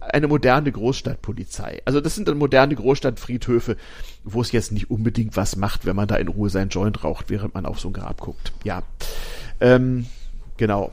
eine 0.00 0.28
moderne 0.28 0.72
Großstadtpolizei. 0.72 1.82
Also 1.84 2.00
das 2.00 2.14
sind 2.14 2.28
dann 2.28 2.38
moderne 2.38 2.74
Großstadtfriedhöfe, 2.74 3.76
wo 4.24 4.40
es 4.42 4.52
jetzt 4.52 4.72
nicht 4.72 4.90
unbedingt 4.90 5.36
was 5.36 5.56
macht, 5.56 5.86
wenn 5.86 5.96
man 5.96 6.08
da 6.08 6.16
in 6.16 6.28
Ruhe 6.28 6.50
sein 6.50 6.68
Joint 6.68 7.04
raucht, 7.04 7.30
während 7.30 7.54
man 7.54 7.66
auf 7.66 7.80
so 7.80 7.88
ein 7.88 7.92
Grab 7.92 8.20
guckt. 8.20 8.52
Ja, 8.64 8.82
ähm, 9.60 10.06
genau. 10.56 10.92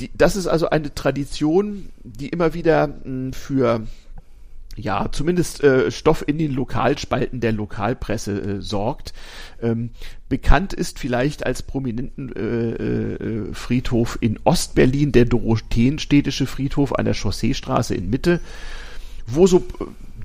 Die, 0.00 0.10
das 0.16 0.36
ist 0.36 0.46
also 0.46 0.70
eine 0.70 0.94
Tradition, 0.94 1.90
die 2.04 2.28
immer 2.28 2.54
wieder 2.54 2.86
mh, 2.86 2.94
hm, 3.04 3.32
für 3.32 3.86
ja, 4.78 5.08
zumindest 5.10 5.62
äh, 5.64 5.90
Stoff 5.90 6.24
in 6.26 6.38
den 6.38 6.52
Lokalspalten 6.52 7.40
der 7.40 7.52
Lokalpresse 7.52 8.40
äh, 8.40 8.62
sorgt. 8.62 9.12
Ähm, 9.60 9.90
bekannt 10.28 10.72
ist 10.72 10.98
vielleicht 10.98 11.44
als 11.44 11.62
prominenten 11.62 12.32
äh, 12.34 12.74
äh, 12.74 13.54
Friedhof 13.54 14.18
in 14.20 14.38
Ostberlin 14.44 15.12
der 15.12 15.24
Dorotheenstädtische 15.24 16.46
Friedhof 16.46 16.94
an 16.94 17.06
der 17.06 17.14
Chausseestraße 17.14 17.94
in 17.94 18.08
Mitte, 18.08 18.40
wo 19.26 19.46
so 19.46 19.64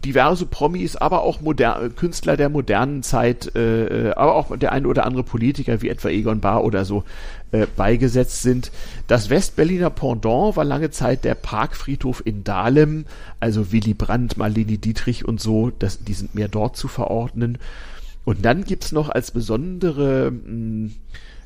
diverse 0.04 0.46
Promis, 0.46 0.96
aber 0.96 1.24
auch 1.24 1.42
modern, 1.42 1.96
Künstler 1.96 2.38
der 2.38 2.50
modernen 2.50 3.04
Zeit, 3.04 3.56
äh, 3.56 4.10
äh, 4.10 4.14
aber 4.14 4.36
auch 4.36 4.58
der 4.58 4.72
eine 4.72 4.88
oder 4.88 5.06
andere 5.06 5.24
Politiker 5.24 5.82
wie 5.82 5.90
etwa 5.90 6.10
Egon 6.10 6.40
Bahr 6.40 6.64
oder 6.64 6.86
so 6.86 7.04
äh, 7.52 7.68
beigesetzt 7.76 8.42
sind. 8.42 8.72
Das 9.08 9.30
Westberliner 9.30 9.90
Pendant 9.90 10.56
war 10.56 10.64
lange 10.64 10.92
Zeit 10.92 11.24
der 11.24 11.36
Parkfriedhof 11.36 12.22
in 12.26 12.44
Dahlem, 12.44 13.06
also 13.40 13.72
Willy 13.72 13.94
Brandt, 13.94 14.38
Marlene 14.38 14.78
Dietrich 14.78 15.26
und 15.26 15.42
so, 15.42 15.72
das, 15.72 16.04
die 16.04 16.14
sind 16.14 16.36
mehr 16.36 16.48
dort 16.48 16.78
zu 16.78 16.88
verordnen. 16.88 17.58
Und 18.26 18.46
dann 18.46 18.64
gibt's 18.64 18.92
noch 18.92 19.10
als 19.10 19.32
besondere 19.32 20.32
mh, 20.32 20.40
hm, 20.46 20.96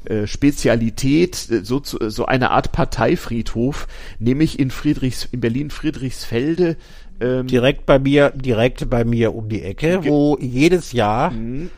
äh, 0.06 0.26
Spezialität, 0.26 1.50
äh, 1.52 1.66
so, 1.66 1.82
so 1.84 2.26
eine 2.26 2.52
Art 2.52 2.72
Parteifriedhof, 2.72 3.88
nämlich 4.20 4.58
in 4.58 4.72
Friedrichs, 4.72 5.28
in 5.32 5.42
Berlin 5.42 5.70
Friedrichsfelde 5.70 6.78
ähm, 7.20 7.48
direkt 7.48 7.86
bei 7.86 8.00
mir, 8.00 8.32
direkt 8.32 8.90
bei 8.90 9.04
mir 9.04 9.34
um 9.34 9.50
die 9.50 9.64
Ecke, 9.64 10.04
wo 10.06 10.38
jedes 10.40 10.92
Jahr 10.92 11.32
mhm. 11.32 11.70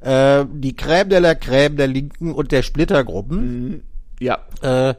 äh, 0.00 0.44
die 0.52 0.74
Crème 0.74 1.08
de 1.08 1.18
la 1.18 1.32
Crème 1.32 1.76
der 1.76 1.86
Linken 1.86 2.32
und 2.32 2.52
der 2.52 2.62
Splittergruppen 2.62 3.68
mhm. 3.68 3.80
ja. 4.20 4.38
äh, 4.62 4.94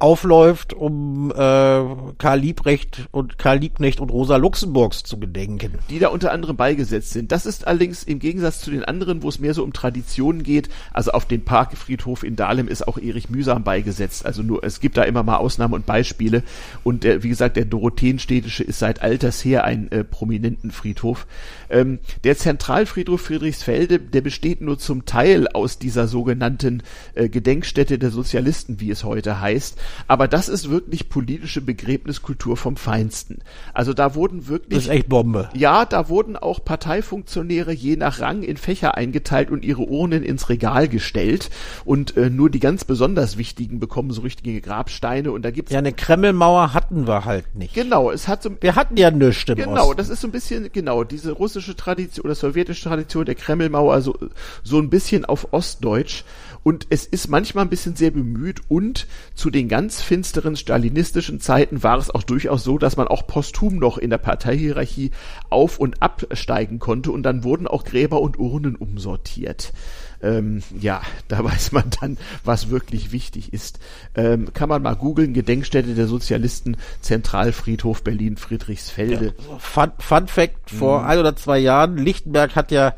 aufläuft, 0.00 0.74
um 0.74 1.30
äh, 1.30 1.34
Karl 1.34 2.40
Liebrecht 2.40 3.08
und 3.10 3.38
Karl 3.38 3.58
Liebknecht 3.58 4.00
und 4.00 4.10
Rosa 4.10 4.36
Luxemburgs 4.36 5.02
zu 5.02 5.18
gedenken. 5.18 5.78
Die 5.90 5.98
da 5.98 6.08
unter 6.08 6.32
anderem 6.32 6.56
beigesetzt 6.56 7.10
sind. 7.10 7.32
Das 7.32 7.46
ist 7.46 7.66
allerdings 7.66 8.02
im 8.02 8.18
Gegensatz 8.18 8.60
zu 8.60 8.70
den 8.70 8.84
anderen, 8.84 9.22
wo 9.22 9.28
es 9.28 9.38
mehr 9.38 9.54
so 9.54 9.64
um 9.64 9.72
Traditionen 9.72 10.42
geht, 10.42 10.68
also 10.92 11.12
auf 11.12 11.26
den 11.26 11.44
Parkfriedhof 11.44 12.22
in 12.22 12.36
Dahlem 12.36 12.68
ist 12.68 12.86
auch 12.86 12.98
Erich 12.98 13.30
Mühsam 13.30 13.64
beigesetzt. 13.64 14.24
Also 14.24 14.42
nur, 14.42 14.62
es 14.64 14.80
gibt 14.80 14.96
da 14.96 15.02
immer 15.02 15.22
mal 15.22 15.36
Ausnahmen 15.36 15.74
und 15.74 15.86
Beispiele. 15.86 16.42
Und 16.84 17.04
der, 17.04 17.22
wie 17.22 17.28
gesagt, 17.28 17.56
der 17.56 17.64
Dorotheenstädtische 17.64 18.64
ist 18.64 18.78
seit 18.78 19.02
alters 19.02 19.44
her 19.44 19.64
ein 19.64 19.90
äh, 19.90 20.04
prominenten 20.04 20.70
Friedhof. 20.70 21.26
Ähm, 21.70 21.98
der 22.24 22.36
Zentralfriedhof 22.36 23.20
Friedrichsfelde, 23.20 23.98
der 23.98 24.20
besteht 24.20 24.60
nur 24.60 24.78
zum 24.78 25.04
Teil 25.04 25.48
aus 25.48 25.78
dieser 25.78 26.06
sogenannten 26.06 26.82
äh, 27.14 27.28
Gedenkstätte 27.28 27.98
der 27.98 28.10
Sozialisten, 28.10 28.80
wie 28.80 28.90
es 28.90 29.04
heute 29.04 29.40
heißt 29.40 29.78
Aber 30.06 30.28
das 30.28 30.48
ist 30.48 30.70
wirklich 30.70 31.08
politische 31.08 31.60
Begräbniskultur 31.60 32.56
vom 32.56 32.76
Feinsten. 32.76 33.38
Also 33.74 33.92
da 33.94 34.14
wurden 34.14 34.48
wirklich. 34.48 34.78
Das 34.78 34.84
ist 34.84 34.90
echt 34.90 35.08
Bombe. 35.08 35.48
Ja, 35.54 35.84
da 35.84 36.08
wurden 36.08 36.36
auch 36.36 36.64
Parteifunktionäre 36.64 37.72
je 37.72 37.96
nach 37.96 38.20
Rang 38.20 38.42
in 38.42 38.56
Fächer 38.56 38.96
eingeteilt 38.96 39.50
und 39.50 39.64
ihre 39.64 39.82
Urnen 39.82 40.22
ins 40.22 40.48
Regal 40.48 40.88
gestellt. 40.88 41.50
Und 41.84 42.16
äh, 42.16 42.30
nur 42.30 42.50
die 42.50 42.60
ganz 42.60 42.84
besonders 42.84 43.38
wichtigen 43.38 43.80
bekommen 43.80 44.10
so 44.10 44.22
richtige 44.22 44.60
Grabsteine. 44.60 45.32
Und 45.32 45.42
da 45.42 45.50
gibt's 45.50 45.72
Ja, 45.72 45.78
eine 45.78 45.92
Kremlmauer 45.92 46.74
hatten 46.74 47.06
wir 47.06 47.24
halt 47.24 47.54
nicht. 47.54 47.74
Genau, 47.74 48.10
es 48.10 48.28
hat 48.28 48.42
so 48.42 48.50
Wir 48.60 48.74
hatten 48.74 48.96
ja 48.96 49.10
nichts 49.10 49.44
im 49.48 49.56
Genau, 49.56 49.84
Osten. 49.86 49.96
das 49.96 50.08
ist 50.08 50.20
so 50.20 50.28
ein 50.28 50.32
bisschen, 50.32 50.70
genau, 50.72 51.04
diese 51.04 51.32
russische 51.32 51.76
Tradition 51.76 52.24
oder 52.24 52.34
sowjetische 52.34 52.84
Tradition 52.88 53.24
der 53.24 53.34
Kremlmauer, 53.34 54.00
so, 54.02 54.16
so 54.62 54.78
ein 54.78 54.90
bisschen 54.90 55.24
auf 55.24 55.52
Ostdeutsch. 55.52 56.24
Und 56.64 56.86
es 56.90 57.06
ist 57.06 57.28
manchmal 57.28 57.64
ein 57.64 57.70
bisschen 57.70 57.94
sehr 57.96 58.10
bemüht 58.10 58.60
und 58.68 59.06
zu 59.34 59.48
den 59.48 59.68
ganz 59.78 60.02
finsteren 60.02 60.56
stalinistischen 60.56 61.38
Zeiten 61.38 61.84
war 61.84 61.98
es 61.98 62.10
auch 62.10 62.24
durchaus 62.24 62.64
so, 62.64 62.78
dass 62.78 62.96
man 62.96 63.06
auch 63.06 63.28
posthum 63.28 63.76
noch 63.76 63.96
in 63.96 64.10
der 64.10 64.18
Parteihierarchie 64.18 65.12
auf- 65.50 65.78
und 65.78 66.02
absteigen 66.02 66.80
konnte 66.80 67.12
und 67.12 67.22
dann 67.22 67.44
wurden 67.44 67.68
auch 67.68 67.84
Gräber 67.84 68.20
und 68.20 68.40
Urnen 68.40 68.74
umsortiert. 68.74 69.72
Ähm, 70.20 70.64
ja, 70.80 71.00
da 71.28 71.44
weiß 71.44 71.70
man 71.70 71.84
dann, 72.00 72.18
was 72.42 72.70
wirklich 72.70 73.12
wichtig 73.12 73.52
ist. 73.52 73.78
Ähm, 74.16 74.52
kann 74.52 74.68
man 74.68 74.82
mal 74.82 74.96
googeln, 74.96 75.32
Gedenkstätte 75.32 75.94
der 75.94 76.08
Sozialisten, 76.08 76.76
Zentralfriedhof 77.00 78.02
Berlin 78.02 78.36
Friedrichsfelde. 78.36 79.32
Fun, 79.60 79.92
Fun 80.00 80.26
Fact, 80.26 80.72
vor 80.72 81.06
ein 81.06 81.20
oder 81.20 81.36
zwei 81.36 81.60
Jahren, 81.60 81.98
Lichtenberg 81.98 82.56
hat 82.56 82.72
ja 82.72 82.94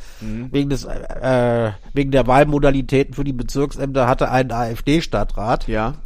wegen 0.51 0.71
des, 0.71 0.87
äh, 0.87 1.73
wegen 1.93 2.11
der 2.11 2.27
Wahlmodalitäten 2.27 3.13
für 3.13 3.25
die 3.25 3.35
Bezirksämter 3.35 4.09
hatte 4.09 4.31
einen 4.31 4.51
AfD-Stadtrat. 4.51 5.69
Ja, 5.69 5.97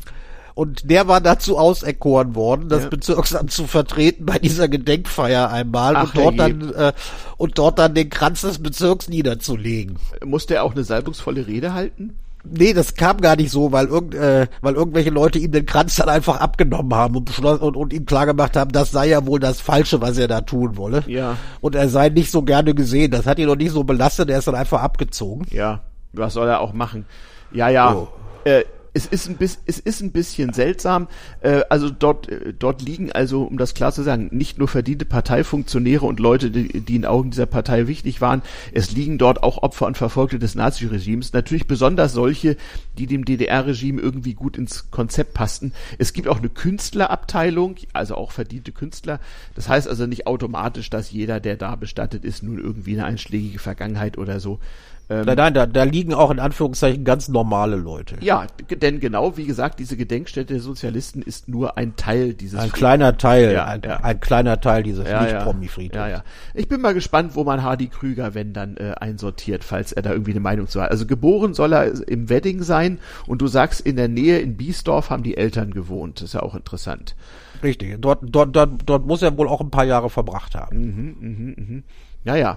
Und 0.55 0.89
der 0.89 1.09
war 1.09 1.20
dazu 1.20 1.59
auserkoren 1.59 2.35
worden, 2.36 2.68
das 2.68 2.85
Ja. 2.85 2.89
Bezirksamt 2.89 3.51
zu 3.51 3.66
vertreten 3.66 4.24
bei 4.24 4.39
dieser 4.39 4.68
Gedenkfeier 4.68 5.51
einmal 5.51 5.97
Ach, 5.97 6.02
und 6.05 6.16
dort 6.16 6.39
dann, 6.39 6.72
äh, 6.74 6.93
und 7.36 7.59
dort 7.59 7.78
dann 7.78 7.94
den 7.94 8.09
Kranz 8.09 8.43
des 8.43 8.62
Bezirks 8.62 9.09
niederzulegen. 9.09 9.98
musste 10.24 10.55
er 10.55 10.64
auch 10.64 10.72
eine 10.72 10.85
salbungsvolle 10.85 11.47
Rede 11.47 11.74
halten? 11.74 12.16
Nee, 12.44 12.74
das 12.74 12.94
kam 12.94 13.22
gar 13.22 13.36
nicht 13.36 13.51
so, 13.51 13.72
weil, 13.72 13.86
irgend, 13.86 14.14
äh, 14.14 14.47
weil 14.60 14.74
irgendwelche 14.74 15.09
Leute 15.09 15.39
ihm 15.39 15.51
den 15.51 15.64
Kranz 15.64 15.97
dann 15.97 16.10
einfach 16.10 16.40
abgenommen 16.40 16.93
haben 16.94 17.16
und, 17.16 17.24
beschlossen, 17.24 17.62
und, 17.62 17.74
und 17.74 17.93
ihm 17.94 18.05
klargemacht 18.05 18.55
haben, 18.55 18.70
das 18.70 18.90
sei 18.90 19.09
ja 19.09 19.24
wohl 19.26 19.40
das 19.40 19.62
Falsche, 19.62 20.02
was 20.02 20.18
er 20.18 20.28
da 20.28 20.43
tun 20.43 20.76
wolle. 20.76 21.02
Ja. 21.06 21.39
Und 21.62 21.74
er 21.74 21.89
sei 21.89 22.10
nicht 22.10 22.31
so 22.31 22.43
gerne 22.43 22.74
gesehen. 22.74 23.10
Das 23.10 23.26
hat 23.26 23.39
ihn 23.39 23.47
noch 23.47 23.56
nicht 23.56 23.72
so 23.72 23.82
belastet, 23.82 24.28
er 24.28 24.39
ist 24.39 24.47
dann 24.47 24.55
einfach 24.55 24.82
abgezogen. 24.82 25.47
Ja, 25.51 25.81
was 26.12 26.35
soll 26.35 26.47
er 26.47 26.60
auch 26.60 26.74
machen? 26.74 27.06
Ja, 27.51 27.70
ja. 27.70 27.94
Oh. 27.94 28.09
Äh, 28.44 28.64
es 28.95 29.07
ist 29.07 29.29
ein 29.29 29.37
bisschen, 29.37 29.62
es 29.66 29.81
ist 29.81 30.01
ein 30.01 30.12
bisschen 30.12 30.53
seltsam. 30.53 31.09
Äh, 31.41 31.62
also 31.69 31.91
dort, 31.91 32.29
äh, 32.29 32.55
dort 32.57 32.81
liegen 32.81 33.11
also, 33.11 33.43
um 33.43 33.59
das 33.59 33.75
klar 33.75 33.93
zu 33.93 34.03
sagen, 34.03 34.29
nicht 34.31 34.59
nur 34.59 34.69
verdiente 34.69 35.05
Parteifunktionäre 35.05 36.07
und 36.07 36.21
Leute, 36.21 36.51
die, 36.51 36.81
die 36.81 36.95
in 36.95 37.05
Augen 37.05 37.33
dieser 37.33 37.47
Partei 37.47 37.89
wichtig 37.89 38.21
waren. 38.21 38.43
Es 38.73 38.93
liegen 38.93 39.19
dort 39.19 39.43
auch 39.43 39.62
Opfer 39.62 39.87
und 39.87 39.99
Verfolgte 39.99 40.39
des 40.39 40.55
Naziregimes. 40.55 41.33
Natürlich 41.33 41.66
besonders 41.66 42.12
solche, 42.12 42.57
die 42.97 43.09
dem 43.09 43.25
DDR-Regime 43.25 44.01
irgendwie 44.01 44.35
gut 44.35 44.57
ins 44.57 44.93
Konzept 44.93 45.35
passten. 45.35 45.73
Es 45.99 46.12
gibt 46.12 46.29
auch 46.29 46.39
eine 46.39 46.49
Künstlerabteilung, 46.49 47.75
also 47.93 48.15
auch 48.15 48.31
verdiente 48.31 48.71
Künstler. 48.71 49.19
Das 49.57 49.69
heißt 49.69 49.89
also 49.89 50.07
nicht 50.07 50.29
automatisch, 50.29 50.89
dass 50.89 51.11
jeder, 51.11 51.41
der 51.41 51.57
da 51.57 51.75
bestattet 51.75 52.25
ist, 52.25 52.45
nun 52.45 52.59
irgendwie 52.59 52.93
eine 52.93 53.07
einschlägige 53.07 53.59
Vergangenheit 53.59 54.19
oder 54.19 54.39
so. 54.39 54.61
Ähm, 55.10 55.26
Nein, 55.26 55.36
nein, 55.36 55.52
da, 55.52 55.66
da 55.66 55.82
liegen 55.82 56.14
auch 56.14 56.31
in 56.31 56.40
Anführungszeichen 56.40 57.05
ganz 57.05 57.28
normale 57.28 57.76
Leute. 57.76 58.16
ja, 58.22 58.47
denn 58.70 59.01
genau, 59.01 59.36
wie 59.36 59.44
gesagt, 59.44 59.78
diese 59.78 59.98
Gedenkstätte 59.98 60.55
der 60.55 60.62
Sozialisten 60.62 61.20
ist 61.20 61.47
nur 61.47 61.76
ein 61.76 61.94
Teil 61.97 62.32
dieses 62.32 62.59
Ein 62.59 62.72
kleiner 62.72 63.18
Teil, 63.18 63.52
Ja, 63.52 63.66
ein, 63.66 63.82
ja. 63.85 63.98
ein 63.98 64.18
kleiner 64.20 64.62
Teil 64.62 64.82
dieses 64.82 65.06
ja, 65.06 65.22
Nicht-Promi-Friedhofs. 65.22 65.94
ja, 65.97 66.09
ja. 66.09 66.24
Ich 66.55 66.68
bin 66.68 66.81
mal 66.81 66.94
gespannt, 66.94 67.36
wo 67.36 67.44
man 67.44 67.62
Hardy 67.62 67.89
Krüger, 67.89 68.32
wenn 68.35 68.55
dann, 68.55 68.78
äh, 68.78 68.94
einsortiert, 68.98 69.62
falls 69.62 69.93
er 69.93 70.01
da 70.01 70.10
irgendwie 70.12 70.31
eine 70.31 70.40
Meinung 70.40 70.68
zu 70.68 70.81
hat. 70.81 70.90
Also 70.90 71.05
geboren 71.05 71.52
soll 71.52 71.74
er 71.74 72.09
im 72.09 72.31
Wedding 72.31 72.62
sein 72.62 72.98
und 73.26 73.43
du 73.43 73.47
sagst, 73.47 73.82
in 73.82 73.97
der 73.97 74.09
Nähe 74.09 74.39
in 74.39 74.56
Biesdorf 74.56 75.10
haben 75.10 75.22
die 75.22 75.36
Eltern 75.36 75.72
gewohnt. 75.74 76.20
Das 76.22 76.28
ist 76.31 76.32
ja 76.35 76.43
auch 76.43 76.55
interessant. 76.55 77.14
Richtig. 77.62 78.01
Dort, 78.01 78.20
dort, 78.22 78.56
dort, 78.56 78.70
dort 78.86 79.06
muss 79.06 79.20
er 79.20 79.36
wohl 79.36 79.48
auch 79.48 79.60
ein 79.60 79.70
paar 79.70 79.85
Jahre 79.85 80.09
verbracht 80.09 80.55
haben. 80.55 81.85
Ja, 82.24 82.36
ja. 82.36 82.56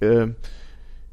Ähm, 0.00 0.34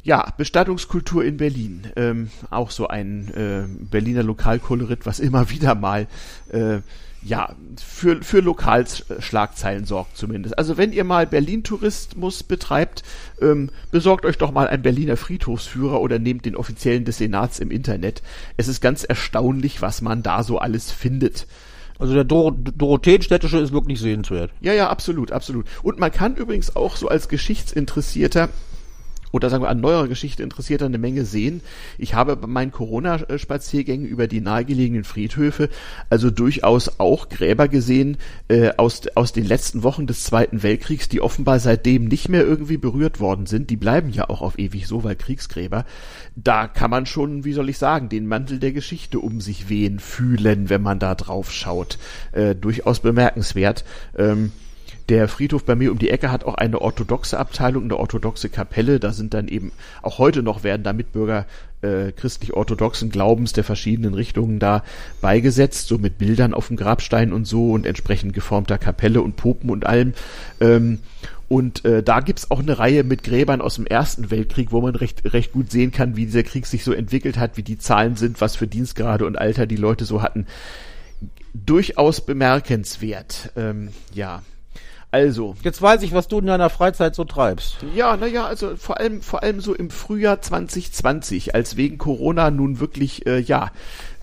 ja, 0.03 0.33
Bestattungskultur 0.37 1.23
in 1.23 1.37
Berlin. 1.37 1.87
Ähm, 1.95 2.31
auch 2.49 2.71
so 2.71 2.87
ein 2.87 3.29
äh, 3.33 3.63
Berliner 3.85 4.23
Lokalkolorit, 4.23 5.05
was 5.05 5.19
immer 5.19 5.49
wieder 5.51 5.75
mal 5.75 6.07
äh, 6.49 6.79
ja, 7.23 7.55
für, 7.77 8.23
für 8.23 8.39
Lokalschlagzeilen 8.39 9.85
sorgt 9.85 10.17
zumindest. 10.17 10.57
Also 10.57 10.77
wenn 10.77 10.91
ihr 10.91 11.03
mal 11.03 11.27
Berlin-Tourismus 11.27 12.41
betreibt, 12.41 13.03
ähm, 13.39 13.69
besorgt 13.91 14.25
euch 14.25 14.39
doch 14.39 14.51
mal 14.51 14.67
einen 14.67 14.81
Berliner 14.81 15.17
Friedhofsführer 15.17 16.01
oder 16.01 16.17
nehmt 16.17 16.45
den 16.45 16.55
offiziellen 16.55 17.05
des 17.05 17.17
Senats 17.17 17.59
im 17.59 17.69
Internet. 17.69 18.23
Es 18.57 18.67
ist 18.67 18.81
ganz 18.81 19.03
erstaunlich, 19.03 19.83
was 19.83 20.01
man 20.01 20.23
da 20.23 20.43
so 20.43 20.57
alles 20.57 20.91
findet. 20.91 21.45
Also 21.99 22.15
der 22.15 22.23
Dor 22.23 22.53
Dorotheenstädtische 22.53 23.59
ist 23.59 23.71
wirklich 23.71 23.99
sehenswert. 23.99 24.49
Ja, 24.59 24.73
ja, 24.73 24.89
absolut, 24.89 25.31
absolut. 25.31 25.67
Und 25.83 25.99
man 25.99 26.11
kann 26.11 26.35
übrigens 26.35 26.75
auch 26.75 26.95
so 26.95 27.07
als 27.07 27.29
Geschichtsinteressierter 27.29 28.49
oder 29.31 29.49
sagen 29.49 29.63
wir 29.63 29.69
an 29.69 29.81
neuerer 29.81 30.07
Geschichte 30.07 30.43
Interessierter 30.43 30.85
eine 30.85 30.97
Menge 30.97 31.25
sehen. 31.25 31.61
Ich 31.97 32.13
habe 32.13 32.35
bei 32.35 32.47
meinen 32.47 32.71
Corona-Spaziergängen 32.71 34.05
über 34.05 34.27
die 34.27 34.41
nahegelegenen 34.41 35.03
Friedhöfe 35.03 35.69
also 36.09 36.29
durchaus 36.29 36.99
auch 36.99 37.29
Gräber 37.29 37.67
gesehen 37.67 38.17
äh, 38.47 38.71
aus, 38.77 39.01
aus 39.15 39.33
den 39.33 39.45
letzten 39.45 39.83
Wochen 39.83 40.07
des 40.07 40.23
Zweiten 40.23 40.63
Weltkriegs, 40.63 41.09
die 41.09 41.21
offenbar 41.21 41.59
seitdem 41.59 42.05
nicht 42.05 42.29
mehr 42.29 42.43
irgendwie 42.43 42.77
berührt 42.77 43.19
worden 43.19 43.45
sind. 43.45 43.69
Die 43.69 43.77
bleiben 43.77 44.09
ja 44.09 44.29
auch 44.29 44.41
auf 44.41 44.59
ewig 44.59 44.87
so, 44.87 45.03
weil 45.03 45.15
Kriegsgräber. 45.15 45.85
Da 46.35 46.67
kann 46.67 46.91
man 46.91 47.05
schon, 47.05 47.43
wie 47.43 47.53
soll 47.53 47.69
ich 47.69 47.77
sagen, 47.77 48.09
den 48.09 48.27
Mantel 48.27 48.59
der 48.59 48.71
Geschichte 48.71 49.19
um 49.19 49.41
sich 49.41 49.69
wehen 49.69 49.99
fühlen, 49.99 50.69
wenn 50.69 50.81
man 50.81 50.99
da 50.99 51.15
drauf 51.15 51.51
schaut. 51.51 51.97
Äh, 52.31 52.55
durchaus 52.55 52.99
bemerkenswert. 52.99 53.85
Ähm, 54.17 54.51
der 55.09 55.27
Friedhof 55.27 55.65
bei 55.65 55.75
mir 55.75 55.91
um 55.91 55.99
die 55.99 56.09
Ecke 56.09 56.31
hat 56.31 56.43
auch 56.43 56.55
eine 56.55 56.81
orthodoxe 56.81 57.37
Abteilung, 57.37 57.85
eine 57.85 57.97
orthodoxe 57.97 58.49
Kapelle. 58.49 58.99
Da 58.99 59.11
sind 59.11 59.33
dann 59.33 59.47
eben, 59.47 59.71
auch 60.01 60.17
heute 60.17 60.43
noch 60.43 60.63
werden 60.63 60.83
da 60.83 60.93
Mitbürger 60.93 61.45
äh, 61.81 62.11
christlich-orthodoxen 62.11 63.09
Glaubens 63.09 63.53
der 63.53 63.63
verschiedenen 63.63 64.13
Richtungen 64.13 64.59
da 64.59 64.83
beigesetzt, 65.19 65.87
so 65.87 65.97
mit 65.97 66.17
Bildern 66.17 66.53
auf 66.53 66.67
dem 66.67 66.77
Grabstein 66.77 67.33
und 67.33 67.45
so 67.45 67.71
und 67.71 67.85
entsprechend 67.85 68.33
geformter 68.33 68.77
Kapelle 68.77 69.21
und 69.21 69.35
Popen 69.35 69.69
und 69.69 69.85
allem. 69.85 70.13
Ähm, 70.59 70.99
und 71.47 71.83
äh, 71.83 72.01
da 72.01 72.21
gibt's 72.21 72.49
auch 72.49 72.59
eine 72.59 72.79
Reihe 72.79 73.03
mit 73.03 73.23
Gräbern 73.23 73.59
aus 73.59 73.75
dem 73.75 73.85
Ersten 73.85 74.31
Weltkrieg, 74.31 74.71
wo 74.71 74.79
man 74.79 74.95
recht, 74.95 75.33
recht 75.33 75.51
gut 75.51 75.69
sehen 75.69 75.91
kann, 75.91 76.15
wie 76.15 76.25
dieser 76.25 76.43
Krieg 76.43 76.65
sich 76.65 76.85
so 76.85 76.93
entwickelt 76.93 77.37
hat, 77.37 77.57
wie 77.57 77.63
die 77.63 77.77
Zahlen 77.77 78.15
sind, 78.15 78.39
was 78.39 78.55
für 78.55 78.67
Dienstgrade 78.67 79.25
und 79.25 79.37
Alter 79.37 79.65
die 79.65 79.75
Leute 79.75 80.05
so 80.05 80.21
hatten. 80.21 80.45
Durchaus 81.53 82.25
bemerkenswert. 82.25 83.51
Ähm, 83.57 83.89
ja. 84.13 84.43
Also, 85.11 85.55
Jetzt 85.61 85.81
weiß 85.81 86.03
ich, 86.03 86.13
was 86.13 86.29
du 86.29 86.39
in 86.39 86.45
deiner 86.45 86.69
Freizeit 86.69 87.15
so 87.15 87.25
treibst. 87.25 87.77
ja, 87.93 88.15
naja, 88.15 88.45
also 88.45 88.77
vor 88.77 88.97
allem, 88.99 89.21
vor 89.21 89.43
allem 89.43 89.59
so 89.59 89.75
im 89.75 89.89
Frühjahr 89.89 90.41
2020, 90.41 91.53
als 91.53 91.75
wegen 91.75 91.97
Corona 91.97 92.49
nun 92.49 92.79
wirklich, 92.79 93.25
äh, 93.25 93.39
ja, 93.39 93.71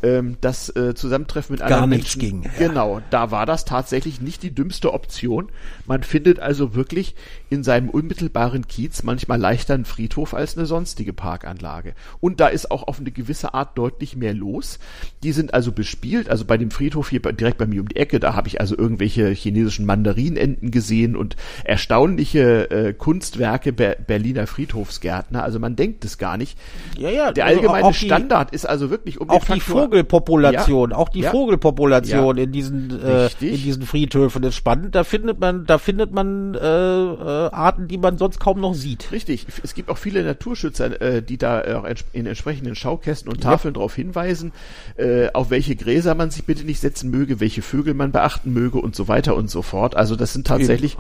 ähm, 0.03 0.37
das 0.41 0.75
äh, 0.77 0.95
Zusammentreffen 0.95 1.55
mit 1.55 1.63
anderen 1.63 1.91
nichts 1.91 2.17
Menschen, 2.17 2.43
ging, 2.43 2.51
ja. 2.59 2.69
Genau, 2.69 3.01
da 3.11 3.31
war 3.31 3.47
das 3.47 3.65
tatsächlich 3.65 4.21
nicht 4.21 4.43
die 4.43 4.55
dümmste 4.55 4.93
Option. 4.95 5.49
Man 5.87 6.03
findet 6.03 6.39
also 6.41 6.75
wirklich 6.75 7.15
in 7.51 7.65
seinem 7.65 7.89
unmittelbaren 7.89 8.67
Kiez 8.69 9.03
manchmal 9.03 9.41
leichter 9.41 9.75
einen 9.75 9.85
Friedhof 9.85 10.35
als 10.35 10.57
eine 10.57 10.67
sonstige 10.67 11.13
Parkanlage. 11.13 11.95
Und 12.21 12.41
da 12.41 12.49
ist 12.49 12.71
auch 12.71 12.87
auf 12.87 13.01
eine 13.01 13.11
gewisse 13.11 13.55
Art 13.55 13.77
deutlich 13.79 14.17
mehr 14.17 14.35
los. 14.35 14.79
Die 15.23 15.33
sind 15.33 15.55
also 15.55 15.73
bespielt, 15.73 16.29
also 16.29 16.45
bei 16.45 16.57
dem 16.59 16.71
Friedhof 16.71 17.09
hier 17.11 17.21
direkt 17.21 17.59
bei 17.59 17.67
mir 17.67 17.81
um 17.81 17.89
die 17.89 17.97
Ecke, 17.97 18.21
da 18.21 18.35
habe 18.35 18.49
ich 18.49 18.61
also 18.61 18.77
irgendwelche 18.77 19.29
chinesischen 19.31 19.87
Mandarinenten 19.87 20.71
gesehen 20.71 21.17
und 21.17 21.37
erstaunliche 21.65 22.71
äh, 22.71 22.93
Kunstwerke 22.93 23.73
Ber 23.73 23.97
Berliner 24.07 24.47
Friedhofsgärtner. 24.47 25.43
Also 25.43 25.59
man 25.59 25.77
denkt 25.77 26.05
es 26.05 26.19
gar 26.19 26.37
nicht. 26.37 26.59
Ja, 26.99 27.09
ja. 27.11 27.33
Der 27.33 27.47
also 27.47 27.61
allgemeine 27.61 27.85
auch 27.87 27.93
die- 27.93 28.05
Standard 28.07 28.51
ist 28.53 28.67
also 28.69 28.91
wirklich 28.91 29.21
um 29.21 29.31
Auch 29.31 29.45
den 29.45 29.55
die 29.55 29.61
Faktor- 29.61 29.88
Vogelpopulation, 29.89 30.91
Ja. 30.91 30.97
auch 30.97 31.09
die 31.09 31.21
Ja. 31.21 31.31
Vogelpopulation 31.31 32.37
Ja. 32.37 32.43
in 32.45 32.53
diesen 32.53 33.01
äh, 33.03 33.11
Richtig. 33.11 33.55
in 33.55 33.63
diesen 33.65 33.83
Friedhöfen 33.83 34.43
ist 34.45 34.55
spannend. 34.55 34.95
Da 34.95 35.05
findet 35.05 35.41
man, 35.41 35.67
da 35.67 35.79
findet 35.79 36.13
man 36.13 36.55
äh, 36.55 36.59
äh, 36.59 37.51
Arten, 37.51 37.89
die 37.89 37.99
man 37.99 38.19
sonst 38.19 38.39
kaum 38.41 38.61
noch 38.61 38.75
sieht. 38.75 39.11
Richtig. 39.13 39.47
Es 39.63 39.75
gibt 39.75 39.91
auch 39.91 39.99
viele 39.99 40.23
Naturschützer, 40.23 41.01
äh, 41.01 41.23
die 41.23 41.39
da 41.39 41.63
äh, 41.63 41.75
auch 41.75 41.87
in 42.13 42.27
entsprechenden 42.27 42.75
Schaukästen 42.75 43.31
und 43.31 43.43
Tafeln 43.43 43.75
darauf 43.75 43.95
hinweisen, 43.95 44.53
äh, 44.97 45.29
auf 45.33 45.51
welche 45.51 45.77
Gräser 45.77 46.15
man 46.15 46.31
sich 46.31 46.45
bitte 46.45 46.65
nicht 46.65 46.81
setzen 46.81 47.11
möge, 47.11 47.41
welche 47.41 47.63
Vögel 47.63 47.95
man 47.95 48.13
beachten 48.13 48.53
möge 48.53 48.79
und 48.79 48.95
so 48.95 49.09
weiter 49.09 49.35
und 49.37 49.51
so 49.51 49.63
fort. 49.63 49.97
Also 49.97 50.17
das 50.17 50.33
sind 50.33 50.47
tatsächlich 50.47 50.97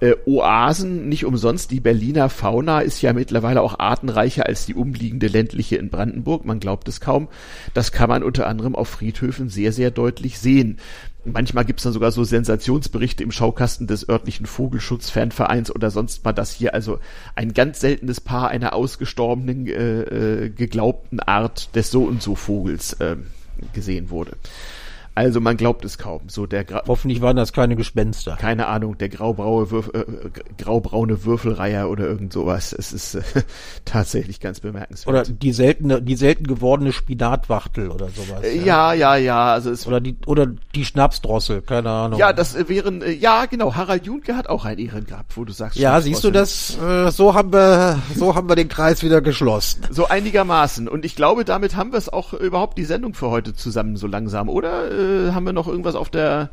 äh, 0.00 0.14
Oasen, 0.26 1.08
nicht 1.08 1.24
umsonst. 1.24 1.70
Die 1.70 1.80
Berliner 1.80 2.28
Fauna 2.28 2.80
ist 2.80 3.00
ja 3.02 3.12
mittlerweile 3.12 3.60
auch 3.62 3.78
artenreicher 3.78 4.46
als 4.46 4.66
die 4.66 4.74
umliegende 4.74 5.26
ländliche 5.26 5.76
in 5.76 5.90
Brandenburg. 5.90 6.44
Man 6.44 6.60
glaubt 6.60 6.88
es 6.88 7.00
kaum. 7.00 7.28
Das 7.74 7.92
kann 7.92 8.08
man 8.08 8.22
unter 8.30 8.46
anderem 8.46 8.76
auf 8.76 8.88
Friedhöfen 8.88 9.48
sehr, 9.48 9.72
sehr 9.72 9.90
deutlich 9.90 10.38
sehen. 10.38 10.78
Manchmal 11.24 11.64
gibt's 11.64 11.82
dann 11.82 11.92
sogar 11.92 12.12
so 12.12 12.22
Sensationsberichte 12.22 13.24
im 13.24 13.32
Schaukasten 13.32 13.88
des 13.88 14.08
örtlichen 14.08 14.46
Vogelschutzfanvereins 14.46 15.74
oder 15.74 15.90
sonst 15.90 16.24
mal, 16.24 16.32
dass 16.32 16.52
hier 16.52 16.74
also 16.74 17.00
ein 17.34 17.54
ganz 17.54 17.80
seltenes 17.80 18.20
Paar 18.20 18.50
einer 18.50 18.72
ausgestorbenen 18.72 19.66
äh, 19.66 20.02
äh, 20.44 20.48
geglaubten 20.50 21.18
Art 21.18 21.74
des 21.74 21.90
so 21.90 22.04
und 22.04 22.22
so 22.22 22.36
Vogels 22.36 22.92
äh, 22.94 23.16
gesehen 23.72 24.10
wurde. 24.10 24.36
Also 25.20 25.38
man 25.38 25.58
glaubt 25.58 25.84
es 25.84 25.98
kaum. 25.98 26.22
So 26.28 26.46
der 26.46 26.64
Gra 26.64 26.82
Hoffentlich 26.88 27.20
waren 27.20 27.36
das 27.36 27.52
keine 27.52 27.76
Gespenster. 27.76 28.36
keine 28.36 28.68
Ahnung, 28.68 28.96
der 28.96 29.10
graubraue 29.10 29.70
Würf 29.70 29.90
äh, 29.92 30.04
graubraune 30.56 31.26
Würfelreiher 31.26 31.90
oder 31.90 32.06
irgend 32.06 32.32
sowas. 32.32 32.72
Es 32.72 32.94
ist 32.94 33.16
äh, 33.16 33.22
tatsächlich 33.84 34.40
ganz 34.40 34.60
bemerkenswert. 34.60 35.08
Oder 35.14 35.24
die 35.24 35.52
seltene, 35.52 36.00
die 36.00 36.16
selten 36.16 36.46
gewordene 36.46 36.94
Spinatwachtel 36.94 37.90
oder 37.90 38.08
sowas. 38.08 38.44
Äh, 38.44 38.64
ja, 38.64 38.94
ja, 38.94 39.16
ja, 39.16 39.52
also 39.52 39.70
es 39.70 39.86
Oder 39.86 40.00
die, 40.00 40.16
oder 40.24 40.46
die 40.74 40.86
Schnapsdrossel, 40.86 41.60
keine 41.60 41.90
Ahnung. 41.90 42.18
ja, 42.18 42.32
das 42.32 42.54
äh, 42.56 42.70
wären 42.70 43.02
äh, 43.02 43.10
ja 43.10 43.44
genau, 43.44 43.74
Harald 43.74 44.06
Junke 44.06 44.36
hat 44.36 44.48
auch 44.48 44.64
ein 44.64 44.78
Ehren 44.78 45.04
gehabt, 45.04 45.36
wo 45.36 45.44
du 45.44 45.52
sagst. 45.52 45.76
ja, 45.76 46.00
siehst 46.00 46.24
du 46.24 46.30
das? 46.30 46.78
Äh, 46.78 47.10
so 47.10 47.34
haben 47.34 47.52
wir, 47.52 47.98
so 48.16 48.34
haben 48.34 48.48
wir 48.48 48.56
den 48.56 48.68
Kreis 48.68 49.02
wieder 49.02 49.20
geschlossen. 49.20 49.82
So 49.90 50.08
einigermaßen. 50.08 50.88
Und 50.88 51.04
ich 51.04 51.14
glaube, 51.14 51.44
damit 51.44 51.76
haben 51.76 51.92
wir 51.92 51.98
es 51.98 52.08
auch 52.08 52.32
überhaupt 52.32 52.78
die 52.78 52.84
Sendung 52.84 53.12
für 53.12 53.28
heute 53.28 53.54
zusammen 53.54 53.96
so 53.96 54.06
langsam, 54.06 54.48
oder? 54.48 54.90
Haben 55.34 55.46
wir 55.46 55.52
noch 55.52 55.68
irgendwas 55.68 55.94
auf 55.94 56.10
der 56.10 56.50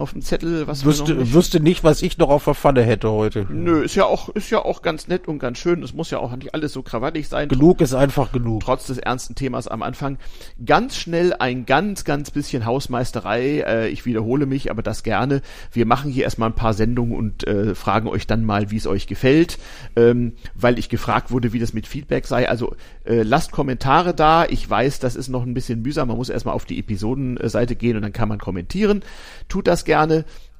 auf 0.00 0.12
dem 0.12 0.22
Zettel, 0.22 0.66
was 0.66 0.84
Wüsste, 0.84 1.14
nicht 1.14 1.34
wüsste 1.34 1.60
nicht, 1.60 1.84
was 1.84 2.02
ich 2.02 2.18
noch 2.18 2.30
auf 2.30 2.44
der 2.44 2.54
Pfanne 2.54 2.82
hätte 2.82 3.10
heute. 3.10 3.46
Nö, 3.50 3.82
ist 3.82 3.94
ja 3.94 4.04
auch 4.04 4.30
ist 4.30 4.50
ja 4.50 4.64
auch 4.64 4.82
ganz 4.82 5.08
nett 5.08 5.28
und 5.28 5.38
ganz 5.38 5.58
schön. 5.58 5.82
Es 5.82 5.94
muss 5.94 6.10
ja 6.10 6.18
auch 6.18 6.34
nicht 6.34 6.54
alles 6.54 6.72
so 6.72 6.82
krawattig 6.82 7.28
sein. 7.28 7.48
Genug 7.48 7.80
ist 7.80 7.94
einfach 7.94 8.32
genug. 8.32 8.62
trotz 8.64 8.86
des 8.86 8.98
ernsten 8.98 9.34
Themas 9.34 9.68
am 9.68 9.82
Anfang. 9.82 10.18
Ganz 10.64 10.96
schnell 10.96 11.34
ein 11.34 11.66
ganz, 11.66 12.04
ganz 12.04 12.30
bisschen 12.30 12.66
Hausmeisterei. 12.66 13.60
Äh, 13.60 13.88
ich 13.88 14.06
wiederhole 14.06 14.46
mich, 14.46 14.70
aber 14.70 14.82
das 14.82 15.02
gerne. 15.02 15.42
Wir 15.72 15.86
machen 15.86 16.10
hier 16.10 16.24
erstmal 16.24 16.50
ein 16.50 16.56
paar 16.56 16.74
Sendungen 16.74 17.14
und 17.14 17.46
äh, 17.46 17.74
fragen 17.74 18.08
euch 18.08 18.26
dann 18.26 18.44
mal, 18.44 18.70
wie 18.70 18.76
es 18.76 18.86
euch 18.86 19.06
gefällt, 19.06 19.58
ähm, 19.96 20.32
weil 20.54 20.78
ich 20.78 20.88
gefragt 20.88 21.30
wurde, 21.30 21.52
wie 21.52 21.58
das 21.58 21.72
mit 21.72 21.86
Feedback 21.86 22.26
sei. 22.26 22.48
Also 22.48 22.74
äh, 23.04 23.22
lasst 23.22 23.52
Kommentare 23.52 24.14
da. 24.14 24.46
Ich 24.46 24.68
weiß, 24.68 24.98
das 24.98 25.14
ist 25.14 25.28
noch 25.28 25.44
ein 25.44 25.54
bisschen 25.54 25.82
mühsam. 25.82 26.08
Man 26.08 26.16
muss 26.16 26.30
erstmal 26.30 26.54
auf 26.54 26.64
die 26.64 26.78
Episodenseite 26.78 27.76
gehen 27.76 27.96
und 27.96 28.02
dann 28.02 28.12
kann 28.12 28.28
man 28.28 28.38
kommentieren. 28.38 29.02
Tut 29.48 29.66
das 29.66 29.84
gerne. 29.84 29.89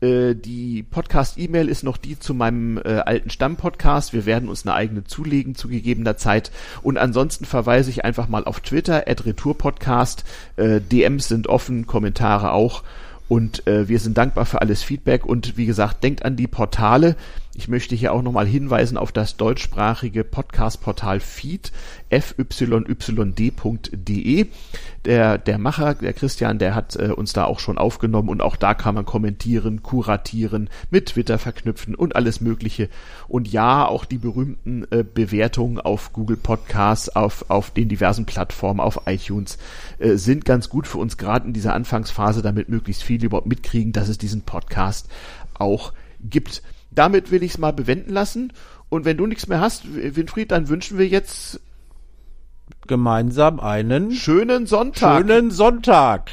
Äh, 0.01 0.35
Die 0.35 0.83
Podcast-E-Mail 0.83 1.69
ist 1.69 1.85
noch 1.85 1.97
die 1.97 2.19
zu 2.19 2.35
meinem 2.35 2.79
äh, 2.79 2.99
alten 2.99 3.31
Stammpodcast. 3.31 4.13
Wir 4.13 4.27
werden 4.27 4.49
uns 4.49 4.67
eine 4.67 4.75
eigene 4.75 5.05
zulegen 5.05 5.55
zu 5.55 5.69
gegebener 5.69 6.17
Zeit. 6.17 6.51
Und 6.83 6.99
ansonsten 6.99 7.45
verweise 7.45 7.91
ich 7.91 8.05
einfach 8.05 8.29
mal 8.29 8.45
auf 8.45 8.61
Twitter, 8.61 9.05
Retourpodcast. 9.07 10.25
Äh, 10.57 10.81
DMs 10.81 11.29
sind 11.29 11.47
offen, 11.47 11.87
Kommentare 11.87 12.53
auch. 12.53 12.83
Und 13.29 13.67
äh, 13.69 13.89
wir 13.89 14.01
sind 14.01 14.19
dankbar 14.19 14.47
für 14.47 14.61
alles 14.61 14.83
Feedback. 14.83 15.25
Und 15.25 15.57
wie 15.57 15.67
gesagt, 15.67 16.03
denkt 16.03 16.25
an 16.25 16.35
die 16.35 16.49
Portale. 16.49 17.15
Ich 17.53 17.67
möchte 17.67 17.97
hier 17.97 18.13
auch 18.13 18.23
nochmal 18.23 18.47
hinweisen 18.47 18.97
auf 18.97 19.11
das 19.11 19.37
deutschsprachige 19.37 20.23
Podcast-Portal 20.23 21.19
Feed, 21.19 21.73
fyyd.de. 22.09 22.87
Der, 25.05 25.37
der 25.37 25.59
Macher, 25.59 25.95
der 25.95 26.13
Christian, 26.13 26.61
der 26.61 26.77
hat 26.77 26.95
äh, 26.95 27.09
uns 27.09 27.33
da 27.33 27.47
auch 27.47 27.59
schon 27.59 27.77
aufgenommen 27.77 28.29
und 28.29 28.41
auch 28.41 28.55
da 28.55 28.75
kann 28.75 28.95
man 28.95 29.05
kommentieren, 29.05 29.83
kuratieren, 29.83 30.71
mit 30.91 31.07
Twitter 31.07 31.39
verknüpfen 31.39 31.97
und 31.97 32.15
alles 32.15 32.41
Mögliche. 32.41 32.89
Und 33.27 33.51
ja, 33.51 33.85
auch 33.85 34.05
die 34.05 34.19
berühmten 34.19 34.87
äh, 34.93 35.03
Bewertungen 35.03 35.81
auf 35.81 36.13
Google 36.13 36.37
Podcasts, 36.37 37.09
auf, 37.09 37.47
auf 37.51 37.73
den 37.73 37.89
diversen 37.89 38.27
Plattformen, 38.27 38.79
auf 38.79 39.01
iTunes, 39.07 39.59
äh, 39.99 40.15
sind 40.15 40.45
ganz 40.45 40.69
gut 40.69 40.87
für 40.87 40.99
uns, 40.99 41.17
gerade 41.17 41.49
in 41.49 41.53
dieser 41.53 41.75
Anfangsphase, 41.75 42.43
damit 42.43 42.69
möglichst 42.69 43.03
viele 43.03 43.27
überhaupt 43.27 43.49
mitkriegen, 43.49 43.93
dass 43.93 44.09
es 44.09 44.19
diesen 44.19 44.43
Podcast 44.43 45.09
auch 45.55 45.93
gibt. 46.23 46.63
Damit 47.01 47.31
will 47.31 47.43
ich 47.43 47.53
es 47.53 47.59
mal 47.59 47.73
bewenden 47.73 48.13
lassen. 48.13 48.53
Und 48.91 49.07
wenn 49.07 49.17
du 49.17 49.27
nichts 49.27 49.47
mehr 49.47 49.59
hast, 49.59 49.85
Winfried, 49.95 50.51
dann 50.51 50.69
wünschen 50.69 50.99
wir 50.99 51.09
jetzt 51.09 51.59
Gemeinsam 52.87 53.59
einen 53.59 54.13
schönen 54.13 54.67
Sonntag. 54.67 55.27
schönen 55.27 55.51
Sonntag. 55.51 56.31